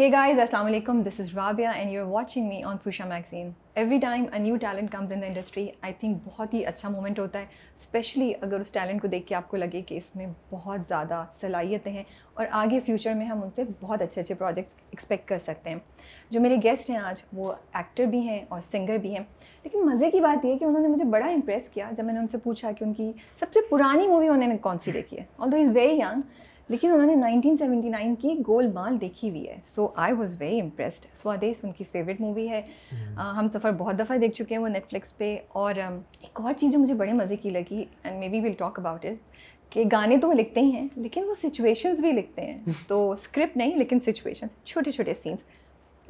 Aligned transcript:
ہے 0.00 0.10
گائیز 0.12 0.38
السلام 0.38 0.66
علیکم 0.66 1.00
this 1.02 1.18
is 1.20 1.30
is 1.30 1.68
and 1.68 1.92
you 1.92 2.00
are 2.00 2.06
watching 2.06 2.48
me 2.48 2.62
on 2.64 2.76
Fuchsia 2.84 3.04
magazine 3.04 3.50
every 3.74 3.98
time 3.98 4.24
a 4.32 4.38
new 4.38 4.56
talent 4.56 4.90
comes 4.92 5.12
in 5.12 5.20
the 5.20 5.26
industry 5.26 5.66
I 5.80 5.92
think 6.00 6.16
بہت 6.24 6.54
ہی 6.54 6.64
اچھا 6.66 6.88
moment 6.88 7.18
ہوتا 7.18 7.38
ہے 7.38 7.44
اسپیشلی 7.78 8.32
اگر 8.40 8.60
اس 8.60 8.70
ٹیلنٹ 8.70 9.02
کو 9.02 9.08
دیکھ 9.08 9.26
کے 9.26 9.34
آپ 9.34 9.48
کو 9.48 9.56
لگے 9.56 9.82
کہ 9.82 9.94
اس 9.94 10.10
میں 10.16 10.26
بہت 10.50 10.80
زیادہ 10.88 11.24
صلاحیتیں 11.40 11.92
ہیں 11.92 12.02
اور 12.34 12.46
آگے 12.50 12.80
فیوچر 12.80 13.14
میں 13.14 13.26
ہم 13.26 13.42
ان 13.42 13.50
سے 13.56 13.64
بہت 13.80 14.02
اچھے 14.02 14.20
اچھے 14.20 14.34
پروجیکٹس 14.34 14.74
ایکسپیکٹ 14.90 15.28
کر 15.28 15.38
سکتے 15.38 15.70
ہیں 15.70 15.78
جو 16.30 16.40
میرے 16.40 16.56
گیسٹ 16.64 16.90
ہیں 16.90 16.98
آج 16.98 17.22
وہ 17.32 17.52
ایکٹر 17.72 18.04
بھی 18.06 18.20
ہیں 18.20 18.40
اور 18.48 18.60
سنگر 18.72 18.98
بھی 18.98 19.14
ہیں 19.14 19.24
لیکن 19.64 19.86
مزے 19.86 20.10
کی 20.10 20.20
بات 20.20 20.44
یہ 20.44 20.52
ہے 20.52 20.58
کہ 20.58 20.64
انہوں 20.64 20.82
نے 20.82 20.88
مجھے 20.88 21.04
بڑا 21.10 21.26
امپریس 21.26 21.68
کیا 21.68 21.90
جب 21.92 22.04
میں 22.04 22.14
نے 22.14 22.20
ان 22.20 22.28
سے 22.28 22.38
پوچھا 22.38 22.72
کہ 22.72 22.84
ان 22.84 22.94
کی 22.94 23.12
سب 23.40 23.52
سے 23.54 23.60
پرانی 23.70 24.06
مووی 24.06 24.28
انہوں 24.28 24.48
نے 24.48 24.58
کون 24.58 24.78
سی 24.84 24.92
دیکھی 24.92 25.18
ہے 25.18 25.24
all 25.38 25.52
though 25.52 25.56
is 25.56 25.70
very 25.74 25.98
young 25.98 26.20
لیکن 26.70 26.92
انہوں 26.92 27.06
نے 27.06 27.14
1979 27.14 28.14
کی 28.20 28.34
گول 28.48 28.66
مال 28.72 29.00
دیکھی 29.00 29.30
ہوئی 29.30 29.48
ہے۔ 29.48 29.56
So 29.64 29.88
I 29.96 30.12
was 30.12 30.34
very 30.38 30.60
impressed 30.60 31.06
Swades 31.14 31.64
ان 31.64 31.72
کی 31.72 31.84
فیوریٹ 31.92 32.20
مووی 32.20 32.48
ہے 32.48 32.60
ہم 33.16 33.48
سفر 33.52 33.72
بہت 33.72 33.98
دفعہ 33.98 34.16
دیکھ 34.16 34.34
چکے 34.34 34.54
ہیں 34.54 34.62
وہ 34.62 34.68
نیٹ 34.68 34.90
فلکس 34.90 35.16
پہ 35.18 35.36
اور 35.48 35.74
um, 35.74 35.98
ایک 36.20 36.40
اور 36.40 36.52
چیز 36.52 36.72
جو 36.72 36.78
مجھے 36.78 36.94
بڑے 36.94 37.12
مزے 37.12 37.36
کی 37.36 37.50
لگی 37.50 37.84
and 38.02 38.18
maybe 38.28 38.40
we'll 38.40 38.52
talk 38.52 38.78
about 38.78 39.06
it 39.06 39.70
کہ 39.72 39.84
گانے 39.92 40.16
تو 40.16 40.28
وہ 40.28 40.32
لکھتے 40.32 40.60
ہی 40.60 40.70
ہیں 40.70 40.86
لیکن 40.96 41.24
وہ 41.24 41.34
سچویشنز 41.42 42.00
بھی 42.00 42.12
لکھتے 42.12 42.42
ہیں۔ 42.42 42.58
تو 42.88 43.10
اسکرپٹ 43.10 43.56
نہیں 43.56 43.76
لیکن 43.76 44.00
سچویشنس 44.00 44.64
چھوٹے 44.64 44.90
چھوٹے 44.90 45.14
scenes 45.22 45.44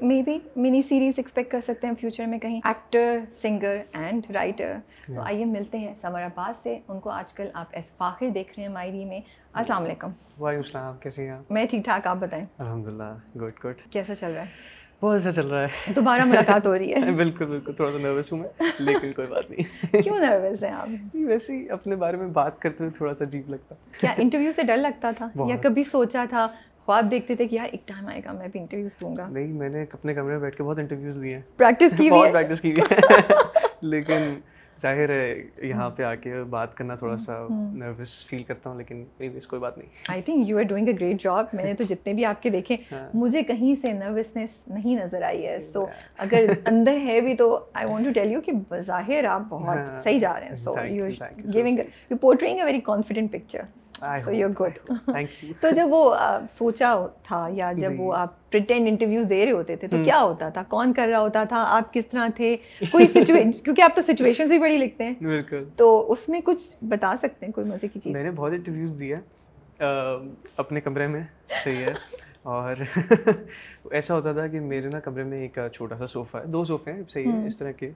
maybe 0.22 0.38
mini 0.56 0.80
series 0.82 1.14
expect 1.16 1.50
کر 1.52 1.60
سکتے 1.66 1.86
ہیں 1.86 1.94
فیوچر 2.00 2.26
میں 2.26 2.38
کہیں 2.38 2.60
ایکٹر 2.64 3.18
سنگر 3.42 3.80
اینڈ 3.92 4.30
رائٹر 4.30 4.76
تو 5.06 5.20
آئیے 5.20 5.44
ملتے 5.44 5.78
ہیں 5.78 5.94
سمر 6.00 6.22
عباس 6.22 6.62
سے 6.62 6.78
ان 6.88 7.00
کو 7.00 7.10
آج 7.10 7.32
کل 7.32 7.48
آپ 7.54 7.66
ایس 7.72 7.92
فاخر 7.96 8.28
دیکھ 8.28 8.52
رہے 8.56 8.66
ہیں 8.66 8.72
مائری 8.72 9.04
میں 9.04 9.20
السلام 9.52 9.82
علیکم 9.82 10.10
وعلیکم 10.38 10.62
السلام 10.64 10.98
کیسے 10.98 11.28
ہیں 11.28 11.38
میں 11.50 11.66
ٹھیک 11.66 11.84
ٹھاک 11.84 12.06
آپ 12.06 12.16
بتائیں 12.16 12.44
الحمد 12.58 12.86
للہ 12.86 13.14
گڈ 13.36 13.64
گڈ 13.64 13.80
کیسا 13.90 14.14
چل 14.14 14.32
رہا 14.32 14.42
ہے 14.42 14.78
بہت 15.02 15.16
اچھا 15.16 15.30
چل 15.32 15.46
رہا 15.46 15.62
ہے 15.62 15.92
دوبارہ 15.92 16.24
ملاقات 16.24 16.66
ہو 16.66 16.78
رہی 16.78 16.94
ہے 16.94 17.10
بالکل 17.10 17.46
بالکل 17.46 17.72
تھوڑا 17.72 17.92
سا 17.92 17.98
نروس 17.98 18.32
ہوں 18.32 18.38
میں 18.38 18.48
لیکن 18.80 19.12
کوئی 19.12 19.28
بات 19.28 19.50
نہیں 19.50 20.02
کیوں 20.02 20.18
نروس 20.18 20.62
ہیں 20.62 20.72
آپ 20.72 21.14
ویسے 21.14 21.56
ہی 21.56 21.68
اپنے 21.70 21.96
بارے 21.96 22.16
میں 22.16 22.26
بات 22.26 22.60
کرتے 22.60 22.84
ہوئے 22.84 22.96
تھوڑا 22.96 23.14
سا 23.14 23.24
عجیب 23.24 23.48
لگتا 23.48 23.74
کیا 24.00 24.12
انٹرویو 24.16 24.52
سے 24.56 24.62
ڈر 24.62 24.76
لگتا 24.76 25.10
تھا 25.10 25.28
یا 25.48 25.56
کبھی 25.62 25.84
سوچا 25.84 26.24
تھا 26.30 26.46
خواب 26.90 27.10
دیکھتے 27.10 27.34
تھے 27.34 27.46
کہ 27.46 27.54
یار 27.54 27.68
ایک 27.70 27.86
ٹائم 27.88 28.06
آئے 28.08 28.20
گا 28.24 28.32
میں 28.32 28.46
بھی 28.48 28.60
انٹرویوز 28.60 28.94
دوں 29.00 29.14
گا۔ 29.16 29.26
نہیں 29.28 29.52
میں 29.52 29.68
نے 29.68 29.84
اپنے 29.92 30.14
کمرے 30.14 30.32
میں 30.32 30.38
بیٹھ 30.38 30.56
کے 30.56 30.62
بہت 30.62 30.78
انٹرویوز 30.78 31.20
دیے۔ 31.22 31.34
ہیں 31.34 31.42
پریکٹس 31.56 31.92
کی 31.98 32.08
بہت 32.10 32.32
پریکٹس 32.32 32.60
کی 32.60 32.72
لیکن 33.82 34.34
ظاہر 34.82 35.10
ہے 35.10 35.34
یہاں 35.62 35.88
پہ 35.90 36.02
آ 36.02 36.14
کے 36.14 36.42
بات 36.50 36.74
کرنا 36.74 36.94
تھوڑا 36.94 37.16
سا 37.16 37.36
نروس 37.50 38.14
فیل 38.26 38.42
کرتا 38.42 38.70
ہوں 38.70 38.78
لیکن 38.78 39.04
کوئی 39.48 39.60
بات 39.60 39.78
نہیں۔ 39.78 39.88
I 40.08 40.22
think 40.22 40.48
you 40.48 40.58
are 40.58 40.62
doing 40.62 40.88
a 40.88 40.94
great 40.94 41.22
job 41.22 41.46
میں 41.52 41.64
نے 41.64 41.74
تو 41.74 41.84
جتنے 41.84 42.14
بھی 42.14 42.24
آپ 42.24 42.42
کے 42.42 42.50
دیکھے 42.50 42.76
ہاں۔ 42.92 43.08
مجھے 43.14 43.42
کہیں 43.42 43.74
سے 43.82 43.92
نروسنیس 43.92 44.50
نہیں 44.68 44.96
نظر 45.04 45.22
آئی 45.22 45.46
ہے۔ 45.46 45.58
سو 45.62 45.84
اگر 46.18 46.50
اندر 46.64 46.96
ہے 47.04 47.20
بھی 47.20 47.34
تو 47.34 47.48
I 47.72 47.86
want 47.86 48.06
to 48.06 48.12
tell 48.12 48.32
you 48.32 48.40
کہ 48.40 48.52
ظاہر 48.86 49.24
آپ 49.24 49.42
بہت 49.48 49.76
ہاں۔ 49.78 50.00
صحیح 50.04 50.18
جا 50.18 50.38
رہے 50.40 50.48
ہیں۔ 50.48 50.56
So 50.56 50.74
you 50.88 51.06
giving 51.54 51.78
you 52.10 52.16
portraying 52.16 52.58
a 52.58 52.64
very 52.64 52.80
confident 52.84 53.32
picture 53.32 53.62
تو 55.60 55.70
جب 55.70 55.88
وہ 55.90 56.14
سوچا 56.50 56.94
تھا 57.22 57.48
یا 57.52 57.72
جب 57.72 58.00
وہ 58.00 58.14
آپ 58.14 58.50
پریٹینڈ 58.50 58.88
انٹرویوز 58.88 59.28
دے 59.30 59.44
رہے 59.44 59.52
ہوتے 59.52 59.76
تھے 59.76 59.88
تو 59.88 59.96
کیا 60.04 60.20
ہوتا 60.22 60.48
تھا 60.48 60.62
کون 60.68 60.92
کر 60.92 61.08
رہا 61.08 61.20
ہوتا 61.20 61.44
تھا 61.44 61.64
آپ 61.68 61.92
کس 61.92 62.06
طرح 62.06 62.28
تھے 62.36 62.56
کوئی 62.92 63.06
کیونکہ 63.06 63.82
آپ 63.82 63.96
تو 63.96 64.02
سچویشن 64.02 64.46
بھی 64.46 64.58
بڑی 64.58 64.76
لکھتے 64.76 65.04
ہیں 65.04 65.14
بالکل 65.22 65.64
تو 65.76 66.12
اس 66.12 66.28
میں 66.28 66.40
کچھ 66.44 66.84
بتا 66.84 67.14
سکتے 67.22 67.46
ہیں 67.46 67.52
کوئی 67.52 67.66
مزے 67.66 67.88
کی 67.88 68.00
چیز 68.00 68.12
میں 68.12 68.22
نے 68.22 68.30
بہت 68.30 68.52
انٹرویوز 68.52 68.98
دیا 68.98 69.18
اپنے 70.56 70.80
کمرے 70.80 71.06
میں 71.06 71.22
صحیح 71.64 71.84
ہے 71.84 71.92
اور 72.42 72.76
ایسا 73.90 74.14
ہوتا 74.14 74.32
تھا 74.32 74.46
کہ 74.46 74.60
میرے 74.60 74.88
نا 74.88 75.00
کمرے 75.00 75.24
میں 75.24 75.40
ایک 75.40 75.58
چھوٹا 75.72 75.96
سا 75.96 76.06
صوفہ 76.06 76.36
ہے 76.36 76.46
دو 76.46 76.64
صوفے 76.64 76.92
ہیں 76.92 77.02
صحیح 77.08 77.32
ہے 77.32 77.46
اس 77.46 77.56
طرح 77.56 77.70
کے 77.70 77.90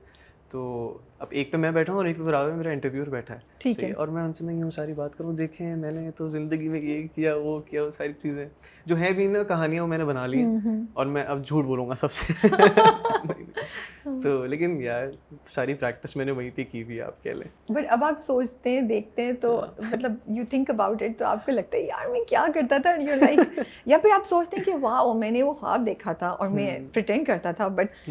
تو 0.51 0.99
اب 1.19 1.27
ایک 1.31 1.53
پہ 1.53 1.57
میں 1.57 1.71
بیٹھا 1.71 1.93
ہوں 1.93 1.99
اور 2.01 2.07
ایک 2.07 2.17
پہ 2.17 2.23
برابر 2.23 2.51
میرا 2.53 2.71
انٹرویور 2.71 3.07
بیٹھا 3.07 3.35
ہے۔ 3.35 3.41
ٹھیک 3.59 3.85
ہے۔ 3.85 3.93
اور 3.93 4.09
میں 4.09 4.23
ان 4.23 4.33
سے 4.33 4.45
میں 4.45 4.55
یوں 4.55 4.71
ساری 4.71 4.93
بات 4.93 5.19
کروں۔ 5.19 5.33
دیکھیں 5.33 5.77
میں 5.77 5.91
نے 5.91 6.11
تو 6.11 6.29
زندگی 6.29 6.69
میں 6.69 6.81
یہ 6.81 7.07
کیا 7.15 7.37
وہ 7.37 7.61
کیا 7.61 7.83
وہ 7.85 7.91
ساری 7.91 8.13
چیزیں 8.13 8.49
جو 8.87 8.97
ہیں 8.97 9.11
بھی 9.11 9.27
نا 9.27 9.43
کہانیاں 9.43 9.83
وہ 9.83 9.89
میں 9.89 9.99
نے 9.99 10.05
بنا 10.05 10.27
لی 10.27 10.43
ہیں 10.43 10.81
اور 10.93 11.07
میں 11.07 11.25
اب 11.25 11.47
جھوٹ 11.47 11.65
بولوں 11.65 11.89
گا 11.89 11.95
سب 11.95 12.13
سے۔ 12.13 12.33
تو 14.23 14.45
لیکن 14.45 14.83
یار 14.83 15.07
ساری 15.55 15.75
پریکٹس 15.75 16.17
میں 16.17 16.25
نے 16.25 16.33
وہیں 16.33 16.51
پہ 16.55 16.63
کی 16.73 16.83
ہوئی 16.83 17.01
آپ 17.01 17.23
کہہ 17.25 17.31
لیں۔ 17.31 17.73
بٹ 17.73 17.85
اب 17.89 18.05
آپ 18.05 18.21
سوچتے 18.21 18.71
ہیں 18.71 18.81
دیکھتے 18.81 19.23
ہیں 19.23 19.33
تو 19.33 19.61
ہاں۔ 19.61 19.91
مطلب 19.93 20.13
یو 20.27 20.45
تھنک 20.51 20.71
اباؤٹ 20.71 21.03
اٹ 21.03 21.19
تو 21.19 21.25
آپ 21.25 21.47
کو 21.47 21.53
لگتا 21.53 21.77
ہے 21.77 21.83
یار 21.83 22.11
میں 22.11 22.21
کیا 22.29 22.47
کرتا 22.55 22.79
تھا؟ 22.79 22.91
یو 22.91 23.15
لائک 23.15 23.39
یا 23.87 23.99
پھر 23.99 24.11
آپ 24.15 24.27
سوچتے 24.27 24.57
ہیں 24.57 24.65
کہ 24.65 24.73
واہ 24.81 25.13
میں 25.15 25.31
نے 25.31 25.43
وہ 25.43 25.53
خواب 25.55 25.87
دیکھا 25.87 26.13
تھا 26.13 26.29
اور 26.29 26.49
میں 26.49 26.79
پرٹینڈ 26.93 27.27
کرتا 27.27 27.53
تھا 27.53 27.69
بٹ 27.69 28.11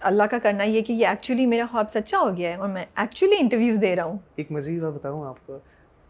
اللہ 0.00 0.22
کا 0.30 0.38
کرنا 0.42 0.64
یہ 0.64 0.80
کہ 0.80 0.92
یہ 0.92 1.06
ایکچولی 1.06 1.46
میرا 1.46 1.64
خواب 1.70 1.90
سچا 1.90 2.18
ہو 2.18 2.36
گیا 2.36 2.50
ہے 2.50 2.54
اور 2.54 2.68
میں 2.68 2.84
ایکچولی 2.96 3.36
انٹرویوز 3.40 3.78
دے 3.82 3.96
رہا 3.96 4.04
ہوں۔ 4.04 4.18
ایک 4.36 4.52
مزید 4.52 4.82
بات 4.82 4.92
بتاؤں 4.92 5.26
آپ 5.26 5.46
کو۔ 5.46 5.58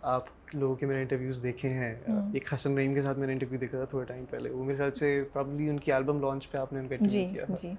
آپ 0.02 0.22
لوگوں 0.52 0.74
کے 0.74 0.86
میں 0.86 0.94
نے 0.96 1.02
انٹرویوز 1.02 1.42
دیکھے 1.42 1.68
ہیں۔ 1.68 1.94
ایک 2.08 2.54
حسن 2.54 2.78
رحیم 2.78 2.94
کے 2.94 3.02
ساتھ 3.02 3.18
میں 3.18 3.26
نے 3.26 3.32
انٹرویو 3.32 3.58
دیکھا 3.60 3.78
تھا 3.78 3.84
تھوڑے 3.84 4.04
ٹائم 4.06 4.24
پہلے۔ 4.30 4.50
وہ 4.50 4.64
میرے 4.64 4.78
خیال 4.78 4.90
سے 4.90 5.22
پرابلی 5.32 5.68
ان 5.68 5.78
کی 5.78 5.92
البم 5.92 6.20
لانچ 6.20 6.50
پہ 6.50 6.58
آپ 6.58 6.72
نے 6.72 6.80
ان 6.80 6.88
کا 6.88 6.94
انٹرویو 7.00 7.28
جی، 7.28 7.34
کیا 7.34 7.44
تھا۔ 7.44 7.54
جی۔ 7.62 7.72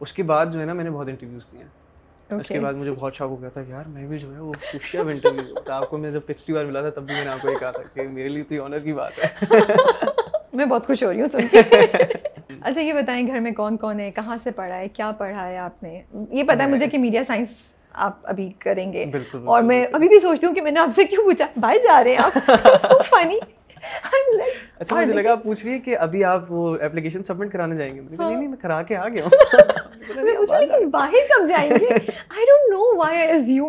اس 0.00 0.12
کے 0.12 0.22
بعد 0.22 0.46
جو 0.46 0.60
ہے 0.60 0.64
نا 0.64 0.72
میں 0.72 0.84
نے 0.84 0.90
بہت 0.90 1.08
انٹرویوز 1.08 1.42
دیے۔ 1.52 1.62
ہیں 1.62 2.38
اس 2.40 2.48
کے 2.48 2.60
بعد 2.60 2.72
مجھے 2.72 2.92
بہت 2.92 3.14
شوق 3.14 3.30
ہو 3.30 3.40
گیا 3.40 3.48
تھا 3.48 3.62
کہ 3.62 3.70
یار 3.70 3.84
میں 3.86 4.06
بھی 4.06 4.18
جو 4.18 4.34
ہے 4.34 4.40
وہ 4.40 4.52
خوشی 4.72 4.98
اب 4.98 5.08
انٹرویو 5.08 5.70
آپ 5.72 5.90
کو 5.90 5.98
میں 5.98 6.10
جب 6.10 6.20
پچھلی 6.26 6.54
بار 6.54 6.64
ملا 6.64 6.80
تھا 6.80 6.90
تب 6.90 7.06
بھی 7.06 7.14
میں 7.14 7.24
نے 7.24 7.30
آپ 7.30 7.42
کو 7.42 7.50
یہ 7.50 7.58
کہا 7.58 7.70
تھا 7.70 7.82
کہ 7.94 8.08
میرے 8.08 8.28
لیے 8.28 8.42
تو 8.42 8.54
یہ 8.54 8.60
آنر 8.60 8.78
کی 8.78 8.92
بات 8.92 9.12
ہے۔ 9.18 9.50
میں 10.52 10.66
بہت 10.66 10.86
خوش 10.86 11.02
ہو 11.02 11.12
رہی 11.12 11.20
ہوں 11.20 11.28
سن 11.32 11.48
کے۔ 11.50 11.60
اچھا 12.60 12.80
یہ 12.80 12.92
بتائیں 12.92 13.26
گھر 13.26 13.40
میں 13.40 13.52
کون 13.52 13.76
کون 13.76 14.00
ہے؟ 14.00 14.10
کہاں 14.10 14.36
سے 14.42 14.50
پڑھا 14.50 14.76
ہے؟ 14.76 14.88
کیا 14.88 15.10
پڑھا 15.10 15.48
ہے 15.48 15.56
آپ 15.56 15.82
نے؟ 15.82 16.02
یہ 16.30 16.42
پتا 16.42 16.64
ہے 16.64 16.68
مجھے 16.68 16.86
کہ 16.86 16.98
میڈیا 16.98 17.22
سائنس 17.26 17.48
آپ 17.92 18.12
ابھی 18.22 18.52
کریں 18.58 18.92
گے۔ 18.92 19.04
اور 19.44 19.62
میں 19.62 19.86
ابھی 19.92 20.08
بھی 20.08 20.18
سوچتی 20.18 20.46
ہوں 20.46 20.54
کہ 20.54 20.60
میں 20.60 20.70
نے 20.70 20.80
آپ 20.80 20.88
سے 20.96 21.04
کیوں 21.04 21.24
پوچھا؟ 21.24 21.46
بھائی 21.56 21.78
جا 21.78 22.04
رہے 22.04 22.10
ہیں 22.10 22.18
آپ۔ 22.18 22.38
فنی 23.10 23.38
اچھا 24.78 25.00
مجھے 25.00 25.12
لگا 25.12 25.32
آپ 25.32 25.42
پوچھ 25.42 25.66
رہی 25.66 25.72
ہے 25.72 25.78
کہ 25.78 25.98
ابھی 25.98 26.24
آپ 26.24 26.52
وہ 26.52 26.76
اپلیکیشن 26.82 27.22
سبمٹ 27.22 27.52
کرانے 27.52 27.76
جائیں 27.76 27.94
گے۔ 27.94 28.00
نہیں 28.00 28.34
نہیں 28.34 28.48
میں 28.48 28.56
کرا 28.62 28.82
کے 28.82 28.96
آ 28.96 29.08
گیا 29.08 29.24
ہوں۔ 29.24 29.64
میں 30.24 30.86
باہر 30.86 31.12
کب 31.12 31.48
جائیں 31.48 31.70
گے؟ 31.70 31.94
I 32.28 32.44
don't 32.44 32.70
know 32.70 32.96
why 32.96 33.18
I 33.18 33.60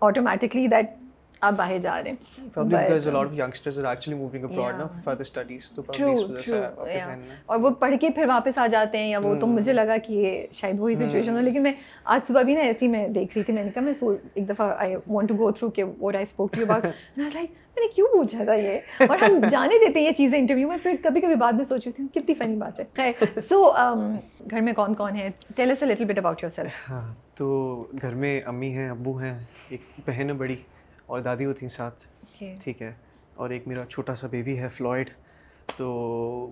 automatically 0.00 0.66
that 0.66 0.99
اب 1.40 1.56
باہر 1.56 1.78
جا 1.78 2.02
رہے 2.02 2.10
ہیں. 2.10 2.16
Um, 2.56 2.68
اور 7.46 7.58
وہ 7.58 7.70
پڑھ 7.70 7.94
کے 8.00 8.10
پھر 8.10 8.26
واپس 8.26 8.58
آ 8.58 8.66
جاتے 8.66 8.98
ہیں 8.98 9.10
یا 9.10 9.18
وہ 9.22 9.40
تو 9.40 9.46
مجھے 9.46 9.72
hmm. 9.72 9.84
لگا 9.84 9.96
کہ 9.96 10.46
شاید 10.52 10.80
وہی 10.80 10.94
hmm. 10.94 11.08
سچویشن 11.08 11.36
ہو 11.36 11.40
لیکن 11.40 11.62
میں 11.62 11.72
آج 12.04 12.28
صبح 12.28 12.42
بھی 12.42 12.54
نا 12.54 12.60
ایسی 12.60 12.88
میں 12.88 13.08
دیکھ 13.08 13.36
رہی 13.36 13.44
تھی 13.44 13.54
میں 13.54 13.64
نے 13.64 13.70
کہا 13.70 13.82
میں 13.82 13.92
ایک 14.34 14.48
دفعہ 14.48 14.74
I 14.78 14.96
want 15.06 15.28
to 15.28 15.34
go 15.34 15.50
through 15.50 15.70
کہ 15.70 15.84
what 16.00 16.14
I 16.14 16.22
spoke 16.22 16.52
to 16.52 16.62
about 16.62 16.84
میں 17.76 17.80
نے 17.80 17.86
کیوں 17.94 18.08
پوچھا 18.08 18.44
تھا 18.44 18.54
یہ؟ 18.54 18.78
اور 19.08 19.22
ہم 19.22 19.40
جانے 19.50 19.86
دیتے 19.86 19.98
ہیں 19.98 20.06
یہ 20.06 20.12
چیزیں 20.12 20.38
انٹرویو 20.38 20.68
میں 20.68 20.76
پھر 20.82 20.94
کبھی 21.02 21.20
کبھی 21.20 21.34
بعد 21.34 21.52
میں 21.52 21.64
سوچ 21.64 21.86
رہی 21.86 21.92
تھی 21.92 22.20
کتنی 22.20 22.34
فنی 22.34 22.56
بات 22.56 22.80
ہے۔ 22.80 22.84
خیر 22.94 23.40
سو 23.40 23.64
um, 23.64 24.16
گھر 24.50 24.60
میں 24.60 24.72
کون 24.72 24.94
کون 24.94 25.16
ہے؟ 25.16 25.28
Tell 25.56 25.70
us 25.70 25.82
little 25.82 26.04
bit 26.04 26.18
about 26.18 26.42
yourself 26.56 26.90
ہاں 26.90 27.14
تو 27.34 27.86
گھر 28.02 28.14
میں 28.14 28.40
امی 28.46 28.72
ہیں 28.72 28.90
ابو 28.90 29.18
ہیں 29.18 29.38
ایک 29.68 29.80
بہن 30.06 30.28
ہے 30.28 30.32
بڑی۔ 30.32 30.56
اور 31.10 31.20
دادی 31.20 31.44
ہوتی 31.44 31.58
ہیں 31.62 31.70
ساتھ۔ 31.70 32.04
ٹھیک 32.64 32.82
ہے۔ 32.82 32.92
اور 33.34 33.50
ایک 33.50 33.68
میرا 33.68 33.84
چھوٹا 33.84 34.14
سا 34.14 34.26
بیبی 34.26 34.58
ہے 34.58 34.68
فلوئڈ۔ 34.68 35.10
تو 35.76 35.90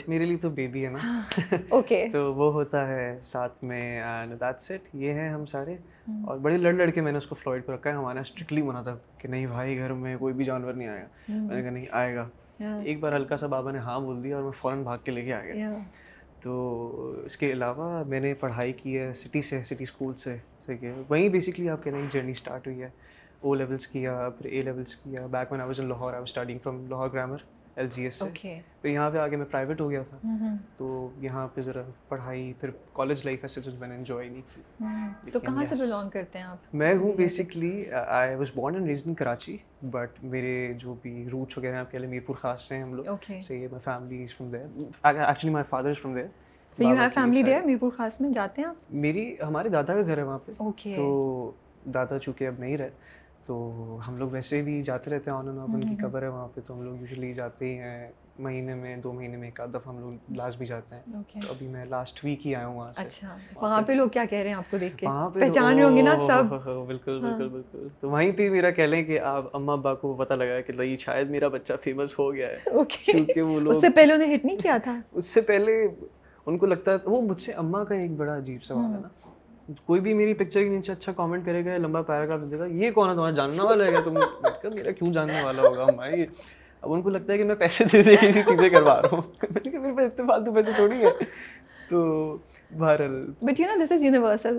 میرے 0.09 0.25
لیے 0.25 0.37
تو 0.37 0.51
بیبی 0.51 0.85
ہے 0.85 0.91
نا۔ 0.91 1.23
اوکے 1.69 2.07
تو 2.13 2.35
وہ 2.35 2.53
ہوتا 2.53 2.89
ہے 2.89 3.19
ساتھ 3.25 3.65
میں 3.65 4.01
ہم 5.35 5.47
سارے۔ 5.47 5.77
اور 6.27 6.39
بڑے 6.39 6.57
لڑ 6.57 6.73
لڑ 6.73 6.91
کے 6.91 7.01
میں 7.01 7.13
نے 7.13 7.19
اس 7.19 7.27
کو 7.27 7.35
فلوئڈ 7.35 7.67
پہ 7.67 7.73
رکھا 7.73 7.91
ہے۔ 7.91 7.95
ہمارا 7.95 8.21
اسٹرکٹلی 8.21 8.63
منع 8.63 8.83
تھا 8.83 8.99
کہ 9.19 9.29
نہیں 9.29 9.47
بھائی 9.47 9.79
گھر 9.79 9.93
میں 9.93 10.17
کوئی 10.17 10.35
بھی 10.35 10.45
جانور 10.45 10.73
نہیں 10.73 10.89
آیا۔ 10.89 11.05
گا 11.05 11.07
میں 11.29 11.57
نے 11.57 11.63
کہا 11.63 11.71
نہیں 11.71 11.87
آئے 11.91 12.17
گا۔ 12.17 12.29
ایک 12.61 13.01
بار 13.01 13.17
ہلکا 13.17 13.37
سا 13.37 13.47
بابا 13.47 13.71
نے 13.71 13.79
ہاں 13.79 14.01
بول 14.01 14.23
دیا 14.25 14.37
اور 14.37 14.45
میں 14.45 14.53
فوراً 14.53 14.83
بھاگ 14.83 14.99
کے 15.05 15.11
لے 15.13 15.25
کے 15.25 15.33
آ 15.35 15.41
گیا۔ 15.43 15.55
تو 16.43 16.53
اس 17.25 17.37
کے 17.37 17.53
علاوہ 17.53 18.03
میں 18.05 18.21
نے 18.21 18.35
پڑھائی 18.35 18.73
کی 18.73 18.99
ہے 18.99 19.13
سٹی 19.15 19.41
سے 19.41 19.63
سٹی 19.65 19.85
اسکول 19.85 20.15
سے 20.15 20.37
ٹھیک 20.67 20.85
ہے 20.85 20.93
وہیں 21.09 21.29
بیسکلی 21.29 21.69
آپ 21.69 21.85
کہہ 21.85 21.93
رہے 21.93 22.01
ہیں 22.03 22.09
جرنی 22.11 22.33
اسٹارٹ 22.33 22.67
ہوئی 22.67 22.83
ہے۔ 22.83 22.89
او 23.41 23.55
لیولس 23.55 23.87
کیا 23.87 24.29
پھر 24.39 24.51
اے 24.51 24.59
لیولس 24.59 24.95
کیا 24.97 25.27
back 25.27 25.53
when 25.53 25.61
I 25.61 25.67
was 25.69 25.81
in 25.81 25.89
Lahore 25.89 26.13
I 26.13 26.21
was 26.21 26.29
starting 26.29 26.59
from 26.59 26.87
Lahore 26.87 27.09
grammar 27.13 27.39
L 27.77 27.89
G 27.91 28.03
S 28.05 28.15
سے 28.15 28.59
پھر 28.83 28.91
یہاں 28.91 29.11
پہ 29.11 29.19
آگے 29.19 29.37
میں 29.37 29.47
پرائیویٹ 29.51 29.81
ہو 29.81 29.91
گیا 29.91 30.03
تھا 30.11 30.55
تو 30.77 31.09
یہاں 31.19 31.47
پہ 31.55 31.61
ذرا 31.61 31.83
پڑھائی 32.09 32.53
پھر 32.61 32.71
کالج 32.93 33.25
لائف 33.25 33.39
ایسے 33.43 33.61
میں 33.79 33.89
نے 33.89 33.95
انجوائے 33.95 34.29
نہیں 34.29 34.43
کی 35.25 35.31
تو 35.31 35.41
کہاں 35.41 35.65
سے 35.69 35.75
بلانگ 35.75 36.11
کرتے 36.11 36.39
ہیں 36.39 36.47
آپ 36.47 36.75
میں 36.75 36.95
ہوں 36.95 37.13
basically 37.13 37.73
I 38.09 38.35
was 38.35 38.51
born 38.55 38.75
and 38.75 38.89
raised 38.89 39.15
Karachi 39.15 39.57
but 39.83 40.23
میرے 40.25 40.73
جو 40.79 40.95
بھی 41.03 41.29
روٹس 41.33 41.59
وغیرہ 41.59 41.73
ہیں 41.73 41.81
آپ 41.81 41.91
کے 41.91 41.99
لیے 41.99 42.09
میرپور 42.09 42.35
خاص 42.35 42.69
سے 42.69 42.79
ہم 42.79 42.95
لوگ 42.95 43.05
سے 43.41 43.67
my 43.67 43.83
family 43.85 44.23
is 44.23 44.35
from 44.37 44.51
there 44.51 44.67
actually 45.05 45.53
my 45.53 45.65
father 45.71 45.89
is 45.89 45.99
from 45.99 46.15
there 46.15 46.27
so 46.77 46.83
you 46.83 46.95
have 46.95 47.09
family 47.15 47.43
there 47.43 47.63
Mirpur 47.63 47.91
Khas 47.97 48.21
میں 48.21 48.31
جاتے 48.31 48.63
ہیں 48.63 48.69
آپ 48.69 48.93
میری 48.95 49.35
ہمارے 49.43 49.69
دادا 49.69 49.95
کا 49.95 50.03
گھر 50.03 50.19
ہے 50.19 50.23
وہاں 50.23 50.39
پہ 50.39 50.53
تو 50.97 51.53
دادا 51.95 52.19
چونکہ 52.19 52.47
اب 52.47 52.55
نہیں 52.59 52.77
رہے 52.77 52.91
تو 53.47 53.55
ہم 54.09 54.17
لوگ 54.17 54.29
ویسے 54.31 54.63
بھی 54.63 54.81
جاتے 54.81 55.11
رہتے 55.11 55.31
ہیں 55.31 55.39
آن 55.39 55.47
اینڈ 55.47 55.61
آف 55.61 55.69
ان 55.75 55.85
کی 55.89 55.97
قبر 56.03 56.23
ہے 56.23 56.29
وہاں 56.29 56.49
پہ 56.55 56.61
تو 56.67 56.75
ہم 56.75 56.83
لوگ 56.83 56.97
یوزلی 56.97 57.33
جاتے 57.35 57.67
ہی 57.67 57.79
ہیں۔ 57.79 58.11
مہینے 58.39 58.75
میں 58.75 58.97
دو 58.97 59.13
مہینے 59.13 59.37
میں 59.37 59.49
ایک 59.49 59.61
آدھ 59.61 59.71
دفعہ 59.71 59.95
ہم 59.95 60.01
لوگ 60.01 60.33
لاس 60.37 60.57
بھی 60.57 60.67
جاتے 60.67 60.95
ہیں۔ 60.95 61.03
تو 61.33 61.51
ابھی 61.51 61.67
میں 61.67 61.85
لاسٹ 61.85 62.25
ویک 62.25 62.47
ہی 62.47 62.55
آیا 62.55 62.67
ہوں 62.67 62.77
وہاں 62.77 62.93
سے۔ 62.93 63.01
اچھا 63.07 63.37
وہاں 63.57 63.83
پہ 63.83 63.93
لوگ 63.93 64.09
کیا 64.09 64.25
کہہ 64.31 64.39
رہے 64.39 64.49
ہیں 64.49 64.57
آپ 64.57 64.71
کو 64.71 64.79
دیکھ 64.79 64.97
کے؟ 64.97 65.07
وہاں 65.07 65.31
پہ 65.31 65.41
پہچان 65.41 65.75
رہے 65.75 65.85
ہوں 65.85 65.97
گے 65.97 66.03
نا 66.03 66.17
سب۔ 66.27 66.45
بالکل 66.87 67.21
بالکل 67.21 67.49
بالکل۔ 67.49 67.89
تو 68.01 68.11
وہیں 68.11 68.33
پہ 68.33 68.51
میرا 68.51 68.71
کہہ 68.71 68.83
لیں 68.83 69.05
کہ 69.05 69.21
آپ 69.21 69.45
اما 69.53 69.73
ابا 69.73 69.95
کو 69.95 70.15
پتہ 70.15 70.35
لگا 70.35 70.61
کہ 70.61 70.73
نہیں 70.73 70.97
شاید 70.97 71.31
میرا 71.31 71.49
بچہ 71.49 71.73
فیمس 71.83 72.19
ہو 72.19 72.35
گیا 72.35 72.49
ہے۔ 72.49 72.57
کیونکہ 73.05 73.43
وہ 73.43 73.61
لوگ 73.61 73.75
اس 73.75 73.81
سے 73.81 73.89
پہلے 73.89 74.15
انہیں 74.15 74.35
ہٹ 74.35 74.45
نہیں 74.45 74.57
کیا 74.57 74.77
تھا؟ 74.85 75.01
اس 75.13 75.27
سے 75.27 75.41
پہلے 75.41 75.87
ان 76.47 76.59
کو 76.59 76.67
لگتا 76.67 76.93
ہے 76.93 76.97
وہ 77.05 77.23
مجھ 77.23 77.41
سے 77.43 77.53
اما 77.53 77.85
کا 77.85 77.95
ایک 77.95 78.11
بڑا 78.11 78.37
عجیب 78.37 78.65
سوال 78.65 78.95
ہے 78.95 79.01
نا۔ 79.03 79.09
کوئی 79.87 80.01
بھی 80.01 80.15
میری 80.15 80.35
پکچر 80.35 80.63
کے 80.63 80.69
نیچے 80.69 80.93
اچھا 80.93 81.13
کامنٹ 81.13 81.47
کرے 81.47 81.65
گا 81.65 81.77
لمبا 81.77 82.03
پیراگراف 82.03 82.41
دے 82.51 82.59
گا 82.59 82.67
یہ 82.67 82.91
کون 82.91 83.09
ہے؟ 83.09 83.15
تمہارا 83.15 83.31
جاننے 83.31 83.63
والا 83.63 83.85
ہے 83.85 84.03
تم؟ 84.05 84.19
میرا 84.75 84.91
کیوں 84.91 85.13
جاننے 85.13 85.43
والا 85.43 85.63
ہوگا 85.63 85.85
ہمارا 85.85 86.23
اب 86.83 86.93
ان 86.93 87.03
کو 87.03 87.11
لگتا 87.11 87.33
ہے 87.33 87.39
کہ 87.39 87.45
میں 87.45 87.55
پیسے 87.55 87.85
دے 87.93 88.03
دے 88.03 88.17
کسی 88.17 88.43
چیزیں 88.43 88.69
کروا 88.69 89.01
رہا 89.03 89.09
ہوں۔ 89.13 89.23
میرے 89.65 89.93
پاس 89.97 90.07
اتنے 90.07 90.27
فالتو 90.27 90.53
پیسے 90.53 90.73
تھوڑی 90.77 91.03
ہے 91.03 91.11
تو 91.91 92.37
بہرحال۔ 92.79 93.15
بٹ 93.43 93.61
یو 93.61 93.67
نا 93.67 93.85
دس 93.85 93.93
از 93.93 94.05
یونیورسل 94.05 94.59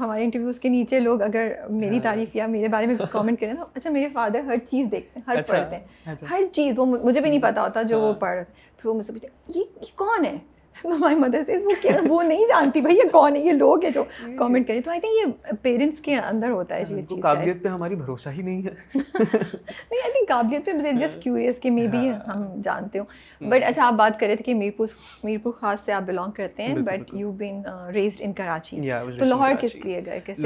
ہمارے 0.00 0.24
انٹرویوز 0.24 0.60
کے 0.60 0.68
نیچے 0.68 1.00
لوگ 1.00 1.22
اگر 1.22 1.52
میری 1.70 1.96
ہاں۔ 1.96 2.02
تعریف 2.02 2.36
یا 2.36 2.46
میرے 2.46 2.68
بارے 2.68 2.86
میں 2.86 2.94
کامنٹ 3.10 3.40
کریں 3.40 3.52
نا 3.52 3.64
اچھا 3.74 3.90
میرے 3.90 4.08
فادر 4.12 4.40
ہر 4.46 4.56
چیز 4.70 4.86
دیکھتے 4.90 5.20
ہیں 5.20 5.32
ہر 5.32 5.38
اچھا، 5.38 5.52
پڑھتے 5.52 5.76
ہیں۔ 5.76 6.12
اچھا۔ 6.12 6.26
ہر 6.30 6.42
چیز 6.52 6.78
وہ 6.78 6.86
مجھے 6.86 7.20
بھی 7.20 7.28
نہیں 7.30 7.42
پتا 7.42 7.62
ہوتا 7.62 7.82
جو 7.82 8.00
وہ 8.00 8.06
ہاں۔ 8.06 8.20
پڑھ 8.20 8.42
پھر 8.76 8.90
وہ 8.90 8.94
مجھ 8.94 9.06
سے 9.06 9.12
پوچھتے 9.12 9.58
یہ 9.58 9.64
کون 9.96 10.24
ہے؟ 10.24 10.36
ہماری 10.84 11.14
مدر 11.14 11.42
سے 11.46 11.56
وہ 11.56 11.70
کیا 11.82 11.96
وہ 12.08 12.22
نہیں 12.22 12.46
جانتی 12.48 12.80
بھائی 12.80 12.96
یہ 12.96 13.08
کون 13.12 13.36
ہے؟ 13.36 13.40
یہ 13.40 13.52
لوگ 13.52 13.82
ہیں 13.82 13.90
جو 13.90 14.04
کامنٹ 14.38 14.66
کریں 14.68 14.80
تو 14.80 14.90
آئی 14.90 15.00
تھنک 15.00 15.12
یہ 15.14 15.52
پیرنٹس 15.62 16.00
کے 16.00 16.16
اندر 16.16 16.50
ہوتا 16.50 16.76
ہے 16.76 16.82
یہ 16.90 17.02
چیز 17.02 17.22
قابلیت 17.22 17.62
پہ 17.62 17.68
ہماری 17.68 17.94
بھروسہ 17.94 18.28
ہی 18.28 18.42
نہیں 18.42 18.62
ہے۔ 18.62 18.70
نہیں 18.94 20.00
آئی 20.02 20.12
تھنک 20.12 20.28
قابلیت 20.28 20.66
پہ 20.66 20.92
جسٹ 20.92 21.22
کیوریس 21.22 21.60
کہ 21.60 21.70
مے 21.70 21.86
بی 21.86 22.08
ہم 22.26 22.60
جانتے 22.64 22.98
ہوں۔ 22.98 23.06
بٹ 23.40 23.62
اچھا 23.64 23.86
آپ 23.86 23.92
بات 23.92 24.20
کر 24.20 24.26
رہے 24.26 24.36
تھے 24.36 24.44
کہ 24.44 24.54
میرپور 24.54 24.86
میرپور 25.24 25.52
خاص 25.52 25.80
سے 25.80 25.92
آپ 25.92 26.02
بلانگ 26.02 26.30
کرتے 26.30 26.62
ہیں 26.62 26.74
but 26.76 27.14
you 27.14 27.32
been 27.32 27.62
raised 27.94 28.22
in 28.24 28.32
Karachi 28.32 28.76
تو 29.18 29.24
لاہور 29.24 29.50
کس 29.60 29.76
لیے 29.76 30.00
گئے؟ 30.06 30.20
کیسے 30.26 30.42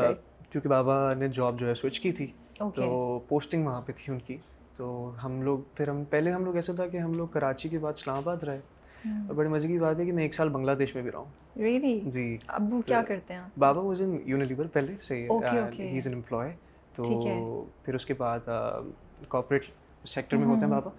گئے؟ 0.00 0.14
کیونکہ 0.50 0.68
بابا 0.68 1.14
نے 1.14 1.28
جاب 1.28 1.60
جو 1.60 1.68
ہے 1.68 1.74
سوئچ 1.74 2.00
کی 2.00 2.12
تھی 2.12 2.26
تو 2.76 3.18
پوسٹنگ 3.28 3.66
وہاں 3.66 3.80
پہ 3.80 3.92
تھی 3.96 4.12
ان 4.12 4.18
کی۔ 4.18 4.36
تو 4.76 5.10
ہم 5.24 5.42
لوگ 5.42 5.58
پھر 5.74 5.88
ہم 5.88 6.04
پہلے 6.04 6.30
ہم 6.32 6.44
لوگ 6.44 6.56
ایسا 6.56 6.72
تھا 6.72 6.86
کہ 6.86 6.96
ہم 6.96 7.14
لوگ 7.14 7.26
کراچی 7.26 7.68
کے 7.68 7.78
بعد 7.78 7.92
اسلام 7.92 8.16
آباد 8.16 8.36
رہے۔ 8.36 8.60
اور 9.06 9.34
بڑے 9.34 9.48
مزے 9.48 9.68
کی 9.68 9.78
بات 9.78 9.98
ہے 9.98 10.04
کہ 10.04 10.12
میں 10.12 10.22
ایک 10.22 10.34
سال 10.34 10.48
بنگلہ 10.48 10.72
دیش 10.72 10.94
میں 10.94 11.02
بھی 11.02 11.10
رہا 11.10 11.18
ہوں۔ 11.18 11.26
جی۔ 12.10 12.38
ابو 12.46 12.80
کیا 12.82 13.02
کرتے 13.08 13.34
ہیں 13.34 13.40
بابا 13.58 13.80
واز 13.80 14.02
ان 14.02 14.18
یونیلیور 14.24 14.64
پہلے 14.72 14.94
سے 15.00 15.16
ہی 15.16 15.26
از 15.98 16.06
این 16.06 16.16
امپلائے 16.16 16.52
تو 16.94 17.02
پھر 17.82 17.94
اس 17.94 18.06
کے 18.06 18.14
بعد 18.14 18.38
کارپوریٹ 19.28 19.64
سیکٹر 20.04 20.36
میں 20.36 20.46
ہوتے 20.46 20.64
ہیں 20.64 20.72
بابا۔ 20.72 20.90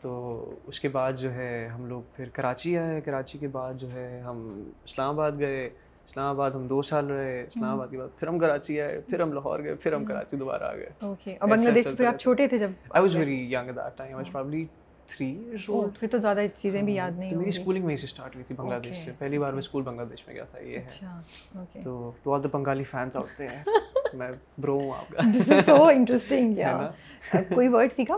تو 0.00 0.54
اس 0.66 0.80
کے 0.80 0.88
بعد 0.88 1.12
جو 1.12 1.34
ہے 1.34 1.68
ہم 1.74 1.86
لوگ 1.86 2.02
پھر 2.16 2.28
کراچی 2.32 2.78
آئے۔ 2.78 3.00
کراچی 3.00 3.38
کے 3.38 3.48
بعد 3.48 3.74
جو 3.74 3.92
ہے 3.92 4.20
ہم 4.20 4.70
اسلام 4.84 5.08
آباد 5.08 5.32
گئے۔ 5.38 5.66
اسلام 6.06 6.26
آباد 6.26 6.50
ہم 6.50 6.66
دو 6.66 6.82
سال 6.82 7.06
رہے۔ 7.06 7.42
اسلام 7.42 7.70
آباد 7.70 7.88
کے 7.90 7.98
بعد 7.98 8.08
پھر 8.18 8.28
ہم 8.28 8.38
کراچی 8.38 8.80
آئے۔ 8.80 9.00
پھر 9.00 9.20
ہم 9.20 9.32
لاہور 9.32 9.60
گئے۔ 9.60 9.74
پھر 9.74 9.92
ہم 9.92 10.04
کراچی 10.04 10.36
دوبارہ 10.36 10.62
آ 10.62 10.76
گئے۔ 10.76 10.88
اور 11.40 11.48
بنگلہ 11.48 11.72
دیش 11.74 11.84
پھر 11.96 12.04
آپ 12.04 12.18
چھوٹے 12.20 12.48
تھے 12.48 12.58
جب 12.58 12.70
I 12.90 13.02
was 13.02 13.16
very 13.16 13.44
young 13.44 13.66
at 13.66 13.76
that 13.76 13.98
time 13.98 14.06
I 14.06 14.14
was 14.14 14.32
probably 14.32 14.66
three 15.10 15.26
years 15.46 15.70
old 15.70 15.98
پھر 16.00 16.08
تو 16.08 16.18
زیادہ 16.18 16.40
چیزیں 16.56 16.82
بھی 16.82 16.94
یاد 16.94 17.18
نہیں 17.18 17.36
میری 17.36 17.48
اسکولنگ 17.48 17.84
وہیں 17.84 17.96
سے 17.96 18.04
اسٹارٹ 18.04 18.34
ہوئی 18.34 18.44
تھی 18.44 18.54
بنگلہ 18.54 18.78
دیش 18.78 18.96
سے۔ 19.04 19.12
پہلی 19.18 19.38
بار 19.38 19.50
میں 19.50 19.58
اسکول 19.58 19.82
بنگلہ 19.82 20.04
دیش 20.04 20.26
میں 20.26 20.34
گیا 20.34 20.44
تھا 20.44 20.58
یہ 20.58 20.78
ہے۔ 20.78 20.84
اچھا 20.86 21.22
تو 21.84 22.12
to 22.22 22.34
all 22.34 22.42
the 22.42 22.48
Bengali 22.52 22.84
fans 22.84 23.16
ہوتے 23.16 23.48
ہیں 23.48 23.62
میں 24.14 24.30
برو 24.58 24.78
ہوں 24.78 24.92
آپ 24.92 25.08
کا۔ 25.08 25.22
دس 25.34 25.52
از 25.52 25.66
سو 25.66 25.84
انٹرسٹنگ 25.84 26.58
یا 26.58 26.90
کوئی 27.54 27.68
ورڈ 27.68 27.92
سیکھا 27.92 28.16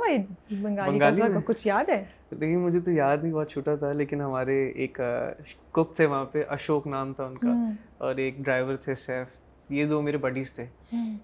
بنگالی 0.62 1.20
کا؟ 1.20 1.40
کچھ 1.44 1.66
یاد 1.66 1.84
ہے؟ 1.88 2.04
لیکن 2.30 2.58
مجھے 2.58 2.80
تو 2.80 2.90
یاد 2.90 3.16
نہیں 3.22 3.32
بہت 3.32 3.50
چھوٹا 3.50 3.74
تھا 3.74 3.92
لیکن 3.92 4.20
ہمارے 4.20 4.68
ایک 4.68 5.00
کک 5.72 5.96
تھے 5.96 6.06
وہاں 6.06 6.24
پہ 6.24 6.42
اشوک 6.48 6.86
نام 6.86 7.12
تھا 7.12 7.24
ان 7.24 7.38
کا۔ 7.38 7.48
اور 7.98 8.14
ایک 8.14 8.38
ڈرائیور 8.38 8.76
تھے 8.76 8.94
سیف۔ 8.94 9.26
یہ 9.70 9.84
دو 9.86 10.02
میرے 10.02 10.16
بڈیز 10.16 10.52
تھے۔ 10.52 10.66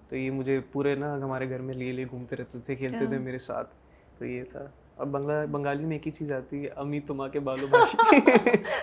تو 0.09 0.15
یہ 0.15 0.31
مجھے 0.31 0.59
پورے 0.71 0.95
نا 0.95 1.15
ہمارے 1.15 1.49
گھر 1.49 1.59
میں 1.59 1.73
لیے 1.73 1.91
لیے 1.91 2.05
گھومتے 2.09 2.35
رہتے 2.35 2.59
تھے 2.59 2.75
کھیلتے 2.75 3.05
تھے 3.05 3.17
میرے 3.17 3.39
ساتھ۔ 3.39 3.69
تو 4.17 4.25
یہ 4.25 4.43
تھا۔ 4.43 4.65
اور 4.99 5.07
بنگلہ 5.07 5.45
بنگالی 5.51 5.85
میں 5.85 5.95
ایک 5.95 6.05
ہی 6.07 6.11
چیز 6.11 6.31
آتی 6.31 6.63
ہے 6.63 6.69
امی 6.75 6.99
تما 6.99 7.27
کے 7.27 7.39
بالو 7.39 7.67
بھاشی 7.67 8.19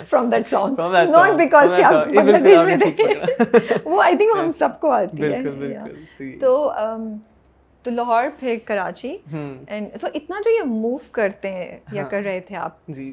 from 0.04 0.28
that 0.30 0.46
song 0.48 0.78
not 1.10 1.36
because 1.38 1.70
کہ 1.76 1.82
آپ 1.84 2.06
بنگلہ 2.06 2.36
دیش 2.36 2.58
میں 2.66 2.76
تھے 2.76 3.78
وہ 3.84 4.02
آئی 4.02 4.16
تھنک 4.16 4.38
ہم 4.38 4.50
سب 4.58 4.80
کو 4.80 4.90
آتی 4.90 5.22
ہے۔ 5.22 5.28
بالکل 5.30 5.58
بالکل 5.58 6.38
تو 6.40 6.70
تو 7.84 7.90
لاہور 7.90 8.24
پھر 8.40 8.56
کراچی۔ 8.64 9.16
اینڈ 9.30 10.00
تو 10.00 10.08
اتنا 10.14 10.40
جو 10.44 10.50
یہ 10.50 10.62
موو 10.62 10.96
کرتے 11.12 11.50
ہیں 11.52 11.78
یا 11.92 12.02
کر 12.02 12.22
رہے 12.22 12.40
تھے 12.40 12.56
آپ 12.56 12.86
جی۔ 12.88 13.12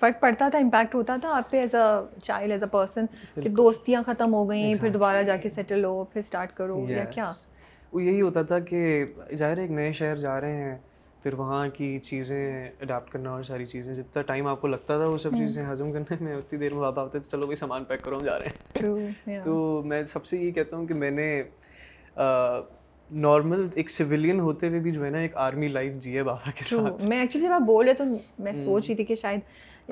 فرق 0.00 0.20
پڑتا 0.20 0.48
تھا 0.48 0.58
امپیکٹ 0.58 0.94
ہوتا 0.94 1.16
تھا 1.20 1.36
آپ 1.36 1.50
پہ 1.50 1.60
as 1.60 1.74
a 1.74 2.20
child 2.22 2.52
as 2.52 2.62
a 2.62 2.68
person 2.68 3.06
کہ 3.34 3.48
دوستیاں 3.48 4.02
ختم 4.06 4.34
ہو 4.34 4.48
گئیں 4.50 4.74
پھر 4.74 4.90
دوبارہ 4.90 5.22
جا 5.22 5.36
کے 5.36 5.48
سیٹل 5.54 5.84
ہو 5.84 6.04
پھر 6.04 6.20
اسٹارٹ 6.20 6.56
کرو 6.56 6.84
یا 6.88 7.04
کیا؟ 7.04 7.32
وہ 7.92 8.02
یہی 8.02 8.20
ہوتا 8.20 8.42
تھا 8.42 8.58
کہ 8.58 9.04
ظاہر 9.34 9.58
ایک 9.58 9.70
نئے 9.70 9.92
شہر 9.92 10.16
جا 10.16 10.40
رہے 10.40 10.62
ہیں۔ 10.62 10.78
پھر 11.22 11.34
وہاں 11.34 11.68
کی 11.68 11.98
چیزیں 11.98 12.70
اڈاپٹ 12.80 13.10
کرنا 13.10 13.30
اور 13.30 13.42
ساری 13.42 13.66
چیزیں 13.66 13.94
جتنا 13.94 14.22
ٹائم 14.22 14.46
آپ 14.46 14.60
کو 14.60 14.66
لگتا 14.66 14.96
تھا 14.98 15.06
وہ 15.06 15.18
سب 15.18 15.30
چیزیں 15.30 15.64
ہضم 15.72 15.92
کرنے 15.92 16.16
میں 16.20 16.36
اتنی 16.36 16.58
دیر 16.58 16.74
میں 16.74 16.80
بابا 16.80 17.02
آتے 17.02 17.18
تھے 17.18 17.30
چلو 17.30 17.46
بھائی 17.46 17.56
سامان 17.56 17.84
پیک 17.84 18.02
کرو 18.02 18.18
جا 18.18 18.38
رہے 18.38 18.46
ہیں۔ 18.46 19.40
تو 19.44 19.82
میں 19.84 20.04
سب 20.04 20.26
سے 20.26 20.38
یہ 20.38 20.50
کہتا 20.50 20.76
ہوں 20.76 20.86
کہ 20.86 20.94
میں 20.94 21.10
نے 21.10 21.42
نارمل 23.10 23.68
ایک 23.74 23.90
سویلین 23.90 24.40
ہوتے 24.40 24.68
ہوئے 24.68 24.80
بھی 24.80 24.90
جو 24.90 25.04
ہے 25.04 25.10
نا 25.10 25.18
ایک 25.18 25.36
آرمی 25.36 25.68
لائف 25.68 25.92
جی 25.94 26.16
ہے 26.16 26.22
بابا 26.22 26.50
کے 26.50 26.64
ساتھ۔ 26.64 27.04
میں 27.04 27.20
ایکچولی 27.20 27.44
جب 27.44 27.52
آپ 27.52 27.60
بول 27.60 27.84
رہے 27.84 27.94
تو 27.94 28.04
میں 28.38 28.52
سوچ 28.64 28.86
رہی 28.86 28.94
تھی 28.94 29.04
کہ 29.04 29.14
شاید 29.14 29.40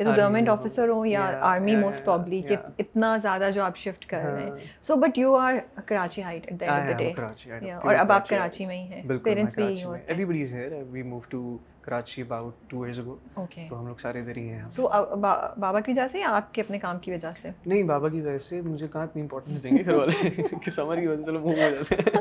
یا 0.00 0.04
تو 0.06 0.10
گورنمنٹ 0.12 0.48
آفیسر 0.48 0.88
ہوں 0.88 1.06
یا 1.06 1.30
آرمی 1.42 1.76
موسٹ 1.76 2.04
پرابلی 2.04 2.40
کہ 2.42 2.56
اتنا 2.78 3.16
زیادہ 3.16 3.50
جو 3.54 3.62
آپ 3.62 3.76
شفٹ 3.76 4.06
کر 4.06 4.24
رہے 4.24 4.42
ہیں 4.42 4.68
so 4.82 4.96
but 4.96 5.18
you 5.18 5.34
are 5.36 5.54
Karachiite 6.22 6.46
at 6.46 6.60
the 6.60 6.66
end 6.66 6.82
of 6.82 6.88
the 6.88 7.56
day 7.58 7.72
اور 7.72 7.94
اب 7.94 8.12
آپ 8.12 8.28
کراچی 8.28 8.66
میں 8.66 8.82
ہی 8.82 8.92
ہیں 8.92 9.18
پیرنٹس 9.24 9.54
بھی 9.54 9.64
یہی 9.64 9.84
ہوتے 9.84 9.98
ہیں 9.98 10.06
everybody 10.24 10.42
is 10.42 10.52
here 10.52 10.82
we 10.90 11.02
move 11.02 11.20
to 11.28 11.56
Karachi 11.82 12.22
about 12.22 12.68
two 12.68 12.82
years 12.82 12.98
ago 12.98 13.16
تو 13.36 13.78
ہم 13.80 13.86
لوگ 13.86 13.96
سارے 13.96 14.20
ادھر 14.20 14.36
ہی 14.36 14.48
ہیں 14.48 14.68
سو 14.70 14.88
بابا 15.16 15.80
کی 15.80 15.90
وجہ 15.90 16.06
سے 16.12 16.18
یا 16.18 16.34
آپ 16.36 16.52
کے 16.54 16.62
اپنے 16.62 16.78
کام 16.78 16.98
کی 16.98 17.12
وجہ 17.12 17.32
سے 17.42 17.50
نہیں 17.66 17.82
بابا 17.82 18.08
کی 18.08 18.20
وجہ 18.20 18.38
سے 18.38 18.60
مجھے 18.60 18.88
کہاں 18.88 19.04
اتنی 19.04 19.58
دیں 19.62 19.76
گے 19.78 19.84
گھر 19.84 19.94
والے 19.94 20.30
کہ 20.64 20.70
سمر 20.70 21.00
کی 21.00 21.06
وجہ 21.06 21.22
سے 21.22 21.32
موو 21.32 21.48
ہو 21.50 21.70
جاتے 21.70 21.94
ہیں 21.94 22.20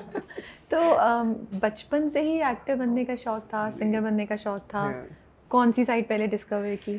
تو 0.70 0.82
بچپن 1.60 2.10
سے 2.10 2.22
ہی 2.22 2.42
ایکٹر 2.44 2.76
بننے 2.76 3.06
کا 3.06 3.16
شوق 3.16 3.50
تھا 3.50 3.70
سنگر 3.78 4.02
بننے 4.02 4.26
کا 4.26 4.36
شوق 4.36 4.70
تھا 4.70 4.92
کون 5.52 5.72
سی 5.72 5.86
سائڈ 5.86 6.08
پہلے 6.08 6.28
ڈسکور 6.28 6.66
کی 6.86 6.98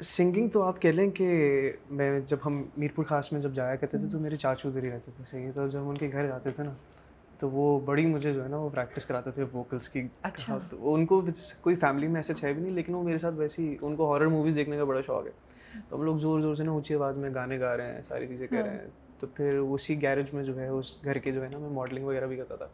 سنگنگ 0.00 0.48
تو 0.48 0.62
آپ 0.62 0.82
کہہ 0.82 0.90
لیں 0.90 1.10
کہ 1.10 1.26
میں 1.90 2.20
جب 2.20 2.36
ہم 2.46 2.62
میرپور 2.76 3.04
خاص 3.04 3.32
میں 3.32 3.40
جب 3.40 3.52
جایا 3.52 3.74
کرتے 3.76 3.98
تھے 3.98 4.06
تو 4.12 4.18
میرے 4.18 4.36
چاچو 4.36 4.68
ادھر 4.68 4.82
ہی 4.82 4.90
رہتے 4.90 5.10
تھے 5.16 5.24
صحیح 5.30 5.50
تو 5.54 5.68
جب 5.68 5.88
ان 5.88 5.98
کے 5.98 6.08
گھر 6.12 6.26
جاتے 6.26 6.50
تھے 6.50 6.64
نا 6.64 6.70
تو 7.38 7.50
وہ 7.50 7.80
بڑی 7.80 8.06
مجھے 8.06 8.32
جو 8.32 8.42
ہے 8.42 8.48
نا 8.48 8.56
وہ 8.56 8.68
پریکٹس 8.68 9.06
کراتے 9.06 9.30
تھے 9.30 9.44
ووکلس 9.52 9.88
کی۔ 9.88 10.08
اچھا۔ 10.22 10.58
ان 10.72 11.06
کو 11.06 11.22
کوئی 11.60 11.76
فیملی 11.76 12.06
میں 12.06 12.16
ایسے 12.16 12.46
ہے 12.46 12.52
بھی 12.52 12.62
نہیں 12.62 12.72
لیکن 12.72 12.94
وہ 12.94 13.02
میرے 13.02 13.18
ساتھ 13.18 13.34
ویسے 13.34 13.62
ہی 13.62 13.76
ان 13.82 13.96
کو 13.96 14.12
ہارر 14.12 14.26
موویز 14.26 14.56
دیکھنے 14.56 14.76
کا 14.76 14.84
بڑا 14.84 15.00
شوق 15.06 15.26
ہے۔ 15.26 15.30
تو 15.88 15.96
ہم 15.96 16.02
لوگ 16.02 16.18
زور 16.18 16.40
زور 16.40 16.54
سے 16.54 16.62
نا 16.64 16.70
اونچی 16.70 16.94
آواز 16.94 17.16
میں 17.18 17.30
گانے 17.34 17.60
گا 17.60 17.76
رہے 17.76 17.94
ہیں 17.94 18.02
ساری 18.08 18.26
چیزیں 18.26 18.46
کر 18.46 18.56
رہے 18.56 18.70
ہیں۔ 18.70 18.88
تو 19.20 19.26
پھر 19.26 19.58
اسی 19.58 20.02
گیرج 20.02 20.24
میں 20.32 20.44
جو 20.44 20.60
ہے 20.60 20.68
اس 20.68 21.04
گھر 21.04 21.18
کے 21.18 21.32
جو 21.32 21.42
ہے 21.44 21.48
نا 21.48 21.58
میں 21.58 21.70
ماڈلنگ 21.70 22.04
وغیرہ 22.04 22.26
بھی 22.26 22.36
کرتا 22.36 22.56
تھا۔ 22.56 22.66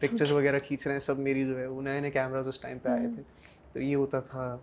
پکچرس 0.00 0.32
وغیرہ 0.32 0.58
کھینچ 0.58 0.86
رہے 0.86 0.94
ہیں 0.94 1.00
سب 1.00 1.18
میری 1.18 1.44
جو 1.44 1.58
ہے 1.58 1.66
وہ 1.66 1.82
نئے 1.82 2.00
نئے 2.00 2.10
کیمراز 2.10 2.48
اس 2.48 2.60
ٹائم 2.60 2.78
پہ 2.78 2.88
آئے 2.88 3.06
تھے۔ 3.14 3.22
تو 3.72 3.80
یہ 3.80 3.96
ہوتا 3.96 4.20
تھا۔ 4.20 4.56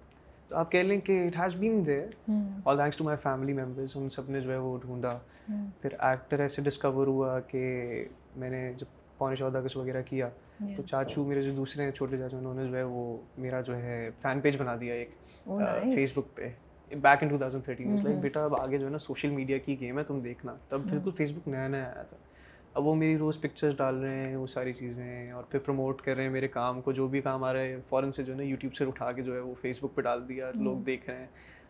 تو 0.53 0.59
آپ 0.59 0.71
کہہ 0.71 0.79
لیں 0.79 0.99
کہ 1.01 1.11
it 1.27 1.35
has 1.39 1.55
been 1.59 1.85
there 1.85 2.31
all 2.65 2.77
thanks 2.77 2.97
to 2.97 3.03
my 3.03 3.17
family 3.23 3.53
members 3.53 3.95
ان 3.95 4.09
سب 4.09 4.29
نے 4.29 4.41
جو 4.41 4.51
ہے 4.51 4.57
وہ 4.57 4.77
ڈھونڈا۔ 4.81 5.09
پھر 5.81 5.93
ایکٹر 5.99 6.39
ایسے 6.39 6.61
ڈسکور 6.61 7.07
ہوا 7.07 7.39
کہ 7.39 7.63
میں 8.35 8.49
نے 8.49 8.73
جب 8.77 8.85
پونے 9.17 9.35
چودہ 9.35 9.57
اگست 9.57 9.77
وغیرہ 9.77 10.01
کیا 10.01 10.29
تو 10.75 10.81
چاچو 10.81 11.23
میرے 11.25 11.41
جو 11.41 11.51
دوسرے 11.55 11.91
چھوٹے 11.91 12.17
چاچو 12.17 12.37
انہوں 12.37 12.53
نے 12.53 12.67
جو 12.67 12.75
ہے 12.77 12.83
وہ 12.83 13.17
میرا 13.37 13.61
جو 13.61 13.75
ہے 13.75 14.09
فین 14.21 14.41
پیج 14.41 14.57
بنا 14.57 14.75
دیا 14.79 14.93
ایک 14.93 15.15
فیس 15.95 16.17
بک 16.17 16.35
پہ۔ 16.35 16.49
Back 16.91 17.23
in 17.23 17.29
two 17.29 17.37
thousand 17.37 17.65
thirteen 17.65 17.95
like 18.03 18.17
بیٹا 18.21 18.43
اب 18.45 18.55
آگے 18.55 18.77
جو 18.77 18.85
ہے 18.85 18.91
نا 18.91 18.97
سوشل 18.97 19.29
میڈیا 19.29 19.57
کی 19.57 19.79
گیم 19.79 19.97
ہے 19.99 20.03
تم 20.03 20.19
دیکھنا۔ 20.19 20.55
تب 20.69 20.81
بالکل 20.89 21.11
فیس 21.17 21.31
بک 21.31 21.47
نیا 21.47 21.67
نیا 21.67 21.83
آیا 21.83 22.03
تھا۔ 22.03 22.17
اب 22.73 22.85
وہ 22.85 22.95
میری 22.95 23.17
روز 23.17 23.41
پکچرس 23.41 23.77
ڈال 23.77 23.95
رہے 23.95 24.27
ہیں 24.27 24.35
وہ 24.35 24.47
ساری 24.47 24.73
چیزیں 24.73 25.31
اور 25.31 25.43
پھر 25.43 25.59
پروموٹ 25.59 26.01
کر 26.01 26.15
رہے 26.15 26.23
ہیں 26.23 26.29
میرے 26.29 26.47
کام 26.47 26.81
کو 26.81 26.91
جو 26.91 27.07
بھی 27.07 27.21
کام 27.21 27.43
آ 27.43 27.53
رہا 27.53 27.59
ہے 27.59 27.77
فوراً 27.89 28.11
سے 28.11 28.23
جو 28.23 28.33
ہے 28.33 28.37
نا 28.37 28.43
یوٹیوب 28.43 28.75
سے 28.75 28.85
اٹھا 28.85 29.11
کے 29.11 29.21
جو 29.21 29.35
ہے 29.35 29.39
وہ 29.39 29.53
فیس 29.61 29.79
بک 29.83 29.95
پہ 29.95 30.01
ڈال 30.01 30.29
دیا 30.29 30.51
لوگ 30.55 30.77
دیکھ 30.77 31.09
رہے 31.09 31.17
ہیں۔ 31.17 31.27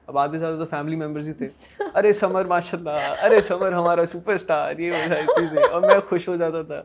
اب 0.07 0.17
آتے 0.17 0.37
زیادہ 0.37 0.55
تو 0.55 0.65
فیملی 0.65 0.95
ممبرز 0.95 1.27
ہی 1.27 1.33
تھے۔ 1.33 1.47
ارے 1.95 2.13
سمر 2.13 2.45
ماشاء 2.45 2.77
اللہ 2.77 2.89
ارے 3.23 3.41
سمر 3.41 3.71
ہمارا 3.71 4.05
سپر 4.05 4.33
اسٹار 4.33 4.77
یہ 4.77 4.91
وہ 4.91 4.97
ساری 5.07 5.25
چیزیں۔ 5.25 5.63
اور 5.71 5.81
میں 5.81 5.99
خوش 6.09 6.27
ہو 6.29 6.35
جاتا 6.35 6.61
تھا۔ 6.61 6.81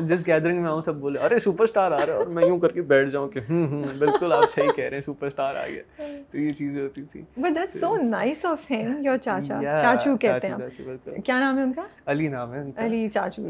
جس 0.00 0.26
گیدرنگ 0.26 0.62
میں 0.62 0.70
آؤں 0.70 0.80
سب 0.80 0.94
بولے 0.94 1.20
ارے 1.20 1.38
سپر 1.38 1.64
اسٹار 1.64 1.92
آ 1.92 1.96
رہا 1.96 2.06
ہے۔ 2.06 2.10
اور 2.10 2.26
میں 2.26 2.44
یوں 2.46 2.58
کر 2.58 2.68
کے 2.68 2.82
بیٹھ 2.82 3.10
جاؤں 3.10 3.28
کہ 3.28 3.40
ہوں 3.50 3.66
ہوں 3.66 3.84
بالکل 3.98 4.32
آپ 4.32 4.50
صحیح 4.50 4.70
کہہ 4.76 4.84
رہے 4.84 4.96
ہیں 4.96 5.00
سپر 5.00 5.26
اسٹار 5.26 5.54
آ 5.54 5.66
گیا۔ 5.66 5.82
تو 6.30 6.38
یہ 6.38 6.52
چیزیں 6.52 6.82
ہوتی 6.82 7.02
تھی 7.02 7.22
but 7.36 7.54
that's 7.54 7.80
so 7.80 7.96
nice 7.96 8.44
of 8.44 8.70
them 8.70 9.02
your 9.02 9.16
چاچا 9.16 9.60
چاچو 9.82 10.16
کہتے 10.16 10.48
ہیں۔ 10.48 11.20
کیا 11.24 11.40
نام 11.40 11.58
ہے 11.58 11.62
ان 11.62 11.72
کا؟ 11.72 11.82
علی 12.06 12.28
نام 12.28 12.54
ہے 12.54 12.62
علی 12.76 13.08
چاچو 13.08 13.42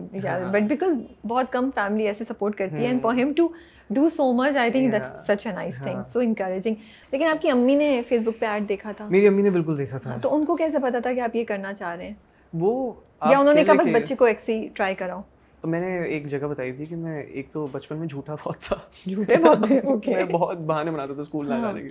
بٹ 0.50 0.62
بیکاز 0.62 0.97
بہت 1.28 1.52
کم 1.52 1.71
فیملی 1.75 2.06
ایسے 2.06 2.25
سپورٹ 2.28 2.56
کرتی 2.56 2.76
ہے 2.76 2.87
and 2.87 3.02
for 3.02 3.14
them 3.14 3.33
to 3.33 3.49
do 3.90 4.08
so 4.08 4.32
much 4.32 4.56
I 4.56 4.70
think 4.70 4.92
that 4.92 5.02
such 5.26 5.46
a 5.46 5.52
nice 5.52 5.76
thing 5.76 6.02
so 6.08 6.18
encouraging 6.18 6.74
لیکن 7.12 7.26
آپ 7.26 7.42
کی 7.42 7.50
امی 7.50 7.74
نے 7.74 8.00
فیس 8.08 8.22
بک 8.22 8.40
پہ 8.40 8.46
ایڈ 8.46 8.68
دیکھا 8.68 8.92
تھا 8.92 9.06
میری 9.10 9.26
امی 9.26 9.42
نے 9.42 9.50
بالکل 9.50 9.78
دیکھا 9.78 9.98
تھا 9.98 10.16
تو 10.22 10.34
ان 10.34 10.44
کو 10.44 10.56
کیسے 10.56 10.78
پتا 10.78 10.98
تھا 10.98 11.12
کہ 11.12 11.20
آپ 11.20 11.36
یہ 11.36 11.44
کرنا 11.44 11.72
چاہ 11.74 11.94
رہے 11.96 12.06
ہیں 12.06 12.14
وہ 12.52 12.92
یا 13.22 13.38
انہوں 13.38 13.54
نے 13.54 13.64
کہا 13.64 13.74
بس 13.74 13.88
بچے 13.94 14.14
کو 14.14 14.24
ایکسی 14.24 14.68
ٹرائی 14.74 14.94
کراؤ 14.94 15.20
میں 15.64 15.80
نے 15.80 15.98
ایک 16.04 16.26
جگہ 16.26 16.46
بتائی 16.46 16.72
تھی 16.72 16.86
کہ 16.86 16.96
میں 16.96 17.22
ایک 17.22 17.52
تو 17.52 17.66
بچپن 17.72 17.96
میں 17.96 18.06
جھوٹا 18.06 18.34
بہت 18.34 18.60
تھا 18.60 18.76
جھوٹے 19.06 19.36
بہت 19.36 19.66
تھے 19.66 20.14
میں 20.14 20.24
بہت 20.24 20.58
بہانے 20.58 20.90
بناتا 20.90 21.12
تھا 21.12 21.20
اسکول 21.20 21.48
نہ 21.48 21.60
جانے 21.62 21.82
کے 21.82 21.90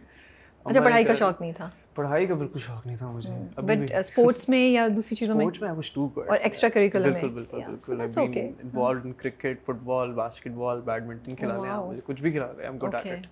اچھا 0.65 0.81
پڑھائی 0.81 1.05
کا 1.05 1.13
شوق 1.13 1.41
نہیں 1.41 1.51
تھا۔ 1.51 1.69
پڑھائی 1.95 2.25
کا 2.25 2.35
بالکل 2.35 2.59
شوق 2.59 2.85
نہیں 2.85 2.95
تھا 2.95 3.09
مجھے 3.11 3.61
بٹ 3.61 3.91
اسپورٹس 3.91 4.49
میں 4.49 4.67
یا 4.69 4.87
دوسری 4.95 5.15
چیزوں 5.15 5.35
میں؟ 5.35 5.45
میں 5.61 5.73
ٹو 5.95 6.07
اور 6.15 6.37
ایکسٹرا 6.41 6.69
کریکولر 6.69 7.11
میں؟ 7.11 7.21
بالکل 7.21 7.29
بالکل. 7.29 7.59
بالکل 7.87 8.39
involved 8.63 9.05
in 9.05 9.13
cricket 9.13 9.65
football 9.83 10.11
basketball 10.51 10.81
badminton 10.81 11.35
کھلا 11.35 11.57
لیا 11.57 11.81
مجھے 11.81 12.01
کچھ 12.05 12.21
بھی 12.21 12.31
کھلا 12.31 12.51
لیا 12.51 12.67
ایم 12.67 12.77
گڈ 12.77 12.95
ایٹ 12.95 13.07
اٹ 13.07 13.27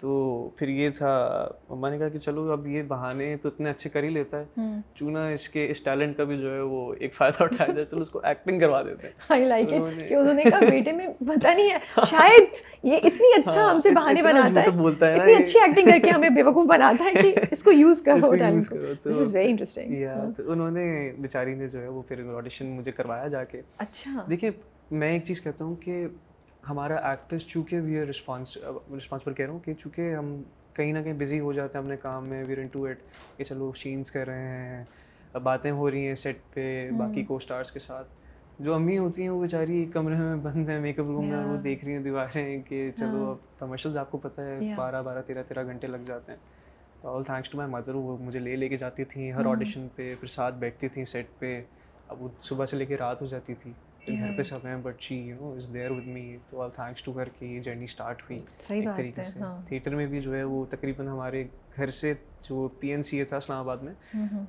تو 0.00 0.10
پھر 0.56 0.68
یہ 0.68 0.90
تھا 0.90 1.10
مما 1.68 1.88
نے 1.90 1.98
کہا 1.98 2.08
کہ 2.08 2.18
چلو 2.18 2.50
اب 2.52 2.66
یہ 2.66 2.82
بہانے 2.88 3.34
تو 3.42 3.48
اتنے 3.48 3.70
اچھے 3.70 3.90
کر 3.90 4.02
ہی 4.02 4.10
لیتا 4.10 4.40
ہے۔ 4.40 4.62
چونا 4.94 5.26
اس 5.28 5.48
کے 5.48 5.66
اس 5.70 5.80
ٹیلنٹ 5.80 6.16
کا 6.16 6.24
بھی 6.24 6.36
جو 6.38 6.54
ہے 6.54 6.60
وہ 6.62 6.94
ایک 6.94 7.14
فائدہ 7.14 7.42
اٹھایا 7.42 7.72
جائے 7.72 7.84
چلو 7.84 8.00
اس 8.00 8.10
کو 8.10 8.20
ایکٹنگ 8.24 8.60
کروا 8.60 8.82
دیتے 8.82 9.06
ہیں۔ 9.06 9.14
آئی 9.28 9.44
لائک 9.44 9.72
اٹ 9.72 10.08
کہ 10.08 10.14
انہوں 10.14 10.34
نے 10.34 10.42
کہا 10.42 10.60
بیٹے 10.60 10.92
میں 10.92 11.06
پتہ 11.20 11.48
نہیں 11.48 11.70
ہے 11.70 11.78
شاید 12.06 12.46
یہ 12.84 12.96
اتنی 13.02 13.32
اچھا 13.36 13.70
ہم 13.70 13.78
سے 13.78 13.90
بہانے 13.96 14.22
بناتا 14.22 14.62
ہے 14.62 14.70
بولتا 14.72 15.06
ہے 15.06 15.14
اتنی 15.14 15.34
اچھی 15.34 15.60
ایکٹنگ 15.60 15.90
کر 15.90 15.98
کے 15.98 16.10
ہمیں 16.10 16.28
بیوقوف 16.30 16.66
بناتا 16.68 17.04
ہے 17.04 17.22
کہ 17.22 17.34
اس 17.50 17.62
کو 17.62 17.72
یوز 17.72 18.00
کرو 18.02 18.34
ٹیلنٹ 18.34 18.68
کو 18.68 18.76
دس 19.04 19.18
از 19.18 19.34
ویری 19.34 19.50
انٹرسٹنگ 19.50 19.94
یا 19.94 20.14
تو 20.36 20.50
انہوں 20.52 20.70
نے 20.70 20.86
بیچاری 21.18 21.54
نے 21.54 21.68
جو 21.68 21.80
ہے 21.80 21.88
وہ 21.88 22.02
پھر 22.02 22.24
آڈیشن 22.36 22.70
مجھے 22.70 22.92
کروایا 22.92 23.26
جا 23.28 23.44
کے۔ 23.44 23.60
اچھا۔ 23.78 24.24
دیکھیے 24.30 24.50
میں 24.92 25.12
ایک 25.12 25.24
چیز 25.24 25.40
کہتا 25.40 25.64
ہوں 25.64 25.74
کہ 25.76 26.06
ہمارا 26.68 26.96
ایکٹرس 27.08 27.46
چونکہ 27.46 27.80
وی 27.80 27.98
آر 27.98 28.06
رسپانس 28.06 28.56
رسپانسبل 28.96 29.34
کہہ 29.34 29.44
رہا 29.44 29.52
ہوں 29.52 29.60
کہ 29.60 29.74
چونکہ 29.74 30.14
ہم 30.14 30.42
کہیں 30.74 30.92
نہ 30.92 30.98
کہیں 30.98 31.12
بزی 31.12 31.38
ہو 31.40 31.52
جاتے 31.52 31.78
ہیں 31.78 31.84
اپنے 31.84 31.96
کام 31.96 32.26
میں 32.28 32.42
ویر 32.44 32.58
ان 32.58 32.66
ٹو 32.66 32.82
ایٹ 32.84 32.98
کہ 33.38 33.44
چلو 33.44 33.72
شینس 33.76 34.10
کر 34.10 34.26
رہے 34.26 34.48
ہیں 34.48 34.84
باتیں 35.34 35.70
ہو 35.70 35.90
رہی 35.90 36.06
ہیں 36.06 36.14
سیٹ 36.16 36.38
پہ 36.54 36.64
باقی 36.98 37.22
کو 37.24 37.36
اسٹارس 37.36 37.70
کے 37.72 37.78
ساتھ۔ 37.78 38.08
جو 38.58 38.74
امی 38.74 38.96
ہوتی 38.98 39.22
ہیں 39.22 39.30
وہ 39.30 39.40
بیچاری 39.40 39.84
کمرے 39.92 40.14
میں 40.16 40.36
بند 40.42 40.68
ہیں 40.68 40.78
میک 40.80 40.98
اپ 40.98 41.06
روم 41.06 41.26
میں 41.26 41.44
وہ 41.44 41.56
دیکھ 41.58 41.84
رہی 41.84 41.92
ہیں 41.92 42.00
دیواریں 42.00 42.32
کہ 42.62 42.90
چلو 42.96 43.24
اب 43.24 43.58
کمرشلز 43.58 43.96
آپ 43.96 44.10
کو 44.10 44.18
پتہ 44.18 44.40
ہے 44.40 44.58
بارہ 44.74 45.02
بارہ 45.02 45.22
تیرہ 45.22 45.42
تیرہ 45.42 45.64
گھنٹے 45.64 45.86
لگ 45.86 46.04
جاتے 46.06 46.32
ہیں۔ 46.32 46.38
All 47.04 47.24
thanks 47.24 47.50
to 47.50 47.58
my 47.58 47.70
mother 47.70 47.94
وہ 47.96 48.16
مجھے 48.20 48.38
لے 48.38 48.56
لے 48.56 48.68
کے 48.68 48.76
جاتی 48.76 49.04
تھیں 49.04 49.30
ہر 49.32 49.46
آڈیشن 49.46 49.86
پہ 49.96 50.14
پھر 50.20 50.28
ساتھ 50.28 50.54
بیٹھتی 50.56 50.88
تھیں 50.88 51.04
سیٹ 51.06 51.38
پہ۔ 51.38 51.60
اب 52.08 52.22
وہ 52.22 52.28
صبح 52.40 52.66
سے 52.66 52.76
لے 52.76 52.86
کے 52.86 52.96
رات 52.96 53.20
ہو 53.22 53.26
جاتی 53.26 53.54
تھی۔ 53.54 53.72
گھر 54.16 54.30
پہ 54.36 54.42
سب 54.42 54.66
ہیں 54.66 54.76
but 54.76 55.00
she 55.00 55.16
you 55.16 55.36
know 55.40 55.52
is 55.52 55.72
there 55.74 55.90
with 55.90 56.06
me 56.06 56.36
تو 56.50 56.60
آل 56.60 56.70
تھینکس 56.70 57.02
ٹو 57.02 57.12
کر 57.12 57.28
کے 57.28 57.46
یہ 57.46 57.60
جرنی 57.60 57.84
اسٹارٹ 57.84 58.22
ہوئی 58.22 58.38
ایک 58.68 58.84
طریقے 58.96 59.22
سے۔ 59.22 59.40
تھیٹر 59.66 59.94
میں 59.94 60.06
بھی 60.06 60.20
جو 60.20 60.34
ہے 60.34 60.42
وہ 60.44 60.64
تقریباً 60.64 61.08
ہمارے 61.08 61.44
گھر 61.76 61.90
سے 61.90 62.12
جو 62.48 62.68
پی 62.80 62.90
این 62.90 63.02
سی 63.02 63.18
اے 63.18 63.24
تھا 63.24 63.36
اسلام 63.36 63.58
آباد 63.58 63.76
میں 63.76 63.94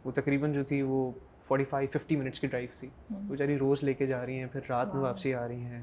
وہ 0.05 0.11
تقریباً 0.11 0.53
جو 0.53 0.63
تھی 0.63 0.81
وہ 0.81 1.11
فورٹی 1.47 1.63
فائیو 1.65 1.89
ففٹی 1.93 2.15
منٹس 2.15 2.39
کی 2.39 2.47
ڈرائیو 2.47 2.69
تھی۔ 2.79 2.87
وہ 3.09 3.19
بیچاری 3.27 3.57
روز 3.57 3.83
لے 3.83 3.93
کے 3.93 4.05
جا 4.05 4.25
رہی 4.25 4.39
ہیں 4.39 4.45
پھر 4.45 4.59
رات 4.69 4.93
میں 4.95 5.03
واپسی 5.03 5.33
آ 5.33 5.47
رہی 5.47 5.61
ہیں۔ 5.61 5.81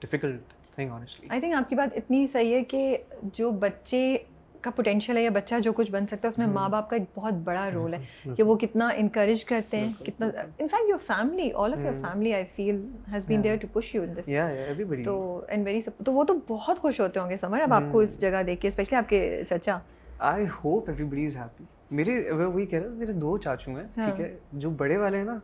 Difficult 0.00 0.40
thing 0.74 0.90
honestly 0.90 1.26
I 1.30 1.40
think 1.40 1.54
آپ 1.54 1.68
کی 1.68 1.74
بات 1.74 1.96
اتنی 1.96 2.26
صحیح 2.26 2.54
ہے 2.54 2.64
کہ 2.64 2.96
جو 3.22 3.50
بچے 3.50 4.18
کا 4.62 4.70
پوٹینشیل 4.70 5.16
ہے 5.16 5.22
یا 5.22 5.30
بچہ 5.30 5.54
جو 5.64 5.72
کچھ 5.72 5.90
بن 5.90 6.06
سکتا 6.06 6.28
ہے 6.28 6.28
اس 6.28 6.38
میں 6.38 6.46
ماں 6.46 6.68
باپ 6.68 6.88
کا 6.90 6.96
ایک 6.96 7.04
بہت 7.14 7.34
بڑا 7.44 7.68
رول 7.74 7.94
ہے 7.94 8.34
کہ 8.36 8.42
وہ 8.42 8.56
کتنا 8.56 8.88
انکریج 8.96 9.44
کرتے 9.44 9.80
ہیں 9.80 9.92
کتنا 10.04 10.26
in fact 10.36 10.88
your 10.88 10.98
family 11.06 11.50
all 11.54 11.72
of 11.72 11.78
your 11.78 11.92
family 12.02 12.34
I 12.34 12.44
feel 12.56 12.80
has 13.12 13.26
been 13.26 13.42
there 13.44 13.56
to 13.56 13.68
push 13.72 13.94
you 13.94 14.02
in 14.02 14.16
this 14.16 14.28
تو 15.04 15.14
اینڈ 15.48 15.66
ویری 15.66 15.80
تو 16.04 16.12
وہ 16.12 16.24
تو 16.24 16.38
بہت 16.48 16.78
خوش 16.78 17.00
ہوتے 17.00 17.20
ہوں 17.20 17.30
گے 17.30 17.36
سمر۔ 17.40 17.60
اب 17.60 17.72
آپ 17.72 17.92
کو 17.92 18.00
اس 18.00 18.20
جگہ 18.20 18.42
دیکھ 18.46 18.60
کے 18.60 18.68
اسپیشلی 18.68 18.96
آپ 18.96 19.08
کے 19.08 19.42
چچا۔ 19.50 19.78
I 20.18 20.46
hope 20.64 20.88
everybody 21.04 21.26
is 21.26 21.36
happy 21.36 21.64
میرے 21.90 22.30
وہی 22.30 22.66
کہہ 22.66 22.78
رہا 22.78 22.88
میرے 22.88 23.12
دو 23.12 23.36
چاچو 23.38 23.70
ہیں 23.70 23.86
ٹھیک 23.94 24.20
ہے؟ 24.20 24.36
جو 24.52 24.70
بڑے 24.70 24.96
والے 24.96 25.16
ہیں 25.16 25.24
نا 25.24 25.38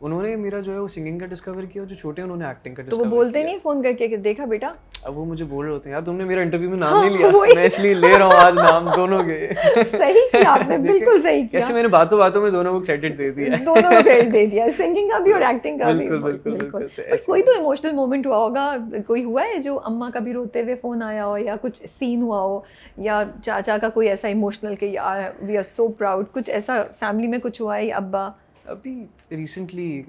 انہوں 0.00 0.22
نے 0.22 0.36
میرا 0.36 0.60
جو 0.60 0.72
ہے 0.72 0.78
وہ 0.78 0.88
سنگنگ 0.88 1.18
کا 1.18 1.26
ڈسکور 1.26 1.62
کیا 1.62 1.82
جو 1.84 1.94
چھوٹے 1.94 2.22
انہوں 2.22 2.36
نے 2.36 2.46
ایکٹنگ 2.46 2.74
کا 2.74 2.82
تو 2.88 2.98
وہ 2.98 3.04
بولتے 3.04 3.42
نہیں 3.44 3.58
فون 3.62 3.82
کر 3.82 3.92
کے 3.92 4.08
کہ 4.08 4.16
دیکھا 4.16 4.44
بیٹا۔ 4.44 4.68
اب 5.02 5.18
وہ 5.18 5.24
مجھے 5.24 5.44
بول 5.44 5.64
رہے 5.66 5.72
ہوتے 5.74 5.88
ہیں 5.88 5.96
یار 5.96 6.02
تم 6.02 6.16
نے 6.16 6.24
میرا 6.24 6.40
انٹرویو 6.40 6.70
میں 6.70 6.78
نام 6.78 7.04
نہیں 7.04 7.16
لیا۔ 7.18 7.30
میں 7.54 7.64
اس 7.64 7.78
لیے 7.78 7.94
لے 7.94 8.18
رہا 8.18 8.24
ہوں 8.24 8.32
آج 8.36 8.54
نام 8.54 8.88
دونوں 8.96 9.18
کے۔ 9.24 9.48
صحیح 9.90 10.28
کیا 10.32 10.40
آپ 10.46 10.68
نے 10.68 10.78
بالکل 10.86 11.22
صحیح 11.22 11.46
کیا۔ 11.50 11.60
ایسے 11.60 11.72
میں 11.72 11.82
نے 11.82 11.88
باتوں 11.88 12.18
باتوں 12.18 12.42
میں 12.42 12.50
دونوں 12.50 12.72
کو 12.72 12.84
کریڈٹ 12.86 13.18
دے 13.18 13.30
دیا۔ 13.30 13.54
دونوں 13.66 13.90
کو 13.90 14.02
کریڈٹ 14.04 14.32
دے 14.32 14.46
دیا۔ 14.46 14.66
سنگنگ 14.76 15.08
کا 15.08 15.18
بھی 15.18 15.32
اور 15.32 15.40
ایکٹنگ 15.42 15.78
کا 15.78 15.90
بھی۔ 15.90 16.08
بالکل 16.08 16.38
بالکل 16.42 16.86
کوئی 17.26 17.42
تو 17.42 17.52
ایموشنل 17.52 17.92
مومنٹ 17.92 18.26
ہوا 18.26 18.36
ہوگا۔ 18.36 18.76
کوئی 19.06 19.24
ہوا 19.24 19.44
ہے 19.44 19.58
جو 19.58 19.78
اما 19.84 20.10
کا 20.10 20.18
بھی 20.18 20.32
روتے 20.32 20.62
ہوئے 20.62 20.74
فون 20.74 21.02
آیا 21.02 21.26
ہو 21.26 21.38
یا 21.38 21.56
کچھ 21.62 21.82
سین 21.98 22.22
ہوا 22.22 22.40
ہو 22.40 22.58
یا 22.98 23.22
چاچا 23.44 23.76
کا 23.80 23.88
کوئی 23.88 24.08
ایسا 24.08 24.28
ایموشنل 24.28 24.74
کہ 24.74 24.86
یار 24.86 25.20
وی 25.42 25.56
آر 25.56 25.62
سو 25.76 25.88
پراؤڈ 25.88 26.26
کچھ 26.32 26.50
ایسا 26.50 26.82
فیملی 27.00 27.26
میں 27.26 27.38
کچھ 27.38 27.62
ہوا 27.62 27.76
ہے 27.76 27.90
ابا؟ 27.94 28.28
ابھی 28.70 29.06
ریسنٹلی 29.30 30.02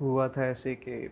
ہوا 0.00 0.26
تھا 0.26 0.42
ایسے 0.42 0.74
کہ 0.74 1.08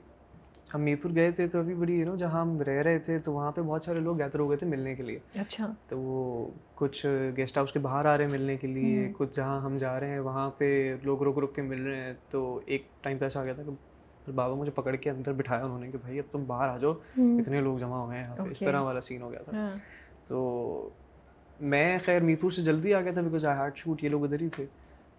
ہم 0.75 0.81
میرپور 0.81 1.11
گئے 1.15 1.31
تھے 1.31 1.47
تو 1.47 1.59
ابھی 1.59 1.75
بڑی 1.75 1.95
یو 1.95 2.07
نو 2.07 2.17
جہاں 2.17 2.41
ہم 2.41 2.61
رہ 2.61 2.83
رہے 2.83 2.99
تھے 2.99 3.19
تو 3.19 3.33
وہاں 3.33 3.53
پہ 3.53 3.61
بہت 3.61 3.85
سارے 3.85 4.01
لوگ 4.01 4.19
گیدر 4.19 4.39
ہو 4.39 4.49
گئے 4.51 4.57
تھے 4.57 4.67
ملنے 4.67 4.95
کے 4.95 5.03
لیے۔ 5.03 5.19
اچھا۔ 5.41 5.73
تو 5.89 5.99
وہ 5.99 6.51
کچھ 6.75 7.07
گیسٹ 7.37 7.57
ہاؤس 7.57 7.73
کے 7.73 7.79
باہر 7.79 8.05
آ 8.05 8.17
رہے 8.17 8.25
ہیں 8.25 8.33
ملنے 8.33 8.57
کے 8.57 8.67
لیے 8.67 9.13
کچھ 9.19 9.37
جہاں 9.37 9.61
ہم 9.61 9.77
جا 9.79 10.01
رہے 10.01 10.09
ہیں 10.09 10.19
وہاں 10.19 10.51
پہ 10.59 10.97
لوگ 11.03 11.23
رک 11.23 11.39
رک 11.39 11.55
کے 11.55 11.63
مل 11.63 11.87
رہے 11.87 11.97
ہیں۔ 11.97 12.13
تو 12.31 12.61
ایک 12.67 12.87
ٹائم 13.03 13.19
پہ 13.19 13.25
ایسا 13.25 13.41
آ 13.41 13.45
گیا 13.45 13.53
تھا 13.53 13.63
کہ 14.27 14.33
بابا 14.33 14.55
مجھے 14.55 14.73
پکڑ 14.73 14.95
کے 14.97 15.11
اندر 15.11 15.33
بٹھایا 15.33 15.65
انہوں 15.65 15.81
نے 15.81 15.91
کہ 15.91 15.99
بھائی 15.99 16.19
اب 16.19 16.33
تم 16.33 16.45
باہر 16.47 16.69
آ 16.69 16.77
جاؤ 16.79 16.93
اتنے 17.41 17.61
لوگ 17.61 17.79
جمع 17.79 17.97
ہو 17.97 18.11
گئے 18.11 18.19
ہیں 18.19 18.25
یہاں 18.25 18.37
پہ۔ 18.37 18.43
اس 18.51 18.59
طرح 18.59 18.81
والا 18.81 19.01
سین 19.01 19.23
ہو 19.23 19.31
گیا 19.33 19.43
تھا۔ 19.43 19.75
تو 20.29 20.91
میں 21.61 21.99
خیر 22.05 22.21
میرپور 22.21 22.51
سے 22.51 22.63
جلدی 22.63 22.95
آ 22.95 23.01
گیا 23.01 23.13
تھا 23.13 23.21
بیکاز 23.21 23.45
آئی 23.45 23.57
ہارڈ 23.57 23.77
شوٹ 23.77 24.05
یہ 24.05 24.09
لوگ 24.09 24.25
ادھر 24.25 24.41
ہی 24.43 24.49
تھے۔ 24.49 24.67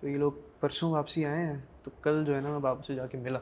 تو 0.03 0.10
یہ 0.10 0.17
لوگ 0.17 0.31
پرسوں 0.60 0.91
واپسی 0.91 1.25
آئے 1.25 1.45
ہیں 1.45 1.53
تو 1.83 1.91
کل 2.01 2.24
جو 2.25 2.36
ہے 2.36 2.41
نا 2.41 2.50
میں 2.50 2.60
بابا 2.60 2.81
سے 2.88 2.95
جا 2.95 3.05
کے 3.07 3.17
ملا۔ 3.17 3.39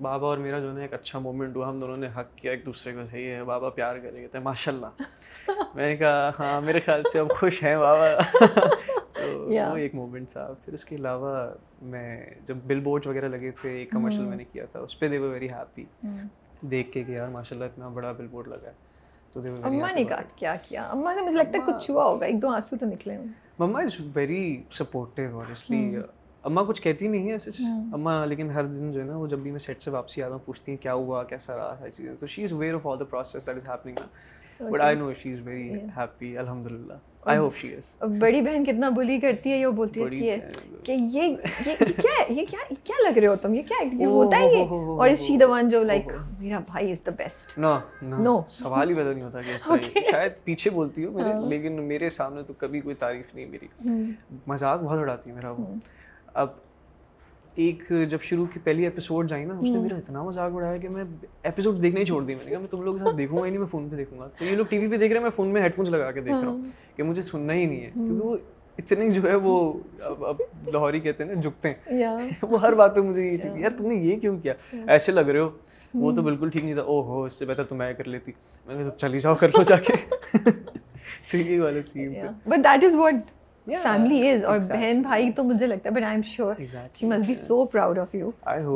بابا 0.00 0.26
اور 0.26 0.38
میرا 0.38 0.58
جو 0.58 0.76
ہے 0.76 0.82
ایک 0.82 0.94
اچھا 0.94 1.18
مومنٹ 1.18 1.56
ہوا 1.56 1.68
ہم 1.68 1.78
دونوں 1.80 1.96
نے 1.96 2.08
حق 2.16 2.34
کیا 2.36 2.50
ایک 2.50 2.64
دوسرے 2.66 2.92
کو 2.92 3.04
صحیح 3.10 3.30
ہے 3.30 3.44
بابا 3.44 3.68
پیار 3.70 3.96
کرے 3.96 4.20
کہتے 4.20 4.38
ہیں 4.38 4.44
ماشاء 4.44 4.72
اللہ 4.72 5.02
میں 5.74 5.88
نے 5.88 5.96
کہا 5.96 6.30
ہاں 6.38 6.60
میرے 6.60 6.80
خیال 6.80 7.02
سے 7.12 7.18
اب 7.18 7.30
خوش 7.30 7.62
ہیں 7.62 7.76
بابا۔ 7.76 8.08
تو 9.12 9.46
وہ 9.70 9.76
ایک 9.76 9.94
مومنٹ 9.94 10.30
تھا۔ 10.30 10.52
پھر 10.64 10.74
اس 10.74 10.84
کے 10.84 10.96
علاوہ 10.96 11.36
میں 11.82 12.08
جب 12.46 12.56
بل 12.66 12.80
بورڈ 12.80 13.06
وغیرہ 13.06 13.28
لگے 13.28 13.50
تھے 13.50 13.70
ایک 13.70 13.90
کمرشل 13.90 14.24
میں 14.24 14.36
نے 14.36 14.44
کیا 14.44 14.64
تھا 14.64 14.80
اس 14.80 14.98
پہ 14.98 15.08
دے 15.08 15.18
وہ 15.18 15.30
ویری 15.30 15.48
ہیپی 15.50 15.84
دیکھ 16.60 16.92
کے 16.92 17.02
کہ 17.02 17.12
یار 17.12 17.28
ماشاء 17.28 17.56
اللہ 17.56 17.64
اتنا 17.64 17.88
بڑا 17.88 18.12
بل 18.12 18.26
بورڈ 18.26 18.48
لگا 18.48 18.66
ہے۔ 18.66 18.72
تو 19.34 19.40
اماں 19.64 19.92
نے 19.92 20.04
کہا 20.04 20.20
کیا 20.36 20.54
کیا؟ 20.62 20.84
اماں 20.88 21.14
سے 21.14 21.20
مجھے 21.20 21.36
لگتا 21.36 21.58
ہے 21.58 21.62
کچھ 21.66 21.90
ہوا 21.90 22.04
ہوگا 22.04 22.26
ایک 22.26 22.42
دو 22.42 22.48
آنسو 22.48 22.76
تو 22.76 22.86
نکلے 22.86 23.16
ہوں۔ 23.16 23.26
Mumma 23.58 23.80
is 23.80 24.00
very 24.14 24.62
supportive 24.78 25.38
honestly 25.40 25.96
اماں 26.44 26.64
کچھ 26.64 26.80
کہتی 26.82 27.08
نہیں 27.08 27.26
ہے 27.26 27.32
ایسے. 27.32 27.50
اماں 27.94 28.26
لیکن 28.26 28.50
ہر 28.50 28.64
دن 28.64 28.90
جو 28.92 29.00
ہے 29.00 29.04
نا 29.04 29.16
وہ 29.16 29.26
جب 29.26 29.38
بھی 29.38 29.50
میں 29.50 29.58
سیٹ 29.58 29.82
سے 29.82 29.90
واپسی 29.90 30.22
آتا 30.22 30.32
ہوں 30.32 30.40
پوچھتی 30.44 30.72
ہیں 30.72 30.78
کیا 30.82 30.94
ہوا 30.94 31.22
کیسا 31.30 31.56
رہا 31.56 31.76
ساری 31.78 31.90
چیزیں. 31.90 32.14
تو 32.20 32.26
she 32.26 32.44
is 32.44 32.52
aware 32.52 32.74
of 32.74 32.86
all 32.86 32.98
the 33.00 33.04
process 33.04 33.46
that 33.46 33.56
is 33.56 33.68
happening 33.68 34.68
but 34.70 34.80
I 34.80 34.96
know 34.96 35.12
she 35.22 35.32
is 35.32 35.40
very 35.44 35.78
happy 35.96 36.36
الحمد 36.38 36.66
للہ 36.66 36.98
آئی 37.26 37.38
ہوپ 37.38 37.56
شی 37.56 37.74
از 37.74 38.10
بڑی 38.18 38.40
بہن 38.40 38.64
کتنا 38.64 38.88
بلی 38.88 39.18
کرتی 39.20 39.52
ہے 39.52 39.56
یہ 39.56 39.66
بولتی 39.66 40.04
رہتی 40.04 40.30
ہے۔ 40.30 40.50
کہ 40.82 40.92
یہ 40.92 41.22
یہ 41.66 41.74
کیا 41.78 42.12
ہے 42.20 42.26
یہ 42.28 42.44
کیا 42.50 42.74
کیا 42.84 43.10
لگ 43.10 43.18
رہے 43.18 43.26
ہو 43.26 43.36
تم؟ 43.36 43.54
یہ 43.54 43.62
کیا 43.62 43.76
یہ 43.92 44.06
ہوتا 44.06 44.38
ہے 44.38 44.52
یہ؟ 44.54 44.64
اور 44.98 45.08
از 45.08 45.20
شی 45.20 45.36
دا 45.36 45.46
ون 45.46 45.68
جو 45.68 45.82
لائک 45.82 46.12
میرا 46.38 46.58
بھائی 46.58 46.92
is 46.92 47.06
the 47.06 47.10
best 47.10 47.58
no 47.58 47.76
no 48.02 48.40
سوال 48.48 48.90
ہی 48.90 48.94
پیدا 48.94 49.12
نہیں 49.12 49.24
ہوتا 49.24 49.42
کہ 49.42 49.54
اس 49.54 49.62
طرح 49.62 50.00
شاید 50.10 50.32
پیچھے 50.44 50.70
بولتی 50.70 51.04
ہو 51.04 51.10
میرے 51.12 51.32
لیکن 51.48 51.72
میرے 51.72 52.10
سامنے 52.10 52.42
تو 52.42 52.52
کبھی 52.52 52.80
کوئی 52.80 52.94
تعریف 52.94 53.34
نہیں 53.34 53.46
میری۔ 53.46 53.68
مذاق 54.46 54.80
بہت 54.82 54.98
اڑاتی 54.98 55.30
ہے 55.30 55.34
میرا 55.34 55.50
وہ۔ 55.50 55.64
اب 56.34 56.48
ایک 57.56 57.92
جب 58.10 58.18
شروع 58.22 58.46
کی 58.46 58.60
پہلی 58.64 58.84
ایپیسوڈ 58.84 59.32
آئی 59.32 59.44
نا 59.44 59.54
اس 59.54 59.68
نے 59.70 59.78
میرا 59.78 59.96
اتنا 59.96 60.22
مذاق 60.22 60.52
اڑایا 60.54 60.76
کہ 60.76 60.88
میں 60.88 61.04
ایپیسوڈ 61.42 61.82
دیکھنا 61.82 62.00
ہی 62.00 62.04
چھوڑ 62.04 62.22
دی۔ 62.24 62.34
میں 62.34 62.44
نے 62.44 62.50
کہا 62.50 62.58
میں 62.58 62.68
تم 62.68 62.82
لوگوں 62.82 62.98
کے 62.98 63.04
ساتھ 63.04 63.16
دیکھوں 63.16 63.38
گا 63.38 63.44
ہی 63.44 63.50
نہیں 63.50 63.58
میں 63.58 63.66
فون 63.66 63.88
پہ 63.88 63.96
دیکھوں 63.96 64.18
گا۔ 64.18 64.28
تو 64.38 64.44
یہ 64.44 64.56
لوگ 64.56 64.66
ٹی 64.70 64.78
وی 64.78 64.86
پہ 64.86 64.96
دیکھ 64.96 65.12
رہے 65.12 65.18
ہیں 65.18 65.22
میں 65.22 65.30
فون 65.36 65.48
میں 65.48 65.62
ہیڈ 65.62 65.74
فونس 65.74 65.88
لگا 65.88 66.10
کے 66.10 66.20
دیکھ 66.20 66.34
رہا 66.34 66.48
ہوں 66.48 66.62
کہ 66.96 67.02
مجھے 67.02 67.22
سننا 67.22 67.52
ہی 67.52 67.66
نہیں 67.66 67.80
ہے۔ 67.80 67.90
کیونکہ 67.94 68.26
وہ 68.26 68.36
اتنے 68.78 69.10
جو 69.10 69.22
ہے 69.30 69.34
وہ 69.34 69.72
اب 70.00 70.42
لاہوری 70.72 71.00
کہتے 71.00 71.24
ہیں 71.24 71.34
نا 71.34 71.40
جھکتے 71.40 71.68
ہیں۔ 71.68 71.98
وہ 72.42 72.60
ہر 72.60 72.72
بات 72.74 72.94
پہ 72.94 73.00
مجھے 73.00 73.32
یہ 73.32 73.36
چاہیے 73.38 73.62
یار 73.62 73.70
تم 73.78 73.86
نے 73.86 73.94
یہ 73.94 74.16
کیوں 74.16 74.38
کیا؟ 74.38 74.52
ایسے 74.86 75.12
لگ 75.12 75.20
رہے 75.20 75.40
ہو۔ 75.40 75.50
وہ 75.94 76.12
تو 76.12 76.22
بالکل 76.22 76.48
ٹھیک 76.50 76.64
نہیں 76.64 76.74
تھا۔ 76.74 76.82
او 76.82 77.02
ہو 77.02 77.24
اس 77.24 77.32
سے 77.32 77.44
بہتر 77.44 77.64
تم 77.64 77.76
میں 77.76 77.92
کر 77.92 78.04
لیتی۔ 78.08 78.32
میں 78.66 78.74
نے 78.74 78.84
چلی 78.96 79.18
جاؤ 79.18 79.34
کر 79.34 79.48
لو 79.48 79.62
جا 79.62 79.76
کے۔ 79.76 79.92
But 82.46 82.58
that 82.58 82.84
is 82.84 82.94
what 82.94 83.14
family 83.66 84.28
is 84.30 84.44
اور 84.44 84.58
بہن 84.68 85.00
بھائی 85.02 85.30
تو 85.32 85.44
مجھے 85.44 85.66
لگتا 85.66 85.88
ہے 85.88 85.94
but 85.94 86.02
I 86.02 86.14
am 86.14 86.22
sure 86.22 86.54
she 86.94 87.06
must 87.06 87.26
be 87.26 87.34
so 87.34 87.64
proud 87.64 87.98
of 87.98 88.14
you 88.14 88.30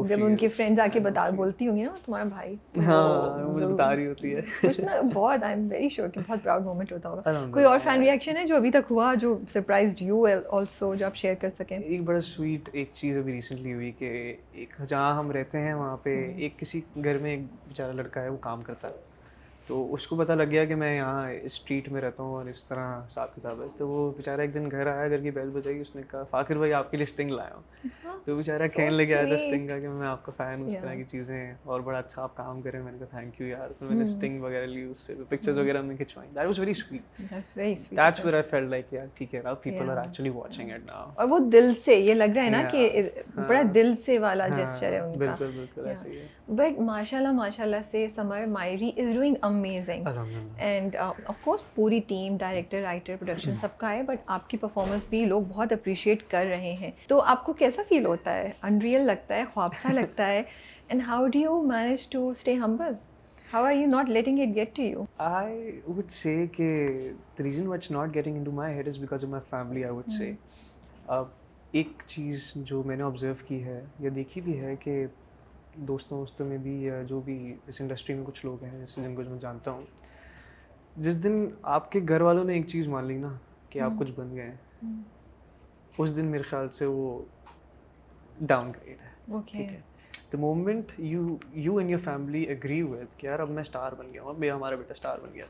جب 0.09 0.25
ان 0.25 0.37
کی 0.37 0.49
فرینڈز 0.49 0.80
آ 0.80 0.87
کے 0.92 1.00
بتا 1.00 1.28
بولتی 1.30 1.68
ہوں 1.68 1.76
گی 1.76 1.82
نا 1.82 1.90
تمہارا 2.04 2.25
بھائی 2.25 2.54
بتا 2.75 3.94
رہی 3.97 4.06
ہوتی 4.06 4.35
ہے 4.37 4.40
کچھ 4.62 4.80
نا 4.80 5.00
بہت 5.14 5.42
آئی 5.42 5.54
ایم 5.54 5.66
ویری 5.70 5.88
شیور 5.88 6.09
کہ 6.09 6.20
بہت 6.28 6.42
پراؤڈ 6.42 6.64
مومنٹ 6.64 6.92
ہوتا 6.92 7.09
ہوگا 7.09 7.44
کوئی 7.50 7.64
اور 7.64 7.78
فین 7.78 8.00
ریئیکشن 8.00 8.37
ہے 8.37 8.44
جو 8.47 8.56
ابھی 8.56 8.70
تک 8.70 8.90
ہوا 8.90 9.12
جو 9.14 9.37
سرپرائزڈ 9.52 10.02
یو 10.02 10.25
آلسو 10.50 10.94
جو 10.94 11.06
آپ 11.06 11.16
شیئر 11.16 11.35
کر 11.40 11.50
سکیں 11.59 11.78
ایک 11.78 12.02
بڑا 12.02 12.20
سویٹ 12.20 12.68
ایک 12.73 12.90
چیز 12.92 13.18
ابھی 13.18 13.32
ریسنٹلی 13.32 13.73
ہوئی 13.73 13.90
کہ 13.99 14.35
ایک 14.52 14.75
جہاں 14.88 15.14
ہم 15.18 15.30
رہتے 15.30 15.61
ہیں 15.61 15.75
وہاں 15.75 15.97
پہ 15.97 16.16
ایک 16.37 16.59
کسی 16.59 16.80
گھر 17.04 17.18
میں 17.18 17.30
ایک 17.30 17.40
بیچارہ 17.68 17.92
لڑکا 17.92 18.23
ہے 18.23 18.28
وہ 18.28 18.37
کام 18.40 18.62
کرتا 18.62 18.88
ہے 18.88 19.10
تو 19.71 19.77
اس 19.95 20.07
کو 20.07 20.17
پتہ 20.17 20.33
لگ 20.33 20.49
گیا 20.50 20.65
کہ 20.65 20.75
میں 20.75 20.95
یہاں 20.97 21.31
اسٹریٹ 21.43 21.89
میں 21.89 22.00
رہتا 22.00 22.23
ہوں 22.23 22.35
اور 22.35 22.47
اس 22.50 22.62
طرح 22.65 22.87
حساب 23.07 23.35
کتاب 23.35 23.61
ہے۔ 23.62 23.67
تو 23.79 23.89
وہ 23.89 24.11
بیچارہ 24.17 24.41
ایک 24.41 24.55
دن 24.55 24.71
گھر 24.71 24.87
آیا 24.87 25.09
گھر 25.09 25.21
کی 25.23 25.31
بیل 25.31 25.50
بجائی 25.50 25.81
اس 25.81 25.95
نے 25.97 26.03
کہا 26.11 26.23
فاخر 26.31 26.57
بھائی 26.59 26.73
آپ 26.73 26.91
کے 26.91 26.97
لیے 26.97 27.07
اسٹنگ 27.09 27.31
لایا 27.31 27.55
ہوں. 27.55 27.62
تو 28.25 28.37
بیچارہ 28.37 28.67
کہنے 28.75 28.97
لے 28.97 29.07
کے 29.07 29.15
آیا 29.17 29.25
تھا 29.25 29.35
اسٹنگ 29.35 29.69
کا 29.69 29.79
کہ 29.81 29.89
میں 29.89 30.09
آپ 30.09 30.25
کا 30.25 30.33
فین 30.37 30.65
اس 30.67 30.77
طرح 30.81 30.95
کی 30.95 31.05
چیزیں 31.11 31.53
اور 31.65 31.81
بڑا 31.81 31.99
اچھا 31.99 32.23
آپ 32.23 32.37
کام 32.37 32.61
کریں۔ 32.62 32.81
میں 32.83 32.93
نے 32.93 32.99
کہا 32.99 33.19
تھینک 33.19 33.41
یو 33.41 33.47
یار 33.47 33.69
تو 33.79 33.87
میں 33.87 33.97
نے 33.97 34.05
اسٹنگ 34.05 34.43
وغیرہ 34.43 34.67
لی 34.67 34.83
اس 34.83 34.99
سے 35.07 35.15
پکچرز 35.29 35.59
وغیرہ 35.59 35.79
ہم 35.79 35.87
نے 35.87 35.97
کھنچوائیں۔ 35.97 36.31
That 36.35 36.47
was 36.47 36.59
very 36.59 36.75
sweet 36.75 37.19
that's 37.57 37.57
where 38.25 38.35
I 38.35 38.43
felt 38.50 38.71
like 38.71 38.93
یار 38.93 39.07
ٹھیک 39.15 39.35
ہے 39.35 39.41
people 39.62 39.91
are 39.91 39.97
actually 39.97 40.31
watching 40.31 40.71
it 40.71 40.87
now 40.87 41.11
اور 41.15 41.29
وہ 41.29 41.39
دل 41.53 41.73
سے 41.85 41.95
یہ 41.95 42.15
لگ 42.15 42.37
رہا 42.37 42.45
ہے 42.45 42.50
نا 42.50 42.62
کہ 42.73 43.09
بڑا 43.37 43.62
دل 43.75 43.95
سے 44.07 44.19
والا 44.19 44.49
جسچر 44.49 44.93
ہے 44.93 44.99
ان 44.99 45.12
کا 45.12 45.19
بالکل 45.19 45.50
بالکل 45.55 45.87
ایسے 45.87 46.09
ہی 46.09 46.19
ہے 46.19 46.27
بٹ 46.49 46.79
ماشاء 46.81 47.17
اللہ 47.17 47.33
ماشاء 47.33 47.65
اللہ 47.65 47.83
سے 47.91 48.07
سمر 48.15 48.47
مائری 48.49 48.91
is 48.97 49.12
doing 49.15 49.35
amazing 49.61 50.07
and 50.59 50.97
of 50.97 51.35
course 51.40 51.75
پوری 51.75 52.00
ٹیم 52.09 52.37
ڈائریکٹر 52.37 52.81
رائٹر 52.83 53.17
پروڈکشن 53.17 53.57
سب 53.61 53.76
کا 53.79 53.93
ہے 53.93 54.02
بٹ 54.02 54.23
آپ 54.26 54.49
کی 54.50 54.57
پرفارمنس 54.57 55.05
بھی 55.09 55.25
لوگ 55.25 55.43
بہت 55.49 55.73
اپریشیٹ 55.73 56.26
کر 56.29 56.47
رہے 56.47 56.75
ہیں 56.81 56.90
تو 57.09 57.21
آپ 57.26 57.45
کو 57.47 57.52
کیسا 57.52 57.83
فیل 57.88 58.07
ہوتا 58.07 58.35
ہے 58.35 58.50
انریئل 58.62 59.07
لگتا 59.07 59.37
ہے 59.37 59.45
خواب 59.45 59.75
سا 59.83 59.93
لگتا 59.93 60.26
ہے 60.26 60.43
and 60.88 61.02
how 61.07 61.26
do 61.26 61.38
you 61.38 61.62
manage 61.64 62.09
to 62.09 62.29
stay 62.29 62.55
humble 62.55 62.93
how 63.52 63.64
are 63.64 63.73
you 63.73 63.87
not 63.87 64.09
letting 64.09 64.38
it 64.38 64.55
get 64.55 64.76
to 64.76 64.83
you 64.83 65.05
I 65.19 65.81
would 65.88 66.11
say 66.12 66.35
کہ 66.52 66.71
the 67.38 67.45
reason 67.45 67.67
which 67.67 67.90
not 67.90 68.14
getting 68.14 68.37
into 68.45 68.52
my 68.52 68.75
head 68.76 68.88
is 68.88 68.99
because 68.99 69.25
of 69.25 69.31
my 69.31 69.50
family 69.50 69.85
I 69.85 69.95
would 69.95 70.11
say 70.11 70.33
ایک 71.73 72.02
چیز 72.07 72.50
جو 72.57 72.83
میں 72.83 72.97
نے 72.97 73.02
observe 73.02 73.33
کی 73.49 73.62
ہے 73.64 73.81
یا 73.99 74.11
دیکھی 74.14 74.40
بھی 74.40 74.59
ہے 74.61 74.75
کہ 74.76 75.05
دوستوں 75.88 76.18
ووستوں 76.18 76.46
میں 76.46 76.58
بھی 76.58 76.82
یا 76.82 77.02
جو 77.02 77.20
بھی 77.20 77.56
جس 77.66 77.80
انڈسٹری 77.80 78.14
میں 78.14 78.25
کچھ 78.25 78.46
لوگ 78.46 78.64
ہیں 78.64 78.78
جیسے 78.78 79.02
جن 79.02 79.14
کو 79.14 79.22
میں 79.30 79.38
جانتا 79.38 79.70
ہوں۔ 79.70 79.84
جس 80.96 81.22
دن 81.25 81.32
آپ 81.62 81.92
کے 81.92 82.00
گھر 82.08 82.20
والوں 82.20 82.44
نے 82.44 82.54
ایک 82.54 82.66
چیز 82.68 82.88
مان 82.88 83.04
لی 83.04 83.16
نا 83.18 83.32
کہ 83.70 83.78
آپ 83.80 83.92
کچھ 83.99 84.10
بن 84.12 84.37
گئے۔ 84.37 84.50
ہیں 84.50 84.56
اس 85.99 86.16
دن 86.16 86.25
میرے 86.26 86.42
خیال 86.42 86.68
سے 86.68 86.87
وہ 86.87 87.22
ڈاؤن 88.38 88.70
گریڈ 88.70 89.00
ہے 89.00 89.10
ٹھیک 89.46 89.72
ہے۔ 89.72 89.80
The 90.32 90.38
moment 90.38 90.92
you 90.99 91.22
you 91.52 91.76
and 91.76 91.90
your 91.90 91.99
family 92.04 92.46
agree 92.49 92.80
ہوئے 92.82 93.04
کہ 93.16 93.26
یار 93.26 93.38
اب 93.38 93.50
میں 93.50 93.62
اسٹار 93.62 93.92
بن 93.92 94.12
گیا 94.12 94.22
ہوں 94.22 94.28
اب 94.28 94.44
ہمارا 94.56 94.76
بیٹا 94.76 94.92
اسٹار 94.92 95.18
بن 95.18 95.34
گیا۔ 95.34 95.46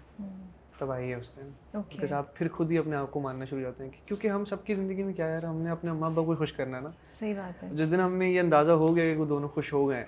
تب 0.81 0.91
آئی 0.91 1.11
ہے 1.11 1.15
اس 1.15 1.37
دن۔ 1.37 1.79
بکاز 1.79 2.13
آپ 2.13 2.37
پھر 2.37 2.49
خود 2.49 2.71
ہی 2.71 2.79
اپنے 2.79 2.97
آپ 2.97 3.11
کو 3.11 3.21
ماننا 3.21 3.45
شروع 3.45 3.65
ہوتے 3.65 3.85
ہیں 3.85 3.91
کیونکہ 4.07 4.29
ہم 4.29 4.45
سب 4.45 4.65
کی 4.65 4.75
زندگی 4.75 5.03
میں 5.03 5.15
کیا 5.15 5.29
ہے 5.29 5.47
ہم 5.47 5.57
نے 5.57 5.71
اپنے 5.71 5.91
اماں 5.91 6.11
ابا 6.11 6.23
کو 6.23 6.35
خوش 6.35 6.53
کرنا 6.53 6.77
ہے 6.77 6.83
نا۔ 6.83 6.91
صحیح 7.21 7.35
بات 7.35 7.63
ہے۔ 7.63 7.69
جس 7.73 7.91
دن 7.91 8.01
ہمیں 8.01 8.29
یہ 8.29 8.41
اندازہ 8.41 8.73
ہو 8.73 8.97
گیا 8.97 9.15
کہ 9.15 9.21
وہ 9.21 9.27
دونوں 9.27 9.49
خوش 9.49 9.73
ہو 9.73 9.89
گئے 9.89 10.05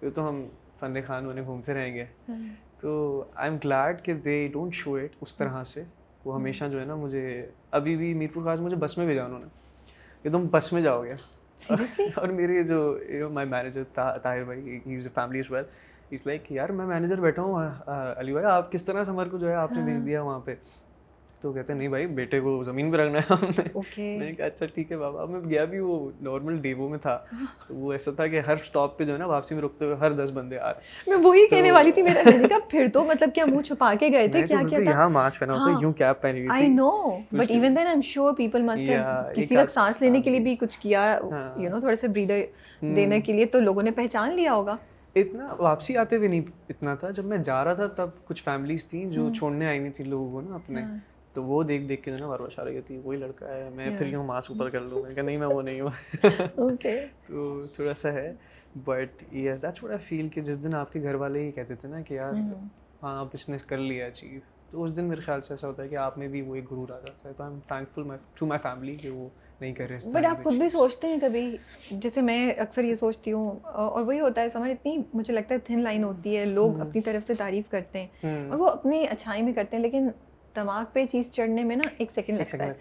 پھر 0.00 0.10
تو 0.10 0.28
ہم 0.28 0.46
فن 0.80 0.94
خان 1.06 1.26
بنے 1.26 1.42
گھومتے 1.42 1.74
رہیں 1.74 1.94
گے۔ 1.94 2.04
تو 2.80 3.24
آئی 3.34 3.50
ایم 3.50 3.58
گلیڈ 3.64 4.02
کہ 4.02 4.14
دے 4.14 4.48
ڈونٹ 4.52 4.74
شو 4.74 4.94
اٹ 4.94 5.16
اس 5.20 5.36
طرح 5.36 5.64
سے۔ 5.64 5.82
وہ 6.24 6.34
ہمیشہ 6.34 6.64
جو 6.64 6.80
ہے 6.80 6.84
نا 6.84 6.94
مجھے 6.94 7.46
ابھی 7.70 7.96
بھی 7.96 8.14
میر 8.14 8.28
پور 8.32 8.44
خاص 8.44 8.60
مجھے 8.60 8.76
بس 8.76 8.98
میں 8.98 9.06
بھیجا 9.06 9.24
انہوں 9.24 9.38
نے۔ 9.38 9.46
کہ 10.22 10.30
تم 10.30 10.46
بس 10.50 10.72
میں 10.72 10.82
جاؤ 10.82 11.04
گے۔ 11.04 11.14
اور 12.14 12.28
میرے 12.28 12.62
جو 12.62 12.98
مائی 13.32 13.48
مینیجر 13.48 13.82
طاہر 13.94 14.44
بھائی 14.44 14.76
is 14.76 15.06
a 15.06 15.12
family 15.14 15.38
is 15.38 15.50
well 15.50 15.64
as 16.10 16.26
like 16.26 16.52
یار 16.52 16.68
میں 16.68 16.86
مینیجر 16.86 17.20
بیٹھا 17.20 17.42
ہوں 17.42 17.68
علی 18.16 18.32
بھائی 18.32 18.46
آپ 18.46 18.72
کس 18.72 18.84
طرح 18.84 19.04
سمر 19.04 19.28
کو 19.28 19.38
جو 19.38 19.48
ہے 19.48 19.54
آپ 19.54 19.72
نے 19.72 19.82
بھیج 19.82 20.06
دیا 20.06 20.22
وہاں 20.22 20.38
پہ؟ 20.38 20.54
تو 21.40 21.52
کہتے 21.52 21.72
ہیں 21.72 21.78
نہیں 21.78 21.88
بھائی 21.88 22.06
بیٹے 22.06 22.40
کو 22.40 22.62
زمین 22.64 22.90
پہ 22.92 22.96
رکھنا 22.96 23.18
ہے۔ 23.18 23.24
ہم 23.30 23.44
نے 23.44 24.16
میں 24.18 24.26
نے 24.26 24.32
کہا 24.32 24.46
اچھا 24.46 24.66
ٹھیک 24.66 24.92
ہے 24.92 24.96
بابا۔ 24.96 25.24
میں 25.24 25.40
گیا 25.40 25.64
بھی 25.64 25.78
وہ 25.78 25.98
نارمل 26.20 26.56
ڈیبو 26.56 26.88
میں 26.88 26.98
تھا۔ 26.98 27.16
تو 27.68 27.74
وہ 27.74 27.92
ایسا 27.92 28.10
تھا 28.10 28.26
کہ 28.26 28.40
ہر 28.40 28.54
اسٹاپ 28.54 28.96
پہ 28.98 29.04
جو 29.04 29.12
ہے 29.12 29.18
نا 29.18 29.26
واپسی 29.26 29.54
میں 29.54 29.62
رکتے 29.62 29.84
ہوئے 29.84 29.96
ہر 29.96 30.12
دس 30.12 30.30
بندے 30.34 30.58
آ 30.58 30.70
رہے 30.70 31.10
میں 31.10 31.18
وہی 31.24 31.46
کہنے 31.46 31.70
والی 31.70 31.92
تھی 31.92 32.02
میرا 32.02 32.22
کا 32.48 32.58
پھر 32.70 32.86
تو 32.92 33.04
مطلب 33.04 33.34
کیا 33.34 33.44
منہ 33.44 33.60
چھپا 33.60 33.92
کے 34.00 34.08
گئے 34.08 34.28
تھے؟ 34.28 34.42
کیا 34.42 34.62
کیا 34.68 34.78
تھا؟ 34.78 34.90
یہاں 34.90 35.08
ماسک 35.10 35.40
پہنا 35.40 35.54
ہوتا 35.54 35.78
یوں 35.82 35.92
کیپ 35.92 36.22
پہنی 36.22 36.38
ہوئی 36.38 36.48
I 36.50 36.68
know 36.68 36.90
but 37.32 37.50
even 37.50 37.76
then 37.76 37.86
I 37.86 37.94
am 37.94 38.02
sure 38.04 38.32
people 38.32 38.62
must 38.62 38.88
have 38.88 39.02
کسی 39.36 39.56
وقت 39.56 39.72
سانس 39.72 40.02
لینے 40.02 40.20
کے 40.20 40.30
لیے 40.30 40.40
بھی 40.40 40.54
کچھ 40.54 40.78
کیا 40.78 41.06
یو 41.56 41.70
نو 41.70 41.80
تھوڑے 41.80 41.96
سے 41.96 42.08
بریدر 42.08 42.40
دینے 42.94 43.20
کے 43.20 43.32
لیے 43.32 43.46
تو 43.46 43.60
لوگوں 43.60 43.82
نے 43.82 43.90
پہچان 43.90 44.34
لیا 44.36 44.54
ہوگا۔ 44.54 44.76
اتنا 45.16 45.54
واپسی 45.58 45.96
آتے 45.96 46.16
ہوئے 46.16 46.28
نہیں 46.28 46.42
اتنا 46.68 46.94
تھا۔ 46.94 47.10
جب 47.10 47.24
میں 47.24 47.38
جا 47.38 47.64
رہا 47.64 47.74
تھا 47.74 47.86
تب 47.86 48.08
کچھ 48.24 48.42
فیملیز 48.44 48.84
تھیں 48.84 49.10
جو 49.10 49.34
چھوڑنے 49.34 49.66
آئی 49.66 49.78
نہیں 49.78 49.92
تھی 49.92 50.04
لوگوں 50.04 50.32
کو 50.32 50.40
نا 50.40 50.54
اپنے۔ 50.54 50.82
تو 51.32 51.44
وہ 51.44 51.62
دیکھ 51.62 51.84
دیکھ 51.84 52.02
کے 52.02 52.10
جو 52.10 52.18
نا 52.18 52.26
بار 52.26 52.40
بار 52.40 52.64
رہی 52.64 52.76
ہوتی 52.76 52.96
وہی 53.04 53.16
لڑکا 53.16 53.54
ہے 53.54 53.70
میں 53.74 53.90
پھر 53.98 54.06
یوں 54.06 54.24
ماسک 54.24 54.50
اوپر 54.50 54.70
کر 54.70 54.80
لوں۔ 54.80 55.02
میں 55.02 55.14
کہ 55.14 55.22
نہیں 55.22 55.36
میں 55.36 55.46
وہ 55.46 55.62
نہیں 55.62 55.80
ہوں۔ 55.80 55.90
تو 57.26 57.66
تھوڑا 57.74 57.94
سا 57.94 58.12
ہے۔ 58.12 58.32
But 58.84 59.34
yes 59.34 59.62
that's 59.62 59.84
what 59.84 59.92
I 59.92 59.98
feel 60.08 60.28
کہ 60.28 60.40
جس 60.40 60.62
دن 60.62 60.74
آپ 60.74 60.92
کے 60.92 61.02
گھر 61.02 61.14
والے 61.14 61.40
ہی 61.42 61.52
کہتے 61.52 61.74
تھے 61.74 61.88
نا 61.88 62.00
کہ 62.00 62.14
یار 62.14 62.32
ہاں۔ 62.32 63.18
آپ 63.18 63.26
اس 63.32 63.48
نے 63.48 63.56
کر 63.66 63.78
لیا 63.78 64.06
اچیو 64.06 64.40
تو 64.70 64.84
اس 64.84 64.96
دن 64.96 65.04
میرے 65.04 65.20
خیال 65.20 65.42
سے 65.42 65.54
ایسا 65.54 65.68
ہوتا 65.68 65.82
ہے 65.82 65.88
کہ 65.88 65.96
آپ 65.96 66.18
میں 66.18 66.28
بھی 66.28 66.42
وہ 66.42 66.54
ایک 66.54 66.70
غرور 66.70 66.88
آ 66.90 66.98
جاتا 66.98 67.28
ہے۔ 67.28 67.34
تو 67.34 67.42
I 67.44 67.52
am 67.52 67.60
thankful 67.94 68.02
to 68.34 68.46
my 68.46 68.58
family 68.62 68.96
کہ 68.96 69.10
وہ 69.10 69.28
نہیں 69.60 69.74
کر 69.74 69.88
رہے 69.90 70.10
بٹ 70.12 70.24
آپ 70.26 70.42
خود 70.42 70.54
بھی 70.54 70.68
سوچتے 70.68 71.08
ہیں 71.08 71.16
کبھی 71.20 71.56
جیسے 71.90 72.20
میں 72.20 72.50
اکثر 72.50 72.84
یہ 72.84 72.94
سوچتی 72.94 73.32
ہوں 73.32 73.58
اور 73.64 74.04
وہی 74.04 74.20
ہوتا 74.20 74.40
ہے 74.42 74.50
سمجھ 74.50 74.70
اتنی 74.70 74.96
مجھے 75.14 75.34
لگتا 75.34 75.54
ہے 75.54 75.58
تھن 75.58 75.80
لائن 75.80 76.04
ہوتی 76.04 76.36
ہے 76.36 76.44
لوگ 76.44 76.80
اپنی 76.80 77.00
طرف 77.00 77.26
سے 77.26 77.34
تعریف 77.34 77.70
کرتے 77.70 77.98
ہیں 77.98 78.34
اور 78.50 78.58
وہ 78.58 78.68
اپنی 78.68 79.06
اچھائی 79.10 79.42
میں 79.42 79.52
کرتے 79.52 79.76
ہیں 79.76 79.82
لیکن 79.82 80.08
دماغ 80.56 80.84
پہ 80.92 81.04
چیز 81.06 81.30
چڑھنے 81.30 81.64
میں 81.64 81.76
نا 81.76 81.88
ایک 81.98 82.10
سیکنڈ 82.14 82.38
لگتا 82.38 82.64
ہے۔ 82.64 82.72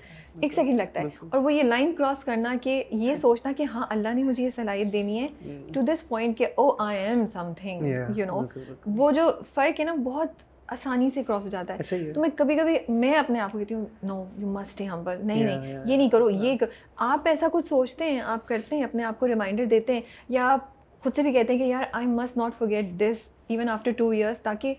ایک 0.42 0.54
سیکنڈ 0.54 0.74
لگتا 0.74 1.02
ہے۔ 1.02 1.06
اور 1.30 1.40
وہ 1.40 1.54
یہ 1.54 1.64
لائن 1.64 1.96
کراس 1.96 2.24
کرنا 2.24 2.56
کہ 2.62 2.84
یہ 2.92 3.16
سوچنا 3.16 3.52
کہ 3.58 3.64
ہاں 3.64 3.86
اللہ 3.90 4.14
نے 4.14 4.24
مجھے 4.24 4.44
یہ 4.44 4.50
صلاحیت 4.56 4.94
دینی 4.94 5.20
ہے 5.20 5.28
ٹو 5.74 5.82
دس 5.82 6.08
پوائنٹ 6.08 6.38
کہ 6.38 6.46
او 6.56 6.84
I 6.84 7.00
am 7.00 7.26
something 7.58 7.86
you 8.16 8.26
know 8.26 8.42
وہ 8.86 9.12
جو 9.12 9.32
فرق 9.54 9.80
ہے 9.80 9.86
نا 9.86 9.94
بہت 9.94 10.30
آسانی 10.68 11.10
سے 11.14 11.24
کراس 11.24 11.44
ہو 11.44 11.50
جاتا 11.50 11.74
ہے۔ 11.74 12.12
تو 12.14 12.22
میں 12.22 12.30
کبھی 12.38 12.56
کبھی 12.56 12.78
میں 12.90 13.14
اپنے 13.14 13.40
آپ 13.40 13.52
کو 13.52 13.60
کہتی 13.60 13.76
ہوں 13.76 13.86
نو 14.04 14.24
یو 14.38 14.48
مسٹ 14.48 14.82
ہمبل 14.82 15.18
نہیں 15.24 15.44
نہیں 15.44 15.84
یہ 15.86 15.98
نہیں 15.98 16.10
کرو 16.10 16.30
یہ 16.30 16.56
آپ 16.96 17.28
ایسا 17.28 17.48
کچھ 17.52 17.66
سوچتے 17.66 18.12
ہیں 18.12 18.20
آپ 18.20 18.48
کرتے 18.48 18.76
ہیں 18.76 18.84
اپنے 18.84 19.04
آپ 19.04 19.20
کو 19.20 19.28
ریمائنڈر 19.28 19.66
دیتے 19.66 19.94
ہیں 19.94 20.02
یا 20.30 20.48
آپ 20.48 20.60
خود 21.00 21.14
سے 21.16 21.24
بھی 21.24 21.32
کہتے 21.32 21.54
ہیں 21.54 21.60
کہ 21.60 21.64
یار 21.64 21.84
I 21.92 22.08
must 22.08 22.38
not 22.38 22.58
forget 22.58 22.86
this 23.00 23.30
even 23.48 23.70
after 23.70 23.92
two 23.98 24.10
years 24.10 24.38
تاکہ 24.38 24.74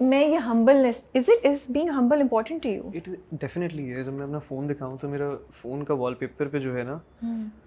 میں 0.00 0.26
یہ 0.28 0.36
humbleness 0.36 0.96
is 1.14 1.28
it 1.28 1.46
is 1.46 1.58
being 1.68 1.88
humble 1.90 2.20
important 2.20 2.62
to 2.62 2.68
you 2.68 2.90
it 2.94 3.08
definitely 3.32 3.94
ہے 3.94 4.02
جب 4.02 4.12
میں 4.12 4.24
اپنا 4.24 4.38
فون 4.38 4.68
دکھاؤں 4.68 4.96
تو 4.96 5.08
میرا 5.08 5.30
فون 5.52 5.84
کا 5.84 5.94
وال 5.94 6.14
پیپر 6.14 6.48
پہ 6.48 6.58
جو 6.58 6.76
ہے 6.76 6.82
نا 6.82 6.98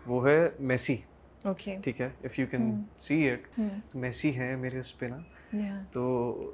وہ 0.06 0.28
ہے 0.30 0.50
میسی 0.60 0.96
اوکے 1.44 1.76
ٹھیک 1.84 2.02
ہے؟ 2.02 2.10
If 2.24 2.40
you 2.40 2.46
can 2.52 2.82
see 3.00 3.30
it 3.30 3.60
messy 3.96 4.38
ہے 4.38 4.56
میرے 4.56 4.80
اس 4.80 4.98
پہ 5.00 5.06
نا۔ 5.06 5.18
تو 5.92 6.52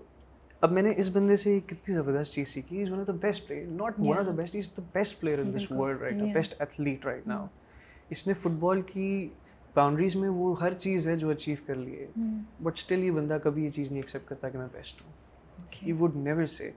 اب 0.61 0.71
میں 0.71 0.81
نے 0.81 0.91
اس 0.97 1.09
بندے 1.13 1.35
سے 1.35 1.59
کتنی 1.67 1.93
زبردست 1.95 2.33
چیز 2.33 2.47
سیکھی 2.49 2.81
is 2.83 2.91
one 2.91 2.99
of 2.99 3.07
the 3.07 3.13
best 3.21 3.47
player 3.47 3.65
not 3.71 3.99
one 3.99 4.17
of 4.17 4.25
the 4.25 4.31
best 4.31 4.55
is 4.55 4.67
the 4.77 4.81
best 4.93 5.19
player 5.19 5.39
in 5.39 5.53
this 5.55 5.71
world 5.71 6.01
right 6.01 6.21
best 6.33 6.53
athlete 6.59 7.05
right 7.05 7.27
now 7.27 7.45
اس 8.09 8.25
نے 8.27 8.33
فٹ 8.33 8.57
بال 8.59 8.81
کی 8.83 9.27
باؤنڈریز 9.75 10.15
میں 10.15 10.29
وہ 10.29 10.59
ہر 10.61 10.73
چیز 10.75 11.07
ہے 11.07 11.15
جو 11.15 11.29
اچیو 11.29 11.55
کر 11.65 11.75
لی 11.75 11.99
ہے 11.99 12.05
بٹ 12.63 12.77
اسٹل 12.77 13.03
یہ 13.03 13.11
بندہ 13.11 13.37
کبھی 13.43 13.63
یہ 13.63 13.69
چیز 13.69 13.91
نہیں 13.91 14.01
ایکسیپٹ 14.01 14.27
کرتا 14.29 14.49
کہ 14.49 14.57
میں 14.57 14.67
بیسٹ 14.73 15.01
ہوں۔ 15.01 15.11
ہی 15.83 15.91
ووڈ 15.91 16.15
نیور 16.17 16.45
سے 16.47 16.71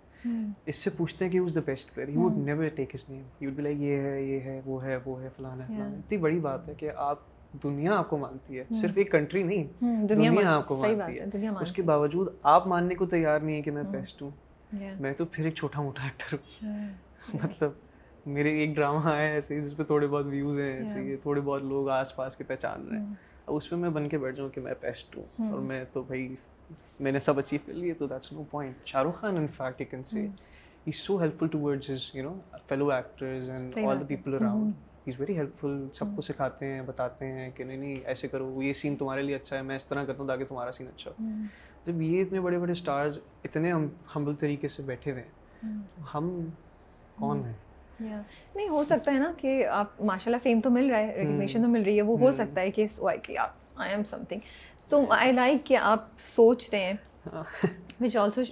اس 0.66 0.76
سے 0.76 0.90
پوچھتے 0.90 1.24
ہیں 1.24 1.32
کہ 1.32 1.40
was 1.40 1.54
the 1.54 1.60
best 1.64 1.94
player 1.94 2.08
he 2.08 2.16
would 2.16 2.36
never 2.38 2.68
take 2.74 2.94
his 2.94 3.08
name 3.10 3.50
be 3.50 3.62
like 3.62 3.76
یہ 3.80 4.00
ہے 4.00 4.22
یہ 4.22 4.40
ہے 4.40 4.60
وہ 4.64 4.82
ہے 4.84 4.98
وہ 5.04 5.20
ہے 5.22 5.28
فلانا 5.36 5.62
ہے 5.62 5.74
فلانا 5.74 5.96
اتنی 5.96 6.18
بڑی 6.18 6.38
بات 6.40 6.68
ہے 6.68 6.74
کہ 6.74 6.90
آپ 6.96 7.18
دنیا 7.52 7.98
آپ 7.98 8.10
کو 8.10 8.16
مانتی 8.16 8.58
ہے 8.58 8.64
صرف 8.80 8.90
ایک 8.96 9.10
کنٹری 9.12 9.42
نہیں 9.42 9.64
دنیا 10.08 10.30
آپ 10.56 10.68
کو 10.68 10.76
مانتی 10.76 11.18
ہے 11.18 11.24
اس 11.60 11.72
کے 11.72 11.82
باوجود 11.82 12.28
آپ 12.42 12.66
ماننے 12.66 12.94
کو 12.94 13.06
تیار 13.06 13.40
نہیں 13.40 13.56
ہے 13.56 13.62
کہ 13.62 13.70
میں 13.70 13.82
بیسٹ 13.82 14.22
ہوں۔ 14.22 14.30
میں 15.00 15.12
تو 15.12 15.24
پھر 15.24 15.44
ایک 15.44 15.54
چھوٹا 15.54 15.82
موٹا 15.82 16.02
ایکٹر 16.02 16.36
ہوں۔ 16.36 16.88
مطلب 17.42 17.70
میرے 18.26 18.58
ایک 18.58 18.74
ڈرامہ 18.76 19.08
ہے 19.08 19.30
ایسے 19.32 19.60
جس 19.60 19.76
پہ 19.76 19.82
تھوڑے 19.82 20.06
بہت 20.06 20.26
ویوز 20.26 20.58
ہیں 20.58 20.72
ایسے 20.72 21.16
تھوڑے 21.22 21.40
بہت 21.40 21.62
لوگ 21.62 21.88
آس 21.88 22.16
پاس 22.16 22.36
کے 22.36 22.44
پہچان 22.44 22.88
رہے 22.88 22.98
ہیں۔ 22.98 23.14
اب 23.46 23.54
اس 23.54 23.70
پہ 23.70 23.76
میں 23.76 23.90
بن 23.90 24.08
کے 24.08 24.18
بیٹھ 24.18 24.36
جاؤں 24.36 24.48
کہ 24.48 24.60
میں 24.60 24.74
بیسٹ 24.80 25.16
ہوں۔ 25.16 25.24
اور 25.50 25.60
میں 25.60 25.84
تو 25.92 26.02
بھائی 26.02 26.34
میں 27.00 27.12
نے 27.12 27.20
سب 27.20 27.38
اچیو 27.38 27.58
کر 27.66 27.72
لیے 27.72 27.94
تو 27.94 28.06
that's 28.06 28.32
no 28.32 28.42
point 28.50 28.86
Shah 28.86 29.02
Rukh 29.02 29.20
Khan 29.20 29.36
in 29.36 29.46
fact 29.46 29.80
you 29.80 29.86
can 29.90 30.26
he 30.86 30.92
so 30.92 31.20
helpful 31.38 31.46
towards 31.46 31.90
his 31.90 32.10
you 32.14 32.22
know 32.22 32.34
fellow 32.68 32.90
actors 32.90 33.50
and 33.50 33.78
all 33.84 34.00
the 34.00 34.04
people 34.06 34.34
around 34.34 34.72
he 35.10 35.14
is 35.14 35.20
very 35.20 35.36
helpful 35.60 35.86
سب 35.94 36.04
کو 36.16 36.22
سکھاتے 36.22 36.66
ہیں 36.66 36.82
بتاتے 36.82 37.26
ہیں 37.26 37.50
کہ 37.50 37.64
نہیں 37.64 37.76
نہیں 37.76 37.94
ایسے 38.04 38.28
کرو 38.28 38.62
یہ 38.62 38.72
سین 38.72 38.96
تمہارے 38.96 39.22
لیے 39.22 39.34
اچھا 39.34 39.56
ہے 39.56 39.62
میں 39.62 39.76
اس 39.76 39.84
طرح 39.84 40.04
کرتا 40.04 40.22
ہوں 40.22 40.28
تاکہ 40.28 40.44
تمہارا 40.44 40.72
سین 40.72 40.86
اچھا 40.86 41.10
ہو 41.10 41.24
جب 41.86 42.02
یہ 42.02 42.22
اتنے 42.22 42.40
بڑے 42.40 42.58
بڑے 42.58 42.72
اسٹارز 42.72 43.18
اتنے 43.44 43.72
ہمبل 44.16 44.34
طریقے 44.34 44.68
سے 44.68 44.82
بیٹھے 44.82 45.12
ہوئے 45.12 45.22
ہیں 45.22 45.72
ہم 46.14 46.48
کون 47.16 47.44
ہیں 47.44 47.54
نہیں 48.54 48.68
ہو 48.68 48.84
سکتا 48.84 49.12
ہے 49.12 49.18
نا 49.18 49.32
کہ 49.36 49.66
آپ 49.66 50.02
ماشاء 50.02 50.30
اللہ 50.30 50.42
فیم 50.42 50.60
تو 50.60 50.70
مل 50.70 50.90
رہا 50.90 50.98
ہے 50.98 51.14
ریکگنیشن 51.16 51.62
تو 51.62 51.68
مل 51.68 51.82
رہی 51.82 51.96
ہے 51.96 52.02
وہ 52.02 52.18
ہو 52.18 52.30
سکتا 52.32 52.60
ہے 52.60 52.70
کہ 52.70 52.86
آئی 53.76 53.92
ایم 53.92 54.04
سم 54.04 54.24
تھنگ 54.28 54.40
تو 54.88 55.04
آئی 55.10 55.32
لائک 55.32 55.66
کہ 55.66 55.76
آپ 55.76 56.06
سوچ 56.18 56.68
رہے 56.72 56.92
ہیں 56.92 56.94
وچ 58.00 58.16
آلسو 58.16 58.42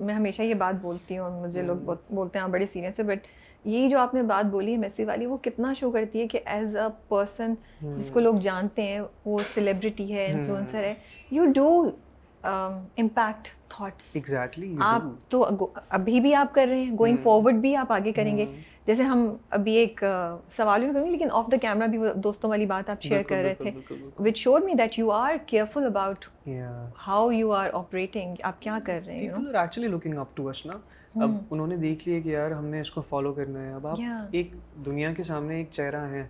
میں 0.00 0.14
ہمیشہ 0.14 0.42
یہ 0.42 0.54
بات 0.54 0.74
بولتی 0.74 1.18
ہوں 1.18 1.24
اور 1.24 1.46
مجھے 1.46 1.62
لوگ 1.62 1.76
بولتے 2.10 2.38
ہیں 2.38 2.46
بڑے 2.46 2.66
سینئر 2.66 2.90
سے 2.96 3.02
بٹ 3.02 3.18
یہ 3.64 3.88
جو 3.88 3.98
آپ 3.98 4.14
نے 4.14 4.22
بات 4.22 4.44
بولی 4.44 4.72
ہے 4.72 4.76
میسی 4.76 5.04
والی 5.04 5.26
وہ 5.26 5.36
کتنا 5.36 5.72
شو 5.72 5.90
کرتی 5.90 6.20
ہے 6.20 6.26
کہ 6.28 6.40
ایز 6.44 6.76
اے 6.76 6.86
پرسن 7.08 7.54
جس 7.96 8.10
کو 8.10 8.20
لوگ 8.20 8.34
جانتے 8.34 8.82
ہیں 8.82 9.00
وہ 9.24 9.38
سیلیبریٹی 9.54 10.14
ہے 10.14 10.26
انفلوئنسر 10.26 10.84
ہے۔ 10.84 10.94
You 11.30 11.44
do 11.44 11.90
impact 12.44 13.48
thoughts 13.68 14.10
exactly 14.14 14.76
آپ 14.80 15.02
تو 15.28 15.46
ابھی 15.88 16.20
بھی 16.20 16.34
آپ 16.34 16.54
کر 16.54 16.66
رہے 16.70 16.82
ہیں 16.84 16.98
گوئنگ 16.98 17.16
فارورڈ 17.22 17.54
بھی 17.54 17.76
آپ 17.76 17.92
آگے 17.92 18.12
کریں 18.12 18.36
گے۔ 18.38 18.44
جیسے 18.86 19.02
ہم 19.02 19.26
ابھی 19.50 19.72
ایک 19.72 20.04
سوال 20.56 20.84
بھی 20.84 20.92
کریں 20.92 21.04
گے 21.04 21.10
لیکن 21.10 21.28
آف 21.32 21.46
دا 21.52 21.56
کیمرا 21.60 21.86
بھی 21.86 21.98
دوستوں 22.14 22.50
والی 22.50 22.66
بات 22.66 22.90
آپ 22.90 23.02
شیئر 23.02 23.22
کر 23.28 23.42
رہے 23.42 23.54
تھے۔ 23.54 23.70
Which 24.18 24.36
sure 24.36 24.60
me 24.60 24.74
that 24.74 24.98
you 24.98 25.10
are 25.10 25.34
careful 25.46 25.86
about 25.86 26.24
how 27.06 27.30
you 27.30 27.52
are 27.52 27.70
operating 27.72 28.34
آپ 28.42 28.62
کیا 28.62 28.78
کر 28.84 29.00
رہے 29.06 29.14
ہیں؟ 29.14 29.28
نا 31.16 31.24
اب 31.24 31.30
انہوں 31.50 31.66
نے 31.66 31.76
دیکھ 31.76 32.08
لیا 32.08 32.20
کہ 32.20 32.28
یار 32.28 32.50
ہم 32.50 32.64
نے 32.64 32.80
اس 32.80 32.90
کو 32.90 33.00
فالو 33.00 33.32
کرنا 33.32 33.62
ہے۔ 33.62 33.72
اب 33.72 33.86
آپ 33.86 33.96
ایک 34.30 34.50
دنیا 34.86 35.12
کے 35.12 35.22
سامنے 35.22 35.56
ایک 35.56 35.68
چہرہ 35.70 36.00
ہے 36.00 36.26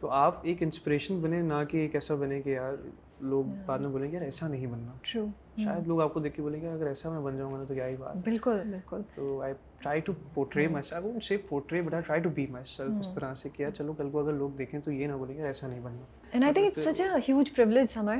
تو 0.00 0.10
آپ 0.10 0.38
ایک 0.42 0.62
انسپریشن 0.62 1.20
بنے 1.20 1.42
نہ 1.42 1.54
کہ 1.68 1.76
ایک 1.76 1.94
ایسا 1.94 2.14
بنے 2.14 2.42
کہ 2.42 2.50
یار 2.50 2.72
لوگ 3.20 3.44
بعد 3.66 3.78
میں 3.78 3.88
بولیں 3.88 4.10
گے 4.10 4.16
یار 4.16 4.24
ایسا 4.24 4.48
نہیں 4.48 4.66
بننا۔ 4.66 4.92
شاید 5.64 5.86
لوگ 5.86 6.00
آپ 6.00 6.14
کو 6.14 6.20
دیکھ 6.20 6.36
کے 6.36 6.42
بولیں 6.42 6.60
گے 6.60 6.68
اگر 6.68 6.86
ایسا 6.86 7.10
میں 7.10 7.20
بن 7.20 7.36
جاؤں 7.36 7.52
گا 7.52 7.64
تو 7.68 7.74
کیا 7.74 7.88
ہی 7.88 7.96
بات۔ 7.96 8.16
بالکل 8.16 8.60
بالکل۔ 8.70 9.00
تو 9.14 9.40
I 9.42 9.54
try 9.80 10.00
to 10.00 10.12
portray 10.34 10.66
myself 10.82 11.04
won't 11.04 11.24
say 11.24 11.36
portray 11.36 11.80
but 11.80 11.94
I 11.94 12.02
try 12.02 12.22
to 12.22 12.28
be 12.28 12.46
myself 12.76 12.90
اس 13.00 13.14
طرح 13.14 13.34
سے 13.34 13.48
کیا 13.48 13.70
چلو 13.70 13.92
کل 13.92 14.10
کو 14.10 14.20
اگر 14.20 14.32
لوگ 14.32 14.50
دیکھیں 14.50 14.80
تو 14.80 14.92
یہ 14.92 15.06
نہ 15.06 15.12
بولیں 15.12 15.36
گے 15.36 15.42
ایسا 15.42 15.66
نہیں 15.66 15.80
بننا 15.80 16.04
and 16.32 16.44
I 16.44 16.52
think 16.54 16.66
it's 16.66 16.84
such 16.84 17.00
a 17.00 17.08
huge 17.28 17.50
privilege 17.56 17.86
Samar 17.94 18.18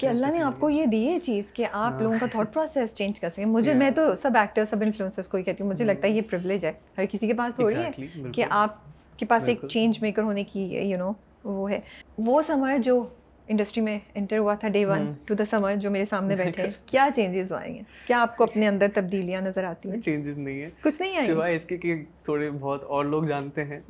کہ 0.00 0.06
اللہ 0.06 0.26
نے 0.26 0.40
آپ 0.40 0.60
کو 0.60 0.70
یہ 0.70 0.86
دی 0.86 1.08
ہے 1.08 1.18
چیز 1.20 1.52
کہ 1.52 1.66
آپ۔ 1.72 2.00
لوگوں 2.02 2.18
کا 2.20 2.26
تھاٹ 2.26 2.52
پروسیس 2.54 2.94
چینج 2.94 3.20
کر 3.20 3.30
سکیں 3.30 3.44
مجھے 3.44 3.72
میں 3.72 3.90
تو 3.90 4.14
سب 4.22 4.36
ایکٹر 4.36 4.64
سب 4.70 4.82
انفلوئنسرس 4.82 5.28
کو 5.28 5.36
ہی 5.36 5.42
کہتی 5.42 5.62
ہوں 5.62 5.70
مجھے 5.70 5.84
لگتا 5.84 6.08
ہے 6.08 6.12
یہ 6.12 6.22
پریویلیج 6.30 6.64
ہے 6.64 6.72
ہر 6.98 7.04
کسی 7.10 7.26
کے 7.26 7.34
پاس 7.34 7.54
تھوڑی 7.54 7.74
ہے 7.74 8.06
کہ 8.32 8.44
آپ 8.50 8.76
کے 9.18 9.26
پاس 9.26 9.48
ایک 9.48 9.64
چینج 9.68 9.98
میکر 10.00 10.22
ہونے 10.22 10.44
کی 10.44 10.62
یو 10.62 10.98
نو 10.98 11.12
وہ 11.44 11.70
ہے 11.70 11.80
وہ 12.18 12.42
سمر 12.42 12.76
جو 12.78 13.02
انڈسٹری 13.48 13.82
میں 13.82 13.98
انٹر 14.14 14.38
ہوا 14.38 14.54
تھا 14.54 14.68
day 14.68 14.84
one 14.84 15.12
to 15.24 15.34
the 15.34 15.44
Samar 15.44 15.74
جو 15.76 15.90
میرے 15.90 16.04
سامنے 16.04 16.36
بیٹھے 16.36 16.62
ہیں۔ 16.62 16.70
کیا 16.86 17.08
چینجز 17.14 17.52
آئے 17.52 17.72
ہیں؟ 17.72 17.82
کیا 18.06 18.20
آپ 18.22 18.36
کو 18.36 18.44
اپنے 18.44 18.68
اندر 18.68 18.86
تبدیلیاں 18.94 19.40
نظر 19.40 19.64
آتی 19.64 19.90
ہیں؟ 19.90 20.00
چینجز 20.00 20.38
نہیں 20.38 20.62
ہیں۔ 20.62 20.70
کچھ 20.82 21.00
نہیں 21.00 21.16
آئی 21.16 21.26
سوائے 21.26 21.56
اس 21.56 21.64
کے 21.64 21.76
کہ 21.76 21.94
تھوڑے 22.24 22.50
بہت 22.50 22.84
اور 22.84 23.04
لوگ 23.04 23.24
جانتے 23.24 23.64
ہیں۔ 23.64 23.80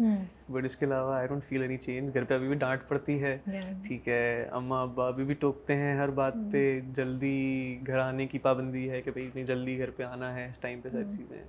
بٹ 0.50 0.64
اس 0.64 0.76
کے 0.76 0.86
علاوہ 0.86 1.14
I 1.14 1.26
don't 1.26 1.44
feel 1.44 1.62
any 1.62 1.76
change 1.76 2.14
گھر 2.14 2.24
پہ 2.24 2.34
ابھی 2.34 2.48
بھی 2.48 2.54
ڈانٹ 2.54 2.80
پڑتی 2.88 3.22
ہے۔ 3.22 3.38
ٹھیک 3.88 4.08
ہے۔ 4.08 4.48
اما 4.52 4.82
ابا 4.82 5.08
ابھی 5.08 5.24
بھی 5.24 5.34
ٹوکتے 5.34 5.76
ہیں 5.76 5.96
ہر 5.96 6.08
بات 6.08 6.34
پہ۔ 6.52 6.80
جلدی 6.94 7.78
گھر 7.86 7.98
آنے 7.98 8.26
کی 8.26 8.38
پابندی 8.38 8.90
ہے 8.90 9.02
کہ 9.02 9.10
بھائی 9.10 9.26
اتنی 9.26 9.44
جلدی 9.44 9.78
گھر 9.78 9.90
پہ 9.90 10.02
آنا 10.02 10.34
ہے 10.34 10.46
اس 10.46 10.58
ٹائم 10.58 10.80
پہ 10.80 10.88
ساری 10.88 11.16
چیزیں 11.16 11.42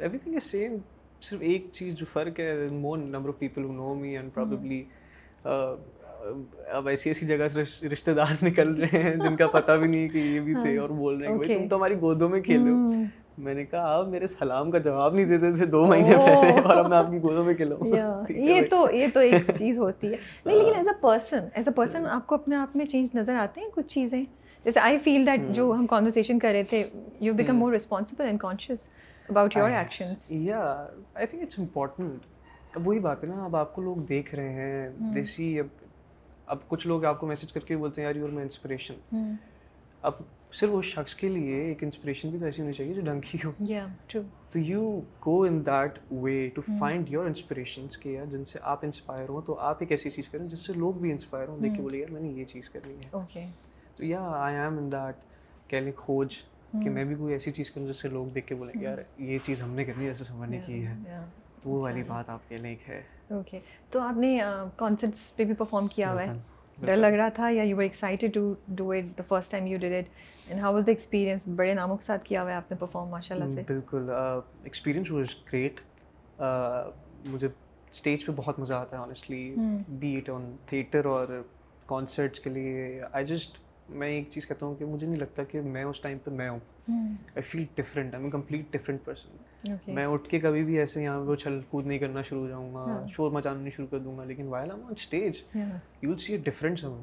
ایوری 0.00 0.18
تھنگ 0.18 0.34
از 0.34 0.42
سیم 0.42 0.76
صرف 1.20 1.38
ایک 1.40 1.66
چیز 1.72 1.94
جو 1.94 2.06
فرق 2.12 2.40
ہے 2.40 2.68
more 2.70 2.98
number 2.98 3.28
of 3.28 3.38
people 3.38 3.64
who 3.64 3.72
know 3.72 3.94
me 3.94 4.16
and 4.16 4.34
probably 4.34 4.84
اب 6.68 6.88
ایسی 6.88 7.10
ایسی 7.10 7.26
جگہ 7.26 7.48
سے 7.48 7.62
رشتے 7.88 8.14
دار 8.14 8.32
نکل 8.42 8.74
رہے 8.74 9.02
ہیں 9.02 9.14
جن 9.14 9.36
کا 9.36 9.46
پتہ 9.46 9.72
بھی 9.72 9.88
نہیں 9.88 10.08
کہ 10.08 10.18
یہ 10.18 10.40
بھی 10.40 10.54
تھے 10.54 10.78
اور 10.78 10.88
بول 10.88 11.18
رہے 11.18 11.28
ہیں 11.28 11.36
بھائی 11.36 11.56
تم 11.58 11.68
تو 11.68 11.76
ہماری 11.76 11.94
گودوں 12.00 12.28
میں 12.28 12.40
کھیلو 12.40 12.74
میں 13.38 13.54
نے 13.54 13.64
کہا 13.64 13.94
آپ 13.96 14.08
میرے 14.08 14.26
سلام 14.26 14.70
کا 14.70 14.78
جواب 14.78 15.14
نہیں 15.14 15.24
دیتے 15.24 15.52
تھے 15.56 15.66
دو 15.66 15.84
مہینے 15.86 16.16
پہلے 16.16 16.60
اور 16.60 16.88
میں 16.88 16.98
آپ 16.98 17.10
کی 17.10 17.22
گودوں 17.22 17.44
میں 17.44 17.54
کھیلوں۔ 17.54 17.78
یہ 18.30 18.60
تو 18.70 18.86
یہ 18.92 19.06
تو 19.14 19.20
ایک 19.20 19.50
چیز 19.58 19.78
ہوتی 19.78 20.06
ہے۔ 20.06 20.16
نہیں 20.46 20.56
لیکن 20.58 20.74
as 20.74 20.88
a 20.88 20.94
person 21.00 21.44
as 21.54 21.68
a 21.68 21.74
person 21.74 22.06
آپ 22.06 22.26
کو 22.26 22.34
اپنے 22.34 22.56
آپ 22.56 22.76
میں 22.76 22.86
چینج 22.86 23.08
نظر 23.14 23.34
آتے 23.34 23.60
ہیں 23.60 23.68
کچھ 23.74 23.86
چیزیں؟ 23.86 24.22
جیسے 24.64 24.80
آئی 24.80 24.98
فیل 24.98 25.26
دیٹ 25.26 25.40
جو 25.48 25.72
ہم 25.72 25.86
کانورسیشن 25.86 26.38
کر 26.38 26.52
رہے 26.52 26.62
تھے 26.62 26.84
you 27.20 27.34
become 27.34 27.56
more 27.56 27.72
responsible 27.72 28.24
and 28.24 28.40
conscious 28.40 28.78
about 29.28 29.56
your 29.56 29.70
action 29.70 30.04
یا 30.28 30.86
آئی 31.14 31.26
تھنک 31.26 31.42
اٹس 31.42 31.58
امپورٹنٹ 31.58 32.26
اب 32.76 32.88
وہی 32.88 32.98
بات 32.98 33.22
ہے 33.24 33.28
نا 33.28 33.44
اب 33.44 33.56
آپ 33.56 33.74
کو 33.74 33.82
لوگ 33.82 33.96
دیکھ 33.96 34.34
رہے 34.34 34.52
ہیں 34.52 34.88
دیسی 35.14 35.58
اب 35.60 35.66
اب 36.48 36.68
کچھ 36.68 36.86
لوگ 36.86 37.04
آپ 37.04 37.20
کو 37.20 37.26
میسج 37.26 37.52
کر 37.52 37.60
کے 37.60 37.76
بولتے 37.76 38.00
ہیں 38.00 38.08
یار 38.08 38.16
یور 38.16 38.28
میں 38.28 38.42
انسپریشن 38.42 38.94
اب 40.02 40.12
صرف 40.52 40.70
اس 40.72 40.84
شخص 40.84 41.14
کے 41.14 41.28
لیے 41.28 41.56
ایک 41.62 41.84
انسپریشن 41.84 42.30
بھی 42.30 42.38
تو 42.38 42.44
ایسی 42.44 42.62
ہونی 42.62 42.72
چاہیے 42.72 42.94
جو 42.94 43.00
ڈھنگ 43.00 43.20
کی 43.20 43.38
ہو۔ 43.44 43.52
تو 44.50 44.58
you 44.58 45.00
go 45.26 45.42
in 45.42 45.66
that 45.66 45.98
way 46.12 46.48
to 46.48 46.62
find 46.78 47.10
your 47.10 47.26
inspirations 47.26 47.96
کے 47.96 48.10
یا 48.10 48.24
جن 48.24 48.44
سے 48.44 48.58
آپ 48.62 48.78
انسپائر 48.84 49.28
ہوں 49.28 49.42
تو 49.46 49.58
آپ 49.58 49.76
ایک 49.80 49.90
ایسی 49.90 50.10
چیز 50.10 50.28
کریں 50.28 50.46
جس 50.48 50.66
سے 50.66 50.72
لوگ 50.72 50.94
بھی 50.94 51.12
انسپائر 51.12 51.48
ہوں۔ 51.48 51.58
دیکھ 51.58 51.74
کے 51.74 51.82
بولے 51.82 51.98
یار 51.98 52.12
میں 52.12 52.20
نے 52.20 52.28
یہ 52.28 52.44
چیز 52.44 52.70
کرنی 52.70 52.94
ہے۔ 52.94 53.08
تو 53.96 54.04
یا 54.04 54.20
آئی 54.20 54.56
ایم 54.56 54.78
ان 54.78 54.92
دیٹ 54.92 55.16
کہہ 55.70 55.78
لیں 55.78 55.92
کھوج 55.96 56.34
کہ 56.72 56.90
میں 56.90 57.04
بھی 57.04 57.14
کوئی 57.14 57.32
ایسی 57.32 57.50
چیز 57.52 57.70
کروں 57.70 57.86
جس 57.86 58.02
سے 58.02 58.08
لوگ 58.08 58.26
دیکھ 58.26 58.46
کے 58.46 58.54
بولیں 58.54 58.82
یار 58.82 58.98
یہ 59.18 59.38
چیز 59.38 59.62
ہم 59.62 59.70
نے 59.74 59.84
کرنی 59.84 60.04
ہے 60.04 60.08
ایسے 60.08 60.24
سمجھنے 60.24 60.60
کی 60.66 60.86
ہے۔ 60.86 60.94
وہ 61.64 61.82
والی 61.82 62.02
بات 62.06 62.30
آپ 62.30 62.48
کے 62.48 62.56
لیے 62.56 62.76
ہے۔ 62.88 63.02
اوکے 63.30 63.58
تو 63.90 64.00
آپ 64.00 64.16
نے 64.16 64.38
کانسرٹس 64.76 65.36
پہ 65.36 65.44
بھی 65.44 65.54
پرفارم 65.54 65.86
کیا 65.94 66.12
ہوا 66.12 66.22
ہے؟ 66.22 66.32
ڈر 66.78 66.96
لگ 66.96 67.14
رہا 67.16 67.28
تھا 67.34 67.48
یا 67.50 67.62
you 67.62 67.76
were 67.76 67.82
excited 67.82 68.34
to 68.34 68.52
do 68.68 68.90
it 68.92 69.16
the 69.18 69.22
first 69.28 69.50
time 69.50 69.66
you 69.66 69.78
did 69.80 69.92
it 69.94 70.48
and 70.48 70.60
how 70.60 70.72
was 70.74 70.86
the 70.86 70.92
experience 70.92 71.48
بڑے 71.56 71.74
ناموں 71.74 71.96
کے 71.96 72.04
ساتھ 72.06 72.24
کیا 72.24 72.42
ہوا 72.42 72.50
ہے 72.50 72.56
آپ 72.56 72.70
نے 72.70 72.76
پرفارم 72.80 73.08
ماشاء 73.10 73.34
اللہ 73.34 73.54
سے؟ 73.54 73.62
بالکل. 73.68 74.10
ایکسپیرینس 74.64 75.10
واز 75.10 75.34
گریٹ 75.52 75.80
مجھے 77.26 77.48
اسٹیج 77.90 78.26
پہ 78.26 78.32
بہت 78.36 78.58
مزہ 78.58 78.74
آتا 78.74 78.96
ہے 78.96 79.02
آنیسٹلی 79.02 79.54
بیٹ 79.98 80.30
آن 80.30 80.54
تھیٹر 80.66 81.04
اور 81.06 81.40
کانسرٹس 81.86 82.40
کے 82.40 82.50
لیے. 82.50 83.00
آئی 83.12 83.24
جسٹ 83.26 83.58
میں 83.88 84.08
ایک 84.08 84.28
چیز 84.30 84.46
کہتا 84.46 84.66
ہوں 84.66 84.74
کہ 84.74 84.84
مجھے 84.84 85.06
نہیں 85.06 85.20
لگتا 85.20 85.44
کہ 85.44 85.60
میں 85.60 85.84
اس 85.84 86.00
ٹائم 86.00 86.18
پہ 86.24 86.30
میں 86.30 86.48
ہوں۔ 86.48 86.58
I 86.88 87.42
feel 87.42 87.64
different 87.74 88.14
I 88.14 88.22
am 88.22 88.30
complete 88.30 88.72
different 88.72 89.04
person 89.04 89.36
میں 89.94 90.06
اٹھ 90.06 90.28
کے 90.28 90.40
کبھی 90.40 90.64
بھی 90.64 90.78
ایسے 90.78 91.02
یہاں 91.02 91.24
پہ 91.26 91.34
چھل 91.34 91.60
کود 91.70 91.86
نہیں 91.86 91.98
کرنا 91.98 92.22
شروع 92.22 92.40
ہو 92.40 92.48
جاؤں 92.48 92.74
گا 92.74 93.06
شور 93.12 93.30
مچانا 93.30 93.60
نہیں 93.60 93.70
شروع 93.76 93.86
کر 93.90 93.98
دوں 93.98 94.18
گا 94.18 94.24
لیکن 94.24 94.46
while 94.46 94.70
on 94.70 94.80
stage 94.90 95.42
you 96.02 96.10
will 96.10 96.16
see 96.16 96.32
a 96.32 96.38
different 96.38 96.80
some 96.80 97.00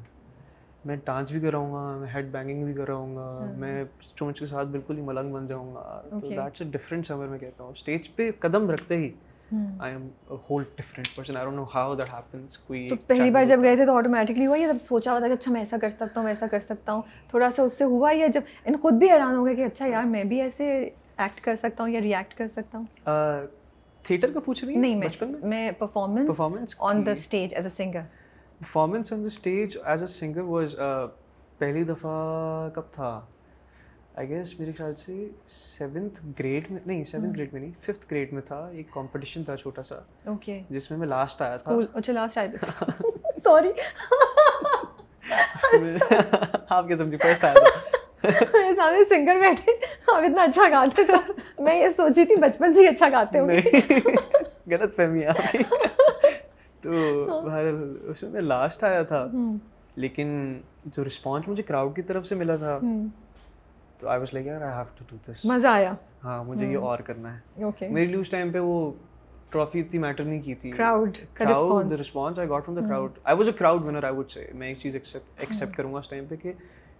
میں 0.84 0.96
ڈانس 1.04 1.30
بھی 1.30 1.40
کراؤں 1.40 1.72
گا 1.72 1.96
میں 1.96 2.08
ہیڈ 2.14 2.26
بینگنگ 2.32 2.64
بھی 2.64 2.74
کراؤں 2.74 3.16
گا 3.16 3.52
میں 3.56 3.84
چونچ 4.14 4.40
کے 4.40 4.46
ساتھ 4.46 4.68
بالکل 4.68 4.96
ہی 4.96 5.02
ملنگ 5.02 5.32
بن 5.32 5.46
جاؤں 5.46 5.74
گا۔ 5.74 6.02
تو 6.10 6.28
دیٹس 6.28 6.62
اے 6.62 6.70
ڈفرینٹ 6.70 7.06
سمر 7.06 7.26
میں 7.26 7.38
کہتا 7.38 7.64
ہوں۔ 7.64 7.70
اسٹیج 7.70 8.14
پہ 8.16 8.30
قدم 8.40 8.70
رکھتے 8.70 8.96
ہی 8.96 9.10
پہلی 13.06 13.30
بار 13.30 13.44
جب 13.44 13.62
گئے 13.62 13.76
تھے 13.76 13.86
تو 13.86 13.96
آٹومیٹکلی 13.96 14.46
ہوا 14.46 14.58
یا 14.58 14.66
جب 14.72 14.78
سوچا 14.80 15.10
ہوا 15.10 15.18
تھا 15.18 15.28
کہ 15.28 15.32
اچھا 15.32 15.52
میں 15.52 15.60
ایسا 15.60 15.76
کر 15.80 15.88
سکتا 15.88 16.20
ہوں 16.20 16.26
ویسا 16.26 16.46
کر 16.50 16.58
سکتا 16.58 16.92
ہوں 16.92 17.02
تھوڑا 17.30 17.50
سا 17.56 17.62
اس 17.62 17.78
سے 17.78 17.84
ہوا 17.84 18.12
یا 18.12 18.26
جب 18.26 18.40
ان 18.64 18.76
خود 18.82 18.94
بھی 18.94 19.10
حیران 19.10 19.34
ہو 19.36 19.44
گئے 19.46 19.54
کہ 19.54 19.64
اچھا 19.64 19.86
یار 19.86 20.04
میں 20.04 20.24
بھی 20.24 20.40
ایسے 20.42 20.68
ایکٹ 21.18 21.40
کر 21.40 21.56
سکتا 21.62 21.82
ہوں 21.82 21.90
یا 21.90 22.00
ریئیکٹ 22.00 22.34
کر 22.38 22.46
سکتا 22.56 22.78
ہوں 22.78 23.46
تھیٹر 24.04 24.32
کا 24.32 24.40
پوچھ 24.40 24.64
رہی 24.64 24.76
نہیں 24.76 25.00
میں 25.42 25.70
performance 25.78 26.26
performance 26.28 26.74
on 26.80 27.06
the 27.06 27.10
stage 27.10 27.54
as 27.54 27.64
a 27.64 27.70
singer 27.76 28.02
performance 28.58 29.12
on 29.12 29.22
the 29.22 29.26
stage 29.26 29.76
as 29.84 30.02
a 30.02 30.08
singer 30.08 30.40
was 30.40 30.74
پہلی 31.58 31.84
دفعہ 31.84 32.68
کب 32.74 32.92
تھا 32.94 33.20
آئی 34.16 34.28
گیس 34.28 34.60
میرے 34.60 34.72
خیال 34.72 34.94
سے 34.94 35.28
سیونتھ 35.46 36.20
گریڈ 36.38 36.70
میں 36.70 36.80
نہیں 36.86 37.04
سیونتھ 37.04 37.36
گریڈ 37.36 37.52
میں 37.52 37.60
نہیں 37.60 37.72
ففتھ 37.80 38.06
گریڈ 38.10 38.32
میں 38.32 38.42
تھا 38.42 38.68
ایک 38.72 38.90
کمپٹیشن 38.90 39.44
تھا 39.44 39.56
چھوٹا 39.56 39.82
سا 39.82 39.94
اوکے 40.24 40.62
جس 40.70 40.90
میں 40.90 40.98
میں 40.98 41.06
لاسٹ 41.06 41.42
آیا 41.42 41.56
تھا۔ 41.56 41.74
اچھا 41.94 42.12
لاسٹ 42.12 42.38
آیا 42.38 42.48
تھا۔ 42.60 42.84
سوری 43.44 43.72
آپ 46.68 46.88
کیا 46.88 46.96
سمجھی 46.96 47.16
فرسٹ 47.16 47.44
آیا 47.44 47.54
تھا۔ 47.54 47.80
میرے 48.52 48.76
سامنے 48.76 48.98
سنگر 49.08 49.40
بیٹھے 49.40 49.72
آپ 50.12 50.14
اتنا 50.14 50.42
اچھا 50.42 50.62
گاتے 50.70 51.04
تھے۔ 51.04 51.32
میں 51.62 51.74
یہ 51.74 51.88
سوچی 51.96 52.24
تھی 52.24 52.36
بچپن 52.36 52.74
سے 52.74 52.80
ہی 52.80 52.88
اچھا 52.88 53.08
گاتے 53.12 53.38
ہوں۔ 53.38 53.48
غلط 54.70 54.96
فہمی 54.96 55.20
ہے 55.20 55.26
آپ 55.26 55.52
کی۔ 55.52 55.58
تو 56.80 56.90
بہرحال 57.44 57.96
اس 58.02 58.22
میں 58.22 58.30
میں 58.30 58.40
لاسٹ 58.40 58.84
آیا 58.84 59.02
تھا۔ 59.02 59.26
لیکن 59.96 60.54
جو 60.84 61.04
رسپانس 61.04 61.48
مجھے 61.48 61.62
کراؤڈ 61.62 61.96
کی 61.96 62.02
طرف 62.02 62.26
سے 62.26 62.34
ملا 62.34 62.56
تھا 62.56 62.78
تو 64.00 64.08
آئی 64.08 64.18
واز 64.18 64.32
لائک 64.32 64.46
یار 64.46 64.60
I 64.60 64.72
have 64.72 64.84
to 64.98 65.04
do 65.10 65.16
this 65.26 65.44
مزہ 65.44 65.66
آیا۔ 65.68 65.92
ہاں 66.24 66.42
مجھے 66.44 66.66
یہ 66.66 66.78
اور 66.78 66.98
کرنا 66.98 67.34
ہے۔ 67.34 67.62
اوکے 67.64 67.88
میرے 67.88 68.06
لیے 68.06 68.16
اس 68.16 68.30
ٹائم 68.30 68.50
پہ 68.52 68.58
وہ 68.58 68.90
ٹرافی 69.50 69.80
اتنی 69.80 69.98
میٹر 69.98 70.24
نہیں 70.24 70.40
کی 70.42 70.54
تھی۔ 70.54 70.70
Crowd 70.70 71.18
crowd 71.34 71.90
the 71.90 71.96
response 72.00 72.38
I 72.38 72.48
got 72.48 72.64
from 72.64 72.78
the 72.78 72.86
crowd 72.88 73.18
I 73.24 73.36
was 73.36 73.48
a 73.48 73.52
crowd 73.52 73.84
winner 73.84 74.04
I 74.04 74.14
would 74.14 74.30
say 74.30 74.46
میں 74.54 74.68
ایک 74.68 74.78
چیز 74.78 74.94
ایکسیپٹ 74.94 75.76
کروں 75.76 75.92
گا 75.94 75.98
اس 75.98 76.08
ٹائم 76.08 76.24
پہ 76.28 76.36
کہ 76.36 76.52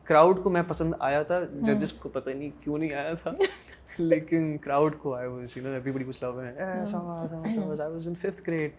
کراؤڈ 0.06 0.42
کو 0.42 0.50
میں 0.50 0.62
پسند 0.68 0.94
آیا 0.98 1.22
تھا 1.22 1.40
ججز 1.62 1.92
کو 1.92 2.08
پتہ 2.08 2.30
نہیں 2.30 2.50
کیوں 2.60 2.78
نہیں 2.78 2.92
آیا 2.92 3.12
تھا۔ 3.22 3.30
لیکن 3.98 4.56
کراؤڈ 4.58 4.96
کو 4.98 5.14
I 5.14 5.28
was 5.28 5.56
you 5.56 5.62
know 5.62 5.70
everybody 5.92 6.04
was 6.04 6.22
love 6.22 6.38
ایسا 6.38 6.98
I 7.44 7.58
was 7.58 8.08
in 8.08 8.14
fifth 8.14 8.42
grade 8.46 8.70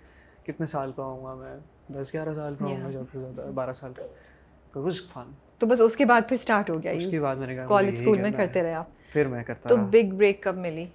کتنے 0.45 0.65
سال 0.65 0.91
کا 0.91 1.03
ہوں 1.03 1.23
گا 1.25 1.34
میں؟ 1.34 1.56
دس 1.93 2.13
گیارہ 2.13 2.34
سال 2.34 2.56
کا 2.60 2.65
ہوں 2.65 2.84
گا 2.84 2.89
زیادہ 2.91 3.06
سے 3.12 3.17
زیادہ 3.19 3.49
بارہ 3.51 3.73
سال 3.73 3.93
کا۔ 3.93 4.80
واز 4.80 5.01
فن 5.13 5.32
تو 5.60 5.65
بس 5.67 5.82
اس 5.82 5.96
کے 5.96 6.06
بعد 6.06 6.22
پھر 6.30 6.38
اسٹارٹ 6.39 6.70
ہو 6.70 6.84
گیا 6.84 7.63
کالج 7.67 7.93
اسکول 7.93 8.22
میں 8.22 8.32
کرتے 8.32 8.63
رہے 8.63 8.74
آپ۔ 8.74 8.86
پھر 9.13 9.28
میں 9.28 9.43
کرتا 9.43 9.70
تو 9.70 9.78
بگ 9.78 10.15
بریک 10.15 10.43
کب 10.43 10.58
ملی؟ 10.58 10.86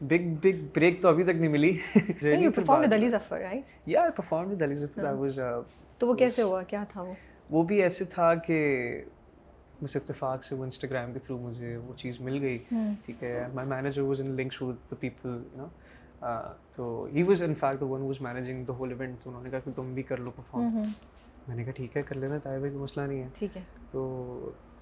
بگ 0.00 0.34
بگ 0.42 0.66
بریک 0.74 1.02
تو 1.02 1.08
ابھی 1.08 1.24
تک 1.24 1.30
نہیں 1.30 1.48
ملی۔ 1.48 1.78
You 2.22 2.50
perform 2.50 2.80
with 2.80 2.92
Ali 2.92 3.10
Zafar 3.10 3.38
right 3.38 3.88
یا 3.88 4.00
I 4.00 4.10
perform 4.16 4.50
with 4.50 4.62
Ali 4.62 4.74
Zafar 4.74 5.04
I 5.04 5.16
was 5.16 5.38
تو 5.98 6.08
وہ 6.08 6.14
کیسے 6.14 6.42
ہوا؟ 6.42 6.62
کیا 6.62 6.84
تھا 6.88 7.02
وہ؟ 7.02 7.14
وہ 7.50 7.62
بھی 7.62 7.82
ایسے 7.82 8.04
تھا 8.04 8.34
کہ 8.34 8.58
مجھے 9.82 9.98
اتفاق 9.98 10.44
سے 10.44 10.54
وہ 10.54 10.64
انسٹاگرام 10.64 11.12
کے 11.12 11.18
تھرو 11.18 11.38
مجھے 11.38 11.76
وہ 11.76 11.94
چیز 11.96 12.20
مل 12.20 12.42
گئی۔ 12.42 12.58
hmm. 12.74 12.92
ٹھیک 13.06 13.22
ہے 13.22 13.46
my 13.54 13.68
manager 13.68 14.02
was 14.02 14.20
in 14.20 14.30
links 14.30 14.62
with 14.62 14.76
the 14.90 14.96
people 15.00 15.28
you 15.28 15.56
know 15.56 15.66
تو 16.76 17.06
he 17.14 17.22
was 17.22 17.42
in 17.42 17.54
fact 17.54 17.80
the 17.80 17.86
one 17.86 18.02
was 18.02 18.20
managing 18.20 18.64
the 18.64 18.72
whole 18.72 18.92
event 18.92 19.22
تو 19.22 19.30
انہوں 19.30 19.42
نے 19.42 19.50
کہا 19.50 19.58
کہ 19.58 19.70
تم 19.76 19.94
بھی 19.94 20.02
کر 20.02 20.16
لو 20.16 20.30
پرفارم 20.30 20.82
میں 21.48 21.56
نے 21.56 21.64
کہا 21.64 21.72
ٹھیک 21.72 21.96
ہے 21.96 22.02
کر 22.02 22.14
لینا 22.16 22.38
طاہر 22.38 22.58
بھائی 22.58 22.72
کوئی 22.72 22.82
مسئلہ 22.84 23.06
نہیں 23.06 23.22
ہے. 23.22 23.28
ٹھیک 23.38 23.56
ہے۔ 23.56 23.62
تو 23.90 24.00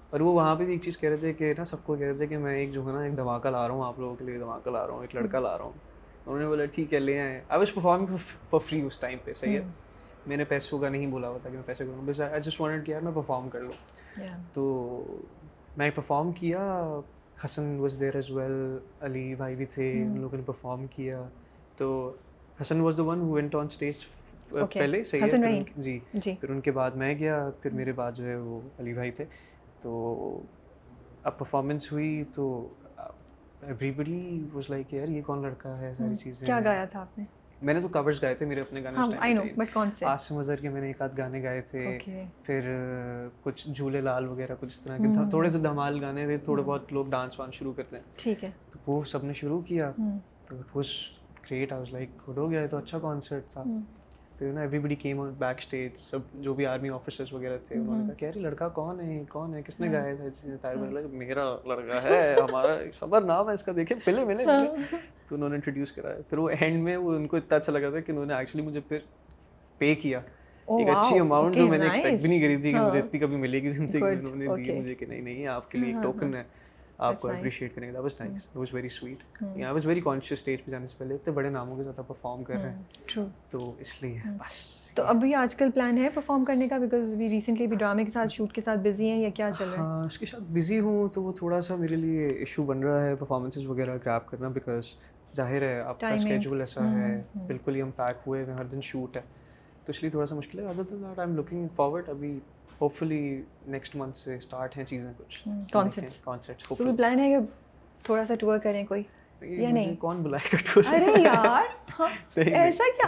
اور 0.09 0.19
وہ 0.19 0.33
وہاں 0.33 0.55
پہ 0.55 0.63
بھی 0.63 0.73
ایک 0.73 0.83
چیز 0.83 0.97
کہہ 0.97 1.09
رہے 1.09 1.17
تھے 1.17 1.33
کہ 1.33 1.53
نا 1.57 1.65
سب 1.65 1.77
کو 1.83 1.95
کہہ 1.95 2.05
رہے 2.05 2.13
تھے 2.13 2.27
کہ 2.27 2.37
میں 2.37 2.55
ایک 2.55 2.71
جو 2.73 2.87
ہے 2.87 2.91
نا 2.93 3.01
ایک 3.01 3.17
دھماکہ 3.17 3.49
لا 3.49 3.67
رہا 3.67 3.75
ہوں 3.75 3.83
آپ 3.83 3.99
لوگوں 3.99 4.15
کے 4.15 4.25
لیے 4.25 4.37
دھماکہ 4.39 4.69
لا 4.69 4.87
رہا 4.87 4.93
ہوں 4.93 5.01
ایک 5.01 5.15
لڑکا 5.15 5.39
لا 5.39 5.57
رہا 5.57 5.65
ہوں۔ 5.65 5.71
انہوں 6.25 6.39
نے 6.39 6.47
بولا 6.47 6.65
ٹھیک 6.65 6.93
ہے 6.93 6.99
لے 6.99 7.19
آئے۔ 7.19 7.41
I 7.49 7.59
was 7.59 7.73
performing 7.73 8.17
for 8.49 8.59
free 8.59 8.81
us 8.81 8.99
time 8.99 9.17
پہ 9.23 9.33
صحیح 9.33 9.55
ہے؟ 9.55 9.61
میں 10.25 10.37
نے 10.37 10.43
پیسوں 10.43 10.79
کا 10.79 10.89
نہیں 10.89 11.07
بولا 11.07 11.29
ہوا 11.29 11.37
تھا 11.41 11.49
کہ 11.49 11.55
میں 11.55 11.63
پیسے 11.65 11.85
کروں۔ 11.85 12.01
بس 12.05 12.21
آئی 12.21 12.41
جسٹ 12.41 12.61
وانٹ 12.61 12.85
کیا 12.85 12.99
میں 12.99 13.11
پرفارم 13.15 13.49
کر 13.49 13.59
لوں۔ 13.59 13.71
تو 14.53 15.03
میں 15.77 15.89
پرفارم 15.89 16.31
کیا۔ 16.31 16.99
Hasan 17.45 17.79
was 17.79 17.99
there 17.99 18.15
as 18.15 18.31
well 18.31 18.77
Ali 19.01 19.35
بھائی 19.35 19.55
بھی 19.55 19.65
تھے 19.65 19.91
ان 19.91 20.19
لوگوں 20.21 20.37
نے 20.37 20.43
پرفارم 20.45 20.87
کیا۔ 20.87 21.23
تو 21.77 22.15
Hassan 22.61 22.81
was 22.81 22.97
the 22.97 23.03
one 23.03 23.21
who 23.21 23.31
went 23.31 23.55
on 23.55 23.65
stage 23.65 23.95
پہلے 24.53 25.03
صحیح 25.03 25.21
رحیم 25.23 25.63
جی 25.75 25.99
جی۔ 26.13 26.35
پھر 26.41 26.49
ان 26.49 26.61
کے 26.61 26.71
بعد 26.71 26.91
میں 26.91 27.19
گیا 27.19 27.49
پھر 27.61 27.71
میرے 27.71 27.91
بعد 27.91 28.11
جو 28.11 28.25
ہے 28.25 28.35
وہ 28.35 28.61
علی 28.79 28.93
بھائی 28.93 29.11
تھے۔ 29.11 29.25
تو 29.81 30.43
اب 31.23 31.37
پرفارمنس 31.37 31.91
ہوئی 31.91 32.23
تو 32.35 32.73
ایوری 33.61 33.91
بڈی 33.91 34.47
واز 34.53 34.69
لائک 34.69 34.93
یار 34.93 35.07
یہ 35.07 35.21
کون 35.21 35.41
لڑکا 35.41 35.79
ہے؟ 35.81 35.93
ساری 35.97 36.15
چیزیں 36.15 36.45
کیا 36.45 36.59
گایا 36.59 36.85
تھا 36.85 37.01
آپ 37.01 37.17
نے؟ 37.17 37.23
میں 37.61 37.73
نے 37.73 37.81
تو 37.81 37.87
کورس 37.87 38.21
گائے 38.21 38.35
تھے 38.35 38.45
میرے 38.45 38.61
اپنے 38.61 38.83
گانے 38.83 38.97
آسم 40.05 40.37
اظہر 40.37 40.55
کے 40.55 40.69
میں 40.69 40.81
نے 40.81 40.87
ایک 40.87 41.01
آدھ 41.01 41.17
گانے 41.17 41.43
گائے 41.43 41.61
تھے۔ 41.61 41.97
پھر 42.43 42.61
کچھ 43.41 43.69
جھولے 43.69 44.01
لال 44.01 44.27
وغیرہ 44.27 44.55
کچھ 44.59 44.71
اس 44.71 44.79
طرح 44.79 44.97
کے 44.97 45.13
تھا۔ 45.13 45.29
تھوڑے 45.29 45.49
سے 45.49 45.57
دھمال 45.59 46.03
گانے 46.03 46.25
تھے 46.25 46.37
تھوڑے 46.37 46.63
بہت 46.63 46.93
لوگ 46.93 47.05
ڈانس 47.05 47.39
وانس 47.39 47.53
شروع 47.55 47.73
کرتے 47.73 47.95
ہیں۔ 47.95 48.03
ٹھیک 48.17 48.43
ہے۔ 48.43 48.51
تو 48.71 48.91
وہ 48.91 49.03
سب 49.03 49.23
نے 49.23 49.33
شروع 49.33 49.61
کیا۔ 49.61 49.91
تو 50.49 50.55
great 51.51 51.71
I 51.71 51.79
was 51.79 51.93
like 51.93 52.29
good 52.29 52.37
ہو 52.37 52.51
گیا 52.51 52.67
تو 52.67 52.77
اچھا 52.77 52.99
کانسرٹ 52.99 53.49
تھا۔ 53.49 53.63
پھر 54.41 54.51
نا 54.51 54.61
ایوری 54.61 54.79
بڈی 54.79 54.95
کیم 54.95 55.19
آؤٹ 55.21 55.33
بیک 55.37 55.57
اسٹیج 55.57 55.91
سب 55.97 56.19
جو 56.33 56.53
بھی 56.53 56.65
آرمی 56.65 56.89
آفیسرس 56.89 57.33
وغیرہ 57.33 57.57
تھے 57.67 57.75
انہوں 57.75 57.97
نے 57.97 58.03
کہا 58.05 58.13
کہ 58.13 58.25
ارے 58.25 58.39
لڑکا 58.39 58.67
کون 58.67 58.99
ہے 58.99 59.23
کون 59.29 59.53
ہے 59.55 59.61
کس 59.61 59.79
نے 59.79 59.91
گایا 59.91 60.15
تھا؟ 60.15 60.55
طاہر 60.61 60.75
بھائی 60.75 61.05
میرا 61.17 61.43
لڑکا 61.65 62.01
ہے 62.03 62.33
ہمارا 62.33 62.75
صبر 62.93 63.21
نام 63.21 63.49
ہے 63.49 63.53
اس 63.53 63.63
کا 63.63 63.71
دیکھے 63.75 63.95
پہلے 64.05 64.23
ملے 64.25 64.45
تو 65.29 65.35
انہوں 65.35 65.49
نے 65.49 65.55
انٹروڈیوس 65.55 65.91
کرایا۔ 65.91 66.21
پھر 66.29 66.37
وہ 66.37 66.49
اینڈ 66.59 66.83
میں 66.83 66.95
وہ 66.97 67.15
ان 67.15 67.27
کو 67.27 67.37
اتنا 67.37 67.57
اچھا 67.57 67.73
لگا 67.73 67.89
تھا 67.89 67.99
کہ 67.99 68.11
انہوں 68.11 68.25
نے 68.25 68.33
ایکچولی 68.33 68.65
مجھے 68.65 68.79
پھر 68.87 68.99
پے 69.77 69.93
کیا۔ 69.95 70.19
ایک 70.67 70.89
اچھی 70.89 71.19
اماؤنٹ 71.19 71.55
جو 71.55 71.67
میں 71.67 71.77
نے 71.77 71.85
ایکسپیکٹ 71.85 72.21
بھی 72.21 72.29
نہیں 72.29 72.41
کری 72.41 72.57
تھی 72.57 72.71
کہ 72.73 72.79
مجھے 72.79 72.99
اتنی 72.99 73.19
کبھی 73.19 73.37
ملے 73.37 73.61
گی 73.61 73.69
زندگی 73.69 74.01
میں 74.01 74.11
انہوں 74.11 74.35
نے 74.35 74.63
دی 74.63 74.79
مجھے 74.79 74.95
کہ 74.95 75.05
نہیں 75.05 75.21
نہیں 75.21 75.47
آپ 75.47 75.71
کے 75.71 75.77
لیے 75.77 75.93
ایک 75.93 76.03
ٹوکن 76.03 76.35
ہے۔ 76.35 76.43
آپ 77.01 77.19
کو 77.21 77.27
اپریشیٹ 77.27 77.75
کریں 77.75 77.87
گے. 77.87 77.91
That 77.93 78.01
was 78.01 78.19
nice 78.19 78.47
it 78.49 78.57
was 78.57 78.73
very 78.73 78.89
sweet 78.89 79.43
I 79.43 79.63
was 79.63 79.85
very 79.85 80.01
conscious 80.01 80.31
stage 80.31 80.63
پہ 80.65 80.71
جانے 80.71 80.87
سے 80.87 80.95
پہلے. 80.97 81.15
اتنے 81.15 81.33
بڑے 81.33 81.49
ناموں 81.49 81.77
کے 81.77 81.83
ساتھ 81.83 81.99
آپ 81.99 82.07
پرفارم 82.07 82.43
کر 82.43 82.53
رہے 82.53 82.69
ہیں. 82.69 82.83
Hmm. 83.17 83.27
تو 83.49 83.73
اس 83.79 84.01
لیے 84.01 84.19
hmm. 84.27 84.37
بس. 84.37 84.59
تو 84.95 85.03
ابھی 85.03 85.33
آج 85.35 85.55
کل 85.55 85.71
پلان 85.71 85.97
ہے 85.97 86.09
پرفارم 86.13 86.45
کرنے 86.45 86.67
کا 86.67 86.77
بیکاز 86.77 87.13
وی 87.17 87.29
ریسنٹلی 87.29 87.67
بھی 87.67 87.77
ڈرامے 87.77 88.03
کے 88.05 88.11
ساتھ 88.11 88.31
شوٹ 88.31 88.53
کے 88.53 88.61
ساتھ 88.61 88.79
بزی 88.79 89.09
ہیں 89.09 89.19
یا 89.21 89.29
کیا 89.29 89.49
چل 89.51 89.69
رہا 89.69 89.77
ہے؟ 89.77 89.87
ہاں، 89.87 90.05
اس 90.05 90.17
کے 90.17 90.25
ساتھ 90.25 90.43
بزی 90.53 90.79
ہوں 90.79 91.07
تو 91.13 91.23
وہ 91.23 91.31
تھوڑا 91.31 91.61
سا 91.61 91.75
میرے 91.75 91.95
لیے 91.95 92.27
ایشو 92.29 92.63
بن 92.63 92.83
رہا 92.83 93.05
ہے 93.05 93.15
پرفارمنسز 93.15 93.65
وغیرہ 93.65 93.97
گریپ 94.05 94.29
کرنا 94.31 94.47
بیکاز 94.47 94.93
ظاہر 95.35 95.61
ہے 95.61 95.79
آپ 95.81 95.99
کا 95.99 96.09
اسکیجول 96.09 96.59
ایسا 96.59 96.81
hmm. 96.81 96.97
ہے. 96.97 97.21
بالکل 97.47 97.75
ہی 97.75 97.81
ہم 97.81 97.91
پیک 97.95 98.27
ہوئے 98.27 98.43
ہیں 98.45 98.53
ہر 98.53 98.65
دن 98.65 98.81
شوٹ 98.81 99.17
ہے. 99.17 99.21
تو 99.85 99.91
اس 99.91 100.01
لیے 100.01 100.11
تھوڑا 100.11 100.25
سا 100.25 100.35
مشکل 100.35 100.59
ہے. 100.59 100.63
زیادہ 100.63 100.87
تر 100.89 101.03
آئی 101.05 101.27
ایم 101.27 101.37
لکنگ 101.37 101.67
فارورڈ 101.75 102.09
ابھی 102.09 102.39
ہوپ 102.81 102.95
فلی 102.95 103.41
نیکسٹ 103.67 103.95
منتھ 103.95 104.17
سے 104.17 104.35
اسٹارٹ 104.35 104.77
ہیں 104.77 104.83
چیزیں 104.83 105.11
کچھ۔ 105.17 105.47
hmm, 105.49 106.95
پلان 106.95 107.19
ہے 107.19 107.29
کہ 107.29 107.37
تھوڑا 108.03 108.25
سا 108.25 108.35
ٹور 108.35 108.57
کریں 108.57 108.85
کوئی؟ 108.85 109.03
یا 109.41 109.69
نہیں؟ 109.69 109.95
کون 109.95 110.17
بلائے 110.17 110.49
گا 110.53 110.57
ٹور 110.73 110.83
ارے 110.93 111.21
یار 111.21 111.63
ہاں، 111.99 112.07
ایسا 112.35 112.83
کیا؟ 112.97 113.07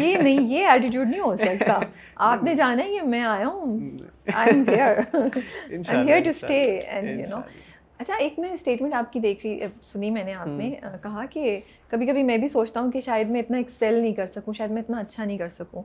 یہ 0.00 0.16
نہیں 0.16 0.40
یہ 0.40 0.66
ایٹیٹیوڈ 0.66 1.08
نہیں 1.08 1.20
ہو 1.20 1.36
سکتا۔ 1.36 1.78
آپ 2.16 2.42
نے 2.42 2.54
جانا 2.54 2.84
ہے 2.84 2.88
کہ 2.88 3.06
میں 3.06 3.22
آیا 3.22 3.46
ہوں۔ 3.46 3.90
I 4.34 4.50
am 4.50 4.64
here 4.68 4.98
I 5.14 5.32
am 5.68 5.82
here 5.88 6.20
to 6.24 6.30
stay 6.30 6.62
and 6.78 7.20
you 7.20 7.26
know 7.30 7.40
اچھا 7.98 8.14
ایک 8.14 8.38
میں 8.38 8.50
اسٹیٹمنٹ 8.50 8.94
آپ 8.94 9.12
کی 9.12 9.20
دیکھ 9.20 9.46
رہی 9.46 9.60
سنی 9.82 10.10
میں 10.10 10.24
نے 10.24 10.34
آپ 10.34 10.46
نے 10.46 10.74
کہا 11.02 11.24
کہ 11.30 11.60
کبھی 11.88 12.06
کبھی 12.06 12.22
میں 12.22 12.38
بھی 12.38 12.48
سوچتا 12.48 12.80
ہوں 12.80 12.90
کہ 12.92 13.00
شاید 13.00 13.28
میں 13.28 13.40
اتنا 13.40 13.56
ایکسیل 13.56 13.94
نہیں 13.94 14.12
کر 14.12 14.26
سکوں 14.26 14.54
شاید 14.54 14.70
میں 14.70 14.82
اتنا 14.82 14.98
اچھا 14.98 15.24
نہیں 15.24 15.38
کر 15.38 15.48
سکوں۔ 15.48 15.82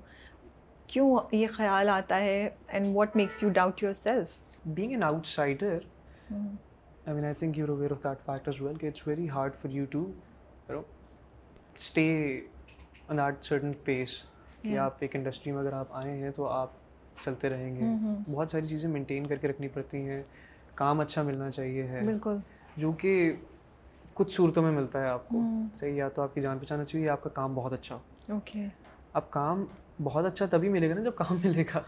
کیوں 0.90 1.18
یہ 1.32 1.48
خیال 1.48 1.90
آتا 1.90 2.20
ہے 2.20 2.50
and 2.68 2.96
what 2.96 3.16
makes 3.16 3.42
you 3.44 3.50
doubt 3.50 3.84
yourself 3.94 4.38
being 4.66 4.92
an 4.92 5.04
outsider 5.28 5.78
I 6.32 7.14
mean 7.14 7.26
I 7.26 7.34
think 7.34 7.58
you 7.58 7.72
aware 7.72 7.92
of 7.92 8.04
that 8.04 8.26
fact 8.26 8.48
as 8.48 8.62
well 8.62 8.78
کہ 8.78 8.88
it's 8.88 9.08
very 9.08 9.30
hard 9.30 9.56
for 9.62 9.72
you 9.72 9.86
to 9.90 10.06
stay 10.70 12.10
on 13.08 13.18
that 13.18 13.46
certain 13.46 13.72
piece 13.84 14.22
کہ 14.62 14.78
آپ 14.78 14.98
ایک 15.00 15.16
industry 15.16 15.52
میں 15.52 15.62
اگر 15.62 15.74
آپ 15.74 15.94
آئے 15.94 16.18
ہیں 16.18 16.32
تو 16.36 16.48
آپ 16.48 16.72
چلتے 17.26 17.50
رہیں 17.50 17.76
گے 17.76 17.96
بہت 18.32 18.52
ساری 18.52 18.68
چیزیں 18.68 18.90
مینٹین 18.90 19.28
کر 19.28 19.36
کے 19.36 19.48
رکھنی 19.48 19.68
پڑتی 19.68 19.98
ہیں 19.98 20.22
کام 20.76 21.00
اچھا 21.00 21.22
ملنا 21.22 21.52
چاہیے 21.52 21.84
ہے 21.84 22.02
بالکل 22.06 22.38
جو 22.78 22.92
کہ 22.92 23.36
کچھ 24.14 24.32
صورتوں 24.34 24.64
میں 24.64 24.72
ملتا 24.72 25.02
ہے 25.02 25.08
آپ 25.08 25.28
کو 25.30 25.42
صحیح 25.76 25.94
یا 25.94 26.10
تو 26.10 26.22
آپ 26.22 26.34
کی 26.34 26.42
جان 26.42 26.60
پہچان 26.60 26.82
اچھی 26.82 26.98
ہوئی 26.98 27.06
یا 27.06 27.14
آپ 27.14 27.24
کا 27.24 27.30
کام 27.30 27.54
بہت 27.54 27.74
اچھا 27.74 27.98
اوکے 28.30 28.68
اب 29.14 29.30
کام 29.32 29.66
بہت 30.04 30.26
اچھا 30.26 30.46
تبھی 30.46 30.70
ملے 30.70 30.90
گا 30.90 30.96
نا 30.96 31.02
جب 31.02 31.12
کام 31.16 31.38
ملے 31.44 31.64
گا۔ 31.64 31.80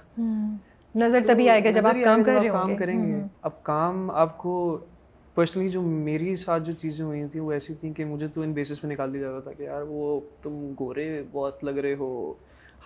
نظر 0.96 1.20
تبھی 1.28 1.50
آئے 1.50 1.64
گا 1.64 1.72
جب 1.72 1.88
آپ 1.88 1.96
کام 2.04 2.24
کر 2.24 2.32
رہے 2.32 2.50
ہو 2.50 2.54
کام 2.54 2.76
کریں 2.76 3.06
گے۔ 3.06 3.24
اب 3.42 3.64
کام 3.64 4.12
آپ 4.12 4.38
کو 4.38 4.78
پرسنلی 5.36 5.70
جو 5.70 5.82
میری 5.82 6.36
ساتھ 6.36 6.64
جو 6.64 6.74
چیزیں 6.74 7.06
ہوئی 7.06 7.28
تھیں 7.32 7.42
وہ 7.42 7.52
ایسی 7.52 7.74
تھیں 7.74 7.94
کہ 7.94 8.06
مجھے 8.06 8.28
تو 8.28 8.42
ان 8.42 8.52
بیسس 8.54 8.82
پہ 8.82 8.88
نکال 8.88 9.14
دیا 9.14 9.22
جاتا 9.22 9.40
تھا 9.40 9.52
کہ 9.52 9.64
یار 9.64 9.82
وہ 9.88 10.20
تم 10.42 10.74
گورے 10.80 11.24
بہت 11.32 11.64
لگ 11.64 11.78
رہے 11.80 11.94
ہو 12.00 12.34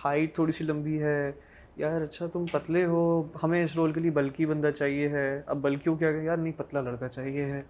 ہائٹ 0.04 0.34
تھوڑی 0.34 0.52
سی 0.52 0.64
لمبی 0.64 1.02
ہے 1.02 1.32
یار 1.76 2.00
اچھا 2.00 2.26
تم 2.26 2.44
پتلے 2.52 2.84
ہو 2.84 3.22
ہمیں 3.42 3.64
اس 3.64 3.76
رول 3.76 3.92
کے 3.92 4.00
لیے 4.00 4.10
بلکی 4.10 4.46
بندہ 4.46 4.70
چاہیے 4.70 5.08
ہے۔ 5.08 5.42
اب 5.46 5.56
بلکیوں 5.56 5.96
کیا 5.96 6.08
یار 6.08 6.36
نہیں 6.36 6.52
پتلا 6.56 6.80
لڑکا 6.80 7.08
چاہیے 7.08 7.44
ہے۔ 7.44 7.62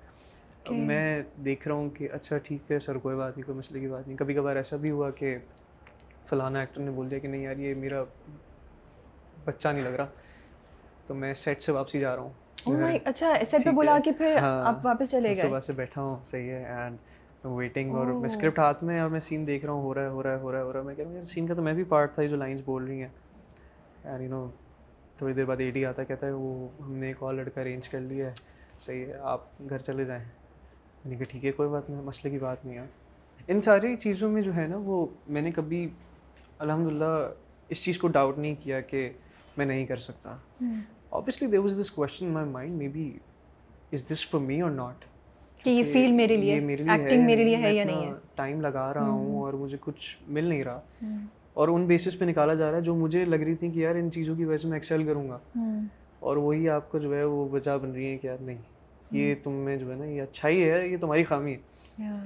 میں 0.71 1.23
دیکھ 1.45 1.69
رہا 1.69 1.75
ہوں 1.75 1.90
کہ 1.90 2.09
اچھا 2.12 2.38
ٹھیک 2.38 2.71
ہے 2.71 2.79
سر 2.79 2.99
کوئی 2.99 3.16
بات 3.16 3.37
نہیں 3.37 3.47
کوئی 3.47 3.59
مسئلے 3.59 3.81
کی 3.81 3.88
بات 3.88 4.09
نہیں۔ 4.09 4.16
کبھی 4.16 4.35
کبھار 4.35 4.57
ایسا 4.57 4.77
بھی 4.77 4.90
ہوا 4.90 5.11
کہ 5.11 5.37
فلانا 6.26 6.60
ایکٹر 6.60 6.80
نے 6.80 6.90
بول 6.90 7.10
دیا 7.10 7.18
کہ 7.18 7.28
نہیں 7.28 7.42
یار 7.42 7.56
یہ 7.56 7.74
میرا 7.74 8.04
بچہ 9.44 9.68
نہیں 9.68 9.82
لگ 9.82 9.88
رہا۔ 9.88 10.06
تو 11.06 11.14
میں 11.14 11.34
سیٹ 11.34 11.62
سے 11.62 11.72
واپسی 11.72 12.00
جا 12.00 12.16
رہا 12.16 12.22
ہوں۔ 12.22 12.30
oh 12.70 12.96
اچھا 13.04 13.32
سیٹ 13.50 13.64
پہ 13.64 13.70
بلا 13.70 13.98
کے 14.04 14.12
پھر 14.12 14.36
ہاں۔ 14.40 14.66
آپ 14.66 14.86
واپس 14.86 15.10
چلے 15.10 15.28
گئے۔ 15.28 15.42
صبح 15.42 15.60
سے 15.60 15.72
بیٹھا 15.72 16.02
ہوں 16.02 16.16
صحیح 16.24 16.50
ہے۔ 16.50 16.64
And 16.64 16.96
oh. 17.46 17.56
ویٹنگ 17.56 17.94
اور 17.94 18.06
میں 18.06 18.28
اسکرپٹ 18.30 18.58
ہاتھ 18.58 18.84
میں 18.84 19.00
اور 19.00 19.10
میں 19.10 19.20
سین 19.20 19.46
دیکھ 19.46 19.64
رہا 19.64 19.72
ہوں۔ 19.72 19.82
ہو 19.82 19.94
رہا 19.94 20.02
ہے 20.02 20.08
ہو 20.08 20.22
رہا 20.22 20.30
ہے 20.30 20.36
ہو 20.36 20.52
رہا 20.52 20.58
ہے 20.58 20.64
ہو 20.64 20.72
رہا 20.72 20.80
ہے۔ 20.80 20.84
میں 20.84 20.94
کہہ 20.94 21.04
رہا 21.08 21.16
ہوں 21.16 21.24
سین 21.24 21.46
کا 21.46 21.54
تو 21.54 21.62
میں 21.62 21.72
بھی 21.72 21.84
پارٹ 21.84 22.14
تھا 22.14 22.24
جو 22.24 22.36
لائنس 22.36 22.60
بول 22.64 22.84
رہی 22.84 23.00
ہیں۔ 23.00 23.08
اینڈ 24.04 24.22
یو 24.22 24.28
نو 24.28 24.48
تھوڑی 25.18 25.34
دیر 25.34 25.44
بعد 25.44 25.56
اے 25.58 25.70
ڈی 25.70 25.86
آتا 25.86 26.04
کہتا 26.04 26.26
ہے 26.26 26.32
وہ 26.32 26.68
ہم 26.84 26.92
نے 26.92 27.06
ایک 27.06 27.16
اور 27.18 27.34
لڑکا 27.34 27.60
ارینج 27.60 27.88
کر 27.88 28.00
لیا 28.00 28.26
ہے۔ 28.26 28.32
صحیح 28.80 29.06
ہے 29.06 29.12
آپ 29.22 29.40
گھر 29.70 29.78
چلے 29.78 30.04
جائیں۔ 30.04 30.24
یعنی 31.04 31.16
کہ 31.16 31.24
ٹھیک 31.28 31.44
ہے 31.44 31.52
کوئی 31.52 31.68
بات 31.68 31.90
نہیں 31.90 32.02
مسئلے 32.02 32.30
کی 32.30 32.38
بات 32.38 32.64
نہیں 32.64 32.78
ہے۔ 32.78 32.86
ان 33.48 33.60
ساری 33.60 33.96
چیزوں 33.96 34.30
میں 34.30 34.42
جو 34.42 34.54
ہے 34.54 34.66
نا 34.66 34.76
وہ 34.76 35.06
میں 35.28 35.42
نے 35.42 35.50
کبھی 35.50 35.88
الحمد 36.59 36.92
للہ 36.92 37.29
اس 37.69 37.85
چیز 37.85 37.99
کو 37.99 38.09
ڈاؤٹ 38.09 38.38
نہیں 38.38 38.55
کیا 38.61 38.81
کہ 38.81 39.11
میں 39.57 39.66
نہیں 39.66 39.87
کر 39.87 39.97
سکتا۔ 39.97 40.37
Obviously 41.11 41.49
there 41.49 41.59
was 41.59 41.81
this 41.81 41.90
question 41.90 42.27
my 42.27 42.49
mind 42.49 42.79
maybe 42.88 43.19
is 43.92 44.12
this 44.12 44.31
for 44.31 44.40
me 44.40 44.61
اور 44.61 44.71
ناٹ 44.71 45.05
کہ 45.64 45.71
یہ 45.71 45.85
فیل 45.92 46.12
میرے 46.12 46.37
لیے 46.37 46.55
ایکٹنگ 46.92 47.25
میرے 47.27 47.45
لیے 47.45 47.57
ہے 47.57 47.75
یا 47.75 47.85
نہیں 47.85 48.07
ہے؟ 48.07 48.12
ٹائم 48.35 48.61
لگا 48.61 48.95
رہا 48.95 49.09
ہوں 49.09 49.42
اور 49.42 49.53
مجھے 49.53 49.77
کچھ 49.81 50.16
مل 50.29 50.45
نہیں 50.45 50.64
رہا۔ 50.64 50.81
اور 51.55 51.69
ان 51.69 51.87
بیسس 51.87 52.19
پہ 52.19 52.25
نکالا 52.25 52.55
جا 52.55 52.71
رہا 52.71 52.77
ہے 52.77 52.83
جو 52.83 52.95
مجھے 52.95 53.25
لگ 53.25 53.37
رہی 53.37 53.55
تھی 53.55 53.71
کہ 53.71 53.79
یار 53.79 53.95
ان 53.95 54.11
چیزوں 54.11 54.37
کی 54.37 54.45
وجہ 54.45 54.57
سے 54.57 54.69
میں 54.69 54.77
ایکسیل 54.77 55.05
کروں 55.05 55.29
گا۔ 55.29 55.38
اور 56.19 56.37
وہی 56.37 56.69
آپ 56.69 56.90
کو 56.90 56.99
جو 56.99 57.16
ہے 57.16 57.25
وہ 57.25 57.49
وجہ 57.49 57.79
بن 57.83 57.90
رہی 57.90 58.12
ہے 58.12 58.16
کہ 58.16 58.27
یار 58.27 58.37
نہیں 58.40 58.59
یہ 59.11 59.35
تم 59.42 59.53
میں 59.53 59.77
جو 59.77 59.90
ہے 59.90 59.97
نا 59.97 60.05
یہ 60.05 60.23
اچھائی 60.23 60.71
ہے 60.71 60.88
یہ 60.88 60.97
تمہاری 61.01 61.25
خامی 61.25 61.55
ہے۔ 61.55 62.05
ہاں۔ 62.05 62.25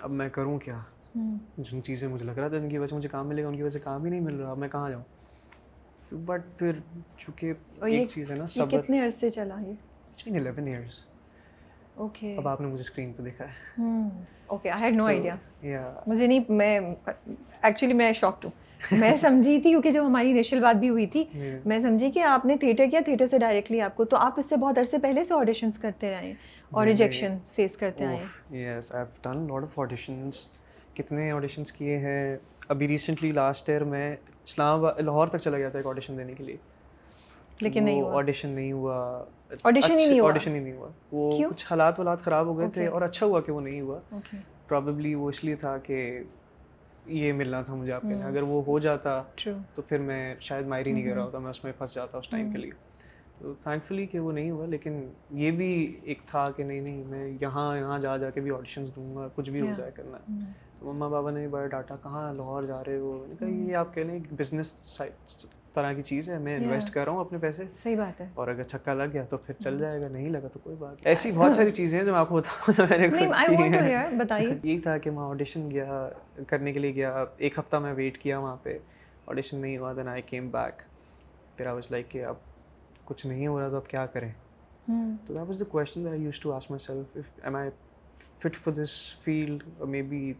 اب 0.00 0.10
میں 0.10 0.28
کروں 0.28 0.58
کیا؟ 0.58 0.78
جن 1.14 1.82
چیزیں 1.82 2.08
مجھے 2.08 2.24
لگ 2.24 2.30
رہا 2.30 2.48
تھا 2.48 2.56
ان 2.56 2.68
کی 2.68 2.78
وجہ 2.78 2.86
سے 2.86 2.94
مجھے 2.94 3.08
کام 3.08 3.26
ملے 3.28 3.42
گا 3.42 3.48
ان 3.48 3.56
کی 3.56 3.62
وجہ 3.62 3.70
سے 3.70 3.78
کام 3.78 4.04
ہی 4.04 4.10
نہیں 4.10 4.20
مل 4.20 4.34
رہا 4.34 4.54
میں 4.54 4.68
کہاں 4.68 4.90
جاؤں؟ 4.90 5.02
تو 6.10 6.16
بٹ 6.16 6.40
پھر 6.56 6.72
چونکہ 7.18 7.52
ایک 7.82 8.08
چیز 8.08 8.30
ہے 8.30 8.36
نا 8.36 8.46
صبر۔ 8.46 8.80
کتنے 8.80 9.00
عرصے 9.00 9.30
چلا 9.30 9.60
یہ؟ 9.60 9.72
It's 10.10 10.26
been 10.26 10.36
11 10.36 10.66
years 10.66 11.04
okay. 11.94 12.34
اب 12.36 12.48
آپ 12.48 12.60
نے 12.60 12.66
مجھے 12.66 12.80
اسکرین 12.80 13.12
پہ 13.12 13.22
دیکھا 13.22 13.44
ہے۔ 13.44 13.82
Okay 14.46 14.70
I 14.70 14.82
had 14.82 14.96
no 14.96 15.04
idea 15.04 15.34
یا 15.62 15.94
مجھے 16.06 16.26
نہیں 16.26 16.40
میں 16.48 16.80
ایکچولی 17.62 17.92
میں 17.92 18.12
شاکڈ 18.12 18.44
ہوں۔ 18.44 18.52
میں 18.92 19.16
سمجھی 19.20 19.60
تھی 19.60 19.70
کیونکہ 19.70 19.90
جب 19.90 20.06
ہماری 20.06 20.30
انیشیل 20.30 20.60
بات 20.60 20.76
بھی 20.76 20.88
ہوئی 20.88 21.06
تھی 21.06 21.24
میں 21.64 21.78
سمجھی 21.78 22.10
کہ 22.10 22.22
آپ 22.22 22.46
نے 22.46 22.56
تھیٹر 22.56 22.84
کیا 22.90 23.00
تھیٹر 23.04 23.26
سے 23.30 23.38
ڈائریکٹلی 23.38 23.80
آپ 23.80 23.96
کو 23.96 24.04
تو 24.04 24.16
آپ 24.16 24.38
اس 24.38 24.48
سے 24.48 24.56
بہت 24.56 24.78
عرصے 24.78 24.98
پہلے 24.98 25.24
سے 25.24 25.34
آڈیشنس 25.34 25.78
کرتے 25.78 26.10
رہے 26.10 26.32
اور 26.70 26.86
ریجیکشن 26.86 27.36
فیس 27.54 27.76
کرتے 27.76 28.04
آئے 28.04 28.16
yes 28.16 28.92
I 28.92 29.04
have 29.04 29.32
done 29.32 29.46
lot 29.46 29.62
of 29.62 29.78
auditions 29.78 30.34
کتنے 31.02 31.30
آڈیشنس 31.30 31.72
کیے 31.72 31.98
ہیں۔ 31.98 32.36
ابھی 32.68 32.88
ریسنٹلی 32.88 33.30
لاسٹ 33.30 33.68
ایئر 33.68 33.84
میں 33.84 34.16
اسلام 34.44 34.78
آباد 34.78 35.00
لاہور 35.00 35.26
تک 35.26 35.38
چلا 35.38 35.58
گیا 35.58 35.68
تھا 35.68 35.78
ایک 35.78 35.86
آڈیشن 35.86 36.18
دینے 36.18 36.34
کے 36.34 36.44
لیے۔ 36.44 36.56
لیکن 37.60 37.84
نہیں 37.84 38.02
ہوا۔ 38.02 38.16
آڈیشن 38.16 38.48
نہیں 38.48 38.72
ہوا۔ 38.72 39.24
آڈیشن 39.64 39.98
ہی 39.98 40.06
نہیں 40.06 40.20
ہوا۔ 40.20 40.28
آڈیشن 40.28 40.54
ہی 40.54 40.60
نہیں 40.60 40.72
ہوا۔ 40.72 40.88
وہ 41.12 41.38
کچھ 41.50 41.66
حالات 41.70 41.98
والات 41.98 42.20
خراب 42.20 42.46
ہو 42.46 42.58
گئے 42.58 42.68
تھے 42.70 42.86
اور 42.86 43.02
اچھا 43.02 43.26
ہوا 43.26 43.40
کہ 43.40 43.52
وہ 43.52 43.60
نہیں 43.60 43.80
ہوا۔ 43.80 44.00
پرابیبلی 44.68 45.14
وہ 45.14 45.28
اس 45.28 45.44
لیے 45.44 45.54
تھا 45.54 45.78
کہ 45.78 46.18
یہ 47.06 47.32
ملنا 47.32 47.62
تھا 47.62 47.74
مجھے 47.74 47.92
آپ 47.92 48.02
کے 48.02 48.08
اگر 48.28 48.42
وہ 48.42 48.62
ہو 48.66 48.78
جاتا 48.78 49.22
تو 49.74 49.82
پھر 49.82 49.98
میں 49.98 50.34
شاید 50.40 50.66
مائر 50.66 50.86
نہیں 50.88 51.02
کر 51.02 51.14
رہا 51.14 51.24
ہوتا 51.24 51.38
میں 51.38 51.50
اس 51.50 51.64
میں 51.64 51.72
پھنس 51.78 51.94
جاتا 51.94 52.18
اس 52.18 52.28
ٹائم 52.28 52.52
کے 52.52 52.58
لیے۔ 52.58 52.70
تو 53.38 53.54
تھینک 53.54 53.84
فلی 53.84 54.06
کہ 54.06 54.18
وہ 54.18 54.32
نہیں 54.32 54.50
ہوا 54.50 54.66
لیکن 54.66 55.08
یہ 55.30 55.50
بھی 55.50 55.96
ایک 56.02 56.18
تھا 56.26 56.50
کہ 56.50 56.64
نہیں 56.64 56.80
نہیں 56.80 57.04
میں 57.04 57.32
یہاں 57.40 57.78
یہاں 57.78 57.98
جا 57.98 58.16
جا 58.16 58.30
کے 58.30 58.40
بھی 58.40 58.50
آڈیشنس 58.50 58.96
دوں 58.96 59.16
گا 59.16 59.28
کچھ 59.34 59.50
بھی 59.50 59.60
ہو 59.60 59.66
جائے 59.76 59.90
کرنا۔ 59.94 60.18
تو 60.80 60.92
مما 60.92 61.08
بابا 61.08 61.30
نے 61.30 61.40
بھی 61.40 61.48
بڑا 61.48 61.66
ڈاٹا 61.66 61.96
کہاں 62.02 62.34
لاہور 62.34 62.62
جا 62.62 62.82
رہے 62.84 62.96
ہو؟ 62.98 63.26
کہا 63.38 63.48
یہ 63.48 63.76
آپ 63.76 63.94
کہہ 63.94 64.02
لیں 64.02 64.18
بزنس 64.30 64.72
طرح 65.74 65.92
کی 65.92 66.02
چیز 66.02 66.30
ہے 66.30 66.38
میں 66.38 66.56
انویسٹ 66.56 66.90
کر 66.94 67.04
رہا 67.04 67.12
ہوں 67.12 67.20
اپنے 67.20 67.38
پیسے۔ 67.38 67.64
صحیح 67.82 67.96
بات 67.96 68.20
ہے۔ 68.20 68.26
اور 68.34 68.48
اگر 68.48 68.62
چھکا 68.62 68.94
لگ 68.94 69.12
گیا 69.12 69.22
تو 69.24 69.36
پھر 69.36 69.54
چل 69.58 69.78
جائے 69.78 70.00
گا 70.00 70.08
نہیں 70.08 70.28
لگا 70.30 70.48
تو 70.48 70.58
کوئی 70.62 70.76
بات 70.76 71.06
ایسی 71.06 71.32
بہت 71.32 71.56
ساری 71.56 71.70
چیزیں 71.80 71.98
ہیں 71.98 72.06
جو 72.06 72.12
میں 72.12 72.20
آپ 72.20 72.28
کو 72.28 72.36
بتاؤں 72.36 72.72
جو 72.78 72.84
میں 72.90 72.98
نے 72.98 73.08
بتائیے۔ 74.24 74.54
یہی 74.62 74.80
تھا 74.80 74.98
کہ 74.98 75.10
میں 75.10 75.22
آڈیشن 75.22 75.70
گیا 75.70 76.08
کرنے 76.46 76.72
کے 76.72 76.78
لیے 76.78 76.94
گیا۔ 76.94 77.24
ایک 77.36 77.58
ہفتہ 77.58 77.76
میں 77.76 77.92
ویٹ 77.92 78.18
کیا 78.18 78.38
وہاں 78.38 78.56
پہ۔ 78.62 78.78
آڈیشن 79.26 79.58
نہیں 79.58 79.78
ہوا 79.78 79.92
دین 79.92 80.08
آئی 80.08 80.22
کیم 80.22 80.48
بیک 80.48 80.82
پھر 81.56 81.66
آئی 81.66 81.74
واز 81.74 81.90
لائک 81.90 82.08
کہ 82.08 82.24
اب 82.24 82.34
کچھ 83.04 83.26
نہیں 83.26 83.46
ہو 83.46 83.60
رہا 83.60 83.68
تو 83.68 83.76
اب 83.76 83.86
کیا 83.88 84.06
کریں؟ 84.06 84.32
تو 85.26 85.34
that 85.34 85.48
was 85.48 85.60
the 85.60 85.64
question 85.64 86.08
I 86.08 86.22
use 86.22 86.40
to 86.40 86.58
myself 86.86 87.16
am 87.44 87.56
I 87.56 87.70
fit 88.38 88.56
for 88.56 88.72
this 88.72 88.90
field 89.24 89.62
maybe 90.02 90.32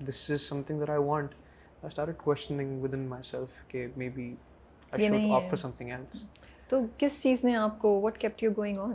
this 0.00 0.30
is 0.30 0.42
something 0.62 0.80
that 0.80 0.90
I 0.90 0.98
want 0.98 1.30
I 1.30 1.86
start 1.86 2.18
questioning 2.18 2.82
within 2.94 3.06
myself 3.30 3.66
کہ 3.68 3.86
مے 3.96 4.08
بی 4.08 4.34
یہ 4.98 5.08
نہیں 5.08 5.32
ہے 5.82 6.04
تو 6.68 6.80
کس 6.98 7.22
چیز 7.22 7.44
نے 7.44 7.54
آپ 7.56 7.78
کو 7.78 8.00
what 8.00 8.18
kept 8.18 8.42
you 8.42 8.50
going 8.56 8.78
on 8.78 8.92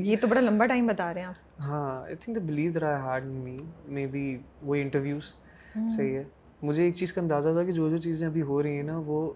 یہ 0.00 0.16
تو 0.16 0.28
بڑا 0.28 0.40
لمبا 0.40 0.66
ٹائم 0.66 0.86
بتا 0.86 1.12
رہے 1.14 1.20
ہیں 1.20 1.28
آپ 1.28 1.60
ہاں 1.60 2.02
I 2.02 2.14
think 2.14 2.36
the 2.36 2.44
believe 2.46 2.72
that 2.72 2.82
I 2.82 3.02
had 3.02 3.24
me 3.24 3.58
maybe 4.06 4.38
وہ 4.62 4.74
انٹرویوز 4.74 5.32
صحیح 5.74 6.16
ہے 6.16 6.24
مجھے 6.62 6.84
ایک 6.84 6.94
چیز 6.94 7.12
کا 7.12 7.20
اندازہ 7.20 7.48
تھا 7.48 7.64
کہ 7.64 7.72
جو 7.72 7.88
جو 7.90 7.96
چیزیں 7.96 8.26
ابھی 8.28 8.42
ہو 8.42 8.62
رہی 8.62 8.76
ہیں 8.76 8.82
نا 8.82 8.98
وہ 9.06 9.32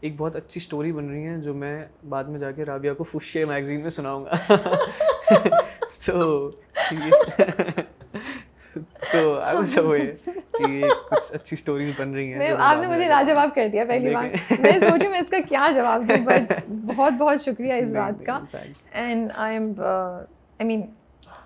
ایک 0.00 0.14
بہت 0.16 0.36
اچھی 0.36 0.60
اسٹوری 0.60 0.92
بن 0.92 1.08
رہی 1.08 1.26
ہیں 1.26 1.36
جو 1.36 1.54
میں 1.54 1.84
بعد 2.08 2.24
میں 2.24 2.38
جا 2.38 2.50
کے 2.50 2.64
رابعہ 2.64 2.94
کو 2.94 3.04
فوشے 3.04 3.44
میگزین 3.44 3.80
میں 3.80 3.90
سناؤں 3.90 4.24
گا 4.24 4.54
تو 6.06 6.50
تو 9.12 9.38
آئی 9.38 9.56
واز 9.56 9.76
اوے 9.78 9.98
کہ 10.58 10.80
کچھ 11.10 11.32
اچھی 11.34 11.56
اسٹوریز 11.56 11.92
بن 11.98 12.14
رہی 12.14 12.32
ہیں 12.32 12.50
آپ 12.58 12.76
نے 12.80 12.86
مجھے 12.86 13.08
لاجواب 13.08 13.54
کر 13.54 13.68
دیا 13.72 13.84
پہلی 13.88 14.14
بار۔ 14.14 14.24
میں 14.60 14.72
سوچی 14.72 15.08
میں 15.08 15.20
اس 15.20 15.30
کا 15.30 15.38
کیا 15.48 15.68
جواب 15.74 16.08
دوں 16.08 16.24
بٹ 16.24 16.52
بہت 16.68 17.12
بہت 17.18 17.44
شکریہ 17.44 17.72
اس 17.72 17.88
بات 17.94 18.24
کا۔ 18.26 18.38
And 18.92 19.30
I 19.34 19.56
am 19.56 19.72
I 19.78 20.66
mean 20.66 20.82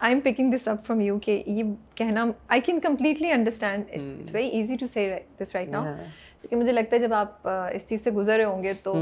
I 0.00 0.14
am 0.14 0.20
picking 0.20 0.52
this 0.52 0.68
up 0.68 0.86
from 0.86 1.00
you 1.00 1.18
کہ 1.18 1.42
یہ 1.46 1.62
کہنا 1.94 2.24
I 2.48 2.60
can 2.60 2.80
completely 2.80 3.30
understand 3.32 3.84
it's 3.90 4.34
very 4.34 4.48
easy 4.48 4.76
to 4.76 4.86
see 4.86 5.08
this 5.40 5.54
right 5.54 5.68
now 5.68 5.84
کیونکہ 5.84 6.56
مجھے 6.56 6.72
لگتا 6.72 6.96
ہے 6.96 7.00
جب 7.00 7.14
آپ 7.14 7.48
اس 7.48 7.88
چیز 7.88 8.04
سے 8.04 8.10
گزرے 8.10 8.44
ہوں 8.44 8.62
گے 8.62 8.72
تو 8.82 8.94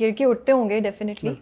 گر 0.00 0.10
کے 0.10 0.24
اٹھتے 0.24 0.52
ہوں 0.52 0.70
گے 0.70 0.78
ڈیفینیٹلی 0.80 1.32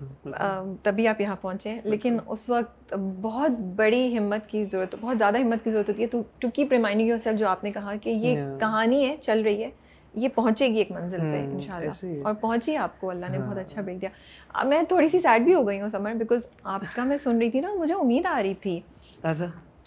تبھی 0.82 1.08
آپ 1.08 1.20
یہاں 1.20 1.36
پہنچے 1.40 1.74
لیکن 1.84 2.16
اس 2.26 2.48
وقت 2.48 2.94
بہت 3.20 3.50
بڑی 3.76 4.16
ہمت 4.18 4.48
کی 4.48 4.64
ضرورت 4.64 4.94
بہت 5.00 5.18
زیادہ 5.18 5.38
ہمت 5.38 5.64
کی 5.64 5.70
ضرورت 5.70 5.88
ہوتی 5.88 6.02
ہے 6.02 6.06
to 6.40 6.50
keep 6.54 6.72
reminding 6.72 7.08
your 7.08 7.18
self 7.18 7.38
جو 7.38 7.48
آپ 7.48 7.64
نے 7.64 7.72
کہا 7.72 7.94
کہ 8.02 8.10
یہ 8.10 8.36
کہانی 8.60 9.08
ہے 9.08 9.16
چل 9.16 9.42
رہی 9.42 9.62
ہے 9.64 9.70
یہ 10.14 10.28
پہنچے 10.28 10.66
گی 10.66 10.78
ایک 10.78 10.90
منزل 10.90 11.20
پہ 11.20 11.44
ان 11.44 11.60
شاء 11.60 11.76
اللہ 11.76 12.24
اور 12.24 12.34
پہنچی 12.34 12.76
آپ 12.76 13.00
کو 13.00 13.10
اللہ 13.10 13.26
نے 13.30 13.38
بہت 13.38 13.58
اچھا 13.58 13.82
بریک 13.82 14.00
دیا۔ 14.00 14.10
میں 14.64 14.82
تھوڑی 14.82 15.08
سی 15.08 15.20
سیڈ 15.20 15.42
بھی 15.42 15.54
ہو 15.54 15.66
گئی 15.66 15.80
ہوں 15.80 15.88
سمر 15.88 16.14
بیکاز 16.14 16.44
آپ 16.64 16.94
کا 16.94 17.04
میں 17.04 17.16
سن 17.16 17.38
رہی 17.38 17.50
تھی 17.50 17.60
نا 17.60 17.72
مجھے 17.74 17.94
امید 17.94 18.26
آ 18.26 18.40
رہی 18.42 18.54
تھی۔ 18.54 18.78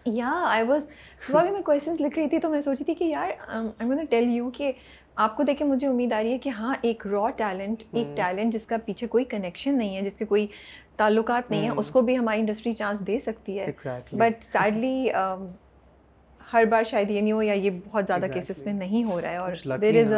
یا 0.08 0.32
آئی 0.46 0.64
واز 0.64 0.82
صبح 1.22 1.42
بھی 1.42 1.52
میں 1.52 1.62
کوشچنس 1.62 2.02
لکھ 2.02 2.18
رہی 2.20 2.28
تھی 2.30 2.40
تو 2.40 2.50
میں 2.50 2.62
سوچی 2.62 2.84
تھی 2.84 2.94
کہ 2.94 3.04
یار 3.04 3.32
آئی 3.50 4.06
ٹیل 4.10 4.30
یو 4.30 4.50
کہ 4.50 4.72
آپ 5.18 5.36
کو 5.38 5.44
دیکھ 5.44 5.58
کے 5.60 5.66
مجھے 5.66 5.88
امید 5.88 6.14
آ 6.14 6.22
رہی 6.24 6.32
ہے 6.32 6.38
کہ 6.38 6.50
ہاں 6.50 6.76
ایک 6.82 7.06
را 7.08 7.30
ٹیلنٹ 7.38 7.84
ایک 7.92 8.16
ٹیلنٹ 8.18 8.54
جس 8.54 8.66
کا 8.66 8.78
پیچھے 8.86 9.08
کوئی 9.08 9.26
کنیکشن 9.26 9.78
نہیں 9.78 9.96
ہے 9.96 10.02
جس 10.02 10.18
کے 10.18 10.26
کوئی 10.26 10.48
تعلقات 10.98 11.50
نہیں 11.52 11.62
ہیں 11.62 11.72
اس 11.78 11.90
کو 11.92 12.02
بھی 12.02 12.18
ہماری 12.18 12.40
انڈسٹری 12.40 12.74
چانس 12.74 13.00
دے 13.08 13.20
سکتی 13.20 13.60
ہے۔ 13.60 13.72
بٹ 14.14 14.44
سیڈلی 14.44 15.10
ہر 16.42 16.66
بار 16.66 16.84
شاید 16.84 17.10
یہ 17.12 17.22
نہیں 17.22 17.32
ہو 17.32 17.42
یا 17.44 17.54
یہ 17.54 17.72
بہت 17.86 18.06
زیادہ 18.08 18.26
کیسز 18.34 18.66
میں 18.66 18.74
نہیں 18.74 19.04
ہو 19.04 19.20
رہا 19.22 19.30
ہے 19.30 19.38
اور 19.38 19.52
دیر 19.82 20.06
از 20.06 20.14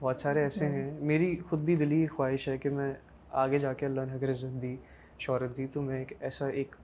بہت 0.00 0.20
سارے 0.20 0.42
ایسے 0.42 0.66
ہیں۔ 0.66 0.90
میری 1.02 1.36
خود 1.50 1.58
بھی 1.60 1.76
دلی 1.76 2.06
خواہش 2.06 2.48
ہے 2.48 2.56
کہ 2.58 2.70
میں 2.70 2.92
آگے 3.42 3.58
جا 3.58 3.72
کے 3.72 3.86
اللہ 3.86 4.00
نے 4.00 4.12
اگر 4.12 4.30
عزت 4.30 4.60
دی 4.62 4.74
شہرت 5.18 5.56
دی 5.56 5.66
تو 5.66 5.82
میں 5.82 5.98
ایک 5.98 6.12
ایسا 6.20 6.46
ایک 6.52 6.74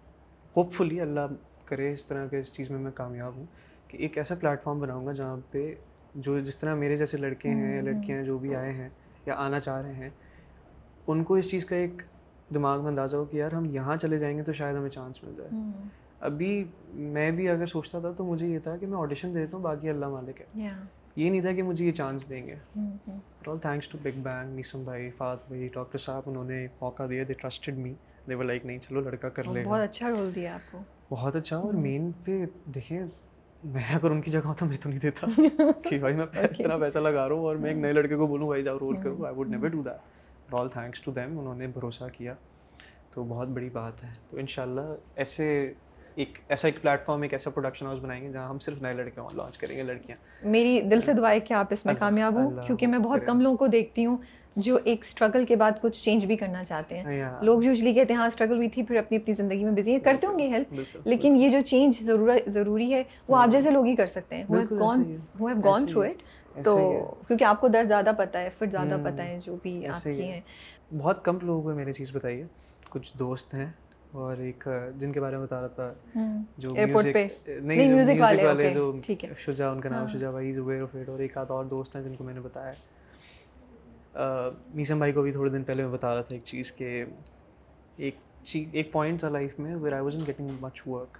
ہوپ 0.56 0.72
فلی 0.72 1.00
اللہ 1.00 1.26
کرے 1.64 1.92
اس 1.92 2.04
طرح 2.04 2.26
کے 2.26 2.38
اس 2.38 2.52
چیز 2.52 2.70
میں 2.70 2.78
میں 2.78 2.90
کامیاب 2.94 3.36
ہوں 3.36 3.46
کہ 3.88 3.96
ایک 3.96 4.18
ایسا 4.18 4.34
پلیٹفارم 4.34 4.80
بناؤں 4.80 5.06
گا 5.06 5.12
جہاں 5.12 5.36
پہ 5.50 5.72
جو 6.14 6.40
جس 6.40 6.56
طرح 6.56 6.74
میرے 6.74 6.96
جیسے 6.96 7.16
لڑکے 7.16 7.48
ہیں 7.48 7.82
لڑکیاں 7.82 8.18
ہیں 8.18 8.24
جو 8.24 8.38
بھی 8.38 8.54
آئے 8.56 8.72
ہیں 8.72 8.88
یا 9.26 9.34
آنا 9.36 9.60
چاہ 9.60 9.82
رہے 9.82 9.94
ہیں 9.94 10.10
ان 11.06 11.24
کو 11.24 11.34
اس 11.34 11.50
چیز 11.50 11.64
کا 11.64 11.76
ایک 11.76 12.02
دماغ 12.54 12.80
میں 12.80 12.90
اندازہ 12.90 13.16
ہو 13.16 13.24
کہ 13.24 13.36
یار 13.36 13.52
ہم 13.52 13.64
یہاں 13.64 13.96
چلے 13.96 14.18
جائیں 14.18 14.38
گے 14.38 14.42
تو 14.42 14.52
شاید 14.52 14.76
ہمیں 14.76 14.90
چانس 14.90 15.24
مل 15.24 15.34
جائے۔ 15.36 15.50
ابھی 16.20 16.64
میں 16.92 17.30
بھی 17.30 17.48
اگر 17.48 17.66
سوچتا 17.66 17.98
تھا 17.98 18.12
تو 18.12 18.24
مجھے 18.24 18.46
یہ 18.46 18.58
تھا 18.58 18.76
کہ 18.76 18.86
میں 18.86 18.98
آڈیشن 18.98 19.34
دے 19.34 19.38
دیتا 19.40 19.56
ہوں 19.56 19.64
باقی 19.64 19.88
اللہ 19.88 20.08
مالک 20.08 20.40
ہے۔ 20.40 20.46
یہ 21.16 21.30
نہیں 21.30 21.40
تھا 21.40 21.52
کہ 21.52 21.62
مجھے 21.62 21.86
یہ 21.86 21.90
چانس 21.90 22.28
دیں 22.28 22.46
گے۔ 22.46 22.54
All 23.46 23.58
thanks 23.58 23.88
to 23.88 23.98
Big 24.02 24.20
Bang 24.22 24.54
Naseem 24.54 24.84
بھائی 24.84 25.10
فات 25.10 25.38
بھائی 25.48 25.68
ڈاکٹر 25.74 25.98
صاحب 25.98 26.22
انہوں 26.26 26.44
نے 26.44 26.66
موقع 26.80 27.02
دیا 27.10 27.24
دے 27.28 27.32
trusted 27.32 27.78
me 27.78 27.94
they 28.28 28.34
were 28.34 28.44
like 28.44 28.66
نہیں 28.66 28.78
چلو 28.78 29.00
لڑکا 29.00 29.28
کر 29.28 29.44
لے۔ 29.44 29.64
بہت 29.64 29.80
اچھا 29.80 30.10
رول 30.10 30.34
دیا 30.34 30.54
آپ 30.54 30.72
کو۔ 30.72 30.78
بہت 31.10 31.36
اچھا۔ 31.36 31.56
اور 31.56 31.72
مین 31.72 32.10
پہ 32.24 32.44
دیکھیں 32.66 33.06
میں 33.64 33.82
اگر 33.94 34.10
ان 34.10 34.20
کی 34.20 34.30
جگہ 34.30 34.46
ہوتا 34.46 34.66
میں 34.66 34.76
تو 34.82 34.88
نہیں 34.88 34.98
دیتا 34.98 35.26
کہ 35.84 35.98
بھائی 35.98 36.14
میں 36.14 36.26
اتنا 36.32 36.76
پیسہ 36.76 36.98
لگا 36.98 37.28
رہا 37.28 37.34
ہوں 37.34 37.44
اور 37.44 37.56
میں 37.56 37.70
ایک 37.70 37.78
نئے 37.78 37.92
لڑکے 37.92 38.16
کو 38.16 38.26
بولوں 38.26 38.48
بھائی 38.48 38.62
جاؤ 38.62 38.78
رول 38.78 38.96
کرو 38.96 39.24
I 39.24 39.34
would 39.34 39.50
never 39.50 39.68
do 39.68 39.82
that 39.82 40.54
all 40.54 40.68
thanks 40.68 41.00
to 41.00 41.10
them 41.10 41.38
انہوں 41.38 41.54
نے 41.54 41.66
بھروسہ 41.66 42.04
کیا 42.12 42.34
تو 43.10 43.24
بہت 43.24 43.48
بڑی 43.48 43.68
بات 43.68 44.04
ہے 44.04 44.10
تو 44.30 44.36
ان 44.36 44.46
شاء 44.46 44.62
اللہ 44.62 44.94
ایسے 45.14 45.72
ایک 46.14 46.38
ایسا 46.48 46.68
ایک 46.68 46.82
پلیٹ 46.82 47.04
فارم 47.04 47.22
ایک 47.22 47.32
ایسا 47.32 47.50
پروڈکشن 47.50 47.86
ہاؤس 47.86 48.00
بنائیں 48.00 48.22
گے 48.22 48.32
جہاں 48.32 48.48
ہم 48.48 48.58
صرف 48.58 48.82
نئے 48.82 48.94
لڑکے 48.94 49.20
لانچ 49.36 49.58
کریں 49.58 49.76
گے 49.76 49.82
لڑکیاں 49.82 50.16
میری 50.42 50.80
دل 50.80 51.00
سے 51.00 51.12
دعا 51.12 51.30
ہے 51.30 51.40
کہ 51.40 51.54
آپ 51.54 51.66
اس 51.70 51.86
میں 51.86 51.94
کامیاب 51.98 52.34
ہوں 52.34 52.66
کیونکہ 52.66 52.86
میں 52.86 52.98
بہت 52.98 53.20
کم 53.26 53.40
لوگوں 53.40 53.56
کو 53.56 53.66
دیکھتی 53.66 54.06
ہوں 54.06 54.16
جو 54.56 54.78
ایک 54.84 55.00
اسٹرگل 55.02 55.44
کے 55.44 55.56
بعد 55.56 55.72
کچھ 55.80 56.02
چینج 56.04 56.24
بھی 56.26 56.36
کرنا 56.36 56.64
چاہتے 56.64 56.98
ہیں۔ 56.98 57.04
لوگ 57.42 57.62
یوزلی 57.64 57.92
کہتے 57.92 58.12
ہیں 58.12 58.20
ہاں 58.20 58.26
اسٹرگل 58.26 58.56
ہوئی 58.56 58.68
تھی 58.68 58.82
پھر 58.82 58.96
اپنی 58.96 59.16
اپنی 59.16 59.34
زندگی 59.34 59.64
میں 59.64 59.72
بزی 59.72 59.92
ہیں۔ 59.92 59.98
کرتے 59.98 60.26
ہوں 60.26 60.38
گے 60.38 60.48
ہیلپ 60.48 60.74
لیکن 61.04 61.36
یہ 61.36 61.48
جو 61.48 61.60
چینج 61.60 62.02
ضروری 62.46 62.92
ہے 62.94 63.02
وہ 63.28 63.36
آپ 63.36 63.48
جیسے 63.52 63.70
لوگ 63.70 63.86
ہی 63.86 63.94
کر 63.96 64.06
سکتے 64.06 64.36
ہیں۔ 64.36 64.44
گون 65.64 65.86
تھرو 65.86 66.00
اٹ 66.00 66.22
تو 66.64 66.76
کیونکہ 67.26 67.44
آپ 67.44 67.60
کو 67.60 67.68
درد 67.68 67.88
زیادہ 67.88 68.10
پتہ 68.18 68.38
ہے 68.38 68.50
پھر 68.58 68.66
زیادہ 68.66 68.96
پتہ 69.04 69.22
ہے 69.22 69.38
جو 69.44 69.56
بھی 69.62 69.86
آپ 69.86 70.04
کی 70.04 70.22
ہیں۔ 70.22 70.40
بہت 70.98 71.24
کم 71.24 71.38
لوگوں 71.42 71.62
کو 71.62 71.74
میں 71.74 71.84
نے 71.84 71.92
چیز 71.92 72.10
بتائی 72.12 72.40
ہے۔ 72.40 72.46
کچھ 72.90 73.18
دوست 73.18 73.54
ہیں 73.54 73.66
اور 74.12 74.36
ایک 74.36 74.68
جن 74.98 75.12
کے 75.12 75.20
بارے 75.20 75.36
میں 75.36 75.44
بتا 75.46 75.60
رہا 75.60 75.66
تھا 75.66 75.92
جو 76.58 76.68
نہیں 76.74 77.88
میوزک 77.88 78.20
والے 78.20 78.70
جو 78.74 78.92
شجا 79.38 79.70
ان 79.70 79.80
کا 79.80 79.88
نام 79.88 80.06
شجا 80.08 80.30
بھائی 80.30 80.54
آف 80.80 80.94
اٹ 80.94 81.08
اور 81.08 81.18
ایک 81.18 81.36
آدھ 81.38 81.52
اور 81.52 81.64
دوست 81.64 81.96
ہیں 81.96 82.02
جن 82.02 82.14
کو 82.14 82.24
میں 82.24 82.34
نے 82.34 82.40
بتایا۔ 82.40 82.72
میسم 84.14 84.98
بھائی 84.98 85.12
کو 85.12 85.22
بھی 85.22 85.32
تھوڑے 85.32 85.50
دن 85.50 85.64
پہلے 85.64 85.82
میں 85.82 85.92
بتا 85.92 86.14
رہا 86.14 86.22
تھا 86.22 86.34
ایک 86.34 86.44
چیز 86.44 86.72
کہ 86.72 87.04
ایک 87.96 88.16
چیز 88.46 88.68
ایک 88.72 88.92
پوائنٹ 88.92 89.20
تھا 89.20 89.28
لائف 89.28 89.58
میں 89.58 89.74
where 89.76 89.92
I 89.92 90.02
was 90.02 90.14
in 90.16 90.26
getting 90.26 90.48
much 90.60 90.80
work 90.86 91.18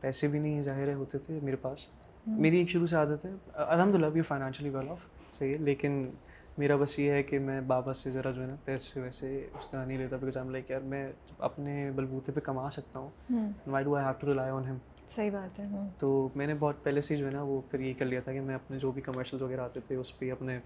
پیسے 0.00 0.28
بھی 0.28 0.38
نہیں 0.38 0.62
ظاہر 0.62 0.94
ہوتے 0.94 1.18
تھے 1.18 1.38
میرے 1.42 1.56
پاس. 1.56 1.86
میری 2.26 2.58
ایک 2.58 2.68
شروع 2.70 2.86
سے 2.86 2.96
عادت 2.96 3.24
ہے. 3.24 3.30
الحمد 3.54 3.94
للہ 3.94 4.06
بھی 4.12 4.22
فائنینشلی 4.22 4.70
ویل 4.70 4.88
آف 4.90 4.98
صحیح 5.38 5.52
ہے. 5.52 5.58
لیکن 5.58 6.10
میرا 6.58 6.76
بس 6.76 6.98
یہ 6.98 7.10
ہے 7.10 7.22
کہ 7.22 7.38
میں 7.38 7.60
بابا 7.66 7.92
سے 7.94 8.10
ذرا 8.10 8.30
جو 8.30 8.42
ہے 8.42 8.46
نا 8.46 8.56
پیسے 8.64 9.00
ویسے 9.00 9.36
اس 9.58 9.70
طرح 9.70 9.84
نہیں 9.84 9.98
لیتا. 9.98 10.16
بیکاز 10.16 10.36
آئی 10.36 10.50
لائک 10.52 10.70
یار 10.70 10.80
میں 10.80 11.06
اپنے 11.38 11.90
بلبوتے 11.94 12.32
پہ 12.32 12.40
کما 12.44 12.68
سکتا 12.70 12.98
ہوں. 12.98 13.52
Why 13.66 13.84
do 13.84 13.94
I 13.96 14.04
have 14.06 14.14
to 14.20 14.26
rely 14.26 14.50
on 14.50 14.66
ہم 14.66 14.78
صحیح 15.16 15.30
بات 15.30 15.58
ہے. 15.60 15.66
تو 15.98 16.28
میں 16.34 16.46
نے 16.46 16.54
بہت 16.54 16.82
پہلے 16.84 17.00
سے 17.00 17.16
جو 17.16 17.26
ہے 17.26 17.30
نا 17.30 17.42
وہ 17.42 17.60
پھر 17.70 17.80
یہ 17.80 17.94
کر 17.98 18.06
لیا 18.06 18.20
تھا 18.20 18.32
کہ 18.32 18.40
میں 18.40 18.54
اپنے 18.54 18.78
جو 18.78 18.90
بھی 18.92 19.02
کمرشلز 19.02 19.42
وغیرہ 19.42 19.60
آتے 19.60 19.80
تھے 19.86 19.96
اس 19.96 20.18
پہ 20.18 20.30
اپنے 20.32 20.58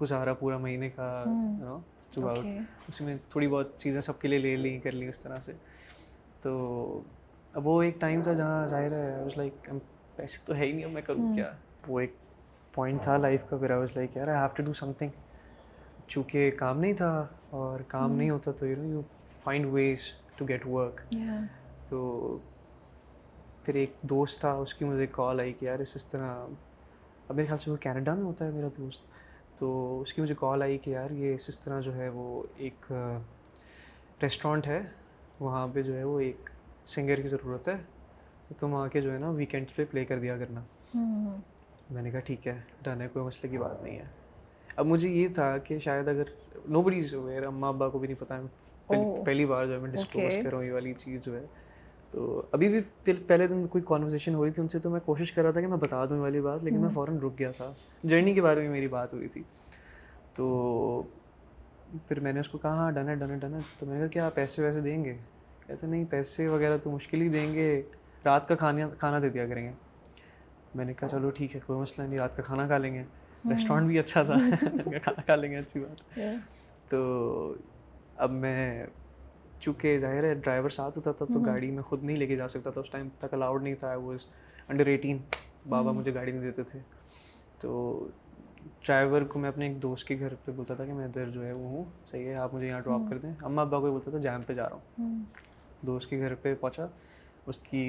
گزارا 0.00 0.34
پورا 0.34 0.58
مہینے 0.58 0.88
کا 0.90 1.08
اس 2.88 3.00
میں 3.00 3.16
تھوڑی 3.28 3.46
بہت 3.48 3.78
چیزیں 3.78 4.00
سب 4.00 4.20
کے 4.20 4.28
لیے 4.28 4.38
لے 4.38 4.56
لیں 4.56 4.78
کر 4.80 4.92
لیں 4.92 5.08
اس 5.08 5.20
طرح 5.20 5.36
سے۔ 5.44 5.52
تو 6.42 7.00
اب 7.54 7.66
وہ 7.66 7.82
ایک 7.82 8.00
ٹائم 8.00 8.22
تھا 8.22 8.32
جہاں 8.32 8.66
ظاہر 8.66 8.92
ہے 8.92 9.24
لائک 9.36 9.68
پیسے 10.16 10.38
تو 10.44 10.54
ہے 10.54 10.66
ہی 10.66 10.72
نہیں 10.72 10.84
اب 10.84 10.90
میں 10.90 11.02
کروں 11.02 11.34
کیا؟ 11.34 11.50
وہ 11.86 12.00
ایک 12.00 12.12
پوائنٹ 12.74 13.02
تھا 13.02 13.16
لائف 13.16 13.48
کا 13.48 13.56
پھر 13.56 13.70
آئی 13.70 13.78
واز 13.80 13.96
لائک 13.96 14.16
یار 14.16 14.28
I 14.28 14.38
have 14.38 14.48
to 14.54 14.62
do 14.62 14.72
something 14.92 15.10
چونکہ 16.08 16.50
کام 16.58 16.80
نہیں 16.80 16.92
تھا 16.92 17.26
اور 17.50 17.80
کام 17.88 18.12
نہیں 18.12 18.30
ہوتا 18.30 18.52
تو 18.52 18.66
you 18.66 18.76
know 18.76 18.84
you 18.84 19.00
find 19.44 19.66
ways 19.72 19.98
to 20.36 20.44
get 20.48 20.66
work 20.66 21.00
تو 21.88 21.98
پھر 23.64 23.74
ایک 23.74 23.92
دوست 24.02 24.40
تھا 24.40 24.52
اس 24.52 24.74
کی 24.74 24.84
مجھے 24.84 25.06
کال 25.10 25.40
آئی 25.40 25.52
کہ 25.52 25.64
یار 25.64 25.78
اس 25.78 26.04
طرح۔ 26.06 26.46
اب 27.28 27.36
میرے 27.36 27.46
خیال 27.46 27.58
سے 27.58 27.70
وہ 27.70 27.76
کینیڈا 27.76 28.14
میں 28.14 28.24
ہوتا 28.24 28.44
ہے 28.44 28.50
میرا 28.50 28.68
دوست۔ 28.76 29.02
تو 29.58 30.00
اس 30.00 30.12
کی 30.12 30.22
مجھے 30.22 30.34
کال 30.38 30.62
آئی 30.62 30.78
کہ 30.78 30.90
یار 30.90 31.10
یہ 31.10 31.34
اس 31.34 31.58
طرح 31.58 31.80
جو 31.80 31.94
ہے 31.94 32.08
وہ 32.08 32.42
ایک 32.56 32.92
ریسٹورینٹ 34.22 34.66
ہے 34.66 34.80
وہاں 35.40 35.66
پہ 35.72 35.82
جو 35.82 35.96
ہے 35.96 36.04
وہ 36.04 36.20
ایک 36.20 36.50
سنگر 36.86 37.20
کی 37.20 37.28
ضرورت 37.28 37.68
ہے 37.68 37.74
تو 38.48 38.54
تم 38.60 38.74
آ 38.74 38.86
کے 38.88 39.00
جو 39.00 39.12
ہے 39.12 39.18
نا 39.18 39.30
ویکینڈ 39.30 39.66
پہ 39.76 39.84
پلے 39.90 40.04
کر 40.04 40.18
دیا 40.18 40.36
کرنا۔ 40.38 40.60
میں 41.90 42.02
نے 42.02 42.10
کہا 42.10 42.20
ٹھیک 42.20 42.46
ہے 42.46 42.60
ڈن 42.82 43.00
ہے 43.00 43.08
کوئی 43.12 43.24
مسئلے 43.24 43.48
کی 43.48 43.58
بات 43.58 43.82
نہیں 43.82 43.98
ہے۔ 43.98 44.04
اب 44.76 44.86
مجھے 44.86 45.08
یہ 45.08 45.28
تھا 45.34 45.56
کہ 45.58 45.78
شاید 45.78 46.08
اگر 46.08 46.30
نو 46.68 46.82
بڑی 46.82 47.02
اماں 47.46 47.68
ابا 47.68 47.88
کو 47.88 47.98
بھی 47.98 48.08
نہیں 48.08 48.20
پتہ 48.20 48.34
پہلی 49.24 49.44
بار 49.46 49.66
جو 49.66 49.72
ہے 49.72 49.78
میں 49.78 49.90
ڈسکلوز 49.90 50.32
کر 50.42 50.50
رہا 50.50 50.58
ہوں 50.58 50.64
یہ 50.64 50.72
والی 50.72 50.92
چیز 50.94 51.20
جو 51.24 51.36
ہے۔ 51.36 51.44
تو 52.14 52.42
ابھی 52.52 52.68
بھی 52.68 53.12
پہلے 53.26 53.46
دن 53.46 53.66
کوئی 53.66 53.84
کانورزیشن 53.86 54.34
ہو 54.34 54.44
رہی 54.44 54.50
تھی 54.50 54.62
ان 54.62 54.68
سے 54.68 54.78
تو 54.78 54.90
میں 54.90 55.00
کوشش 55.00 55.32
کر 55.32 55.42
رہا 55.42 55.50
تھا 55.50 55.60
کہ 55.60 55.66
میں 55.66 55.76
بتا 55.76 56.04
دوں 56.04 56.18
والی 56.18 56.40
بات 56.40 56.64
لیکن 56.64 56.80
میں 56.80 56.88
فوراً 56.94 57.18
رک 57.18 57.38
گیا 57.38 57.50
تھا۔ 57.50 57.72
جرنی 58.04 58.34
کے 58.34 58.42
بارے 58.42 58.60
میں 58.60 58.68
میری 58.68 58.88
بات 58.88 59.14
ہوئی 59.14 59.28
تھی۔ 59.28 59.42
تو 60.34 61.02
پھر 62.08 62.20
میں 62.20 62.32
نے 62.32 62.40
اس 62.40 62.48
کو 62.48 62.58
کہا 62.58 62.70
ہاں 62.70 62.92
ڈن 62.92 63.08
ہے 63.08 63.14
ڈن 63.14 63.30
ہے 63.30 63.36
ڈن 63.36 63.54
ہے۔ 63.54 63.58
تو 63.78 63.86
میں 63.86 63.94
نے 63.94 64.00
کہا 64.00 64.08
کیا 64.08 64.28
پیسے 64.34 64.62
ویسے 64.62 64.80
دیں 64.80 65.04
گے؟ 65.04 65.16
کہتے 65.66 65.86
نہیں 65.86 66.04
پیسے 66.10 66.48
وغیرہ 66.48 66.76
تو 66.76 66.90
مشکل 66.90 67.22
ہی 67.22 67.28
دیں 67.28 67.54
گے۔ 67.54 67.82
رات 68.24 68.48
کا 68.48 68.54
کھانا 68.54 68.88
کھانا 68.88 69.18
دے 69.18 69.28
دیا 69.28 69.46
کریں 69.46 69.64
گے۔ 69.64 69.72
میں 70.74 70.84
نے 70.84 70.94
کہا 70.94 71.08
چلو 71.08 71.30
ٹھیک 71.30 71.54
ہے 71.54 71.60
کوئی 71.66 71.78
مسئلہ 71.78 72.06
نہیں 72.06 72.18
رات 72.18 72.36
کا 72.36 72.42
کھانا 72.42 72.66
کھا 72.66 72.78
لیں 72.78 72.94
گے۔ 72.94 73.02
ریسٹورینٹ 73.50 73.86
بھی 73.86 73.98
اچھا 73.98 74.22
تھا۔ 74.22 74.34
کھانا 75.02 75.22
کھا 75.22 75.36
لیں 75.36 75.50
گے 75.50 75.56
اچھی 75.56 75.80
بات۔ 75.80 76.18
تو 76.90 77.54
اب 78.16 78.30
میں 78.30 78.86
چونکہ 79.64 79.98
ظاہر 79.98 80.24
ہے 80.24 80.32
ڈرائیور 80.34 80.70
ساتھ 80.70 80.98
ہوتا 80.98 81.12
تھا 81.12 81.24
تو 81.34 81.40
گاڑی 81.46 81.70
میں 81.70 81.82
خود 81.82 82.02
نہیں 82.04 82.16
لے 82.16 82.26
کے 82.26 82.36
جا 82.36 82.48
سکتا 82.48 82.70
تھا 82.70 82.80
اس 82.80 82.90
ٹائم 82.90 83.08
تک 83.18 83.34
الاؤڈ 83.34 83.62
نہیں 83.62 83.74
تھا 83.74 83.94
وہ 83.96 84.12
انڈر 84.68 84.86
ایٹین 84.86 85.18
بابا 85.68 85.92
مجھے 85.92 86.14
گاڑی 86.14 86.32
نہیں 86.32 86.42
دیتے 86.42 86.62
تھے۔ 86.62 86.78
تو 87.60 87.72
ڈرائیور 88.86 89.22
کو 89.30 89.38
میں 89.38 89.48
اپنے 89.48 89.66
ایک 89.66 89.82
دوست 89.82 90.06
کے 90.08 90.16
گھر 90.20 90.34
پہ 90.44 90.52
بولتا 90.52 90.74
تھا 90.74 90.84
کہ 90.86 90.92
میں 90.92 91.04
ادھر 91.04 91.30
جو 91.30 91.44
ہے 91.44 91.52
وہ 91.52 91.68
ہوں 91.70 91.84
صحیح 92.10 92.26
ہے 92.28 92.34
آپ 92.44 92.54
مجھے 92.54 92.66
یہاں 92.68 92.80
ڈراپ 92.80 93.08
کر 93.10 93.18
دیں۔ 93.18 93.32
اماں 93.44 93.64
ابا 93.64 93.78
کو 93.80 93.90
بولتا 93.90 94.10
تھا 94.10 94.18
جیم 94.18 94.42
پہ 94.46 94.52
جا 94.54 94.68
رہا 94.68 94.76
ہوں۔ 94.98 95.24
دوست 95.86 96.10
کے 96.10 96.18
گھر 96.18 96.34
پہ 96.42 96.54
پہنچا۔ 96.60 96.86
اس 97.46 97.58
کی 97.70 97.84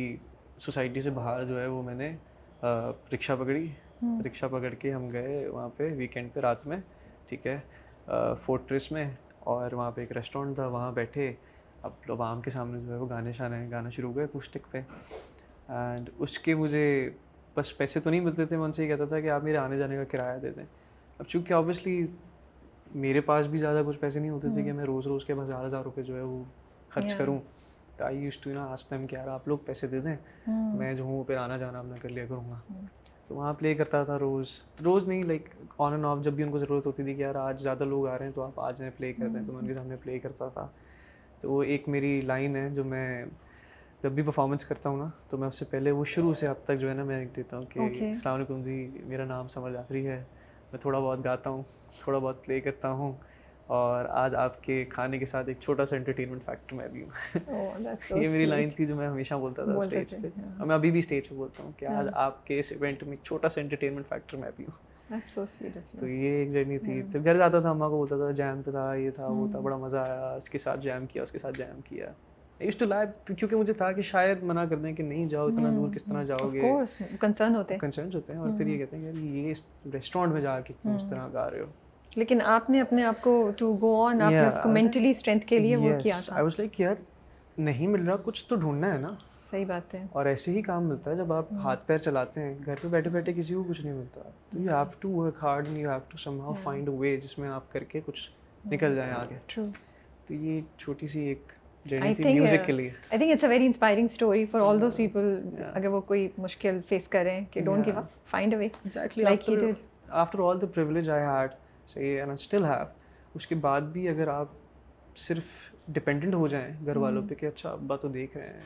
سوسائٹی 0.60 1.02
سے 1.02 1.10
باہر 1.12 1.44
جو 1.46 1.60
ہے 1.62 1.66
وہ 1.68 1.82
میں 1.84 1.94
نے 1.96 2.16
رکشا 3.14 3.36
پکڑی۔ 3.36 3.68
رکشا 4.26 4.48
پکڑ 4.48 4.74
کے 4.80 4.94
ہم 4.94 5.08
گئے 5.12 5.48
وہاں 5.50 5.70
پہ 5.78 5.94
ویکینڈ 5.98 6.34
پہ 6.34 6.40
رات 6.40 6.66
میں 6.68 6.78
ٹھیک 7.30 7.48
ہے۔ 7.48 7.58
فورٹریس 8.46 8.92
میں 8.92 9.10
اور 9.52 9.72
وہاں 9.72 9.92
پہ 9.92 10.02
ایک 10.02 10.12
ریسٹورینٹ 10.12 10.56
تھا۔ 10.56 10.68
وہاں 10.68 10.92
بیٹھے۔ 10.92 11.32
اب 11.86 11.92
عوام 12.10 12.42
کے 12.42 12.50
سامنے 12.52 12.80
جو 12.82 12.94
ہے 12.94 12.98
وہ 12.98 13.10
گانے 13.10 13.32
شانے 13.32 13.68
گانا 13.72 13.90
شروع 13.90 14.12
ہوئے 14.12 14.24
اکوسٹک 14.26 14.72
پہ۔ 14.72 14.82
اینڈ 15.68 16.10
اس 16.20 16.40
کے 16.40 16.56
مجھے 16.56 17.10
بس 17.56 17.78
پیسے 17.78 18.00
تو 18.00 18.10
نہیں 18.10 18.20
ملتے 18.20 18.46
تھے 18.46 18.58
میں 18.58 18.66
ان 18.66 18.72
سے 18.72 18.84
یہ 18.84 18.88
کہتا 18.88 19.06
تھا 19.06 19.20
کہ 19.20 19.30
آپ 19.30 19.44
میرے 19.44 19.58
آنے 19.58 19.78
جانے 19.78 19.96
کا 19.96 20.04
کرایہ 20.04 20.40
دے 20.40 20.52
دیں۔ 20.52 20.64
اب 21.20 21.26
چونکہ 21.26 21.54
آبویسلی 21.54 22.08
میرے 22.96 23.22
پاس 23.22 23.46
بھی 23.46 23.60
زیادہ 23.60 23.82
کچھ 23.88 24.00
پیسے 24.00 24.20
نہیں 24.20 24.30
ہوتے 24.30 24.48
تھے 24.54 24.64
کہ 24.64 24.72
میں 24.72 24.86
روز 24.86 25.08
روز 25.08 25.26
کے 25.26 25.34
ہزار 25.34 25.66
ہزار 25.66 25.84
روپے 25.84 26.02
جو 26.04 26.16
ہے 26.16 26.22
وہ 26.22 26.44
خرچ 26.90 27.14
کروں۔ 27.18 27.40
آئی 28.00 28.18
یوز 28.18 28.38
ٹو 28.38 28.50
نا 28.50 28.66
آج 28.66 28.88
ٹائم 28.88 29.08
کہ 29.08 29.16
یار 29.16 29.28
آپ 29.28 29.48
لوگ 29.48 29.58
پیسے 29.66 29.88
دے 29.88 30.00
دیں۔ 30.00 30.16
میں 30.78 30.94
جو 30.94 31.04
ہوں 31.04 31.24
پھر 31.24 31.38
آنا 31.38 31.58
جانا 31.58 31.80
اپنا 31.80 31.96
کر 32.02 32.10
لیا 32.10 32.26
کروں 32.26 32.50
گا۔ 32.50 32.60
تو 33.28 33.36
وہاں 33.36 33.54
پلے 33.54 33.76
کرتا 33.76 34.04
تھا 34.04 34.20
روز۔ 34.20 34.48
روز 34.84 35.08
نہیں 35.08 35.24
لائک 35.24 35.50
آن 35.78 35.92
اینڈ 35.92 36.06
آف 36.06 36.18
جب 36.22 36.34
بھی 36.34 36.44
ان 36.44 36.52
کو 36.52 36.60
ضرورت 36.60 36.86
ہوتی 36.86 37.04
تھی 37.04 37.14
کہ 37.14 37.22
یار 37.22 37.36
آج 37.36 37.62
زیادہ 37.62 37.84
لوگ 37.84 38.08
آ 38.08 38.18
رہے 38.18 38.26
ہیں 38.26 38.32
تو 38.36 38.44
آپ 38.44 38.60
آج 38.60 38.82
میں 38.82 38.90
پلے 38.98 39.14
کر 39.14 39.28
دیں۔ 39.28 39.42
تو 39.48 39.52
میں 39.54 39.62
ان 39.62 39.68
کے 39.68 39.74
سامنے 39.74 39.96
پلے 39.96 40.20
کرتا 40.20 40.48
تھا۔ 40.48 40.68
تو 41.42 41.52
وہ 41.52 41.64
ایک 41.64 41.88
میری 41.88 42.22
لائن 42.22 42.56
ہے 42.56 42.70
جو 42.70 42.84
میں 42.84 43.26
جب 44.04 44.12
بھی 44.12 44.24
پرفارمنس 44.24 44.66
کرتا 44.66 44.90
ہوں 44.90 44.98
نا 44.98 45.08
تو 45.30 45.38
میں 45.38 45.48
اس 45.48 45.60
سے 45.60 45.66
پہلے 45.66 45.92
وہ 45.92 46.06
شروع 46.06 46.34
سے 46.34 46.48
اب 46.48 46.56
تک 46.64 46.80
جو 46.80 46.90
ہے 46.90 46.94
نا 46.94 47.04
میں 47.04 47.26
دیتا 47.36 47.58
ہوں 47.58 47.66
کہ 47.66 47.80
السلام 47.80 48.36
علیکم 48.36 48.62
جی 48.62 48.76
میرا 49.06 49.26
نام 49.26 49.48
سمر 49.48 49.72
جعفری 49.72 50.08
ہے۔ 50.08 50.24
میں 50.72 50.80
تھوڑا 50.80 51.00
بہت 51.00 51.24
گاتا 51.26 51.50
ہوں 51.50 51.64
تھوڑا 52.00 52.20
بہت 52.20 52.46
پلے 52.46 52.60
کرتا 52.62 52.92
ہوں 52.92 53.14
اور 53.68 54.06
آج 54.06 54.36
آپ 54.36 54.64
کے 54.64 54.86
کھانے 54.86 55.18
کے 55.18 55.26
ساتھ 55.26 55.48
ایک 55.48 55.60
چھوٹا 55.60 55.86
سا 55.86 55.96
انٹرٹینمنٹ 55.96 56.44
فیکٹر 56.46 56.76
میں 56.76 56.88
بھی 56.88 57.04
ہوں۔ 57.04 57.36
یہ 58.12 58.30
میری 58.30 58.46
لائن 58.46 58.70
تھی 58.70 58.86
جو 58.86 58.96
میں 58.96 59.08
ہمیشہ 59.08 59.34
بولتا 59.34 59.64
تھا 59.64 59.74
اسٹیج 59.74 60.10
پہ۔ 60.10 60.28
اور 60.60 60.68
میں 60.68 60.76
ابھی 60.76 60.92
بھی 60.92 61.00
اسٹیج 61.00 61.30
پہ 61.30 61.36
بولتا 61.36 61.64
ہوں 61.64 61.72
کہ 61.78 61.86
آج 61.86 62.08
آپ 62.14 62.46
کے 62.46 62.60
اس 62.60 62.72
ایونٹ 62.72 63.04
میں 63.04 63.18
چھوٹا 63.24 63.50
سا 63.50 63.62
انٹرٹینمنٹ 63.62 64.08
فیکٹر 64.08 64.38
میں 64.38 64.52
بھی 64.56 64.66
ہوں۔ 64.66 64.95
تو 66.00 66.08
یہ 66.08 66.30
ایک 66.30 66.52
جرنی 66.52 66.78
تھی۔ 66.78 67.02
پھر 67.12 67.24
گھر 67.24 67.38
جاتا 67.38 67.60
تھا 67.60 67.70
اماں 67.70 67.90
کو 67.90 67.98
بولتا 67.98 68.18
تھا 68.18 68.32
جیم 68.32 68.62
پہ 68.62 68.72
تھا 68.72 68.94
یہ 68.94 69.10
تھا 69.10 69.28
وہ 69.28 69.48
تھا 69.52 69.60
بڑا 69.60 69.78
مزہ 69.78 69.98
آیا۔ 69.98 70.36
اس 70.36 70.50
کے 70.50 70.58
ساتھ 70.58 70.80
جیم 70.80 71.06
کیا 71.06 71.24
اس 71.24 71.32
کے 71.32 71.40
ساتھ 71.40 71.58
جیم 71.58 71.80
کیا۔ 71.84 72.12
اس 72.60 72.76
ٹو 72.76 72.86
لائف 72.86 73.10
کیونکہ 73.26 73.56
مجھے 73.56 73.74
تھا 73.74 73.92
کہ 73.92 74.02
شاید 74.02 74.44
منع 74.44 74.66
کر 74.66 74.76
دیں 74.76 74.94
کہ 74.94 75.04
نہیں 75.04 75.26
جاؤ 75.26 75.48
اتنا 75.48 75.70
دور 75.70 75.90
کس 75.96 76.04
طرح 76.04 76.24
جاؤ 76.24 76.50
گے 76.54 76.62
کنسرن 77.20 77.56
ہوتے۔ 77.56 77.74
ہیں 77.74 77.82
کنسرن 77.82 78.10
ہوتے 78.14 78.34
ہیں 78.34 78.40
اور 78.40 78.50
پھر 78.58 78.68
یہ 78.68 78.78
کہتے 78.78 78.98
ہیں 78.98 79.12
کہ 79.12 79.18
یہ 79.18 79.54
ریسٹورینٹ 79.94 80.34
میں 80.34 80.42
جا 80.42 80.60
کے 80.60 80.74
اس 80.96 81.10
طرح 81.10 81.28
گا 81.34 81.50
رہے 81.52 81.60
ہو؟ 81.60 81.66
لیکن 82.16 82.40
آپ 82.44 82.70
نے 82.70 82.82
اپنے 82.82 83.04
آپ 83.04 83.22
کو 83.22 83.52
ٹو 83.58 83.78
گو 83.82 84.06
آن 84.06 84.22
آپ 84.22 84.32
نے 84.32 84.48
اس 84.48 84.60
کو 84.64 84.70
مینٹلی 84.70 85.10
اسٹرینتھ 85.10 85.46
کے 85.46 85.60
لیے 85.60 85.76
وہ 85.76 85.90
کیا 86.04 86.20
تھا؟ 86.26 86.36
آئی 86.36 86.44
واز 86.44 86.54
لائک 86.58 86.80
یار 86.80 86.96
نہیں 87.58 87.88
مل 87.88 88.06
رہا 88.06 88.16
کچھ 88.24 88.46
تو 88.46 88.56
ڈھونڈنا 88.56 88.94
ہے 88.94 88.98
نا۔ 88.98 89.12
صحیح 89.52 89.66
بات 89.66 89.94
ہے۔ 89.94 90.04
اور 90.12 90.26
ایسے 90.26 90.52
ہی 90.52 90.62
کام 90.62 90.84
ملتا 90.84 91.12
ہے 91.12 91.16
جب 91.16 91.34
آپ 91.34 91.54
ہاتھ 91.54 91.88
پیر 91.88 91.98
چلاتے 91.98 92.42
ہیں 92.42 92.54
گھر 92.66 92.76
پہ 92.82 92.88
بیٹھے 92.88 93.10
بیٹھے 93.10 93.34
کسی 93.34 93.54
کو 93.54 93.64
کچھ 93.64 93.82
نہیں 93.82 93.94
ملتا۔ 93.94 94.22
تو 94.50 94.60
you 94.60 94.70
have 94.70 94.84
to 95.00 95.10
work 95.10 95.36
hard 95.42 95.68
you 95.68 95.90
have 95.90 96.00
to 96.10 96.18
somehow 96.42 96.54
find 96.64 96.90
a 96.90 96.96
way 96.96 97.18
جس 97.18 97.38
میں 97.38 97.50
آپ 97.50 97.72
کر 97.72 97.84
کے 97.84 98.02
کچھ 98.06 98.30
نکل 98.66 98.96
جائیں 98.96 99.14
آگے۔ 99.14 99.62
تو 100.28 100.34
یہ 100.34 100.62
چھوٹی 100.78 101.08
سی 101.08 101.22
ایک 101.22 101.52
اگر 105.74 105.88
وہ 105.88 106.02
کوئی 106.02 106.28
مشکل 106.38 106.80
فیس 106.90 107.08
کریں 107.08 107.46
کہ 107.52 107.62
don't 107.62 107.86
give 107.86 107.98
up 107.98 108.06
find 108.26 108.54
a 108.54 108.60
way 108.60 108.68
like 109.18 109.50
he 109.50 109.56
did 109.56 109.76
after 110.10 110.40
all 110.40 110.62
the 110.62 110.68
privilege 110.68 111.10
I 111.10 111.24
had 111.24 111.50
صحیح 111.88 112.20
ہے 112.20 112.26
نا 112.26 112.34
اسٹل 112.34 112.66
ہیو 112.66 112.86
اس 113.36 113.48
کے 113.48 113.56
بعد 113.56 113.82
بھی 113.82 114.10
اگر 114.10 114.28
آپ 114.28 114.48
صرف 115.18 115.44
ڈپینڈنٹ 115.88 116.34
ہو 116.34 116.48
جائیں 116.48 116.86
گھر 116.86 116.96
والوں 116.98 117.22
پہ 117.30 117.36
کہ 117.36 117.46
اچھا 117.46 117.70
ابا 117.72 117.96
تو 117.96 118.08
دیکھ 118.08 118.38
رہے 118.38 118.48
ہیں۔ 118.48 118.64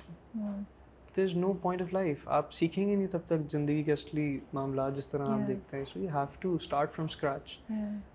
There 1.17 1.23
is 1.23 1.35
no 1.35 1.51
point 1.53 1.81
of 1.81 1.93
life 1.93 2.27
آپ 2.37 2.53
سیکھیں 2.53 2.87
گے 2.87 2.95
نہیں 2.95 3.07
تب 3.07 3.19
تک 3.27 3.51
زندگی 3.51 3.83
کے 3.83 3.91
اصلی 3.91 4.39
معاملات 4.53 4.95
جس 4.95 5.07
طرح 5.07 5.29
آپ 5.29 5.47
دیکھتے 5.47 5.77
ہیں۔ 5.77 5.85
So 5.85 5.99
you 5.99 6.09
have 6.09 6.25
to 6.39 6.53
start 6.55 6.93
from 6.95 7.07
scratch 7.09 7.57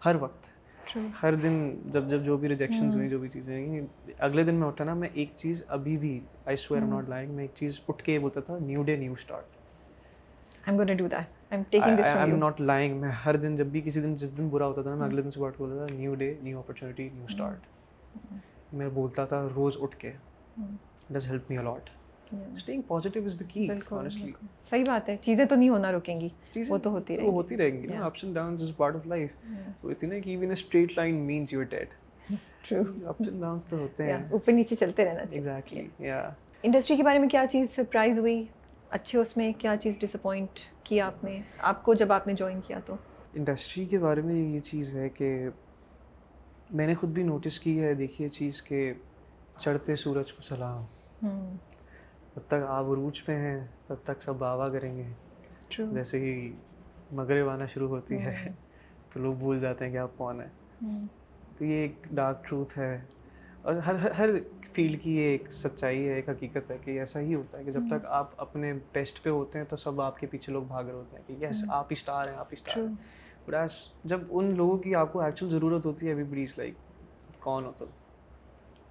ہر 0.06 0.16
وقت۔ 0.20 0.46
ہر 1.22 1.34
دن 1.34 1.54
جب 1.86 2.08
جب 2.08 2.24
جو 2.24 2.36
بھی 2.36 2.48
ریجیکشنز 2.48 2.94
ہوئی 2.94 3.08
جو 3.08 3.18
بھی 3.18 3.28
چیزیں 3.28 3.80
اگلے 4.18 4.42
دن 4.44 4.54
میں 4.54 4.66
اٹھا 4.68 4.84
نا 4.84 4.94
میں 4.94 5.08
ایک 5.12 5.32
چیز 5.36 5.62
ابھی 5.68 5.96
بھی 5.96 6.18
آئی 6.46 6.56
سویئر 6.56 6.82
ناٹ 6.84 7.08
لائک 7.08 7.28
میں 7.28 7.44
ایک 7.44 7.52
چیز 7.54 7.80
اٹھ 7.88 8.02
کے 8.04 8.18
بولتا 8.18 8.40
تھا 8.40 8.58
new 8.58 8.82
day 8.82 8.96
new 8.96 9.12
start 9.12 9.52
lying 12.58 12.96
میں 12.96 13.10
ہر 13.26 13.36
دن 13.36 13.56
جب 13.56 13.66
بھی 13.66 13.80
کسی 13.80 14.00
دن 14.00 14.14
جس 14.14 14.36
دن 14.38 14.48
برا 14.48 14.66
ہوتا 14.66 14.82
تھا 14.82 14.94
میں 14.94 15.06
اگلے 15.06 15.22
دن 15.22 15.30
صبح 15.30 15.50
بولتا 15.58 15.86
تھا 15.86 15.96
new 15.96 16.14
day 16.14 16.34
new 16.42 16.58
opportunity 16.58 17.08
new 17.12 17.24
start 17.24 17.66
میں 18.72 18.88
بولتا 18.88 19.24
تھا 19.24 19.48
روز 19.56 19.76
اٹھ 19.80 19.96
کے 19.96 20.12
does 21.10 21.26
help 21.26 21.50
me 21.50 21.58
a lot 21.58 21.90
staying 22.56 22.82
positive 22.82 23.24
is 23.24 23.40
the 23.40 23.44
key 23.48 23.68
honestly 23.90 24.32
صحیح 24.70 24.84
بات 24.86 25.08
ہے 25.08 25.16
چیزیں 25.20 25.44
تو 25.44 25.54
نہیں 25.56 25.68
ہونا 25.68 25.92
رکیں 25.92 26.20
گی 26.20 26.28
وہ 26.68 26.78
تو 26.78 26.90
ہوتی 26.90 27.16
رہیں 27.16 27.24
گی۔ 27.24 27.30
ہوتی 27.30 27.56
رہیں 27.56 27.82
گی 27.82 27.86
نا 27.86 28.04
ups 28.06 28.24
and 28.24 28.34
downs 28.36 28.62
is 28.62 28.70
part 28.76 28.96
of 28.96 29.06
life 29.06 29.30
تو 29.80 29.88
اتنا 29.88 30.18
کہ 30.18 30.30
even 30.30 30.50
straight 30.50 30.92
line 30.96 31.14
means 31.14 31.52
you 31.52 31.60
are 31.60 31.64
dead 31.64 31.88
true 32.68 32.82
ups 33.08 33.28
and 33.28 33.42
downs 33.42 33.66
تو 33.66 33.78
ہوتے 33.78 34.04
ہیں۔ 34.04 34.22
اوپر 34.30 34.52
نیچے 34.52 34.76
چلتے 34.76 35.04
رہنا 35.04 35.24
چاہیے۔ 35.26 35.50
ایگزیکٹلی 35.50 36.06
یا 36.06 36.30
انڈسٹری 36.62 36.96
کے 36.96 37.02
بارے 37.02 37.18
میں 37.18 37.28
کیا 37.28 37.44
چیز 37.50 37.70
سرپرائز 37.70 38.18
ہوئی؟ 38.18 38.44
اچھے 38.90 39.18
اس 39.18 39.36
میں 39.36 39.52
کیا 39.58 39.74
چیز 39.80 39.98
ڈس 39.98 40.14
اپوائنٹ 40.14 40.48
کیا 40.82 41.06
آپ 41.06 41.24
نے؟ 41.24 41.40
آپ 41.58 41.82
کو 41.82 41.94
جب 41.94 42.12
آپ 42.12 42.26
نے 42.26 42.32
جوائن 42.32 42.60
کیا 42.66 42.78
تو؟ 42.86 42.96
انڈسٹری 43.34 43.84
کے 43.84 43.98
بارے 43.98 44.20
میں 44.20 44.34
یہ 44.34 44.58
چیز 44.58 44.94
ہے 44.96 45.08
کہ 45.08 45.48
میں 46.70 46.86
نے 46.86 46.94
خود 46.94 47.10
بھی 47.10 47.22
نوٹس 47.22 47.60
کی 47.60 47.82
ہے 47.82 47.94
دیکھیے 47.94 48.28
چیز 48.28 48.62
کہ 48.62 48.92
چڑھتے 49.58 49.96
سورج 49.96 50.32
کو 50.32 50.42
سلام۔ 50.42 50.84
جب 52.36 52.40
تک 52.46 52.54
آپ 52.68 52.84
عروج 52.84 53.24
پہ 53.24 53.34
ہیں 53.36 53.66
تب 53.86 53.94
تک 54.04 54.22
سب 54.22 54.34
بابا 54.36 54.68
کریں 54.68 54.96
گے۔ 54.96 55.12
جیسے 55.94 56.18
ہی 56.18 56.52
مغرب 57.12 57.48
آنا 57.48 57.66
شروع 57.66 57.88
ہوتی 57.88 58.14
ہے 58.18 58.48
تو 59.12 59.20
لوگ 59.20 59.34
بھول 59.34 59.60
جاتے 59.60 59.84
ہیں 59.84 59.92
کہ 59.92 59.98
آپ 59.98 60.10
کون 60.16 60.40
ہیں۔ 60.40 60.48
تو 61.58 61.64
یہ 61.64 61.74
ایک 61.74 61.92
ڈارک 62.12 62.44
ٹروتھ 62.44 62.78
ہے۔ 62.78 63.00
اور 63.62 63.74
ہر 63.74 64.10
ہر 64.10 64.30
فیلڈ 64.72 65.02
کی 65.02 65.16
یہ 65.16 65.22
ایک 65.22 65.52
سچائی 65.52 66.08
ہے 66.08 66.14
ایک 66.14 66.28
حقیقت 66.28 66.70
ہے 66.70 66.78
کہ 66.84 66.98
ایسا 66.98 67.20
ہی 67.20 67.34
ہوتا 67.34 67.58
ہے 67.58 67.64
کہ 67.64 67.72
جب 67.72 67.80
تک 67.90 68.06
آپ 68.06 68.30
اپنے 68.36 68.72
بیسٹ 68.92 69.22
پہ 69.22 69.30
ہوتے 69.30 69.58
ہیں 69.58 69.66
تو 69.66 69.76
سب 69.76 70.00
آپ 70.00 70.18
کے 70.18 70.26
پیچھے 70.26 70.52
لوگ 70.52 70.62
بھاگ 70.62 70.84
رہے 70.84 70.92
ہوتے 70.92 71.16
ہیں 71.16 71.38
کہ 71.38 71.44
یس 71.44 71.64
آپ 71.68 71.86
اسٹار 71.90 72.28
ہیں 72.28 72.34
آپ 72.34 72.46
اسٹار 72.50 72.78
ہیں۔ 72.78 73.23
بٹ 73.46 73.54
جب 74.04 74.20
ان 74.30 74.56
لوگوں 74.56 74.78
کی 74.78 74.94
آپ 74.94 75.12
کو 75.12 75.20
ایکچوئل 75.20 75.50
ضرورت 75.52 75.84
ہوتی 75.86 76.06
ہے 76.06 76.12
ابھی 76.12 76.24
بڑیز 76.24 76.48
لائک 76.56 76.74
کون 77.40 77.64
ہو 77.64 77.72
تو 77.76 77.86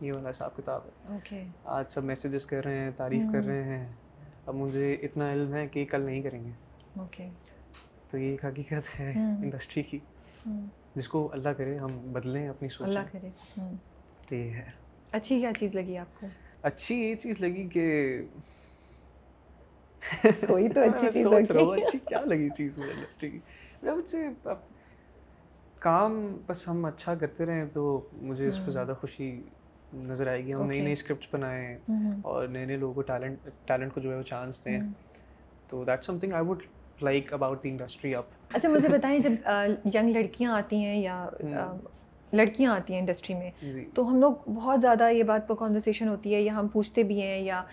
یہ 0.02 0.14
والا 0.14 0.30
حساب 0.30 0.56
کتاب 0.56 0.82
ہے۔ 0.86 1.08
آج 1.66 1.86
سب 1.90 2.04
میسیجز 2.04 2.46
کر 2.46 2.66
رہے 2.66 2.80
ہیں 2.80 2.92
تعریف 2.98 3.24
کر 3.32 3.44
رہے 3.46 3.64
ہیں۔ 3.64 3.88
اب 4.46 4.56
مجھے 4.56 4.94
اتنا 4.94 5.34
علم 5.34 5.54
ہے 5.54 5.68
کہ 5.68 5.86
کل 5.86 6.02
نہیں 6.02 6.22
کریں 6.22 6.44
گے۔ 6.44 6.50
تو 8.10 8.18
یہ 8.18 8.32
ایک 8.32 8.46
حقیقت 8.46 9.00
ہے 9.00 9.14
انڈسٹری 9.44 9.84
کی۔ 9.84 10.00
جس 10.96 11.08
کو 11.08 11.30
اللہ 11.32 11.50
کرے 11.50 11.78
ہم 11.78 12.12
بدلیں 12.12 12.50
اپنی 12.50 12.70
سوچ 12.70 12.88
اللہ 12.88 13.00
کرے۔ 13.12 13.30
تو 14.30 14.36
یہ 14.36 14.50
ہے۔ 14.50 14.72
اچھی 15.12 15.40
کیا 15.40 15.52
چیز 15.60 15.76
لگی 15.76 15.98
آپ 15.98 16.22
کو؟ 16.22 16.28
اچھی 16.62 16.96
یہ 16.96 17.16
چیز 17.16 17.42
لگی 17.42 17.68
کہ 17.68 18.18
کوئی 20.48 20.70
تو 20.70 20.82
اچھی 20.82 21.12
چیز 21.12 21.26
لگی۔ 21.26 21.98
کیا 21.98 22.22
لگی 22.26 22.50
چیز 22.50 22.78
مجھے 22.78 22.92
انڈسٹری 22.92 23.30
کی؟ 23.30 23.40
سے 24.08 24.28
کام 25.80 26.38
بس 26.48 26.68
ہم 26.68 26.86
اچھا 26.86 27.16
کرتے 27.16 27.46
رہیں 27.46 27.66
تو 27.74 28.10
مجھے 28.22 28.48
اس 28.48 28.60
پہ 28.66 28.72
زیادہ 28.72 28.94
خوشی 29.02 29.32
نظر 29.94 30.28
آئے 30.28 30.46
گی۔ 30.46 30.54
ہم 30.54 30.68
نئی 30.68 30.80
نئی 30.82 30.94
اسکرپٹس 30.94 31.28
بنائیں 31.32 31.78
اور 32.22 32.48
نئے 32.48 32.66
نئے 32.66 32.78
لوگوں 32.78 32.94
کو 32.94 33.02
ٹیلنٹ 33.02 33.50
ٹیلنٹ 33.66 33.94
کو 33.94 34.02
جو 34.02 34.12
ہے 34.12 34.18
وہ 34.18 34.24
چانس 34.24 34.66
دیں۔ 34.66 34.80
تو 35.70 35.84
that 35.84 36.04
something 36.20 36.34
I 36.34 36.46
would 36.46 36.64
like 37.02 37.34
about 37.34 37.64
the 37.64 37.70
industry 37.70 38.16
اب 38.16 38.24
اچھا 38.50 38.70
مجھے 38.70 38.90
بتائیں 38.90 39.20
جب 39.20 39.50
ینگ 39.94 40.10
لڑکیاں 40.10 40.54
آتی 40.54 40.84
ہیں 40.86 41.02
یا 41.02 41.26
لڑکیاں 42.34 42.76
آتی 42.76 42.94
ہیں 42.94 43.00
انڈسٹری 43.00 43.36
میں 43.36 43.50
جی۔ 43.62 43.86
تو 43.94 44.10
ہم 44.12 44.20
لوگ 44.20 44.50
بہت 44.50 44.82
زیادہ 44.82 45.10
یہ 45.12 45.24
بات 45.24 45.48
پر 45.48 45.56
کانورسیشن 45.56 46.08
ہوتی 46.08 46.36
ہے 46.36 46.42
یا 46.42 46.54
ہم 46.56 46.68
پوچھتے 46.68 47.04
بھی 47.04 47.22
ہیں 47.22 47.40
یا 47.40 47.64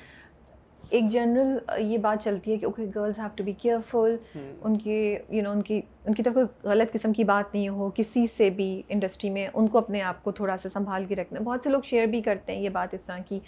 ایک 0.90 1.08
جنرل 1.08 1.56
یہ 1.78 1.98
بات 1.98 2.22
چلتی 2.22 2.52
ہے 2.52 2.56
کہ 2.58 2.64
okay 2.64 2.86
girls 2.94 3.18
have 3.18 3.28
to 3.36 3.44
be 3.44 3.52
careful 3.52 4.16
ان 4.62 4.76
کی 4.76 4.96
یو 5.28 5.42
نو 5.42 5.50
ان 5.50 5.62
کی 5.62 5.80
ان 6.06 6.14
کی 6.14 6.22
طرف 6.22 6.34
کوئی 6.34 6.46
غلط 6.64 6.92
قسم 6.92 7.12
کی 7.12 7.24
بات 7.24 7.54
نہیں 7.54 7.68
ہو 7.68 7.90
کسی 7.94 8.26
سے 8.36 8.50
بھی 8.50 8.70
انڈسٹری 8.88 9.30
میں 9.30 9.48
ان 9.54 9.66
کو 9.66 9.78
اپنے 9.78 10.02
آپ 10.02 10.22
کو 10.24 10.32
تھوڑا 10.32 10.56
سا 10.62 10.68
سنبھال 10.68 11.04
کے 11.04 11.16
رکھنا۔ 11.16 11.40
بہت 11.40 11.60
سے 11.62 11.70
لوگ 11.70 11.80
شیئر 11.84 12.06
بھی 12.06 12.20
کرتے 12.20 12.54
ہیں 12.54 12.62
یہ 12.62 12.68
بات 12.68 12.94
اس 12.94 13.00
طرح 13.06 13.18
کی۔ 13.28 13.38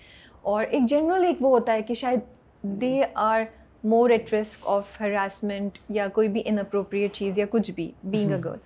اور 0.42 0.64
ایک 0.70 0.82
جنرل 0.88 1.24
ایک 1.24 1.36
وہ 1.40 1.50
ہوتا 1.50 1.72
ہے 1.72 1.82
کہ 1.82 1.94
شاید 1.94 2.20
they 2.62 3.02
are 3.14 3.42
more 3.84 4.10
at 4.10 4.32
risk 4.34 4.66
of 4.66 5.00
harassment 5.00 5.78
یا 5.88 6.06
کوئی 6.08 6.28
بھی 6.28 6.42
ان 6.44 6.58
اپروپریٹ 6.58 7.12
چیز 7.12 7.38
یا 7.38 7.44
کچھ 7.50 7.70
بھی 7.70 7.90
being 8.04 8.30
a 8.30 8.38
girl 8.44 8.58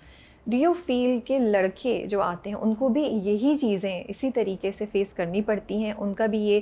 do 0.47 0.57
you 0.57 0.73
feel 0.87 1.19
کہ 1.25 1.39
لڑکے 1.39 2.05
جو 2.07 2.21
آتے 2.21 2.51
ہیں 2.51 2.57
ان 2.57 2.75
کو 2.75 2.89
بھی 2.89 3.03
یہی 3.03 3.57
چیزیں 3.59 4.03
اسی 4.09 4.31
طریقے 4.31 4.71
سے 4.79 4.85
فیس 4.93 5.13
کرنی 5.13 5.43
پڑتی 5.43 5.83
ہیں؟ 5.85 5.93
ان 5.93 6.15
کا 6.15 6.27
بھی 6.27 6.39
یہ 6.39 6.61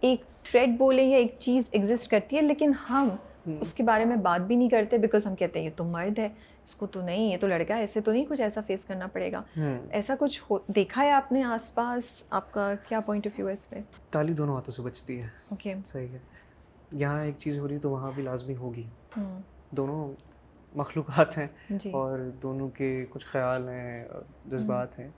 ایک 0.00 0.22
تھریڈ 0.50 0.78
بولے 0.78 1.02
یا 1.02 1.16
ایک 1.16 1.36
چیز 1.38 1.68
ایگزسٹ 1.70 2.10
کرتی 2.10 2.36
ہے 2.36 2.42
لیکن 2.42 2.72
ہم 2.90 3.08
اس 3.60 3.74
کے 3.74 3.82
بارے 3.82 4.04
میں 4.04 4.16
بات 4.16 4.46
بھی 4.46 4.56
نہیں 4.56 4.68
کرتے 4.68 4.98
بیکاز 4.98 5.26
ہم 5.26 5.34
کہتے 5.34 5.58
ہیں 5.58 5.66
یہ 5.66 5.72
تو 5.76 5.84
مرد 5.84 6.18
ہے 6.18 6.28
اس 6.64 6.74
کو 6.74 6.86
تو 6.86 7.02
نہیں 7.02 7.32
یہ 7.32 7.36
تو 7.40 7.46
لڑکا 7.46 7.76
ہے 7.76 7.80
ایسے 7.80 8.00
تو 8.00 8.12
نہیں 8.12 8.24
کچھ 8.28 8.40
ایسا 8.40 8.60
فیس 8.66 8.84
کرنا 8.84 9.06
پڑے 9.06 9.32
گا۔ 9.32 9.42
ایسا 9.90 10.14
کچھ 10.20 10.42
دیکھا 10.68 11.02
ہے 11.02 11.10
آپ 11.10 11.32
نے 11.32 11.42
آس 11.42 11.74
پاس؟ 11.74 12.22
آپ 12.30 12.52
کا 12.52 12.72
کیا 12.88 13.00
پوائنٹ 13.00 13.26
آف 13.26 13.38
ویو 13.38 13.48
ہے 13.48 13.52
اس 13.52 13.68
پہ؟ 13.68 13.76
تالی 14.10 14.32
دونوں 14.32 14.54
ہاتھوں 14.56 14.72
سے 14.72 14.82
بچتی 14.82 15.22
ہے۔ 15.22 15.26
اوکے 15.48 15.74
صحیح 15.86 16.08
ہے۔ 16.08 16.18
یہاں 16.92 17.24
ایک 17.24 17.34
چیز 17.38 17.58
ہو 17.58 17.68
رہی 17.68 17.78
تو 17.78 17.90
وہاں 17.90 18.10
بھی 18.14 18.22
لازمی 18.22 18.56
ہوگی۔ 18.56 18.88
دونوں 19.70 20.12
مخلوقات 20.74 21.38
ہیں 21.38 21.46
جی۔ 21.70 21.90
اور 21.90 22.18
دونوں 22.42 22.68
کے 22.68 23.06
کچھ 23.10 23.26
خیال 23.26 23.68
ہیں 23.68 24.08
جذبات 24.46 24.98
ہیں۔ 24.98 25.08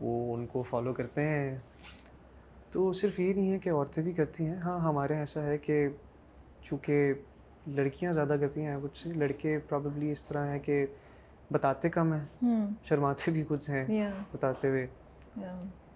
وہ 0.00 0.34
ان 0.34 0.46
کو 0.46 0.62
فالو 0.62 0.92
کرتے 0.92 1.22
ہیں۔ 1.22 1.58
تو 2.72 2.92
صرف 2.92 3.20
یہ 3.20 3.32
نہیں 3.34 3.52
ہے 3.52 3.58
کہ 3.58 3.70
عورتیں 3.70 4.02
بھی 4.02 4.12
کرتی 4.12 4.46
ہیں۔ 4.46 4.56
ہاں 4.56 4.78
ہمارے 4.80 5.12
یہاں 5.12 5.22
ایسا 5.22 5.42
ہے 5.42 5.58
کہ 5.58 5.88
چونکہ 6.62 7.12
لڑکیاں 7.66 8.12
زیادہ 8.12 8.36
کرتی 8.40 8.64
ہیں 8.64 8.76
کچھ 8.82 9.06
لڑکے 9.08 9.58
پرابیبلی 9.68 10.10
اس 10.12 10.24
طرح 10.24 10.46
ہیں 10.46 10.58
کہ 10.58 10.86
بتاتے 11.52 11.88
کم 11.88 12.12
ہیں 12.12 12.66
شرماتے 12.84 13.30
بھی 13.30 13.44
کچھ 13.48 13.70
ہیں 13.70 13.84
بتاتے 14.32 14.68
ہوئے۔ 14.68 14.86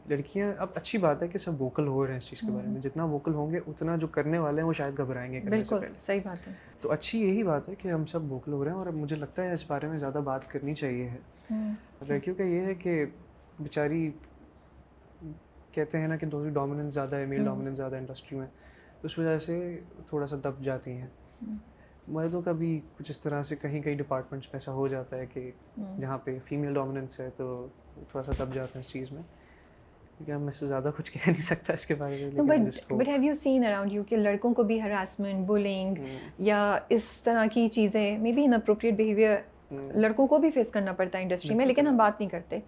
لڑکیاں 0.09 0.53
اب 0.59 0.69
اچھی 0.75 0.99
بات 0.99 1.23
ہے 1.23 1.29
کہ 1.29 1.39
سب 1.39 1.63
ووکل 1.63 1.87
ہو 1.87 2.05
رہے 2.05 2.13
ہیں 2.13 2.19
اس 2.19 2.27
چیز 2.27 2.41
کے 2.41 2.51
بارے 2.53 2.69
میں۔ 2.69 2.81
جتنا 2.81 3.05
ووکل 3.05 3.35
ہوں 3.35 3.53
گے 3.53 3.61
اتنا 3.67 3.97
جو 3.97 4.07
کرنے 4.07 4.39
والے 4.39 4.61
ہیں 4.61 4.69
وہ 4.69 4.73
شاید 4.73 4.99
گھبرائیں 4.99 5.33
گے 5.33 5.41
بالکل 5.41 5.85
صحیح 5.97 6.21
بات 6.25 6.49
ہے۔ 6.49 6.53
تو 6.81 6.93
اچھی 6.93 7.21
یہی 7.21 7.43
بات 7.43 7.69
ہے 7.69 7.75
کہ 7.75 7.89
ہم 7.89 8.07
سب 8.07 8.33
ووکل 8.33 8.53
ہو 8.53 8.65
رہے 8.65 8.71
ہیں 8.71 8.79
اور 8.79 8.87
اب 8.87 8.95
مجھے 8.95 9.17
لگتا 9.17 9.43
ہے 9.43 9.53
اس 9.53 9.65
بارے 9.67 9.87
میں 9.87 9.99
زیادہ 9.99 10.21
بات 10.25 10.51
کرنی 10.51 10.75
چاہیے 10.75 11.09
ہے۔ 11.09 11.19
لڑکیوں 12.09 12.35
کا 12.37 12.45
یہ 12.45 12.61
ہے 12.61 12.75
کہ 12.75 13.05
بیچاری 13.61 14.11
کہتے 15.73 15.99
ہیں 15.99 16.09
نا 16.09 16.17
کہ 16.17 16.29
تھوڑی 16.29 16.51
ڈومیننس 16.51 16.95
زیادہ 16.95 17.17
ہے 17.17 17.27
میل 17.27 17.45
ڈومیننس 17.45 17.77
زیادہ 17.77 17.95
ہے 17.95 18.01
انڈسٹری 18.01 18.39
میں۔ 18.39 18.47
تو 19.01 19.07
اس 19.07 19.19
وجہ 19.19 19.39
سے 19.39 19.81
تھوڑا 20.09 20.27
سا 20.27 20.37
دب 20.45 20.65
جاتی 20.65 20.91
ہیں۔ 20.91 21.07
مردوں 22.09 22.43
کا 22.43 22.53
بھی 22.53 22.81
کچھ 22.99 23.11
اس 23.11 23.19
طرح 23.21 23.43
سے 23.43 23.57
کہیں 23.57 23.83
کہیں 23.83 23.95
ڈپارٹمنٹس 23.95 24.47
میں 24.47 24.61
ایسا 24.61 24.73
ہو 24.73 24.89
جاتا 24.89 25.17
ہے 25.17 25.27
کہ 25.27 25.51
جہاں 26.01 26.19
پہ 26.19 26.39
فیمیل 26.45 26.75
ڈومیننس 26.75 27.21
ہے 27.21 27.31
تو 27.37 27.67
تھوڑا 27.95 28.23
سا 28.23 28.45
دب 28.45 28.55
جاتے 28.55 28.79
ہیں 28.79 28.85
اس 28.87 28.93
چیز 28.93 29.13
میں۔ 29.13 29.23
میں 30.29 30.53
سے 30.53 30.67
زیادہ 30.67 30.91
کچھ 30.97 31.13
کہہ 31.13 31.21
نہیں 31.27 31.43
سکتا 31.43 31.73
اس 31.73 31.87
کے 31.87 31.95
بارے 31.95 32.31
میں 32.33 32.41
but 32.91 33.09
have 33.09 33.23
you 33.23 33.35
seen 33.35 33.65
around 33.65 33.93
you 33.93 34.05
کہ 34.05 34.17
لڑکوں 34.17 34.55
کو 34.55 34.63
بھی 34.63 34.83
ہراسمنٹ 34.83 35.47
بولنگ 35.47 35.95
یا 36.39 36.79
اس 36.89 37.05
طرح 37.25 37.47
کی 37.53 37.69
چیزیں 37.69 38.19
may 38.19 38.33
be 38.33 38.45
in 38.45 38.55
appropriate 38.55 38.95
behaviour 38.95 39.37
لڑکوں 39.95 40.27
کو 40.27 40.39
بھی 40.39 40.51
فیس 40.51 40.71
کرنا 40.71 40.93
پڑتا 40.93 41.19
ہے 41.19 41.23
انڈسٹری 41.23 41.55
میں 41.55 41.67
لیکن 41.67 41.87
ہم 41.87 41.97
بات 41.97 42.21
نہیں 42.21 42.31
کرتے۔ 42.31 42.59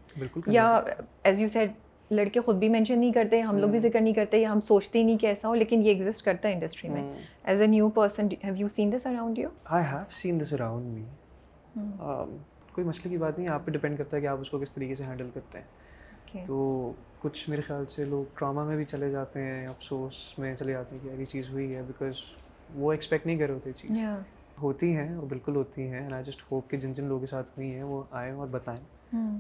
یا 0.47 0.81
ایز 1.25 1.41
یو 1.41 1.49
سیڈ 1.49 1.73
لڑکے 2.15 2.41
خود 2.41 2.57
بھی 2.57 2.69
مینشن 2.69 2.99
نہیں 2.99 3.13
کرتے 3.13 3.41
ہم 3.41 3.59
لوگ 3.59 3.69
بھی 3.69 3.81
ذکر 3.81 4.01
نہیں 4.01 4.15
کرتے 4.15 4.39
یا 4.39 4.53
ہم 4.53 4.61
سوچتے 4.61 4.99
ہی 4.99 5.05
نہیں 5.05 5.19
کہ 5.19 5.27
ایسا 5.27 5.49
ہو 5.49 5.55
لیکن 5.55 5.83
یہ 5.83 5.89
ایگزسٹ 5.89 6.25
کرتا 6.25 6.49
ہے 6.49 6.53
انڈسٹری 6.53 6.91
میں۔ 6.91 7.03
As 7.45 7.61
a 7.61 7.67
new 7.67 7.89
person 7.89 8.27
have 8.45 8.55
you 8.57 8.69
seen 8.69 8.93
this 8.93 9.07
around 9.07 9.39
you 9.39 9.49
I 9.65 9.85
have 9.85 9.99
seen 10.11 10.41
this 10.41 10.53
around 10.53 10.87
me 10.87 11.05
کوئی 12.73 12.87
مسئلے 12.87 13.11
کی 13.11 13.17
بات 13.17 13.39
نہیں 13.39 13.49
آپ 13.49 13.67
پہ 13.67 13.71
ڈپینڈ 13.71 13.99
کرتا 13.99 14.17
ہے 14.17 14.23
کہ 14.23 14.27
آپ 14.27 14.39
اس 14.41 14.51
کو 14.51 14.59
کس 14.59 14.71
طریقے 14.73 14.95
سے 14.95 15.05
ہینڈل 15.05 15.29
کرتے 15.35 15.59
ہیں۔ 15.59 15.65
تو 16.47 16.93
کچھ 17.21 17.51
میرے 17.51 17.63
خیال 17.63 17.85
سے 17.87 18.05
لوگ 18.05 18.25
ٹراما 18.39 18.65
میں 18.65 18.77
بھی 18.77 18.85
چلے 18.85 19.11
جاتے 19.11 19.43
ہیں 19.43 19.67
افسوس 19.67 20.39
میں 20.39 20.57
چلے 20.57 20.73
جاتے 20.73 20.97
ہیں 20.97 21.05
کہ 21.05 21.09
ایسی 21.09 21.25
چیز 21.25 21.45
ہوئی 21.51 21.75
ہے 21.75 21.83
بیکاز 21.83 22.15
وہ 22.75 22.93
ایکسپیکٹ 22.93 23.27
نہیں 23.27 23.37
کر 23.37 23.47
رہے 23.47 23.55
ہوتے 23.55 23.73
چیز۔ 23.73 23.91
ہوتی 24.63 24.97
ہیں 24.97 25.15
اور 25.15 25.27
بالکل 25.27 25.57
ہوتی 25.57 25.83
ہیں 25.83 26.13
آئی 26.13 26.25
جسٹ 26.25 26.53
ہوپ 26.53 26.71
کہ 26.71 26.77
جن 26.77 26.93
جن 26.93 27.05
لوگوں 27.05 27.21
کے 27.21 27.27
ساتھ 27.27 27.49
ہوئی 27.57 27.75
ہیں 27.75 27.83
وہ 27.83 28.03
آئیں 28.11 28.33
اور 28.33 28.47
بتائیں۔ 28.47 28.81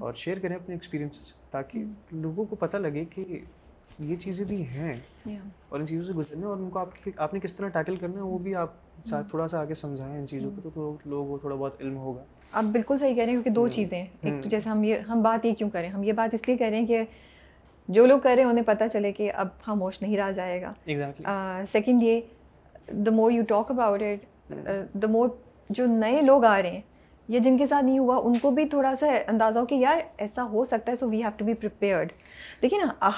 اور 0.01 0.15
شیئر 0.15 0.39
کریں 0.39 0.57
اپنے 0.57 0.75
ایکسپیرینس 0.75 1.19
تاکہ 1.55 1.85
لوگوں 2.13 2.45
کو 2.45 2.57
پتہ 2.57 2.77
لگے 2.77 3.05
کہ 3.11 3.25
یہ 3.99 4.17
چیزیں 4.17 4.45
بھی 4.45 4.63
ہیں 4.67 4.95
اور 5.69 5.81
ان 5.81 5.87
چیزوں 5.87 6.05
سے 6.05 6.13
گزرنا 6.13 6.47
اور 6.47 6.57
ان 6.57 6.71
کو 6.71 6.79
آپ 6.79 7.09
آپ 7.17 7.35
نے 7.35 7.41
کس 7.41 7.53
طرح 7.55 7.69
ٹیکل 7.69 7.97
کرنا 7.97 8.17
ہے 8.17 8.23
وہ 8.23 8.39
بھی 8.39 8.55
آپ 8.55 8.73
ساتھ 9.09 9.29
تھوڑا 9.31 9.47
سا 9.49 9.61
آگے 9.61 9.75
سمجھائیں 9.75 10.19
ان 10.19 10.27
چیزوں 10.29 10.51
کو 10.55 10.71
تو 10.71 10.97
لوگوں 11.05 11.29
کو 11.29 11.39
تھوڑا 11.39 11.57
بہت 11.57 11.81
علم 11.81 11.97
ہوگا۔ 11.97 12.23
آپ 12.53 12.65
بالکل 12.73 12.99
صحیح 12.99 13.15
کہہ 13.15 13.23
رہے 13.23 13.33
ہیں 13.33 13.37
کیونکہ 13.37 13.51
دو 13.51 13.67
چیزیں 13.69 14.01
ایک 14.01 14.43
تو 14.43 14.49
جیسے 14.49 14.69
ہم 14.71 14.83
یہ 14.85 14.99
ہم 15.09 15.23
بات 15.23 15.45
یہ 15.45 15.55
کیوں 15.55 15.71
کریں؟ 15.71 15.89
ہم 15.89 16.03
یہ 16.03 16.13
بات 16.13 16.35
اس 16.35 16.49
لیے 16.49 16.57
کہہ 16.57 16.67
رہے 16.67 16.79
ہیں 16.79 16.87
کہ 16.87 17.03
جو 17.89 18.07
لوگ 18.07 18.19
کر 18.19 18.35
رہے 18.35 18.43
ہیں 18.43 18.51
انہیں 18.51 18.65
پتہ 18.65 18.85
چلے 18.93 19.13
کہ 19.13 19.31
اب 19.35 19.49
خاموش 19.63 20.01
نہیں 20.03 20.17
رہا 20.17 20.31
جائے 20.31 20.61
گا۔ 20.63 20.73
سیکنڈ 21.73 22.03
یہ 22.03 22.21
the 23.05 23.11
more 23.11 23.31
you 23.33 23.43
talk 23.49 23.71
about 23.71 24.03
it 24.03 24.51
the 24.95 25.07
more 25.07 25.29
جو 25.71 25.87
نئے 25.87 26.21
لوگ 26.23 26.45
آ 26.45 26.61
رہے 26.63 26.71
ہیں 26.71 26.81
یا 27.29 27.41
جن 27.45 27.57
کے 27.59 27.67
ساتھ 27.67 27.85
نہیں 27.85 27.99
ہوا 27.99 28.17
ان 28.25 28.39
کو 28.39 28.51
بھی 28.51 28.65
تھوڑا 28.69 28.95
سا 29.01 29.07
اندازہ 29.27 29.59
ہو 29.59 29.67
کہ 29.67 29.75
یار 29.75 29.99
ایسا 30.17 30.43
ہو 30.43 30.65
سکتا 30.65 30.93
ہے 30.93 30.97
so 30.97 31.09
we 31.09 31.23
have 31.23 31.31
to 31.37 31.45
be 31.45 31.55
prepared 31.55 32.13
دیکھیے 32.63 32.81
نا 32.85 33.09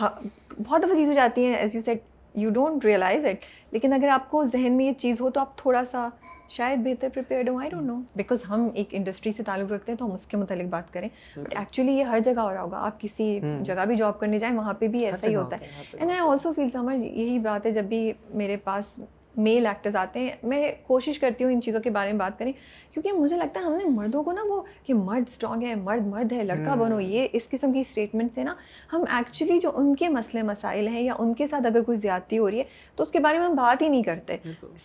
بہت 0.58 0.82
دفعہ 0.82 0.96
چیز 0.96 1.08
ہو 1.08 1.14
جاتی 1.14 1.44
ہیں 1.44 1.54
as 1.54 1.74
you 1.74 1.80
said 1.84 2.02
you 2.34 2.50
don't 2.50 2.84
realise 2.84 3.24
it 3.24 3.44
لیکن 3.72 3.92
اگر 3.92 4.08
آپ 4.08 4.30
کو 4.30 4.44
ذہن 4.44 4.72
میں 4.72 4.86
یہ 4.86 4.92
چیز 4.92 5.20
ہو 5.20 5.30
تو 5.30 5.40
آپ 5.40 5.58
تھوڑا 5.58 5.82
سا 5.90 6.08
شاید 6.48 6.78
بہتر 6.78 7.08
پریپیئرڈ 7.14 7.48
ہوں 7.48 7.60
آئی 7.60 7.70
ڈونٹ 7.70 7.86
نو 7.86 8.00
بیکاز 8.16 8.38
ہم 8.48 8.68
ایک 8.74 8.88
انڈسٹری 8.90 9.32
سے 9.36 9.42
تعلق 9.42 9.72
رکھتے 9.72 9.92
ہیں 9.92 9.96
تو 9.98 10.06
ہم 10.06 10.12
اس 10.12 10.26
کے 10.26 10.36
متعلق 10.36 10.66
بات 10.70 10.92
کریں۔ 10.92 11.08
بٹ 11.36 11.56
ایکچولی 11.56 11.92
یہ 11.92 12.04
ہر 12.04 12.18
جگہ 12.24 12.40
ہو 12.40 12.52
رہا 12.54 12.62
ہوگا۔ 12.62 12.78
آپ 12.78 13.00
کسی 13.00 13.40
جگہ 13.60 13.84
بھی 13.84 13.96
جاب 13.96 14.18
کرنے 14.20 14.38
جائیں 14.38 14.56
وہاں 14.56 14.74
پہ 14.74 14.88
بھی 14.88 15.04
ایسا 15.06 15.28
ہی 15.28 15.34
ہوتا 15.34 15.56
ہے۔ 15.60 15.66
اینڈ 15.92 16.10
آئی 16.10 16.20
آلسو 16.20 16.52
فیل 16.52 16.70
سمجھ 16.70 16.96
یہی 16.96 17.38
بات 17.38 17.66
ہے 17.66 17.72
جب 17.72 17.84
بھی 17.84 18.12
میرے 18.34 18.56
پاس 18.56 18.98
میل 19.36 19.66
ایکٹرز 19.66 19.96
آتے 19.96 20.20
ہیں۔ 20.20 20.30
میں 20.42 20.70
کوشش 20.86 21.18
کرتی 21.18 21.44
ہوں 21.44 21.52
ان 21.52 21.60
چیزوں 21.62 21.80
کے 21.80 21.90
بارے 21.90 22.12
میں 22.12 22.18
بات 22.18 22.38
کریں 22.38 22.52
کیونکہ 22.92 23.12
مجھے 23.12 23.36
لگتا 23.36 23.60
ہے 23.60 23.64
ہم 23.64 23.72
نے 23.72 23.84
مردوں 23.84 24.22
کو 24.22 24.32
نا 24.32 24.42
وہ 24.46 24.60
کہ 24.84 24.94
مرد 24.94 25.28
اسٹرانگ 25.28 25.62
ہے 25.62 25.74
مرد 25.74 26.06
مرد 26.06 26.32
ہے 26.32 26.44
لڑکا 26.44 26.74
بنو 26.74 27.00
یہ 27.00 27.26
اس 27.32 27.48
قسم 27.48 27.72
کی 27.72 27.80
اسٹیٹمنٹ 27.80 28.32
سے 28.34 28.42
نا 28.42 28.54
ہم 28.92 29.04
ایکچولی 29.10 29.58
جو 29.58 29.70
ان 29.74 29.94
کے 29.94 30.08
مسئلے 30.08 30.42
مسائل 30.42 30.88
ہیں 30.88 31.02
یا 31.02 31.14
ان 31.18 31.34
کے 31.34 31.46
ساتھ 31.46 31.66
اگر 31.66 31.82
کوئی 31.82 31.98
زیادتی 31.98 32.38
ہو 32.38 32.50
رہی 32.50 32.58
ہے 32.58 32.64
تو 32.96 33.02
اس 33.02 33.10
کے 33.10 33.18
بارے 33.18 33.38
میں 33.38 33.46
ہم 33.46 33.54
بات 33.54 33.82
ہی 33.82 33.88
نہیں 33.88 34.02
کرتے۔ 34.02 34.36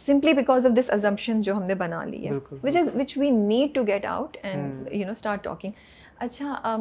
Simply 0.05 0.33
because 0.33 0.65
of 0.65 0.71
this 0.71 0.89
assumption 0.89 1.41
جو 1.41 1.55
ہم 1.55 1.63
نے 1.63 1.75
بنا 1.75 2.03
لی 2.05 2.27
ہے۔ 2.27 2.31
Which 2.63 2.75
is 2.75 2.89
which 2.95 3.17
we 3.17 3.29
need 3.29 3.75
to 3.75 3.83
get 3.83 4.05
out 4.05 4.37
and 4.43 4.93
you 4.93 5.05
know 5.05 5.11
start 5.11 5.43
talking 5.43 5.71
اچھا 6.19 6.77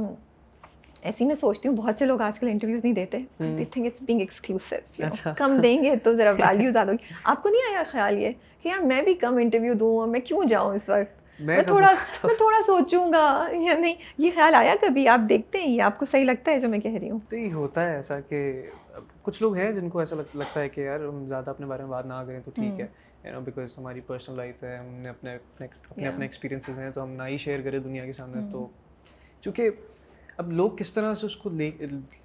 ایسی 1.02 1.24
میں 1.24 1.34
سوچتی 1.34 1.68
ہوں 1.68 1.76
بہت 1.76 1.98
سے 1.98 2.06
لوگ 2.06 2.20
آج 2.20 2.38
کل 2.40 2.48
انٹرویوز 2.48 2.84
نہیں 2.84 2.94
دیتے 2.94 3.18
تھنک 3.38 3.86
اٹس 3.86 4.02
بینگ 4.02 4.20
ایکسکلوسو 4.20 5.30
کم 5.36 5.56
دیں 5.62 5.82
گے 5.84 5.94
تو 5.96 6.12
ذرا 6.14 6.30
ویلیو 6.38 6.70
زیادہ 6.70 6.90
ہوگی۔ 6.90 7.14
آپ 7.24 7.42
کو 7.42 7.48
نہیں 7.48 7.74
آیا 7.74 7.82
خیال 7.86 8.18
یہ 8.18 8.32
کہ 8.62 8.68
یار 8.68 8.80
میں 8.82 9.00
بھی 9.02 9.14
کم 9.14 9.36
انٹرویو 9.36 9.74
دوں 9.74 9.98
اور 9.98 10.08
میں 10.08 10.20
کیوں 10.20 10.44
جاؤں 10.44 10.74
اس 10.74 10.88
وقت؟ 10.88 11.18
میں 11.40 11.62
تھوڑا 11.62 11.90
میں 12.24 12.34
تھوڑا 12.34 12.56
سوچوں 12.66 13.12
گا 13.12 13.24
یا 13.52 13.74
نہیں؟ 13.74 13.94
یہ 14.18 14.30
خیال 14.34 14.54
آیا 14.54 14.74
کبھی؟ 14.80 15.06
آپ 15.08 15.20
دیکھتے 15.28 15.58
ہیں 15.58 15.68
یہ 15.68 15.82
آپ 15.82 15.98
کو 15.98 16.06
صحیح 16.10 16.24
لگتا 16.24 16.52
ہے 16.52 16.60
جو 16.60 16.68
میں 16.68 16.78
کہہ 16.78 16.96
رہی 17.00 17.10
ہوں؟ 17.10 17.18
نہیں 17.32 17.52
ہوتا 17.52 17.86
ہے 17.88 17.94
ایسا 17.96 18.20
کہ 18.20 18.40
کچھ 19.22 19.42
لوگ 19.42 19.54
ہیں 19.56 19.70
جن 19.72 19.88
کو 19.88 19.98
ایسا 19.98 20.16
لگتا 20.16 20.60
ہے 20.60 20.68
کہ 20.68 20.80
یار 20.80 21.00
ہم 21.00 21.26
زیادہ 21.26 21.50
اپنے 21.50 21.66
بارے 21.66 21.82
میں 21.82 21.90
بات 21.90 22.06
نہ 22.06 22.22
کریں 22.26 22.40
تو 22.40 22.50
ٹھیک 22.54 22.80
ہے 22.80 22.86
یو 23.24 23.32
نو 23.32 23.40
بیکاز 23.40 23.78
ہماری 23.78 24.00
پرسنل 24.00 24.36
لائف 24.36 24.62
ہے 24.64 24.76
ہم 24.76 24.92
نے 24.94 25.08
اپنے 25.08 25.34
اپنے 25.34 26.06
اپنے 26.08 26.24
ایکسپیرینسز 26.24 26.78
ہیں 26.78 26.90
تو 26.90 27.02
ہم 27.02 27.10
نہ 27.12 27.22
ہی 27.22 27.36
شیئر 27.38 27.60
کریں 27.60 27.78
دنیا 27.78 28.04
کے 28.06 28.12
سامنے 28.12 28.40
تو 28.52 28.66
چونکہ 29.44 29.70
اب 30.40 30.52
لوگ 30.52 30.70
کس 30.70 30.92
طرح 30.92 31.14
سے 31.14 31.26
اس 31.26 31.36
کو 31.36 31.50
لے 31.50 31.70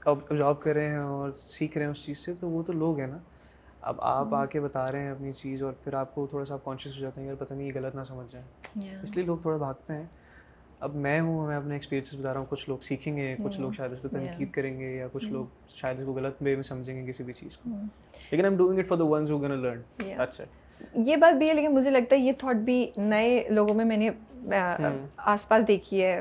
آبزارو 0.06 0.54
کر 0.54 0.74
رہے 0.74 0.88
ہیں 0.88 0.98
اور 0.98 1.30
سیکھ 1.38 1.78
رہے 1.78 1.86
ہیں 1.86 1.92
اس 1.92 2.06
چیز 2.06 2.20
سے 2.20 2.34
تو 2.40 2.50
وہ 2.50 2.64
تو 2.64 2.74
لوگ 2.74 3.00
ہیں 3.00 3.08
نا۔ 3.08 3.18
اب 3.82 3.96
آپ 4.00 4.36
آ 4.36 4.46
کے 4.46 4.60
بتا 4.60 4.92
رہے 4.92 5.02
ہیں 5.02 5.12
اپنی 5.12 5.34
چیز 5.34 5.64
اور 5.64 5.74
پھر 5.84 5.94
آپ 5.94 6.16
کو 6.16 6.28
تھوڑا 6.30 6.46
سا 6.46 6.58
کانشیس 6.64 6.96
ہو 6.96 7.02
جاتے 7.02 7.22
ہیں 7.22 7.28
یار 7.28 7.36
پتہ 7.36 7.54
نہیں 7.54 7.68
یہ 7.68 7.72
غلط 7.76 7.96
نہ 7.96 8.04
سمجھ 8.04 8.34
جائیں۔ 8.34 8.48
اس 9.04 9.16
لیے 9.16 9.26
لوگ 9.26 9.38
تھوڑا 9.38 9.58
بھاگتے 9.58 9.94
ہیں۔ 9.94 10.04
اب 10.80 10.96
میں 10.96 11.22
ہوں 11.22 11.48
میں 11.48 11.58
اپنے 11.58 11.74
ایکسپیرینس 11.74 12.20
بتا 12.20 12.34
رہا 12.34 12.40
ہوں 12.40 12.48
کچھ 12.50 12.70
لوگ 12.70 12.78
سیکھیں 12.82 13.18
گے 13.18 13.36
کچھ 13.44 13.60
لوگ 13.60 13.72
شاید 13.72 13.92
اس 13.92 14.02
پہ 14.02 14.08
تنقید 14.08 14.52
کریں 14.52 14.80
گے 14.80 14.96
یا 14.96 15.08
کچھ 15.12 15.26
لوگ 15.26 15.46
شاید 15.70 16.00
اس 16.00 16.06
کو 16.06 16.14
غلط 16.14 16.42
وے 16.42 16.56
میں 16.56 16.64
سمجھیں 16.64 17.06
گے 17.06 17.12
کسی 17.12 17.24
بھی 17.24 17.34
چیز 17.34 17.58
کو۔ 17.58 17.70
لیکن 18.32 18.46
I 18.46 18.52
am 18.52 18.58
doing 18.58 18.80
it 18.80 18.88
for 18.88 18.98
the 18.98 19.04
ones 19.04 19.32
who 19.32 19.42
gonna 19.42 19.56
learn 19.56 19.82
اچھا 20.18 20.44
یہ 20.94 21.16
بات 21.16 21.38
بھی 21.38 21.50
ہے 21.50 21.54
لیکن 21.54 21.74
مجھے 21.74 21.92
لگتا 21.92 22.16
ہے 22.16 22.22
یہ 22.22 22.32
تھاٹ 22.32 22.56
بھی 22.56 22.92
نئے 22.98 23.48
لوگوں 23.50 23.76
میں 23.76 23.86
میں 23.86 23.98
نے 23.98 24.10
آس 25.18 25.48
پاس 25.48 25.68
دیکھی 25.68 26.04
ہے 26.04 26.20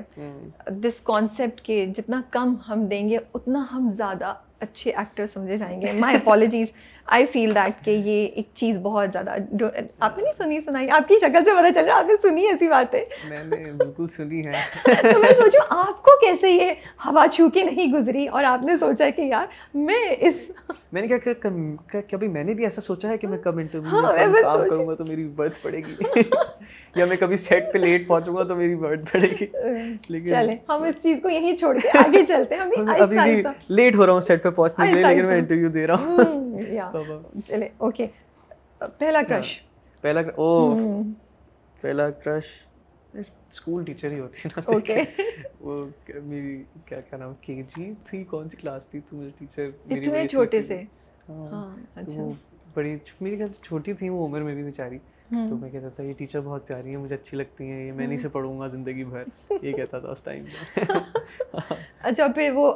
دس 0.66 1.00
کانسیپٹ 1.02 1.60
کہ 1.62 1.84
جتنا 1.96 2.20
کم 2.30 2.54
ہم 2.68 2.84
دیں 2.86 3.08
گے 3.08 3.18
اتنا 3.34 3.64
ہم 3.72 3.90
زیادہ 3.96 4.34
اچھے 4.60 4.90
ایکٹر 4.90 5.24
سمجھے 5.32 5.56
جائیں 5.56 5.80
گے۔ 5.82 5.92
My 5.92 6.16
apologies 6.16 6.68
I 7.06 7.26
feel 7.26 7.54
that 7.54 7.84
کہ 7.84 7.90
یہ 7.90 8.26
ایک 8.26 8.46
چیز 8.54 8.78
بہت 8.82 9.08
زیادہ 9.12 9.30
آپ 9.30 10.16
نے 10.18 10.22
نہیں 10.22 10.32
سنی 10.32 10.60
سنائی۔ 10.60 10.90
آپ 10.90 11.08
کی 11.08 11.14
شکل 11.20 11.44
سے 11.44 11.50
پتا 11.50 11.72
چل 11.74 11.84
رہا 11.84 11.98
آپ 11.98 12.04
نے 12.06 12.14
سنی 12.22 12.46
ایسی 12.46 12.68
باتیں۔ 12.68 13.04
میں 13.28 13.42
نے 13.44 13.72
بالکل 13.72 14.08
سنی 14.16 14.46
ہے 14.46 14.62
تو 14.84 15.18
میں 15.20 15.32
سوچوں 15.38 15.66
آپ 15.70 16.02
کو 16.02 16.16
کیسے 16.20 16.50
یہ 16.50 16.70
ہوا 17.06 17.26
چھو 17.32 17.50
کے 17.50 17.62
نہیں 17.62 17.92
گزری 17.92 18.26
اور 18.26 18.44
آپ 18.44 18.64
نے 18.64 18.76
سوچا 18.80 19.10
کہ 19.16 19.22
یار 19.22 19.46
میں 19.74 20.04
اس 20.18 20.34
میں 20.92 21.02
نے 21.02 21.08
کیا 21.08 21.32
کبھی 22.10 22.28
میں 22.28 22.44
نے 22.44 22.54
بھی 22.54 22.64
ایسا 22.64 22.80
سوچا 22.80 23.08
ہے 23.08 23.18
کہ 23.18 23.26
میں 23.26 23.38
کب 23.38 23.58
انٹرویو 23.58 24.02
میں 24.02 24.42
کام 24.42 24.68
کروں 24.68 24.86
گا 24.88 24.94
تو 24.94 25.04
میری 25.04 25.24
برتھ 25.24 25.58
پڑے 25.62 25.78
گی۔ 25.78 25.94
یا 26.96 27.04
میں 27.04 27.16
کبھی 27.16 27.36
سیٹ 27.36 27.72
پہ 27.72 27.78
لیٹ 27.78 28.06
پہنچوں 28.14 28.34
گا 28.36 28.42
تو 28.42 28.56
میری 28.56 28.74
برتھ 28.74 29.12
پڑے 29.12 29.28
گی۔ 29.40 29.46
لیکن 30.08 30.26
چلیں 30.26 30.56
ہم 30.68 30.82
اس 30.82 31.02
چیز 31.02 31.18
کو 31.22 31.28
یہیں 31.30 31.56
چھوڑ 31.56 31.76
کے 31.82 31.98
آگے 31.98 32.24
چلتے 32.26 32.54
ہیں۔ 32.54 32.62
ابھی 33.00 33.18
بھی 33.18 33.42
لیٹ 33.68 33.96
ہو 33.96 34.06
رہا 34.06 34.12
ہوں 34.12 34.20
سیٹ 34.20 34.42
پہ 34.42 34.50
پہنچنے 34.50 34.86
کے 34.86 34.92
لیے 34.94 35.06
لیکن 35.08 35.26
میں 35.26 35.38
انٹرویو 35.38 35.68
دے 35.68 35.86
رہا 35.86 36.04
ہوں۔ 36.04 36.58
چلے 37.48 37.68
اوکے 37.76 38.06
پہلا 38.98 39.22
کرش 39.28 39.60
پہلا 40.02 40.20
او 40.36 40.48
پہلا 41.80 42.10
کرش 42.10 42.44
اسکول 43.14 43.84
ٹیچر 43.84 44.12
ہی 44.12 44.20
ہوتی 44.20 44.48
ہے 44.48 44.48
نا۔ 44.56 44.70
وہ 45.60 45.84
میری 46.24 46.62
کیا 46.86 47.00
کیا 47.00 47.18
نام؟ 47.18 47.32
کے 47.40 47.62
جی 47.68 47.92
تھی۔ 48.04 48.22
کون 48.24 48.48
سی 48.48 48.56
کلاس 48.56 48.86
تھی؟ 48.86 49.00
تو 49.10 49.16
مجھے 49.16 49.30
ٹیچر 49.38 49.68
اتنے 49.90 50.26
چھوٹے 50.28 50.62
سے۔ 50.62 50.80
ہاں۔ 51.28 51.76
اچھا۔ 51.94 52.22
بڑی 52.74 52.96
میری 53.20 53.36
خیال 53.36 53.52
چھوٹی 53.62 53.92
تھی 53.92 54.08
وہ 54.08 54.26
عمر 54.26 54.42
میں 54.42 54.54
بھی 54.54 54.62
بیچاری۔ 54.62 54.98
تو 55.48 55.56
میں 55.56 55.70
کہتا 55.70 55.88
تھا 55.88 56.02
یہ 56.02 56.12
ٹیچر 56.12 56.40
بہت 56.40 56.66
پیاری 56.66 56.90
ہے 56.90 56.96
مجھے 56.96 57.14
اچھی 57.14 57.36
لگتی 57.36 57.70
ہیں 57.70 57.86
یہ 57.86 57.92
میں 57.92 58.06
نہیں 58.06 58.18
سے 58.18 58.28
پڑھوں 58.28 58.58
گا 58.60 58.66
زندگی 58.68 59.04
بھر۔ 59.04 59.22
یہ 59.62 59.72
کہتا 59.72 59.98
تھا 59.98 60.10
اس 60.10 60.22
ٹائم 60.22 60.44
اچھا 62.00 62.26
پھر 62.34 62.50
وہ 62.54 62.72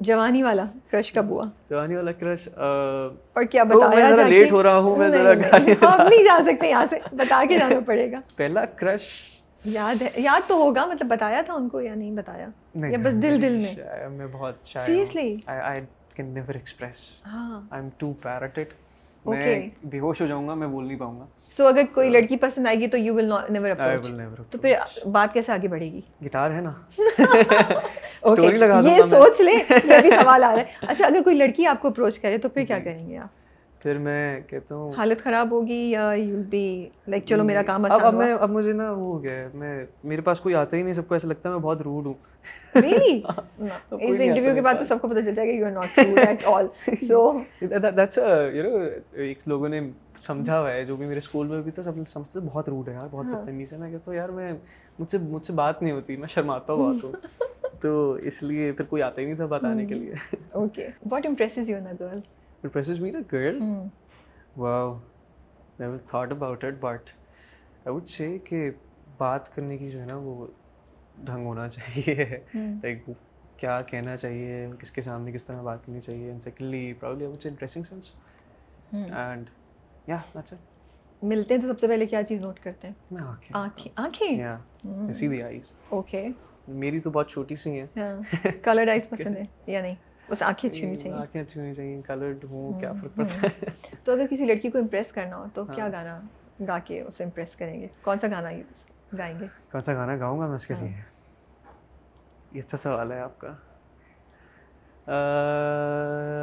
جوانی 0.00 0.42
والا 0.42 0.64
کرش 0.90 1.12
کب 1.12 1.28
ہوا؟ 1.30 1.44
جوانی 1.70 1.96
والا 1.96 2.12
کرش 2.12 2.48
اور 2.54 3.44
کیا 3.44 3.62
بتایا 3.64 4.10
جا 4.10 4.26
لیٹ 4.28 4.52
ہو 4.52 4.62
رہا 4.62 4.76
ہوں 4.78 4.96
میں 4.96 5.08
ذرا 5.10 5.32
ہم 5.32 6.06
نہیں 6.08 6.24
جا 6.24 6.38
سکتے 6.44 6.68
یہاں 6.68 6.86
سے 6.90 6.98
بتا 7.14 7.42
کے 7.48 7.58
جانا 7.58 7.80
پڑے 7.86 8.10
گا۔ 8.12 8.20
پہلا 8.36 8.64
کرش 8.76 9.08
یاد 9.64 10.02
ہے 10.02 10.08
یاد 10.16 10.48
تو 10.48 10.56
ہوگا 10.56 10.84
مطلب 10.86 11.08
بتایا 11.08 11.40
تھا 11.42 11.54
ان 11.54 11.68
کو 11.68 11.80
یا 11.80 11.94
نہیں 11.94 12.10
بتایا؟ 12.12 12.46
یا 12.86 12.98
بس 12.98 13.22
دل 13.22 13.42
دل 13.42 13.56
میں؟ 13.56 13.74
میں 14.10 14.26
بہت 14.32 14.66
seriously 14.66 15.34
I 15.46 15.80
can 16.14 16.32
never 16.34 16.54
express 16.54 17.02
I 17.26 17.80
am 17.80 17.88
too 17.98 18.12
pirated 18.22 18.72
میں 19.24 19.60
بے 19.84 19.98
ہوش 19.98 20.20
ہو 20.20 20.26
جاؤں 20.26 20.48
گا 20.48 20.54
میں 20.54 20.66
بول 20.68 20.86
نہیں 20.86 20.98
پاؤں 20.98 21.18
گا۔ 21.20 21.24
سو 21.56 21.66
اگر 21.66 21.82
کوئی 21.94 22.10
لڑکی 22.10 22.36
پسند 22.36 22.66
آئے 22.66 22.76
گی 22.80 22.86
تو 22.86 22.96
یو 22.98 23.14
ول 23.14 23.32
نیور 23.48 23.70
اپروچ 23.70 24.10
تو 24.50 24.58
پھر 24.58 24.74
بات 25.06 25.32
کیسے 25.34 25.52
آگے 25.52 25.68
بڑھے 25.68 25.92
گی؟ 25.92 26.00
گٹار 26.26 26.50
ہے 26.50 26.60
نا؟ 26.60 26.72
یہ 28.84 29.02
سوچ 29.10 29.40
لیں 29.40 29.58
یہ 29.70 30.00
بھی 30.00 30.10
سوال 30.22 30.44
آ 30.44 30.52
رہا 30.52 30.60
ہے۔ 30.60 30.64
اچھا 30.80 31.06
اگر 31.06 31.22
کوئی 31.24 31.36
لڑکی 31.36 31.66
آپ 31.66 31.82
کو 31.82 31.88
اپروچ 31.88 32.18
کرے 32.18 32.38
تو 32.38 32.48
پھر 32.48 32.64
کیا 32.64 32.78
کریں 32.78 33.08
گے 33.08 33.16
آپ؟ 33.18 33.28
پھر 33.80 33.98
میں 33.98 34.18
کہتا 34.40 34.74
ہوں 34.74 34.90
حالت 34.96 35.22
خراب 35.22 35.50
ہوگی 35.50 35.80
یا 35.82 36.02
یو 36.14 36.42
بی 36.50 36.64
لائک 37.06 37.24
چلو 37.26 37.44
میرا 37.44 37.62
کام 37.62 37.84
اب 37.86 38.04
اب 38.04 38.14
میں 38.14 38.32
اب 38.34 38.50
مجھے 38.50 38.72
نا 38.72 38.90
وہ 38.90 39.04
ہو 39.04 39.22
گیا 39.22 39.46
میں 39.54 39.72
میرے 40.04 40.22
پاس 40.22 40.40
کوئی 40.40 40.54
آتا 40.54 40.76
ہی 40.76 40.82
نہیں 40.82 40.94
سب 40.94 41.08
کو 41.08 41.14
ایسا 41.14 41.28
لگتا 41.28 41.48
ہے 41.48 41.54
میں 41.54 41.62
بہت 41.62 41.82
روڈ 41.82 42.06
ہوں۔ 42.06 42.14
اس 42.74 44.20
انٹرویو 44.20 44.54
کے 44.54 44.60
بعد 44.60 44.74
تو 44.74 44.84
سب 44.84 45.00
کو 45.00 45.08
پتہ 45.08 45.20
چل 45.20 45.34
جائے 45.34 45.48
گا 45.48 45.52
you 45.52 45.66
are 45.66 45.72
not 45.72 45.98
rude 45.98 46.18
at 46.18 46.44
all 46.46 46.66
so 47.02 47.30
that's 47.62 48.18
you 48.54 48.62
know 48.62 48.76
ایک 49.18 49.38
لوگوں 49.46 49.68
نے 49.68 49.80
سمجھا 50.18 50.60
ہوا 50.60 50.72
ہے 50.72 50.84
جو 50.84 50.96
بھی 50.96 51.06
میرے 51.06 51.18
اسکول 51.18 51.46
میں 51.46 51.60
بھی 51.62 51.70
تھا 51.70 51.82
سب 51.82 52.08
سمجھتے 52.12 52.40
بہت 52.44 52.68
روڈ 52.68 52.88
ہے 52.88 52.94
یار 52.94 53.06
بہت 53.10 53.26
بدتمیز 53.26 53.72
ہے۔ 53.72 53.78
میں 53.78 53.90
کہتا 53.90 54.10
ہوں 54.10 54.16
یار 54.16 54.28
میں 54.30 54.52
مجھ 54.98 55.10
سے 55.10 55.18
مجھ 55.20 55.46
سے 55.46 55.52
بات 55.52 55.82
نہیں 55.82 55.92
ہوتی 55.92 56.16
میں 56.16 56.28
شرماتا 56.28 56.72
ہوں 56.72 56.92
بہت 56.92 57.04
ہوں 57.04 57.12
تو 57.80 57.90
اس 58.22 58.42
لیے 58.42 58.72
پھر 58.72 58.84
کوئی 58.84 59.02
آتا 59.02 59.20
ہی 59.20 59.26
نہیں 59.26 59.36
تھا 59.36 59.46
بتانے 59.48 59.84
کے 59.86 59.94
لیے۔ 59.94 60.14
Okay 60.52 60.86
what 61.10 61.26
impresses 61.26 61.70
you 61.70 61.76
in 61.78 62.20
a 62.64 62.66
girl 62.66 62.68
impresses 62.68 63.00
me 63.00 63.10
نا 63.10 63.18
girl 63.32 63.58
wow 64.56 64.98
never 65.78 65.98
thought 66.08 66.32
about 66.32 66.64
it 66.64 66.74
but 66.80 67.10
I 67.86 67.94
would 67.94 68.08
say 68.08 68.38
کہ 68.38 68.70
بات 69.18 69.54
کرنے 69.54 69.78
کی 69.78 69.90
جو 69.90 70.00
ہے 70.00 70.06
نا 70.06 70.16
وہ 70.16 70.46
ڈھنگ 71.24 71.46
ہونا 71.46 71.68
چاہیے 71.68 72.24
لائک 72.54 73.10
کیا 73.56 73.82
کہنا 73.82 74.16
چاہیے 74.16 74.66
کس 74.80 74.90
کے 74.90 75.02
سامنے 75.02 75.32
کس 75.32 75.44
طرح 75.44 75.62
بات 75.62 75.86
کرنی 75.86 76.00
چاہیے 76.00 76.28
and 76.28 76.42
secondly 76.42 76.92
proudly 76.92 77.24
I 77.24 77.32
would 77.32 77.42
say 77.42 77.50
dressing 77.50 77.82
sense 77.82 78.10
and 78.92 79.50
یا 80.06 80.18
اچھا 80.34 80.56
ملتے 81.22 81.54
ہیں 81.54 81.60
تو 81.60 81.68
سب 81.68 81.78
سے 81.78 81.88
پہلے 81.88 82.06
کیا 82.06 82.22
چیز 82.22 82.42
نوٹ 82.42 82.60
کرتے 82.60 82.88
ہیں 82.88 83.20
آنکھیں 83.20 83.56
آنکھیں 83.56 84.42
آنکھیں 84.44 85.12
سیدھی 85.12 85.42
آئیز 85.42 85.72
اوکے 85.88 86.28
میری 86.68 87.00
تو 87.00 87.10
بہت 87.10 87.30
چھوٹی 87.30 87.56
سی 87.56 87.80
ہیں 87.80 87.86
کلرڈ 88.62 88.88
آئیز 88.88 89.08
پسند 89.08 89.36
ہے 89.36 89.44
یا 89.66 89.82
نہیں 89.82 89.94
بس 90.30 90.42
آنکھیں 90.42 90.70
اچھی 90.70 90.84
ہونی 90.84 90.96
چاہیے۔ 90.96 91.16
آنکھیں 91.16 91.42
اچھی 91.42 91.60
ہونی 91.60 91.74
چاہیے 91.74 92.00
کلرڈ 92.06 92.44
ہوں 92.44 92.80
کیا 92.80 92.92
فرق 92.92 93.16
پڑتا 93.16 93.42
ہے؟ 93.42 93.70
تو 94.04 94.12
اگر 94.12 94.26
کسی 94.30 94.44
لڑکی 94.44 94.70
کو 94.70 94.78
امپریس 94.78 95.12
کرنا 95.12 95.36
ہو 95.36 95.44
تو 95.54 95.64
کیا 95.64 95.88
گانا 95.88 96.20
گا 96.66 96.78
کے 96.78 97.00
اسے 97.00 97.24
امپریس 97.24 97.56
کریں 97.56 97.80
گے؟ 97.80 97.86
کون 98.02 98.18
سا 98.18 98.26
گانا 98.26 98.50
گائیں 99.18 99.40
گے؟ 99.40 99.46
کون 99.72 99.82
سا 99.82 99.94
گانا 99.94 100.16
گاؤں 100.16 100.40
گا 100.40 100.46
میں 100.46 100.56
اس 100.56 100.66
کے 100.66 100.74
لیے؟ 100.80 100.92
یہ 102.52 102.60
اچھا 102.60 102.78
سوال 102.78 103.12
ہے 103.12 103.20
آپ 103.20 103.38
کا۔ 103.38 103.48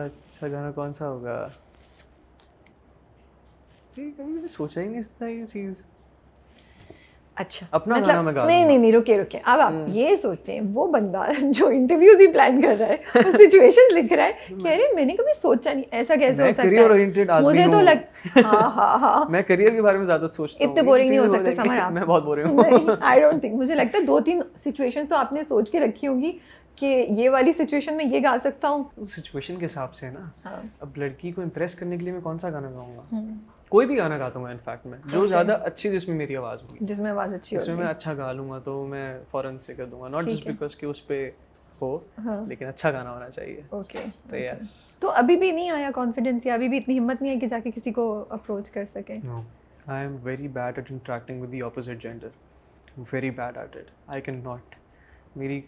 اچھا 0.06 0.48
گانا 0.48 0.72
کون 0.72 0.94
سا 0.94 1.08
ہوگا؟ 1.08 1.48
کبھی 3.96 4.12
میں 4.18 4.42
نے 4.42 4.48
سوچا 4.48 4.82
ہی 4.82 4.88
نہیں 4.88 5.00
اس 5.00 5.10
طرح 5.12 5.28
یہ 5.28 5.46
چیز۔ 5.46 5.82
اچھا 7.38 7.66
اپنا 7.72 7.96
گانا 7.98 8.22
میں 8.22 8.34
نہیں 8.36 8.66
نہیں 8.66 8.78
نہیں 8.78 8.92
رکے 8.94 9.18
رکے۔ 9.18 9.40
اب 9.44 9.60
آپ 9.60 9.74
یہ 9.88 10.16
سوچتے 10.16 10.54
ہیں 10.54 10.62
وہ 10.74 10.86
بندہ 10.88 11.24
جو 11.52 11.68
انٹرویوز 11.70 12.22
ہی 12.22 12.28
پلان 12.28 12.62
کر 12.62 12.76
رہا 12.80 12.88
ہے 12.88 13.32
سچویشن 13.32 13.94
لکھ 13.96 14.14
رہا 14.14 14.24
ہے 14.24 14.32
کہہ 14.48 14.70
رہے 14.70 14.94
میں 14.96 15.06
نے 15.06 15.16
کبھی 15.16 15.34
سوچا 15.38 15.74
نہیں 15.74 15.84
ایسا 15.92 16.16
کیسے 16.16 16.44
ہو 16.44 16.52
سکتا 16.52 16.64
ہے؟ 16.64 17.42
مجھے 17.42 17.66
تو 17.72 17.82
لگ 17.82 18.38
ہاں 18.38 18.70
ہاں 18.72 18.98
ہاں۔ 19.00 19.24
میں 19.30 19.42
کے 19.44 19.82
بارے 19.82 19.98
میں 19.98 20.06
زیادہ 20.06 20.28
سوچتا 20.28 20.64
ہوں۔ 20.64 20.72
اتنے 20.72 20.84
بورنگ 20.84 21.10
نہیں 21.10 21.20
ہو 21.20 21.28
سمجھ 21.28 21.78
آپ 21.80 21.92
میں 21.92 22.04
بہت 22.04 22.24
بورنگ 22.24 22.60
ہوں۔ 22.60 22.96
آئی 23.02 23.22
ڈونٹ 23.22 23.42
تھنک 23.42 23.56
مجھے 23.56 23.76
لگتا 23.76 23.98
ہے 23.98 24.04
دو 24.04 24.20
تین 24.20 24.42
سچویشن 24.58 25.08
تو 25.08 25.16
آپ 25.16 25.34
نے 25.34 25.44
سوچ 25.44 25.72
کے 25.72 25.80
رکھی 25.80 26.08
ہوں 26.08 26.22
گی 26.22 26.32
کہ 26.78 26.86
یہ 27.10 27.30
والی 27.30 27.52
سچویشن 27.54 27.98
میں 27.98 28.06
یہ 28.06 28.20
گا 28.24 28.36
سکتا 28.44 28.70
ہوں۔ 28.70 28.84
سچویشن 29.08 29.56
کے 29.56 29.66
حساب 29.66 29.94
سے 29.96 30.10
نا 30.10 30.50
اب 30.80 30.98
لڑکی 30.98 31.32
کو 31.32 31.42
امپریس 31.42 31.76
کرنے 31.76 31.98
کے 31.98 32.04
لیے 32.04 32.14
میں 32.14 32.22
کون 32.22 32.40
سا 32.40 32.50
گانا 32.50 32.70
گاؤں 32.72 32.96
گا؟ 32.98 33.18
کوئی 33.70 33.88
بھی 33.88 33.98
گانا 33.98 34.18
گاتا 34.18 34.40
ہوں 34.40 34.48
انفیکٹ 34.48 34.86
میں 34.86 34.98
جو 35.06 35.26
زیادہ 35.28 35.58
اچھی 35.64 35.90
جس 35.92 36.08
میں 36.08 36.16
میری 36.18 36.36
آواز 36.36 36.62
ہوگی۔ 36.64 36.78
جس 36.82 37.00
میں 37.00 37.12
آواز 37.12 37.34
اچھی 37.34 37.58
جس 37.58 37.68
میں 37.68 37.76
میں 37.76 37.88
اچھا 37.88 38.14
گا 38.14 38.32
لوں 38.32 38.50
گا 38.50 38.60
تو 38.60 38.86
میں 38.86 39.08
فوراً 39.32 39.58
سے 39.58 39.74
کر 39.74 39.86
دوں 39.86 40.02
گا۔ 40.02 40.08
ناٹ 40.08 40.26
جسٹ 40.26 40.48
بیکاز 40.48 40.76
کہ 40.76 40.86
اس 40.86 41.06
پہ 41.08 41.30
ہو 41.82 41.98
لیکن 42.48 42.66
اچھا 42.66 42.92
گانا 42.92 43.12
ہونا 43.14 43.30
چاہیے۔ 43.30 43.62
اوکے 43.70 44.04
تو 44.30 44.36
یس 44.36 44.72
تو 45.02 45.10
ابھی 45.12 45.36
بھی 45.36 45.52
نہیں 45.52 45.70
آیا 45.70 45.90
کانفیڈینس 45.96 46.46
یا 46.46 46.54
ابھی 46.54 46.70
بھی 46.70 46.78
اتنی 46.78 46.98
ہمت 47.00 47.22
نہیں 47.22 47.34
ہے 47.34 47.40
کہ 47.40 47.48
جا 47.48 47.60
کے 47.64 47.72
کسی 47.72 47.92
کو 47.92 48.26
اپروچ 48.30 48.70
کر 48.72 48.84
سکیں 48.94 49.18
I 49.88 50.02
am 50.02 50.16
very 50.24 50.48
bad 50.48 50.78
at 50.78 50.92
interacting 50.92 51.42
with 51.42 51.52
the 51.52 51.62
opposite 51.62 52.02
gender 52.02 52.28
very 53.14 53.30
bad 53.32 53.58
at 53.58 53.76
it 53.76 53.92
I 54.08 54.22
can 54.22 54.42
not 54.44 54.76
marry 55.36 55.62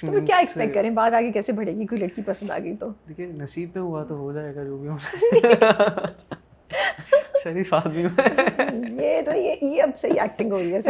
تو 0.00 0.20
کیا 0.26 0.36
ایکسپیکٹ 0.36 0.74
کریں؟ 0.74 0.88
بات 0.90 1.12
آگے 1.12 1.30
کیسے 1.32 1.52
بڑھے 1.52 1.72
گی؟ 1.74 1.86
کوئی 1.86 2.00
لڑکی 2.00 2.22
پسند 2.22 2.50
آ 2.50 2.58
گئی 2.58 2.74
تو۔ 2.76 2.88
دیکھیے 3.08 3.26
نصیب 3.26 3.68
میں 3.74 3.82
ہوا 3.82 4.02
تو 4.04 4.16
ہو 4.16 4.32
جائے 4.32 4.54
گا 4.54 4.64
جو 4.64 4.76
بھی 4.76 4.88
ہونا 4.88 6.34
شریف 7.44 7.72
آدمی 7.74 8.02
یہ 9.02 9.20
تو 9.22 9.34
یہ 9.36 9.82
اب 9.82 9.90
صحیح 9.96 10.20
ایکٹنگ 10.20 10.52
ہو 10.52 10.58
رہی 10.58 10.74
ہے 10.74 10.80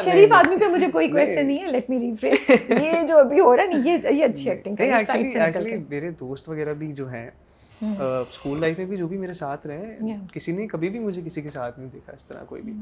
شریف 0.04 0.32
آدمی 0.32 0.56
پہ 0.56 0.66
مجھے 0.66 0.90
کوئی 0.90 1.08
کوشچن 1.10 1.46
نہیں 1.46 1.62
ہے 1.62 1.66
لیٹ 1.66 1.90
می 1.90 1.98
ریفریز 2.00 2.50
یہ 2.72 3.06
جو 3.08 3.18
ابھی 3.18 3.40
ہو 3.40 3.56
رہا 3.56 3.62
ہے 3.62 3.68
نا 3.68 4.08
یہ 4.10 4.24
اچھی 4.24 4.50
ایکٹنگ 4.50 4.80
ہے 4.80 4.90
ایکچولی 4.92 5.76
میرے 5.90 6.10
دوست 6.20 6.48
وغیرہ 6.48 6.74
بھی 6.74 6.92
جو 6.92 7.08
ہیں 7.08 7.28
اسکول 7.82 8.60
لائف 8.60 8.78
میں 8.78 8.86
بھی 8.86 8.96
جو 8.96 9.06
بھی 9.08 9.18
میرے 9.18 9.32
ساتھ 9.32 9.66
رہے 9.66 9.96
کسی 10.32 10.52
نے 10.52 10.66
کبھی 10.66 10.88
بھی 10.88 10.98
مجھے 10.98 11.22
کسی 11.26 11.42
کے 11.42 11.50
ساتھ 11.50 11.78
نہیں 11.78 11.88
دیکھا 11.92 12.12
اس 12.12 12.24
طرح 12.24 12.44
کوئی 12.44 12.62
بھی۔ 12.62 12.72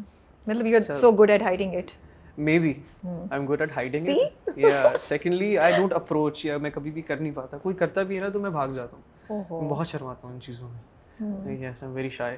مطلب 0.47 0.67
you 0.67 0.77
are 0.77 0.93
so 1.01 1.11
good 1.13 1.31
at 1.31 1.43
hiding 1.43 1.75
it 1.75 1.91
maybe 2.59 2.73
I 3.05 3.15
am 3.33 3.47
good 3.47 3.61
at 3.61 3.71
hiding 3.77 4.09
یا 4.57 4.93
سیکنڈلی 5.01 5.57
آئی 5.59 5.75
ڈونٹ 5.77 5.93
اپروچ 5.93 6.45
یا 6.45 6.57
میں 6.59 6.71
کبھی 6.71 6.91
بھی 6.91 7.03
کر 7.03 7.17
نہیں 7.17 7.33
پاتا۔ 7.33 7.59
کوئی 7.59 7.77
کرتا 7.77 8.03
بھی 8.03 8.17
ہے 8.17 8.21
نا 8.21 8.29
تو 8.29 8.41
میں 8.41 8.51
بھاگ 8.51 8.69
جاتا 8.69 8.97
ہوں۔ 9.29 9.69
بہت 9.69 9.89
شرماتا 9.89 10.27
ہوں 10.27 10.35
ان 10.35 10.41
چیزوں 10.41 10.69
میں۔ 10.69 10.79
ویری 11.21 12.09
شائے 12.09 12.37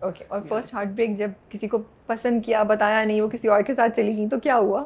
اوکے 0.00 0.24
اور 0.28 0.40
فرسٹ 0.48 0.74
ہارٹ 0.74 0.88
بریک 0.88 1.16
جب 1.16 1.30
کسی 1.48 1.68
کو 1.68 1.78
پسند 2.06 2.44
کیا 2.44 2.62
بتایا 2.62 3.04
نہیں 3.04 3.20
وہ 3.20 3.28
کسی 3.28 3.48
اور 3.48 3.62
کے 3.62 3.74
ساتھ 3.74 3.96
چلی 3.96 4.16
گئی 4.16 4.28
تو 4.28 4.38
کیا 4.38 4.56
ہوا 4.58 4.84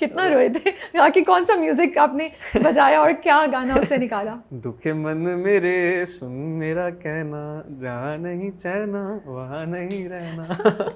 کتنا 0.00 0.28
روئے 0.30 0.48
تھے 0.48 0.70
کہا 0.92 1.08
کہ 1.08 1.24
کون 1.24 1.44
سا 1.44 1.54
میوزک 1.54 1.98
آپ 1.98 2.14
نے 2.14 2.28
بجایا 2.54 2.98
اور 3.00 3.10
کیا 3.22 3.46
گانا 3.52 3.74
اس 3.74 3.88
سے 3.88 3.96
نکالا 3.96 4.34
دکھ 4.50 4.86
من 4.86 5.18
میرے 5.40 6.06
سن 6.06 6.32
میرا 6.32 6.90
کہنا 6.90 7.62
جہاں 7.80 8.16
نہیں 8.16 8.50
چہنا 8.58 9.18
وہاں 9.24 9.64
نہیں 9.66 10.08
رہنا 10.08 10.46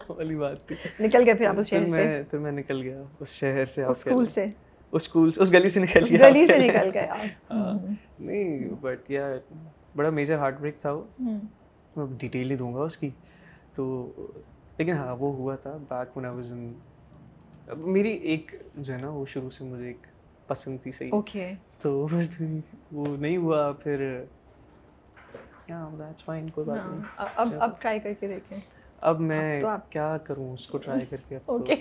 والی 0.08 0.34
بات 0.34 0.66
تھی 0.68 0.76
نکل 1.00 1.22
گئے 1.26 1.34
پھر 1.34 1.46
آپ 1.46 1.58
اس 1.58 1.68
شہر 1.68 1.86
سے 1.96 2.22
پھر 2.30 2.38
میں 2.38 2.52
نکل 2.52 2.82
گیا 2.82 3.02
اس 3.20 3.34
شہر 3.34 3.64
سے 3.64 3.84
اس 3.84 3.96
اسکول 3.96 4.26
سے 4.26 4.44
اس 4.44 5.02
اسکول 5.02 5.30
اس 5.36 5.52
گلی 5.52 5.70
سے 5.70 5.80
نکل 5.80 6.04
گیا 6.10 6.28
گلی 6.28 6.46
سے 6.46 6.58
نکل 6.58 6.90
گیا۔ 6.94 7.22
نہیں 8.20 8.68
بٹ 8.80 9.10
یا 9.10 9.28
بڑا 9.94 10.10
میجر 10.10 10.38
ہارٹ 10.38 10.58
بریک 10.60 10.78
تھا 10.78 10.92
وہ۔ 10.92 11.04
میں 11.94 12.06
ڈیٹیل 12.18 12.50
ہی 12.50 12.56
دوں 12.56 12.72
گا 12.74 12.82
اس 12.82 12.96
کی۔ 12.96 13.10
تو 13.74 13.84
لیکن 14.78 14.92
ہاں 14.92 15.14
وہ 15.16 15.32
ہوا 15.34 15.54
تھا 15.56 15.76
back 15.88 16.16
when 16.16 16.24
I 16.24 16.34
was 16.34 16.52
in 16.52 16.72
میری 17.86 18.12
ایک 18.24 18.50
جو 18.76 18.92
ہے 18.92 18.98
نا 18.98 19.08
وہ 19.10 19.24
شروع 19.26 19.50
سے 19.50 19.64
مجھے 19.64 19.86
ایک 19.86 20.06
پسند 20.48 20.80
تھی 20.80 20.92
صحیح۔ 20.92 21.12
اوکے 21.12 21.52
تو 21.80 21.92
وہ 22.92 23.16
نہیں 23.16 23.36
ہوا 23.36 23.60
پھر 23.74 24.00
کوئی 26.48 26.66
بات 26.66 26.84
نہیں۔ 26.84 27.00
اب 27.36 27.48
اب 27.58 27.80
ٹرائی 27.80 28.00
کر 28.00 28.12
کے 28.14 28.28
دیکھیں۔ 28.28 28.58
اب 29.02 29.20
میں 29.22 29.60
کیا 29.90 30.06
کروں 30.24 30.52
اس 30.52 30.66
کو 30.66 30.78
ٹرائی 30.78 31.06
کر 31.10 31.20
کے 31.22 31.38
اوکے 31.48 31.74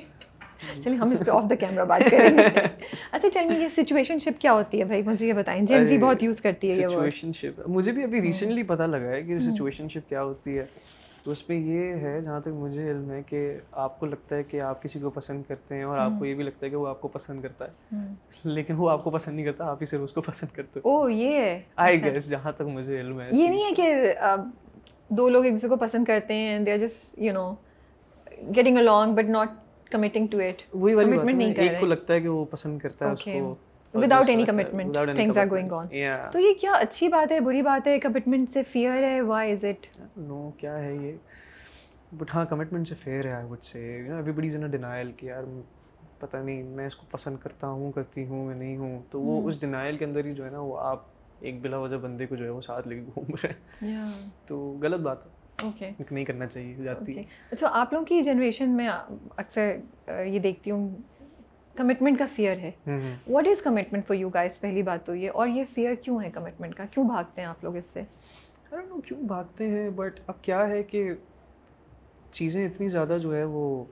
چلیے 0.83 0.95
ہم 0.95 1.11
اس 1.11 1.19
پہ 1.25 1.31
آف 1.31 1.49
دا 1.49 1.55
کیمرہ 1.55 1.85
بات 1.85 2.01
کریں 2.11 2.37
گے۔ 2.37 2.43
اچھا 3.11 3.29
چلیے 3.33 3.59
یہ 3.59 3.67
سچویشن 3.77 4.19
شپ 4.19 4.41
کیا 4.41 4.53
ہوتی 4.53 4.79
ہے 4.79 4.85
بھائی؟ 4.85 5.01
مجھے 5.01 5.27
یہ 5.27 5.33
بتائیں۔ 5.33 5.61
جین 5.65 5.85
زی 5.85 5.97
بہت 5.97 6.23
یوز 6.23 6.41
کرتی 6.41 6.71
ہے 6.71 6.75
یہ 6.75 6.87
سچویشن 6.87 7.33
شپ 7.33 7.61
مجھے 7.67 7.91
بھی 7.91 8.03
ابھی 8.03 8.21
ریسنٹلی 8.21 8.63
پتہ 8.63 8.83
لگا 8.83 9.09
ہے 9.09 9.21
کہ 9.23 9.39
سچویشن 9.39 9.89
شپ 9.89 10.09
کیا 10.09 10.23
ہوتی 10.23 10.57
ہے 10.57 10.65
تو 11.23 11.31
اس 11.31 11.49
میں 11.49 11.57
یہ 11.57 11.93
ہے 11.95 12.21
جہاں 12.21 12.39
تک 12.39 12.47
مجھے 12.47 12.91
علم 12.91 13.11
ہے 13.11 13.21
کہ 13.27 13.39
آپ 13.71 13.99
کو 13.99 14.05
لگتا 14.05 14.35
ہے 14.35 14.43
کہ 14.43 14.61
آپ 14.61 14.83
کسی 14.83 14.99
کو 14.99 15.09
پسند 15.09 15.43
کرتے 15.47 15.75
ہیں 15.75 15.83
اور 15.83 15.97
آپ 15.97 16.11
کو 16.19 16.25
یہ 16.25 16.33
بھی 16.33 16.43
لگتا 16.43 16.65
ہے 16.65 16.69
کہ 16.69 16.75
وہ 16.75 16.87
آپ 16.87 17.01
کو 17.01 17.07
پسند 17.07 17.41
کرتا 17.41 17.65
ہے۔ 17.65 17.97
لیکن 18.43 18.73
وہ 18.77 18.89
آپ 18.89 19.03
کو 19.03 19.09
پسند 19.09 19.35
نہیں 19.35 19.45
کرتا 19.45 19.65
آپ 19.65 19.77
ہی 19.81 19.85
صرف 19.85 20.01
اس 20.03 20.11
کو 20.11 20.21
پسند 20.21 20.55
کرتے 20.55 20.79
او 20.83 21.09
یہ 21.09 21.37
ہے۔ 21.37 21.61
آئی 21.75 22.03
گیس 22.03 22.29
جہاں 22.29 22.51
تک 22.51 22.61
مجھے 22.61 22.99
علم 22.99 23.21
ہے۔ 23.21 23.29
یہ 23.31 23.47
نہیں 23.47 23.63
ہے 23.63 23.73
کہ 23.75 23.93
دو 25.09 25.29
لوگ 25.29 25.43
ایک 25.43 25.53
دوسرے 25.53 25.69
کو 25.69 25.75
پسند 25.75 26.05
کرتے 26.05 26.33
ہیں 26.33 26.59
they 26.59 26.73
are 26.73 26.77
just 26.77 27.19
you 27.19 27.33
know 27.33 27.53
getting 28.55 28.77
along 28.77 29.15
but 29.15 29.29
not 29.29 29.49
committing 29.91 30.27
to 30.27 30.37
it 30.37 30.61
وہی 30.73 30.93
والی 30.93 31.17
بات 31.17 31.59
ہے 31.59 31.67
ایک 31.67 31.79
کو 31.79 31.85
لگتا 31.85 32.13
ہے 32.13 32.21
کہ 32.21 32.27
وہ 32.27 32.45
پسند 32.45 32.79
کرتا 32.79 33.07
ہے 33.07 33.11
اس 33.11 33.23
کو 33.23 33.55
without 33.93 34.29
any 34.29 34.43
commitment 34.45 34.97
things 35.15 35.37
are 35.37 35.45
going 35.49 35.71
on 35.71 35.87
تو 36.31 36.39
یہ 36.39 36.53
کیا 36.61 36.71
اچھی 36.71 37.07
بات 37.07 37.31
ہے 37.31 37.39
بری 37.39 37.61
بات 37.61 37.87
ہے؟ 37.87 37.99
کمٹمنٹ 37.99 38.49
سے 38.49 38.63
فیئر 38.63 39.03
ہے؟ 39.03 39.21
وائی 39.21 39.51
از 39.51 39.65
اٹ 39.65 39.87
نو 40.17 40.51
کیا 40.57 40.79
ہے 40.79 40.95
یہ؟ 40.95 41.11
بٹ 42.11 42.29
ہاں 42.33 42.45
کمٹمنٹ 42.45 42.87
سے 42.87 42.95
فیئر 42.95 43.25
ہے 43.25 43.33
I 43.33 43.45
would 43.45 43.63
say 43.63 43.95
every 43.95 44.31
buddies 44.31 44.55
in 44.55 44.69
denial 44.69 45.11
کہ 45.11 45.25
یار 45.25 45.43
پتہ 46.19 46.37
نہیں 46.37 46.63
میں 46.63 46.85
اس 46.85 46.95
کو 46.95 47.05
پسند 47.11 47.37
کرتا 47.37 47.67
ہوں 47.67 47.91
کرتی 47.91 48.25
ہوں 48.25 48.45
میں 48.45 48.55
نہیں 48.55 48.77
ہوں۔ 48.77 48.99
تو 49.11 49.21
وہ 49.21 49.49
اس 49.49 49.61
ڈینائل 49.61 49.97
کے 49.97 50.05
اندر 50.05 50.25
ہی 50.25 50.33
جو 50.33 50.45
ہے 50.45 50.49
نا 50.49 50.59
وہ 50.59 50.79
آپ 50.79 51.03
ایک 51.39 51.61
بلا 51.61 51.77
وجہ 51.77 51.95
بندے 51.95 52.25
کو 52.25 52.35
جو 52.35 52.45
ہے 52.45 52.49
وہ 52.49 52.61
ساتھ 52.61 52.87
لے 52.87 52.95
کے 52.95 53.01
گھوم 53.01 53.35
رہے 53.43 53.53
ہیں۔ 53.81 54.29
تو 54.45 54.77
غلط 54.81 54.99
بات 54.99 55.25
ہے۔ 55.25 55.38
نہیں 55.63 56.25
کرنا 56.25 56.47
چاہیے 56.47 56.83
جاتی 56.83 57.17
ہے 57.17 57.23
اچھا 57.51 57.69
آپ 57.71 57.93
لوگوں 57.93 58.05
کی 58.05 58.21
جنریشن 58.21 58.69
میں 58.69 58.89
اکثر 59.37 59.75
یہ 60.07 60.39
دیکھتی 60.39 60.71
ہوں 60.71 60.89
کمٹمنٹ 61.75 62.19
کا 62.19 62.25
فیئر 62.35 62.57
ہے 62.57 62.71
what 63.27 63.47
is 63.47 63.61
commitment 63.61 64.07
for 64.07 64.15
you 64.15 64.29
guys 64.29 64.59
پہلی 64.59 64.83
بات 64.83 65.05
تو 65.05 65.15
یہ 65.15 65.29
اور 65.33 65.47
یہ 65.47 65.63
فیئر 65.73 65.95
کیوں 65.95 66.21
ہے 66.23 66.29
کمٹمنٹ 66.29 66.75
کا 66.75 66.85
کیوں 66.91 67.05
بھاگتے 67.05 67.41
ہیں 67.41 67.47
آپ 67.47 67.63
لوگ 67.63 67.75
اس 67.75 67.93
سے 67.93 68.03
کیوں 69.05 69.21
بھاگتے 69.21 69.67
ہیں 69.67 69.89
بٹ 69.89 70.19
اب 70.27 70.41
کیا 70.41 70.67
ہے 70.67 70.83
کہ 70.83 71.13
چیزیں 72.31 72.65
اتنی 72.65 72.89
زیادہ 72.89 73.17
جو 73.21 73.35
ہے 73.35 73.43
وہ 73.43 73.83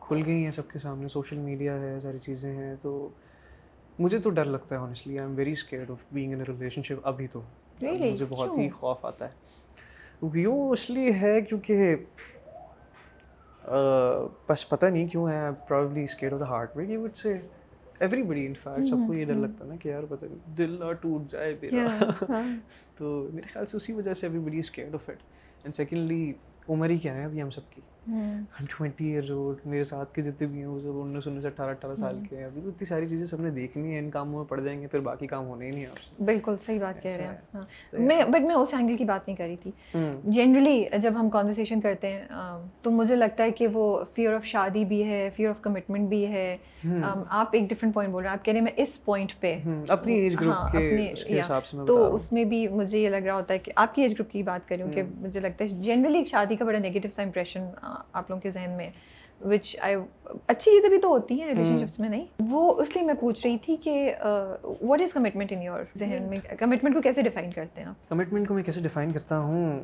کھل 0.00 0.22
گئی 0.26 0.44
ہیں 0.44 0.50
سب 0.50 0.70
کے 0.70 0.78
سامنے 0.78 1.08
سوشل 1.08 1.38
میڈیا 1.38 1.80
ہے 1.80 1.98
ساری 2.00 2.18
چیزیں 2.18 2.52
ہیں 2.52 2.74
تو 2.82 3.08
مجھے 3.98 4.18
تو 4.18 4.30
ڈر 4.30 4.44
لگتا 4.44 4.76
ہے 4.76 4.80
honestly 4.80 5.18
I 5.18 5.28
am 5.28 5.36
very 5.36 5.52
scared 5.52 5.90
of 5.90 6.04
being 6.12 6.32
in 6.32 6.40
relationship 6.82 7.06
ابھی 7.06 7.26
تو 7.26 7.40
مجھے 7.82 8.24
بہت 8.28 8.58
ہی 8.58 8.68
خوف 8.68 9.04
آتا 9.04 9.24
ہے 9.24 9.48
یوں 10.22 10.70
اس 10.70 10.90
لیے 10.90 11.12
ہے 11.12 11.40
کیونکہ 11.40 11.94
بس 14.48 14.68
پتہ 14.68 14.86
نہیں 14.86 15.06
کیوں 15.06 15.28
ہے 15.28 15.50
probably 15.68 16.02
scare 16.02 16.32
of 16.32 16.40
the 16.40 16.48
heart 16.48 16.76
break 16.76 16.90
you 16.90 17.02
would 17.02 17.16
say 17.16 17.38
everybody 18.22 18.46
in 18.46 18.54
fact 18.54 18.88
سب 18.88 19.06
کو 19.06 19.14
یہ 19.14 19.24
ڈر 19.24 19.34
لگتا 19.34 19.64
ہے 19.64 19.68
نا 19.70 19.76
کہ 19.76 19.88
یار 19.88 20.02
پتہ 20.08 20.24
نہیں 20.24 20.56
دل 20.58 20.76
نہ 20.80 20.92
ٹوٹ 20.92 21.30
جائے 21.32 21.56
میرا۔ 21.62 22.10
تو 22.98 23.28
میرے 23.32 23.48
خیال 23.52 23.66
سے 23.66 23.76
اسی 23.76 23.92
وجہ 23.92 24.12
سے 24.12 24.26
everybody 24.38 24.58
scared 24.58 24.94
of 24.94 25.08
it 25.08 25.16
and 25.64 25.74
secondly 25.74 26.32
عمر 26.68 26.90
ہی 26.90 26.98
کیا 26.98 27.14
ہے 27.14 27.24
ابھی 27.24 27.42
ہم 27.42 27.50
سب 27.50 27.70
کی؟ 27.70 27.80
ہم 28.08 28.64
ٹوینٹی 28.70 29.08
ایئرز 29.10 29.30
اولڈ 29.30 29.66
میرے 29.66 29.84
ساتھ 29.84 30.14
کے 30.14 30.22
جتنے 30.22 30.46
بھی 30.46 30.58
ہیں 30.58 30.66
وہ 30.66 30.78
سب 30.80 31.00
انیس 31.00 31.26
انیس 31.26 31.44
اٹھارہ 31.44 31.70
اٹھارہ 31.70 31.94
سال 31.94 32.18
کے 32.30 32.36
ہیں۔ 32.36 32.44
ابھی 32.44 32.60
تو 32.60 32.68
اتنی 32.68 32.86
ساری 32.86 33.06
چیزیں 33.06 33.26
سب 33.26 33.40
نے 33.40 33.50
دیکھنی 33.50 33.92
ہیں 33.92 33.98
ان 33.98 34.10
کاموں 34.10 34.38
میں 34.38 34.48
پڑ 34.48 34.60
جائیں 34.60 34.80
گے 34.82 34.86
پھر 34.86 35.00
باقی 35.00 35.26
کام 35.26 35.46
ہونے 35.46 35.66
ہی 35.66 35.70
نہیں 35.70 35.86
آپ 35.86 36.02
سے۔ 36.02 36.24
بالکل 36.24 36.54
صحیح 36.66 36.80
بات 36.80 37.02
کہہ 37.02 37.16
رہے 37.16 37.26
ہیں 37.26 37.36
ہاں 37.54 37.62
میں 38.00 38.22
بٹ 38.24 38.40
میں 38.40 38.54
اس 38.54 38.74
اینگل 38.74 38.96
کی 38.96 39.04
بات 39.04 39.28
نہیں 39.28 39.36
کر 39.36 39.44
رہی 39.44 39.56
تھی۔ 39.56 39.70
جنرلی 40.32 40.84
جب 40.98 41.20
ہم 41.20 41.30
کانورسیشن 41.30 41.80
کرتے 41.80 42.12
ہیں 42.12 42.22
تو 42.82 42.90
مجھے 42.90 43.16
لگتا 43.16 43.44
ہے 43.44 43.50
کہ 43.50 43.66
وہ 43.72 43.84
فیئر 44.14 44.34
آف 44.34 44.44
شادی 44.44 44.84
بھی 44.84 45.04
ہے 45.04 45.28
فیئر 45.36 45.50
آف 45.50 45.60
کمٹمنٹ 45.62 46.08
بھی 46.08 46.26
ہے۔ 46.26 46.56
آپ 47.30 47.48
ایک 47.52 47.68
ڈفرینٹ 47.70 47.94
پوائنٹ 47.94 48.12
بول 48.12 48.22
رہے 48.22 48.30
ہیں۔ 48.30 48.38
آپ 48.38 48.44
کہہ 48.44 48.52
رہے 48.52 48.60
ہیں 48.60 48.64
میں 48.64 48.82
اس 48.82 49.04
پوائنٹ 49.04 49.32
پہ 49.40 49.54
اپنی 49.88 50.14
ایج 50.14 50.36
گروپ 50.40 50.72
کے 50.72 51.40
حساب 51.40 51.66
سے 51.66 51.76
تو 51.86 52.14
اس 52.14 52.32
میں 52.32 52.44
بھی 52.44 52.66
مجھے 52.68 52.98
یہ 52.98 53.08
لگ 53.08 53.24
رہا 53.24 53.34
ہوتا 53.34 53.54
ہے 53.54 53.58
کہ 53.58 53.72
آپ 53.76 53.94
کی 53.94 54.02
ایج 54.02 54.12
گروپ 54.12 54.30
کی 54.32 54.42
بات 54.42 54.68
کروں 54.68 54.90
کہ 54.92 55.02
مجھے 55.20 55.40
لگتا 55.40 55.64
ہے 55.64 55.82
جنرلی 55.82 56.24
شادی 56.24 56.56
کا 56.56 56.64
بڑا 56.64 56.78
نیگیٹو 56.78 57.08
سا 57.16 57.22
امپریشن 57.22 57.68
آپ 58.12 58.30
لوگوں 58.30 58.40
کے 58.40 58.50
ذہن 58.50 58.70
میں 58.76 58.90
وچ 59.40 59.76
آئی 59.80 59.96
اچھی 60.46 60.70
چیزیں 60.70 60.88
بھی 60.88 60.98
تو 60.98 61.08
ہوتی 61.08 61.40
ہیں 61.40 61.46
ریلیشن 61.48 61.78
شپس 61.78 61.98
میں 61.98 62.08
نہیں؟ 62.08 62.24
وہ 62.50 62.72
اس 62.80 62.96
لیے 62.96 63.04
میں 63.04 63.14
پوچھ 63.20 63.46
رہی 63.46 63.58
تھی 63.58 63.76
کہ 63.76 64.14
what 64.80 65.00
is 65.00 65.12
commitment 65.12 65.52
in 65.52 65.62
your 65.62 65.82
ذہن 65.98 66.26
میں؟ 66.30 66.38
کمٹمنٹ 66.58 66.94
کو 66.94 67.00
کیسے 67.00 67.22
ڈیفائن 67.22 67.50
کرتے 67.52 67.80
ہیں 67.80 67.88
آپ؟ 67.88 68.08
کمٹمنٹ 68.08 68.48
کو 68.48 68.54
میں 68.54 68.62
کیسے 68.62 68.80
ڈیفائن 68.80 69.12
کرتا 69.12 69.38
ہوں؟ 69.38 69.82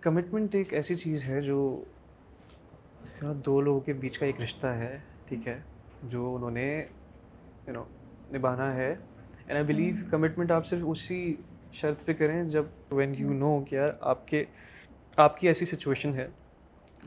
کمٹمنٹ 0.00 0.54
ایک 0.54 0.72
ایسی 0.74 0.94
چیز 0.94 1.24
ہے 1.28 1.40
جو 1.40 1.58
دو 3.46 3.60
لوگوں 3.60 3.80
کے 3.80 3.92
بیچ 3.92 4.18
کا 4.18 4.26
ایک 4.26 4.40
رشتہ 4.40 4.66
ہے 4.66 4.96
ٹھیک 5.26 5.48
ہے 5.48 5.60
جو 6.02 6.34
انہوں 6.34 6.50
نے 6.50 6.66
یو 7.66 7.72
نو 7.72 7.84
نبھانا 8.32 8.74
ہے۔ 8.74 8.88
اینڈ 8.88 9.56
آئی 9.56 9.64
بلیو 9.66 9.94
کمٹمنٹ 10.10 10.50
آپ 10.50 10.66
صرف 10.66 10.84
اسی 10.88 11.34
شرط 11.72 12.04
پہ 12.04 12.12
کریں 12.12 12.42
جب 12.44 12.64
وین 12.90 13.14
یو 13.18 13.32
نو 13.32 13.58
کہ 13.64 13.74
یار 13.74 13.88
آپ 14.00 14.26
کے 14.28 14.44
آپ 15.16 15.38
کی 15.40 15.46
ایسی 15.48 15.64
سچویشن 15.64 16.14
ہے۔ 16.14 16.26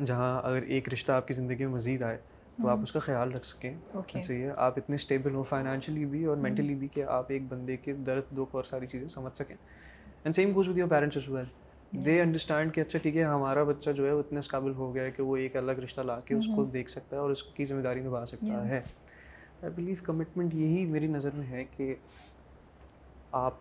جہاں 0.06 0.42
اگر 0.44 0.62
ایک 0.62 0.90
رشتہ 0.90 1.12
آپ 1.12 1.28
کی 1.28 1.34
زندگی 1.34 1.66
میں 1.66 1.74
مزید 1.74 2.04
آئے 2.04 2.18
تو 2.62 2.68
آپ 2.70 2.80
اس 2.84 2.92
کا 2.92 3.00
خیال 3.00 3.34
رکھ 3.34 3.46
سکیں۔ 3.46 3.74
صحیح 4.22 4.44
ہے 4.44 4.52
آپ 4.58 4.74
اتنے 4.78 4.96
اسٹیبل 4.96 5.36
ہو 5.36 5.44
فائنینشلی 5.44 6.06
بھی 6.06 6.26
اور 6.26 6.38
مینٹلی 6.38 6.76
بھی 6.76 6.88
کہ 6.88 7.04
آپ 7.04 7.26
ایک 7.30 7.42
بندے 7.50 7.78
کے 7.78 7.94
درد 7.94 8.32
دکھ 8.32 8.56
اور 8.56 8.64
ساری 8.64 8.88
چیزیں 8.88 9.08
سمجھ 9.08 9.36
سکیں۔ 9.38 9.56
And 10.24 10.36
same 10.36 10.52
goes 10.56 10.68
with 10.68 10.78
your 10.78 10.88
parents 10.88 11.18
as 11.18 11.30
well 11.30 11.46
they 12.06 12.22
understand 12.22 12.74
کہ 12.74 12.82
اچھا 12.82 13.00
ٹھیک 13.00 13.16
ہے 13.16 13.24
ہمارا 13.24 13.64
بچہ 13.64 13.90
جو 13.90 14.06
ہے 14.06 14.12
وہ 14.12 14.20
اتنے 14.20 14.42
قابل 14.42 14.74
ہو 14.74 14.94
گیا 14.96 15.04
ہے 15.04 15.12
کہ 15.12 15.24
وہ 15.24 15.38
ایک 15.38 15.56
الگ 15.56 15.72
رشتہ 15.72 16.02
لا 16.02 16.20
کے 16.20 16.36
اس 16.36 16.46
کو 16.56 16.64
دیکھ 16.64 16.92
سکتا 16.92 17.16
ہے 17.16 17.22
اور 17.22 17.30
اس 17.30 17.44
کی 17.44 17.66
ذمہ 17.66 17.82
داری 17.82 18.00
نبھا 18.00 18.26
سکتا 18.26 18.68
ہے۔ 18.68 18.82
آئی 19.62 19.72
بلیو 19.76 19.96
کمٹمنٹ 20.04 20.54
یہی 20.54 20.86
میری 20.86 21.08
نظر 21.08 21.30
میں 21.34 21.48
ہے 21.48 21.64
کہ 21.78 21.96
آپ 23.32 23.54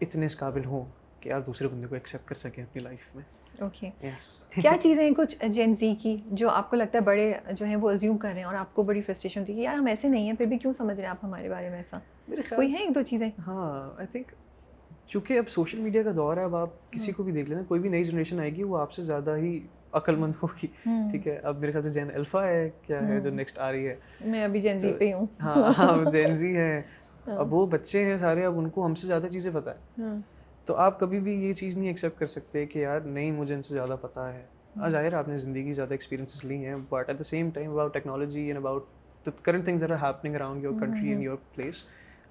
اتنے 0.00 0.26
قابل 0.26 0.64
ہوں 0.64 0.84
کہ 1.20 1.32
آپ 1.32 1.46
دوسرے 1.46 1.68
بندے 1.68 1.86
کو 1.86 1.94
ایکسیپٹ 1.94 2.28
کر 2.28 2.34
سکیں 2.34 2.62
اپنی 2.64 2.82
لائف 2.82 3.14
میں۔ 3.14 3.22
اوکے 3.60 3.90
کیا 4.52 4.72
چیزیں 4.80 5.02
ہیں 5.04 5.14
کچھ 5.16 5.36
جین 5.48 5.74
زی 5.76 5.94
کی 5.94 6.16
جو 6.32 6.48
آپ 6.50 6.70
کو 6.70 6.76
لگتا 6.76 6.98
ہے 6.98 7.04
بڑے 7.04 7.32
جو 7.50 7.66
ہیں 7.66 7.76
وہ 7.76 7.90
ازیوم 7.90 8.16
کر 8.18 8.28
رہے 8.28 8.38
ہیں 8.38 8.46
اور 8.46 8.54
آپ 8.54 8.74
کو 8.74 8.82
بڑی 8.82 9.00
فرسٹریشن 9.00 9.40
ہوتی 9.40 9.52
ہے 9.52 9.58
کہ 9.58 9.62
یار 9.62 9.74
ہم 9.74 9.86
ایسے 9.86 10.08
نہیں 10.08 10.26
ہیں 10.26 10.32
پھر 10.32 10.46
بھی 10.46 10.58
کیوں 10.58 10.72
سمجھ 10.72 10.94
رہے 10.96 11.04
ہیں 11.04 11.10
آپ 11.10 11.24
ہمارے 11.24 11.48
بارے 11.48 11.68
میں 11.70 11.78
ایسا؟ 11.78 11.98
کوئی 12.50 12.72
ہے 12.72 12.78
ایک 12.78 12.94
دو 12.94 13.02
چیزیں؟ 13.02 13.28
ہاں 13.46 13.68
آئی 13.98 14.06
تھنک 14.06 14.32
چونکہ 15.08 15.38
اب 15.38 15.48
سوشل 15.48 15.78
میڈیا 15.78 16.02
کا 16.02 16.10
دور 16.16 16.36
ہے 16.36 16.44
اب 16.44 16.56
آپ 16.56 16.70
کسی 16.92 17.12
کو 17.12 17.22
بھی 17.22 17.32
دیکھ 17.32 17.48
لینا 17.48 17.62
کوئی 17.62 17.80
بھی 17.80 17.88
نئی 17.88 18.04
جنریشن 18.04 18.40
آئے 18.40 18.54
گی 18.54 18.62
وہ 18.62 18.78
آپ 18.78 18.92
سے 18.92 19.02
زیادہ 19.02 19.36
ہی 19.36 19.58
عقل 19.92 20.16
مند 20.16 20.32
ہوگی 20.42 20.66
ٹھیک 21.10 21.26
ہے؟ 21.26 21.36
اب 21.38 21.58
میرے 21.58 21.72
خیال 21.72 21.84
سے 21.84 21.90
جین 21.90 22.10
الفا 22.14 22.46
ہے 22.46 22.68
کیا 22.82 23.06
ہے 23.08 23.20
جو 23.20 23.30
نیکسٹ 23.30 23.58
آ 23.58 23.70
رہی 23.72 23.88
ہے؟ 23.88 23.94
میں 24.22 24.44
ابھی 24.44 24.60
جین 24.60 24.80
زی 24.80 24.92
پہ 24.92 25.12
ہوں۔ 25.12 25.26
ہاں 25.40 25.72
ہاں 25.78 26.04
جین 26.12 26.36
زی 26.36 26.56
ہے 26.56 26.80
اب 27.28 27.54
وہ 27.54 27.66
بچے 27.66 28.04
ہیں 28.04 28.16
سارے 28.18 28.44
اب 28.44 28.58
ان 28.58 28.68
کو 28.70 28.86
ہم 28.86 28.94
سے 28.94 29.06
زیادہ 29.06 29.26
چیزیں 29.32 29.50
پتہ 29.54 29.70
ہے 29.70 30.02
تو 30.70 30.76
آپ 30.76 31.00
کبھی 31.00 31.20
بھی 31.20 31.32
یہ 31.44 31.52
چیز 31.52 31.76
نہیں 31.76 31.88
ایکسیپٹ 31.88 32.18
کر 32.18 32.26
سکتے 32.26 32.66
کہ 32.66 32.78
یار 32.78 33.00
نہیں 33.00 33.30
مجھے 33.32 33.54
ان 33.54 33.62
سے 33.62 33.74
زیادہ 33.74 33.96
پتہ 34.00 34.20
ہے۔ 34.20 34.90
ظاہر 34.90 35.14
آپ 35.14 35.28
نے 35.28 35.38
زندگی 35.38 35.72
زیادہ 35.72 35.90
ایکسپیرینسز 35.90 36.44
لی 36.44 36.64
ہیں 36.66 36.74
but 36.88 37.08
at 37.08 37.18
the 37.18 37.24
same 37.24 37.50
time 37.50 37.70
about 37.70 37.94
technology 37.94 38.40
and 38.40 38.56
about 38.56 38.84
current 39.42 39.64
things 39.64 39.82
are 39.82 39.90
happening 39.90 40.34
around 40.34 40.64
your 40.64 40.72
country 40.80 41.08
and 41.08 41.22
your 41.22 41.36
place 41.54 41.74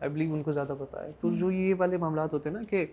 I 0.01 0.11
believe 0.11 0.33
ان 0.33 0.43
کو 0.43 0.51
زیادہ 0.51 0.73
پتہ 0.79 0.97
ہے۔ 0.97 1.11
تو 1.21 1.35
جو 1.35 1.51
یہ 1.51 1.73
والے 1.77 1.97
معاملات 1.97 2.33
ہوتے 2.33 2.49
ہیں 2.49 2.55
نا 2.55 2.61
کہ 2.69 2.85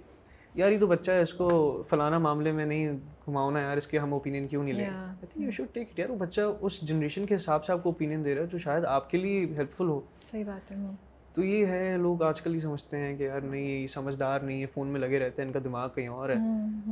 یار 0.55 0.71
یہ 0.71 0.79
تو 0.79 0.87
بچہ 0.87 1.11
ہے 1.11 1.23
اس 1.23 1.35
کو 1.35 1.83
فلانا 1.89 2.19
معاملے 2.19 2.53
میں 2.53 2.67
نہیں 2.67 2.93
گھماؤنا 3.27 3.61
یار 3.61 3.77
اس 3.77 3.87
کے 3.87 3.99
ہم 3.99 4.13
اوپینین 4.13 4.47
کیوں 4.47 4.65
نہیں 4.65 4.75
لیں؟ 4.75 4.87
I 4.87 5.27
think 5.27 5.45
you 5.45 5.51
should 5.51 5.75
take 5.75 5.89
it 5.93 5.99
یار 5.99 6.09
وہ 6.09 6.17
بچہ 6.17 6.41
اس 6.61 6.81
جنریشن 6.81 7.27
کے 7.27 7.37
حساب 7.37 7.65
سے 7.65 7.73
آپ 7.73 7.83
کو 7.83 7.89
اوپینین 7.89 8.25
دے 8.25 8.35
رہا 8.35 8.43
ہے 8.43 8.47
جو 8.47 8.59
شاید 8.59 8.85
آپ 8.85 9.11
کے 9.11 9.19
لیے 9.19 9.47
ہیلپ 9.57 9.77
فل 9.77 9.89
ہو۔ 9.89 10.01
صحیح 10.31 10.45
بات 10.45 10.71
ہے 10.71 10.77
تو 11.37 11.45
یہ 11.45 11.67
ہے 11.67 11.97
لوگ 12.01 12.23
آج 12.23 12.41
کل 12.41 12.55
ہی 12.55 12.61
سمجھتے 12.61 12.97
ہیں 12.97 13.17
کہ 13.17 13.23
یار 13.23 13.41
نہیں 13.41 13.63
یہ 13.63 13.87
سمجھدار 13.87 14.41
نہیں 14.41 14.61
ہے 14.61 14.67
فون 14.67 14.89
میں 14.89 15.01
لگے 15.01 15.19
رہتے 15.19 15.43
ہیں 15.43 15.47
ان 15.47 15.53
کا 15.53 15.61
دماغ 15.65 15.89
کہیں 15.95 16.09
اور 16.09 16.29
ہے۔ 16.29 16.35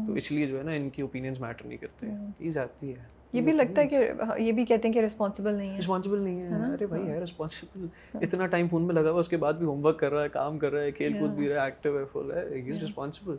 تو 0.07 0.13
اس 0.13 0.33
لیے 0.33 0.47
جو 0.47 0.59
ہے 0.59 0.63
نا 0.63 0.73
ان 0.73 0.91
کی 0.91 1.03
اوپینینس 1.03 1.41
میٹر 1.41 1.67
نہیں 1.67 1.79
کرتے۔ 1.79 2.07
یہ 2.39 2.51
جاتی 2.51 2.91
ہے۔ 2.91 3.15
یہ 3.33 3.41
بھی 3.41 3.53
لگتا 3.53 3.83
ہے 3.83 3.87
کہ 3.87 3.97
یہ 4.39 4.53
بھی 4.53 4.65
کہتے 4.65 4.89
ہیں 4.89 4.93
کہ 4.93 4.99
رسپانسبل 4.99 5.55
نہیں 5.55 5.71
ہے۔ 5.71 5.79
رسپانسبل 5.79 6.21
نہیں 6.21 6.41
ہے۔ 6.41 6.49
ارے 6.49 6.87
بھائی 6.87 7.09
ہے 7.09 7.21
رسپانسبل 7.21 7.87
اتنا 8.15 8.47
ٹائم 8.47 8.69
فون 8.69 8.83
میں 8.83 8.95
لگا 8.95 9.11
ہوا 9.11 9.21
اس 9.21 9.29
کے 9.29 9.37
بعد 9.37 9.53
بھی 9.53 9.67
ہوم 9.67 9.85
ورک 9.87 9.99
کر 9.99 10.13
رہا 10.13 10.23
ہے 10.23 10.29
کام 10.29 10.59
کر 10.59 10.73
رہا 10.73 10.83
ہے 10.83 10.91
کھیل 10.91 11.13
کود 11.13 11.31
بھی 11.31 11.49
رہا 11.49 11.61
ہے 11.61 11.65
ایکٹیو 11.65 11.99
ہے 11.99 12.05
فل 12.13 12.33
ہے۔ 12.33 12.63
ہی 12.63 12.71
از 12.71 12.83
رسپانسبل 12.83 13.37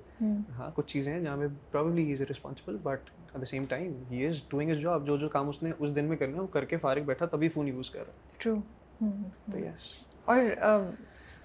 ہاں 0.52 0.72
کچھ 0.76 0.94
چیزیں 0.94 1.14
ہیں 1.14 1.20
جہاں 1.20 1.38
میں 1.38 1.48
probably 1.72 2.06
he 2.06 2.12
is 2.12 2.22
responsible 2.22 2.78
but 2.84 3.00
at 3.10 3.42
the 3.42 3.46
same 3.46 3.66
time 3.70 3.94
he 4.12 4.26
is 4.26 4.36
doing 4.50 4.72
his 4.72 4.78
job 4.78 5.06
جو 5.08 5.18
جو 5.18 5.30
کام 5.30 5.50
اس 5.50 5.64
نے 5.64 5.72
اس 5.80 5.96
دن 5.96 6.06
میں 6.06 6.18
کرنا 6.18 6.36
ہے 6.36 6.42
وہ 6.42 6.48
کر 6.48 6.66
کے 6.66 6.78
فارغ 6.78 7.02
بیٹھا 7.02 7.26
تبھی 7.26 7.50
فون 7.50 7.68
یوز 7.68 7.90
کر 7.90 8.00
رہا 8.00 8.14
ہے۔ 8.14 8.36
ٹرو 8.38 8.56
تو 9.52 9.60
یس 9.60 10.05
اور 10.26 10.38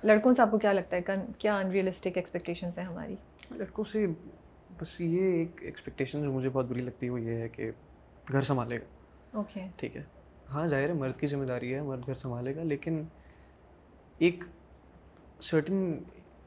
لڑکوں 0.02 0.34
سے 0.34 0.42
آپ 0.42 0.50
کو 0.50 0.58
کیا 0.58 0.72
لگتا 0.72 0.96
ہے؟ 0.96 1.00
کیا 1.38 1.56
ان 1.56 1.70
ریئلسٹک 1.70 2.16
ایکسپیکٹیشنس 2.16 2.78
ہیں 2.78 2.84
ہماری؟ 2.84 3.16
لڑکوں 3.50 3.84
سے 3.84 4.06
بس 4.78 5.00
یہ 5.00 5.32
ایک 5.32 5.62
ایکسپیکٹیشن 5.62 6.22
جو 6.22 6.32
مجھے 6.32 6.48
بہت 6.48 6.66
بری 6.66 6.80
لگتی 6.80 7.06
ہے 7.06 7.10
وہ 7.10 7.20
یہ 7.20 7.34
ہے 7.34 7.48
کہ 7.48 7.70
گھر 8.32 8.42
سنبھالے 8.42 8.76
گا۔ 8.76 8.84
اوکے 9.32 9.60
ٹھیک 9.76 9.96
ہے۔ 9.96 10.02
ہاں 10.52 10.66
ظاہر 10.66 10.88
ہے 10.88 10.94
مرد 10.94 11.16
کی 11.16 11.26
ذمہ 11.26 11.44
داری 11.44 11.74
ہے 11.74 11.80
مرد 11.82 12.06
گھر 12.06 12.14
سنبھالے 12.14 12.54
گا 12.56 12.62
لیکن 12.62 13.02
ایک 14.20 14.44
سرٹن 15.40 15.92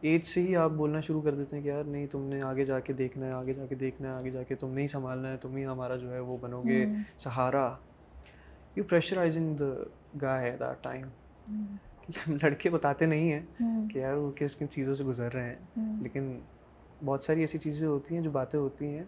ایج 0.02 0.26
سے 0.26 0.42
ہی 0.42 0.56
آپ 0.56 0.72
بولنا 0.72 1.02
شروع 1.02 1.22
کر 1.22 1.36
دیتے 1.36 1.56
ہیں 1.56 1.64
کہ 1.64 1.68
یار 1.68 1.84
نہیں 1.84 2.08
تم 2.08 2.24
نے 2.24 2.42
آگے 2.42 2.66
جا 2.66 2.80
کے 2.80 2.94
دیکھنا 2.94 3.26
ہے 3.26 3.32
آگے 3.32 3.54
جا 3.54 3.66
کے 3.66 3.76
دیکھنا 3.76 4.08
ہے 4.08 4.14
آگے 4.14 4.30
جا 4.30 4.44
کے 4.44 4.56
تم 4.56 4.74
نہیں 4.74 4.88
سنبھالنا 4.88 5.32
ہے 5.32 5.38
تم 5.38 5.56
ہی 5.56 5.66
ہمارا 5.66 5.96
جو 5.96 6.14
ہے 6.14 6.20
وہ 6.20 6.38
بنو 6.42 6.62
گے 6.62 6.86
سہارا۔ 7.18 7.70
یو 8.76 8.84
پریشرائزنگ 8.84 9.56
دا 9.56 9.66
گا 10.22 10.40
ہے 10.40 10.56
دیٹ 10.60 10.84
ٹائم 10.84 11.08
لڑکے 12.28 12.70
بتاتے 12.70 13.06
نہیں 13.06 13.32
ہیں 13.32 13.42
کہ 13.94 14.00
یار 14.00 14.14
وہ 14.14 14.32
کس 14.36 14.56
کن 14.56 14.70
چیزوں 14.70 14.96
سے 14.96 15.04
گزر 15.04 15.34
رہے 15.34 15.50
ہیں۔ 15.50 15.56
لیکن 16.04 16.40
بہت 17.06 17.24
ساری 17.24 17.42
ایسی 17.42 17.58
چیزیں 17.58 17.88
ہوتی 17.88 18.16
ہیں 18.16 18.22
جو 18.22 18.32
باتیں 18.32 18.60
ہوتی 18.60 18.86
ہیں 18.88 19.04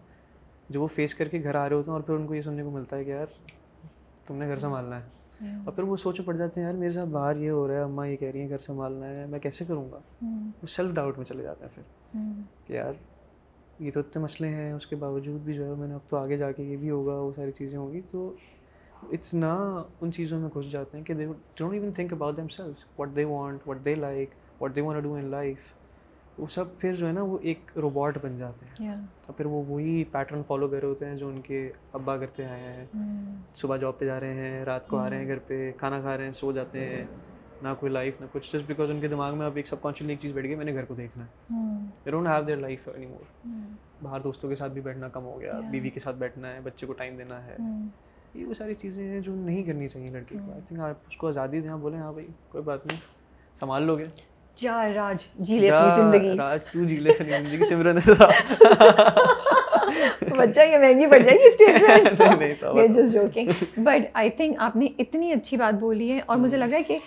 جو 0.70 0.82
وہ 0.82 0.88
فیس 0.88 1.16
کر 1.16 1.28
کے 1.28 1.44
گھر 1.44 1.56
آ 1.56 1.70
رہے 1.70 1.76
ہوتے 1.76 1.92
ہیں 1.92 1.94
اور 1.94 2.02
پھر 2.02 2.14
ان 2.14 2.28
کو 2.28 2.36
یہ 2.36 2.42
سننے 2.42 2.64
کو 2.64 2.72
ملتا 2.72 2.98
ہے 2.98 3.04
کہ 3.04 3.10
یار 3.10 3.26
تم 4.28 4.36
نے 4.36 4.48
گھر 4.48 4.58
سنبھالنا 4.60 5.00
ہے۔ 5.00 5.04
اور 5.66 5.74
پھر 5.74 5.84
وہ 5.84 5.96
سوچ 5.98 6.22
پڑ 6.26 6.36
جاتے 6.36 6.60
ہیں 6.60 6.68
یار 6.68 6.76
میرے 6.76 6.92
ساتھ 6.92 7.10
باہر 7.10 7.36
یہ 7.36 7.50
ہو 7.50 7.68
رہا 7.68 7.76
ہے 7.76 7.82
اماں 7.82 8.08
یہ 8.08 8.16
کہہ 8.16 8.28
رہی 8.28 8.42
ہیں 8.42 8.50
گھر 8.50 8.58
سنبھالنا 8.58 9.08
ہے 9.08 9.26
میں 9.26 9.40
کیسے 9.40 9.66
کروں 9.66 9.92
گا؟ 9.92 10.00
وہ 10.62 10.68
سیلف 10.68 10.94
ڈاؤٹ 10.94 11.18
میں 11.18 11.26
چلے 11.26 11.44
جاتے 11.44 11.66
ہیں 11.66 11.72
پھر 11.76 11.82
کہ 12.68 12.74
یار 12.74 12.94
یہ 13.80 13.92
تو 13.92 14.00
اتنے 14.00 14.24
مسئلے 14.24 14.50
ہیں 14.50 14.74
اس 14.74 14.88
کے 14.88 14.96
باوجود 14.96 15.42
بھی 15.42 15.54
جو 15.54 15.66
ہے 15.66 15.76
میں 15.76 15.88
نے 15.88 15.94
اب 15.94 16.00
تو 16.10 16.18
آگے 16.18 16.38
جا 16.38 16.52
کے 16.52 16.64
یہ 16.64 16.78
بھی 16.78 16.90
ہوگا 16.90 17.14
وہ 17.14 17.32
ساری 17.36 17.52
چیزیں 17.52 17.78
ہوں 17.78 17.94
گی 17.94 18.02
تو 18.12 18.36
اتنا 19.04 19.54
ان 20.02 20.12
چیزوں 20.12 20.40
میں 20.40 20.50
گھس 20.56 20.72
جاتے 20.72 20.98
ہیں 20.98 21.04
کہ 21.06 21.14
they 21.14 21.26
don't 21.58 21.74
even 21.74 21.92
think 21.92 22.14
about 22.14 22.38
themselves 22.48 22.86
what 22.98 23.16
they 23.16 23.24
want 23.26 23.68
what 23.68 23.86
they 23.86 23.96
like 23.96 24.30
what 24.62 24.76
they 24.76 24.82
want 24.82 25.04
do 25.04 25.14
in 25.14 25.26
life 25.32 25.74
وہ 26.38 26.48
سب 26.52 26.78
پھر 26.80 26.96
جو 26.96 27.08
ہے 27.08 27.12
نا 27.12 27.22
وہ 27.24 27.38
ایک 27.42 27.72
روبوٹ 27.76 28.18
بن 28.22 28.36
جاتے 28.38 28.66
ہیں. 28.66 28.96
اور 29.28 29.34
پھر 29.34 29.46
وہ 29.46 29.64
وہی 29.68 30.04
پیٹرن 30.12 30.42
فالو 30.48 30.68
کر 30.68 30.80
رہے 30.80 30.88
ہوتے 30.88 31.06
ہیں 31.06 31.16
جو 31.16 31.28
ان 31.28 31.40
کے 31.42 31.70
ابا 31.94 32.16
کرتے 32.18 32.46
آئے 32.46 32.74
ہیں. 32.74 32.86
صبح 33.56 33.78
جاب 33.78 33.98
پہ 34.00 34.06
جا 34.06 34.20
رہے 34.20 34.34
ہیں 34.34 34.66
رات 34.66 34.88
کو 34.88 34.98
آ 34.98 35.10
رہے 35.10 35.18
ہیں 35.18 35.28
گھر 35.28 35.40
پہ 35.48 35.72
کھانا 35.78 36.00
کھا 36.02 36.18
رہے 36.18 36.26
ہیں 36.26 36.34
سو 36.34 36.52
جاتے 36.52 36.86
ہیں. 36.86 37.06
نہ 37.62 37.74
کوئی 37.80 37.92
لائف 37.92 38.20
نہ 38.22 38.26
کچھ. 38.32 38.52
جسٹ 38.54 38.66
بیکاز 38.68 38.90
ان 38.92 39.00
کے 39.02 39.08
دماغ 39.08 39.38
میں 39.38 39.46
اب 39.46 39.56
ایک 39.56 39.68
سب 39.68 39.82
کانشیسلی 39.82 40.14
ایک 40.14 40.22
چیز 40.22 40.34
بیٹھ 40.34 40.48
گئی 40.48 40.56
میں 40.56 40.66
نے 40.66 40.74
گھر 40.74 40.86
کو 40.86 40.96
دیکھنا 40.96 41.26
ہے. 41.26 42.12
Don't 42.12 42.28
have 42.28 42.44
their 42.44 42.58
life 42.58 42.88
anymore 43.06 43.56
باہر 44.04 44.20
دوستوں 44.22 44.50
کے 44.50 44.56
ساتھ 44.56 44.74
بھی 44.74 44.82
بیٹھنا 44.82 45.10
کم 45.10 45.24
ہو 45.26 45.40
گیا 45.42 45.60
بیوی 45.72 45.90
کے 45.90 46.00
ساتھ 46.00 46.16
بیٹھنا 46.18 46.54
ہے 46.54 46.62
بچے 46.62 46.88
کو 46.88 46.94
ٹائم 46.94 47.18
دینا 47.18 47.46
ہے. 47.46 47.56
یہ 48.36 48.46
وہ 48.46 48.54
ساری 48.54 48.74
چیزیں 48.76 49.04
ہیں 49.04 49.20
جو 49.22 49.36
نہیں 49.36 49.64
کرنی 49.64 49.88
چاہیے 49.88 50.10
لڑکی 50.10 50.36
کو۔ 50.36 50.52
آئی 50.52 50.62
تھنک 50.62 50.80
آپ 50.82 51.08
اس 51.08 51.18
کو 51.18 51.28
آزادی 51.28 51.62
دیں 51.62 51.76
بولیں 51.78 52.00
ہاں 52.00 52.12
بھائی 52.14 52.28
کوئی 52.50 52.64
بات 52.64 52.86
نہیں۔ 52.86 53.00
سنبھال 53.62 53.84
لو 53.84 53.98
گے۔ 53.98 54.06
جا 54.58 54.76
راج 54.92 55.20
جی 55.40 55.60
لے 55.60 55.70
اپنی 55.70 55.90
زندگی۔ 55.96 56.38
راج 56.38 56.66
تو 56.68 56.84
جی 56.86 56.96
لے 56.98 57.10
اپنی 57.12 57.30
زندگی 57.34 57.66
سمرن۔ 57.66 57.98
بچہ 60.30 60.62
یہ 60.62 60.78
مہنگی 60.78 61.06
پڑ 61.08 61.18
جائے 61.18 61.38
گی 61.38 61.48
statement 61.48 62.22
just 62.90 63.14
joking 63.14 63.50
but 63.78 64.06
I 64.14 64.30
think 64.30 64.56
آپ 64.60 64.76
نے 64.76 64.88
اتنی 65.00 65.32
اچھی 65.32 65.58
بات 65.58 65.74
بولی 65.74 66.12
ہے 66.12 66.20
اور 66.26 66.38
مجھے 66.38 66.58
لگ 66.58 66.66
رہا 66.66 66.78
ہے 66.78 66.84
کہ 66.84 66.98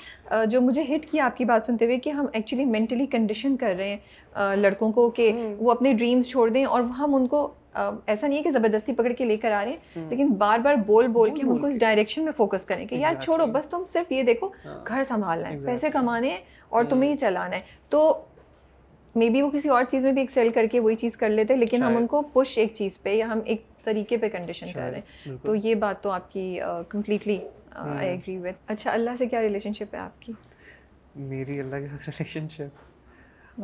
جو 0.46 0.60
مجھے 0.60 0.82
ہٹ 0.84 1.06
کیا 1.10 1.24
آپ 1.24 1.36
کی 1.36 1.44
بات 1.44 1.66
سنتے 1.66 1.84
ہوئے 1.84 1.98
کہ 1.98 2.10
ہم 2.10 2.26
ایکچولی 2.32 2.64
مینٹلی 2.66 3.06
کنڈیشن 3.06 3.56
کر 3.56 3.74
رہے 3.78 3.88
ہیں 3.88 4.56
لڑکوں 4.56 4.92
کو 4.92 5.08
کہ 5.10 5.30
وہ 5.58 5.70
اپنے 5.70 5.92
ڈریمس 5.92 6.28
چھوڑ 6.28 6.48
دیں 6.48 6.64
اور 6.64 6.82
ہم 6.98 7.14
ان 7.14 7.26
کو 7.26 7.46
ایسا 8.06 8.26
نہیں 8.26 8.38
ہے 8.38 8.42
کہ 8.42 8.50
زبردستی 8.50 8.92
پکڑ 8.92 9.12
کے 9.12 9.24
لے 9.24 9.36
کر 9.36 9.52
آ 9.52 9.64
رہے 9.64 9.72
ہیں 9.72 10.08
لیکن 10.10 10.28
بار 10.28 10.58
بار 10.58 10.74
بول 10.74 11.06
بول 11.06 11.30
کے 11.30 11.42
ان 11.42 11.58
کو 11.58 11.66
اس 11.66 11.78
ڈائریکشن 11.80 12.24
میں 12.24 12.32
فوکس 12.36 12.64
کریں 12.64 12.86
کہ 12.86 12.94
یار 12.94 13.14
چھوڑو 13.22 13.46
بس 13.46 13.68
تم 13.68 13.82
صرف 13.92 14.12
یہ 14.12 14.22
دیکھو 14.22 14.48
گھر 14.88 15.02
سنبھالنا 15.08 15.50
ہے 15.50 15.58
پیسے 15.66 15.90
کمانے 15.90 16.30
ہیں 16.30 16.38
اور 16.68 16.84
تمہیں 16.84 17.10
ہی 17.12 17.16
چلانا 17.16 17.56
ہے۔ 17.56 17.60
تو 17.88 18.22
مے 19.14 19.28
بی 19.30 19.42
وہ 19.42 19.50
کسی 19.50 19.68
اور 19.68 19.84
چیز 19.84 20.02
میں 20.02 20.12
بھی 20.12 20.20
ایکسیل 20.20 20.48
کر 20.48 20.66
کے 20.72 20.80
وہی 20.80 20.94
چیز 20.96 21.16
کر 21.16 21.28
لیتے 21.28 21.56
لیکن 21.56 21.82
ہم 21.82 21.96
ان 21.96 22.06
کو 22.06 22.22
پش 22.22 22.58
ایک 22.58 22.74
چیز 22.74 23.02
پہ 23.02 23.14
یا 23.14 23.26
ہم 23.28 23.40
ایک 23.44 23.62
طریقے 23.84 24.16
پہ 24.16 24.28
کنڈیشن 24.28 24.66
کر 24.74 24.90
رہے 24.90 25.00
ہیں۔ 25.26 25.36
تو 25.42 25.54
یہ 25.54 25.74
بات 25.74 26.02
تو 26.02 26.10
آپ 26.10 26.32
کی 26.32 26.58
کمپلیٹلی 26.88 27.38
آئی 27.70 28.08
ایگری 28.08 28.38
وتھ 28.38 28.62
اچھا 28.66 28.92
اللہ 28.92 29.10
سے 29.18 29.26
کیا 29.26 29.40
ریلیشن 29.42 29.72
شپ 29.72 29.94
ہے 29.94 29.98
آپ 29.98 30.22
کی؟ 30.22 30.32
میری 31.16 31.60
اللہ 31.60 31.76
کے 31.76 31.86
ساتھ 31.86 32.08
ریلیشن 32.10 32.48
شپ 32.48 33.60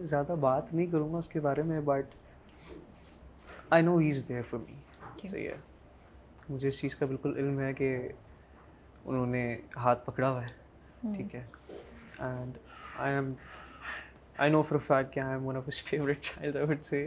زیادہ 0.00 0.34
بات 0.40 0.72
نہیں 0.74 0.86
کروں 0.86 1.12
گا 1.12 1.18
اس 1.18 1.28
کے 1.28 1.40
بارے 1.40 1.62
میں 1.62 1.80
but 1.80 2.04
I 3.72 3.82
know 3.82 3.96
he 3.98 4.08
is 4.10 4.28
there 4.28 4.42
for 4.50 4.58
me 4.60 4.74
صحیح 5.22 5.48
ہے 5.48 5.56
مجھے 6.48 6.68
اس 6.68 6.80
چیز 6.80 6.94
کا 6.96 7.06
بالکل 7.06 7.36
علم 7.36 7.60
ہے 7.60 7.72
کہ 7.72 7.96
انہوں 9.04 9.26
نے 9.26 9.44
ہاتھ 9.76 10.04
پکڑا 10.06 10.30
ہوا 10.30 10.42
ہے 10.42 10.50
ٹھیک 11.14 11.34
ہے؟ 11.34 11.44
And 12.18 12.58
I 12.98 13.14
am 13.14 13.32
I 14.38 14.50
know 14.50 14.62
for 14.62 14.78
fact 14.78 15.14
کہ 15.14 15.20
I 15.20 15.32
am 15.32 15.46
one 15.46 15.56
of 15.56 15.68
his 15.68 15.82
favourite 15.82 16.20
child 16.20 16.56
I 16.56 16.66
would 16.66 16.82
say 16.82 17.06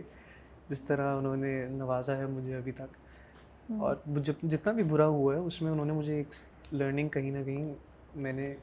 جس 0.69 0.81
طرح 0.83 1.15
انہوں 1.15 1.35
نے 1.35 1.65
نوازا 1.69 2.17
ہے 2.17 2.25
مجھے 2.27 2.55
ابھی 2.55 2.71
تک۔ 2.71 2.97
اور 3.69 3.95
جتنا 4.23 4.71
بھی 4.71 4.83
برا 4.83 5.07
ہوا 5.07 5.33
ہے 5.33 5.39
اس 5.39 5.61
میں 5.61 5.71
انہوں 5.71 5.85
نے 5.85 5.93
مجھے 5.93 6.15
ایک 6.15 6.33
لرننگ 6.71 7.09
کہیں 7.09 7.31
نہ 7.31 7.43
کہیں 7.43 7.73
میں 8.15 8.33
نے 8.33 8.53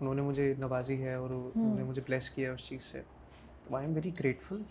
انہوں 0.00 0.14
نے 0.14 0.22
مجھے 0.22 0.54
نوازی 0.58 1.02
ہے 1.02 1.14
اور 1.14 1.30
انہوں 1.30 1.76
نے 1.76 1.84
مجھے 1.84 2.02
بلیس 2.06 2.30
کیا 2.30 2.48
ہے 2.48 2.54
اس 2.54 2.68
چیز 2.68 2.82
سے۔ 2.84 3.02
I 3.70 3.86
am 3.86 3.94
very 3.94 4.10
grateful 4.20 4.62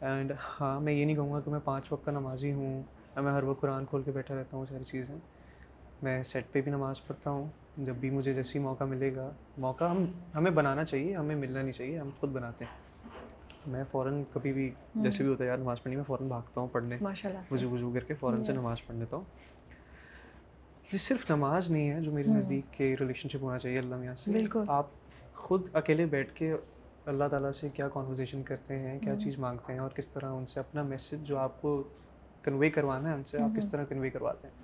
and 0.00 0.32
ہاں 0.60 0.80
میں 0.80 0.92
یہ 0.92 1.04
نہیں 1.04 1.16
کہوں 1.16 1.32
گا 1.32 1.40
کہ 1.40 1.50
میں 1.50 1.60
پانچ 1.64 1.92
وقت 1.92 2.04
کا 2.04 2.12
نمازی 2.12 2.52
ہوں 2.52 2.82
میں 3.16 3.32
ہر 3.32 3.42
وقت 3.42 3.60
قرآن 3.60 3.84
کھول 3.84 4.02
کے 4.02 4.10
بیٹھا 4.10 4.34
رہتا 4.34 4.56
ہوں 4.56 4.66
ساری 4.66 4.84
چیزیں۔ 4.84 5.14
میں 6.02 6.22
سیٹ 6.22 6.52
پہ 6.52 6.60
بھی 6.60 6.70
نماز 6.70 7.06
پڑھتا 7.06 7.30
ہوں 7.30 7.48
جب 7.76 7.94
بھی 7.94 8.10
مجھے 8.10 8.34
جیسی 8.34 8.58
موقع 8.58 8.84
ملے 8.84 9.14
گا۔ 9.16 9.30
موقع 9.58 9.84
ہم 9.84 10.04
ہمیں 10.34 10.50
بنانا 10.50 10.84
چاہیے 10.84 11.14
ہمیں 11.16 11.36
ملنا 11.36 11.62
نہیں 11.62 11.72
چاہیے 11.72 11.98
ہم 11.98 12.10
خود 12.20 12.30
بناتے 12.30 12.64
ہیں۔ 12.64 12.86
میں 13.66 13.84
فوراً 13.90 14.22
کبھی 14.32 14.52
بھی 14.52 14.70
جیسے 14.94 15.22
بھی 15.22 15.30
ہوتا 15.30 15.44
ہے 15.44 15.48
یار 15.48 15.58
نماز 15.58 15.82
پڑھنی 15.82 15.96
میں 15.96 16.04
فوراً 16.04 16.28
بھاگتا 16.28 16.60
ہوں 16.60 16.68
پڑھنے۔ 16.68 16.96
وضو 17.50 17.70
وضو 17.70 17.90
کر 17.90 18.04
کے 18.04 18.14
فوراً 18.14 18.44
سے 18.44 18.52
نماز 18.52 18.86
پڑھ 18.86 18.96
لیتا 18.96 19.16
ہوں۔ 19.16 19.24
یہ 20.92 20.98
صرف 20.98 21.30
نماز 21.30 21.70
نہیں 21.70 21.90
ہے 21.90 22.00
جو 22.00 22.12
میری 22.12 22.30
نزدیک 22.30 22.72
کے 22.72 22.96
ریلیشن 23.00 23.28
شپ 23.28 23.42
ہونا 23.42 23.58
چاہیے 23.58 23.78
اللہ 23.78 23.96
میاں 23.96 24.14
سے۔ 24.14 24.30
آپ 24.68 24.86
خود 25.34 25.68
اکیلے 25.72 26.06
بیٹھ 26.06 26.34
کے 26.34 26.54
اللہ 27.08 27.24
تعالیٰ 27.30 27.52
سے 27.52 27.68
کیا 27.68 27.88
کانورزیشن 27.88 28.42
کرتے 28.42 28.78
ہیں 28.78 28.98
کیا 28.98 29.14
چیز 29.24 29.38
مانگتے 29.38 29.72
ہیں 29.72 29.80
اور 29.80 29.90
کس 29.90 30.06
طرح 30.06 30.32
ان 30.32 30.46
سے 30.46 30.60
اپنا 30.60 30.82
میسج 30.82 31.24
جو 31.24 31.38
آپ 31.38 31.62
کو 31.62 31.82
کنوے 32.42 32.70
کروانا 32.70 33.08
ہے 33.08 33.14
ان 33.14 33.24
سے 33.24 33.38
آپ 33.38 33.56
کس 33.56 33.70
طرح 33.70 33.84
کنوے 33.84 34.10
کرواتے 34.10 34.48
ہیں۔ 34.48 34.54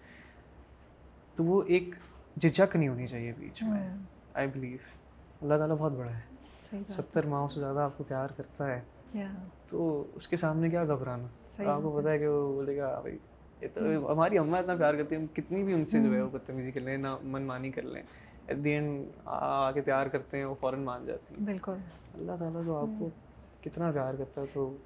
تو 1.36 1.44
وہ 1.44 1.62
ایک 1.66 1.94
جھجک 2.42 2.76
نہیں 2.76 2.88
ہونی 2.88 3.06
چاہیے 3.06 3.32
بیچ 3.38 3.62
میں۔ 3.62 3.88
آئی 4.34 4.48
بلیو 4.48 4.76
اللہ 5.42 5.54
تعالیٰ 5.54 5.76
بہت 5.76 5.92
بڑا 5.92 6.10
ہے۔ 6.10 6.20
ستر 6.88 7.26
ماہوں 7.26 7.48
سے 7.48 7.60
زیادہ 7.60 7.78
آپ 7.78 7.98
کو 7.98 8.04
پیار 8.04 8.28
کرتا 8.36 8.66
ہے۔ 8.66 8.80
تو 9.70 10.04
اس 10.14 10.28
کے 10.28 10.36
سامنے 10.36 10.70
کیا 10.70 10.84
گھبرانا؟ 10.84 11.26
آپ 11.66 11.82
کو 11.82 12.00
پتا 12.00 12.10
ہے 12.10 12.18
کہ 12.18 12.28
وہ 12.28 12.54
بولے 12.54 12.76
گا 12.76 13.00
بھائی 13.00 13.18
یہ 13.60 13.68
تو 13.74 13.80
ہماری 14.12 14.38
اماں 14.38 14.58
اتنا 14.58 14.76
پیار 14.76 14.94
کرتی 14.94 15.16
ہیں 15.16 15.36
کتنی 15.36 15.62
بھی 15.62 15.72
ان 15.74 15.86
سے 15.86 15.98
جو 16.02 16.14
ہے 16.14 16.22
وہ 16.22 16.30
بدتمیزی 16.30 16.70
کر 16.70 16.80
لیں 16.80 16.96
نہ 16.96 17.16
من 17.22 17.42
مانی 17.42 17.70
کر 17.70 17.82
لیں۔ 17.82 18.02
ایٹ 18.46 18.64
دی 18.64 18.70
اینڈ 18.70 19.04
آ 19.24 19.70
کے 19.70 19.80
پیار 19.80 20.06
کرتے 20.06 20.36
ہیں 20.38 20.44
وہ 20.44 20.54
فوراً 20.60 20.80
مان 20.80 21.06
جاتی 21.06 21.34
ہیں۔ 21.34 21.44
بالکل۔ 21.46 21.72
اللہ 22.14 22.32
تعالیٰ 22.38 22.62
تو 22.66 22.76
آپ 22.76 22.98
کو 22.98 23.08
کتنا 23.60 23.90
پیار 23.90 24.14
کرتا 24.14 24.40
ہے 24.40 24.46
تو 24.52 24.76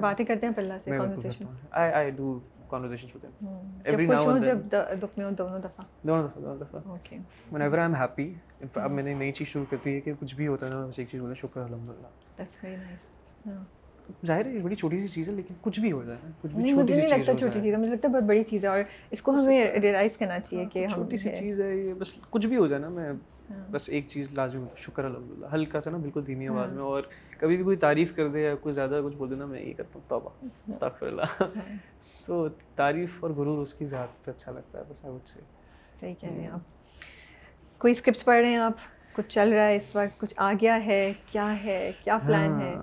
باتیں 0.00 0.24
کرتے 0.24 0.46
ہیں 0.46 0.52
اللہ 0.56 0.74
سے 0.84 0.90
conversation 0.90 1.44
I 1.70 1.92
I 1.92 2.10
do 2.10 2.38
conversation 2.68 3.08
with 3.14 3.22
them 3.22 3.46
every 3.84 4.06
now 4.06 4.28
and 4.28 4.44
جب 4.44 4.58
دکھ 5.02 5.18
میں 5.18 5.30
دونوں 5.30 5.58
دفعہ۔ 5.58 5.84
دونوں 6.06 6.28
دفعہ 6.28 6.42
دونوں 6.42 6.56
دفعہ۔ 6.56 6.80
Okay 6.84 7.18
whenever 7.62 7.78
I 7.78 7.86
am 7.86 7.94
happy 7.94 8.32
اب 8.74 8.90
میں 8.90 9.02
نے 9.02 9.14
نئی 9.14 9.32
چیز 9.32 9.46
شروع 9.46 9.64
کرتی 9.70 9.94
ہے 9.94 10.00
کہ 10.00 10.12
کچھ 10.20 10.34
بھی 10.34 10.46
ہوتا 10.46 10.66
ہے 10.66 10.72
نا 10.72 10.86
بس 10.86 10.98
ایک 10.98 11.08
چیز 11.10 11.20
بولتا 11.20 11.40
شکر 11.40 11.60
الحمد 11.60 11.88
للہ 11.88 12.08
دیٹس 12.38 12.64
ویری 12.64 12.76
نائس 12.76 13.48
ظاہر 14.26 14.46
ہے 14.46 14.58
بڑی 14.60 14.74
چھوٹی 14.76 15.00
سی 15.00 15.08
چیز 15.08 15.28
ہے 15.28 15.34
لیکن 15.34 15.54
کچھ 15.62 15.80
بھی 15.80 15.92
ہو 15.92 16.02
جائے 16.04 16.18
کچھ 16.40 16.52
بھی 16.52 16.62
مجھے 16.72 16.94
نہیں 16.96 17.08
لگتا 17.08 17.34
چھوٹی 17.34 17.52
چیز 17.54 17.72
ہے 17.72 17.78
مجھے 17.78 17.90
لگتا 17.90 18.08
ہے 18.08 18.12
بہت 18.14 18.24
بڑی 18.24 18.42
چیز 18.44 18.64
ہے 18.64 18.68
اور 18.68 18.80
اس 19.10 19.22
کو 19.22 19.32
ہمیں 19.32 19.80
ریئلائز 19.82 20.16
کرنا 20.16 20.38
چاہیے 20.40 20.64
کہ 20.66 20.84
ہم 20.84 20.92
چھوٹی 20.94 21.16
سی 21.16 21.28
چیز 21.30 21.60
ہے 21.60 21.74
یہ 21.76 21.92
بس 21.94 22.14
کچھ 22.30 22.46
بھی 22.46 22.56
ہو 22.56 22.66
جائے 22.66 22.82
نا 22.82 22.88
میں 22.90 23.12
بس 23.70 23.88
ایک 23.88 24.08
چیز 24.08 24.28
ہوتا 24.30 24.46
شکر 24.76 25.04
الحمد 25.04 25.30
للہ 25.30 25.46
ہلکا 25.52 25.80
سا 25.80 25.90
نا 25.90 25.96
بالکل 25.98 26.26
دھیمی 26.26 26.48
آواز 26.48 26.72
میں 26.72 26.82
اور 26.84 27.02
کبھی 27.38 27.56
بھی 27.56 27.64
کوئی 27.64 27.76
تعریف 27.78 28.14
کر 28.16 28.28
دے 28.28 28.42
یا 28.42 28.54
کوئی 28.56 28.74
زیادہ 28.74 29.00
کچھ 29.04 29.16
بول 29.16 29.30
دے 29.30 29.34
نا 29.34 29.46
میں 29.46 29.60
یہ 29.60 29.72
کرتا 29.72 29.98
ہوں 29.98 30.08
توبہ 30.08 30.30
استغفر 30.68 31.06
اللہ 31.06 31.42
تو 32.26 32.46
تعریف 32.76 33.16
اور 33.20 33.30
غرور 33.32 33.62
اس 33.62 33.74
کی 33.74 33.86
ذات 33.86 34.24
پہ 34.24 34.30
اچھا 34.30 34.52
لگتا 34.52 34.78
ہے 34.78 34.84
بس 34.84 35.04
آئی 35.04 35.14
وڈ 35.14 35.28
سے 35.28 35.40
صحیح 36.00 36.14
کہہ 36.14 36.28
رہے 36.28 36.40
ہیں 36.40 36.48
آپ۔ 36.48 36.74
کوئی 37.80 37.90
اسکرپٹس 37.92 38.24
پڑھ 38.24 38.40
رہے 38.40 38.48
ہیں 38.48 38.56
آپ؟ 38.58 38.76
کچھ 39.14 39.28
چل 39.28 39.52
رہا 39.52 39.66
ہے 39.66 39.76
اس 39.76 39.94
وقت 39.94 40.20
کچھ 40.20 40.34
آ 40.38 40.52
گیا 40.60 40.84
ہے 40.86 41.00
کیا 41.26 41.52
ہے 41.64 41.78
کیا 42.00 42.18
پلان 42.18 42.60
ہے؟ 42.60 42.74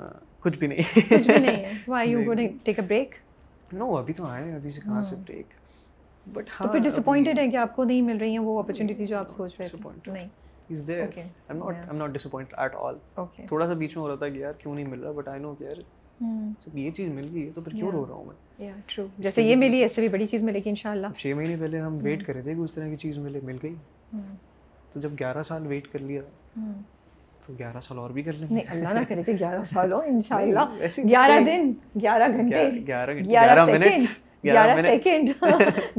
کچھ 0.43 0.57
بھی 0.59 0.67
نہیں۔ 0.67 0.99
کچھ 1.09 1.27
بھی 1.27 1.39
نہیں۔ 1.39 1.55
ہے 1.55 1.71
why 1.87 2.11
you 2.11 2.21
going 2.25 2.57
take 2.63 2.79
a 2.79 2.85
break 2.85 3.15
no 3.73 3.97
ابھی 3.97 4.13
تو 4.13 4.25
آئے 4.25 4.55
ابھی 4.55 4.69
سے 4.69 4.79
کہاں 4.81 5.03
سے 5.03 5.15
بریک 5.15 5.45
بٹ 6.33 6.49
تو 6.63 6.69
پھر 6.69 6.79
ڈس 6.79 6.99
اپوائنٹڈ 6.99 7.39
ہے 7.39 7.47
کہ 7.47 7.57
آپ 7.57 7.75
کو 7.75 7.83
نہیں 7.83 8.01
مل 8.01 8.17
رہی 8.17 8.31
ہیں 8.31 8.39
وہ 8.39 8.59
اپرچونیٹی 8.59 9.05
جو 9.05 9.17
آپ 9.17 9.29
سوچ 9.29 9.55
رہے 9.59 9.67
تھے۔ 9.67 10.11
نہیں۔ 10.11 10.27
Is 10.69 10.89
I 10.89 11.01
am 11.01 11.57
not 11.57 11.75
I 11.75 11.85
am 11.87 11.97
not 11.97 12.09
disappointed 12.25 12.53
at 12.57 12.75
all 12.75 12.95
تھوڑا 13.47 13.67
سا 13.67 13.73
بیچ 13.73 13.95
میں 13.95 14.03
ہو 14.03 14.07
رہا 14.07 14.15
تھا 14.15 14.29
کہ 14.29 14.37
یار 14.37 14.53
کیوں 14.53 14.75
نہیں 14.75 14.87
مل 14.87 14.99
رہا؟ 14.99 15.11
بٹ 15.11 15.27
آئی 15.27 15.41
نو 15.41 15.55
کہ 15.55 15.63
یار 15.63 15.75
یہ 16.73 16.89
چیز 16.89 17.11
مل 17.13 17.29
گئی 17.33 17.45
ہے 17.45 17.51
تو 17.55 17.61
پھر 17.61 17.71
کیوں 17.71 17.91
رو 17.91 18.05
رہا 18.05 18.13
ہوں 18.13 18.25
میں؟ 18.25 18.71
ٹرو 18.87 19.07
جیسے 19.17 19.41
یہ 19.41 19.55
ملی 19.55 19.77
ایسے 19.77 20.01
بھی 20.01 20.07
بڑی 20.07 20.25
چیز 20.25 20.43
ملے 20.43 20.59
گی 20.59 20.69
انشاءاللہ۔ 20.69 21.07
چھ 21.17 21.33
مہینے 21.35 21.55
پہلے 21.59 21.79
ہم 21.79 21.97
ویٹ 22.01 22.25
کر 22.25 22.33
رہے 22.33 22.41
تھے 22.41 22.53
کہ 22.53 22.59
اس 22.59 22.71
طرح 22.71 22.89
کی 22.89 22.95
چیز 22.95 23.17
ملے 23.17 23.39
مل 23.43 23.57
گئی۔ 23.63 23.75
تو 24.93 24.99
جب 24.99 25.09
گیارہ 25.19 25.43
سال 25.43 25.67
ویٹ 25.67 25.87
کر 25.87 25.99
لیا۔ 25.99 26.21
تو 27.47 27.53
گیارہ 27.59 27.79
سال 27.79 27.97
اور 27.97 28.09
بھی 28.09 28.21
کر 28.23 28.33
لیں 28.33 28.47
نہیں 28.51 28.65
اللہ 28.71 28.93
نہ 28.93 29.03
کرے 29.09 29.23
کہ 29.23 29.33
گیارہ 29.39 29.63
سال 29.73 29.91
ہو 29.93 30.01
ان 30.05 30.21
شاء 30.21 30.37
اللہ 30.37 30.85
گیارہ 31.09 31.39
دن 31.45 31.71
گیارہ 32.01 32.27
گھنٹے 32.27 32.69
گیارہ 32.87 33.65
منٹ 33.65 34.45
گیارہ 34.45 34.81
سیکنڈ 34.81 35.29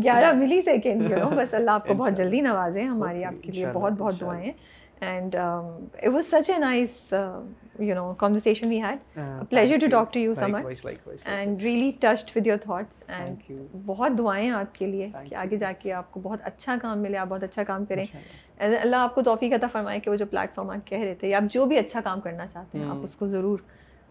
گیارہ 0.05 0.33
ملی 0.33 0.61
سیکنڈ 0.63 1.11
یو 1.11 1.19
نو 1.19 1.29
بس 1.37 1.55
اللہ 1.55 1.71
آپ 1.71 1.87
کو 1.87 1.95
بہت 1.95 2.17
جلدی 2.17 2.41
نوازے 2.41 2.83
ہماری 2.83 3.25
آپ 3.25 3.43
کے 3.43 3.53
لیے 3.53 3.67
بہت 3.73 3.93
بہت 3.93 4.21
دعائیں۔ 4.21 4.53
And 5.01 5.37
it 5.37 6.09
was 6.09 6.27
such 6.31 6.51
a 6.51 6.59
nice 6.59 7.15
you 7.79 7.95
know 7.95 8.15
conversation 8.15 8.69
we 8.69 8.79
had. 8.79 9.01
A 9.17 9.45
pleasure 9.45 9.79
to 9.79 9.89
talk 9.89 10.13
to 10.13 10.21
you 10.21 10.35
Samar. 10.35 10.63
And 11.27 11.61
really 11.61 11.93
touched 11.95 12.35
with 12.35 12.47
your 12.47 12.59
thoughts. 12.59 12.97
And 13.11 13.39
بہت 13.87 14.19
دعائیں 14.19 14.51
آپ 14.53 14.75
کے 14.75 14.87
لیے 14.87 15.09
کہ 15.21 15.35
آگے 15.37 15.57
جا 15.57 15.73
کے 15.79 15.93
آپ 15.93 16.11
کو 16.13 16.21
بہت 16.21 16.41
اچھا 16.45 16.77
کام 16.83 16.99
ملے 16.99 17.19
آپ 17.19 17.29
بہت 17.29 17.43
اچھا 17.43 17.63
کام 17.65 17.85
کریں 17.85 18.05
اللہ 18.59 18.97
آپ 18.97 19.15
کو 19.15 19.23
توفیق 19.23 19.53
عطا 19.53 19.67
فرمائے 19.69 20.01
کہ 20.01 20.11
وہ 20.11 20.17
جو 20.17 20.27
پلیٹ 20.27 20.55
فارم 20.55 20.71
آپ 20.71 20.87
کہہ 20.87 20.99
رہے 20.99 21.15
تھے 21.15 21.35
آپ 21.35 21.53
جو 21.53 21.65
بھی 21.67 21.79
اچھا 21.79 22.01
کام 22.01 22.21
کرنا 22.21 22.47
چاہتے 22.47 22.79
ہیں 22.79 22.91
آپ 22.91 23.03
اس 23.03 23.17
کو 23.17 23.27
ضرور 23.29 23.59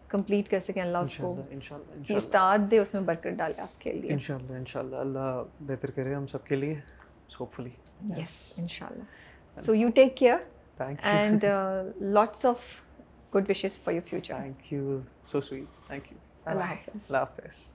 کمپلیٹ 0.10 0.50
کر 0.50 0.60
سکیں 0.60 0.82
اللہ 0.82 0.98
اس 1.00 1.18
کو 1.18 1.36
استاد 2.10 2.72
دے 2.72 2.80
اس 2.80 2.94
میں 2.94 3.02
برکت 3.04 3.38
ڈالے 3.38 3.62
آپ 3.62 3.82
کے 3.82 3.94
لیے 3.94 4.12
انشاءاللہ 4.14 4.56
انشاءاللہ 4.56 4.96
اللہ 4.98 5.44
بہتر 5.68 5.92
کرے 5.92 6.14
ہم 6.16 6.28
سب 6.28 6.46
کے 6.46 6.56
لیے 6.56 6.76
ہوپ 7.40 7.56
فلی 7.56 7.70
یس 8.12 8.42
انشاءاللہ 8.58 9.62
so 9.62 9.76
you 9.76 9.90
take 9.96 10.16
care 10.18 10.38
and 10.80 11.46
lots 12.12 12.46
of 12.46 12.82
good 13.34 13.50
wishes 13.50 13.80
for 13.84 13.94
your 13.94 14.08
future 14.10 14.34
thank 14.34 14.74
you 14.74 15.02
so 15.26 15.42
sweet 15.42 15.70
thank 15.88 16.12
you 16.12 16.20
اللہ 16.46 16.64
حافظ 16.64 16.96
اللہ 17.00 17.18
حافظ 17.18 17.74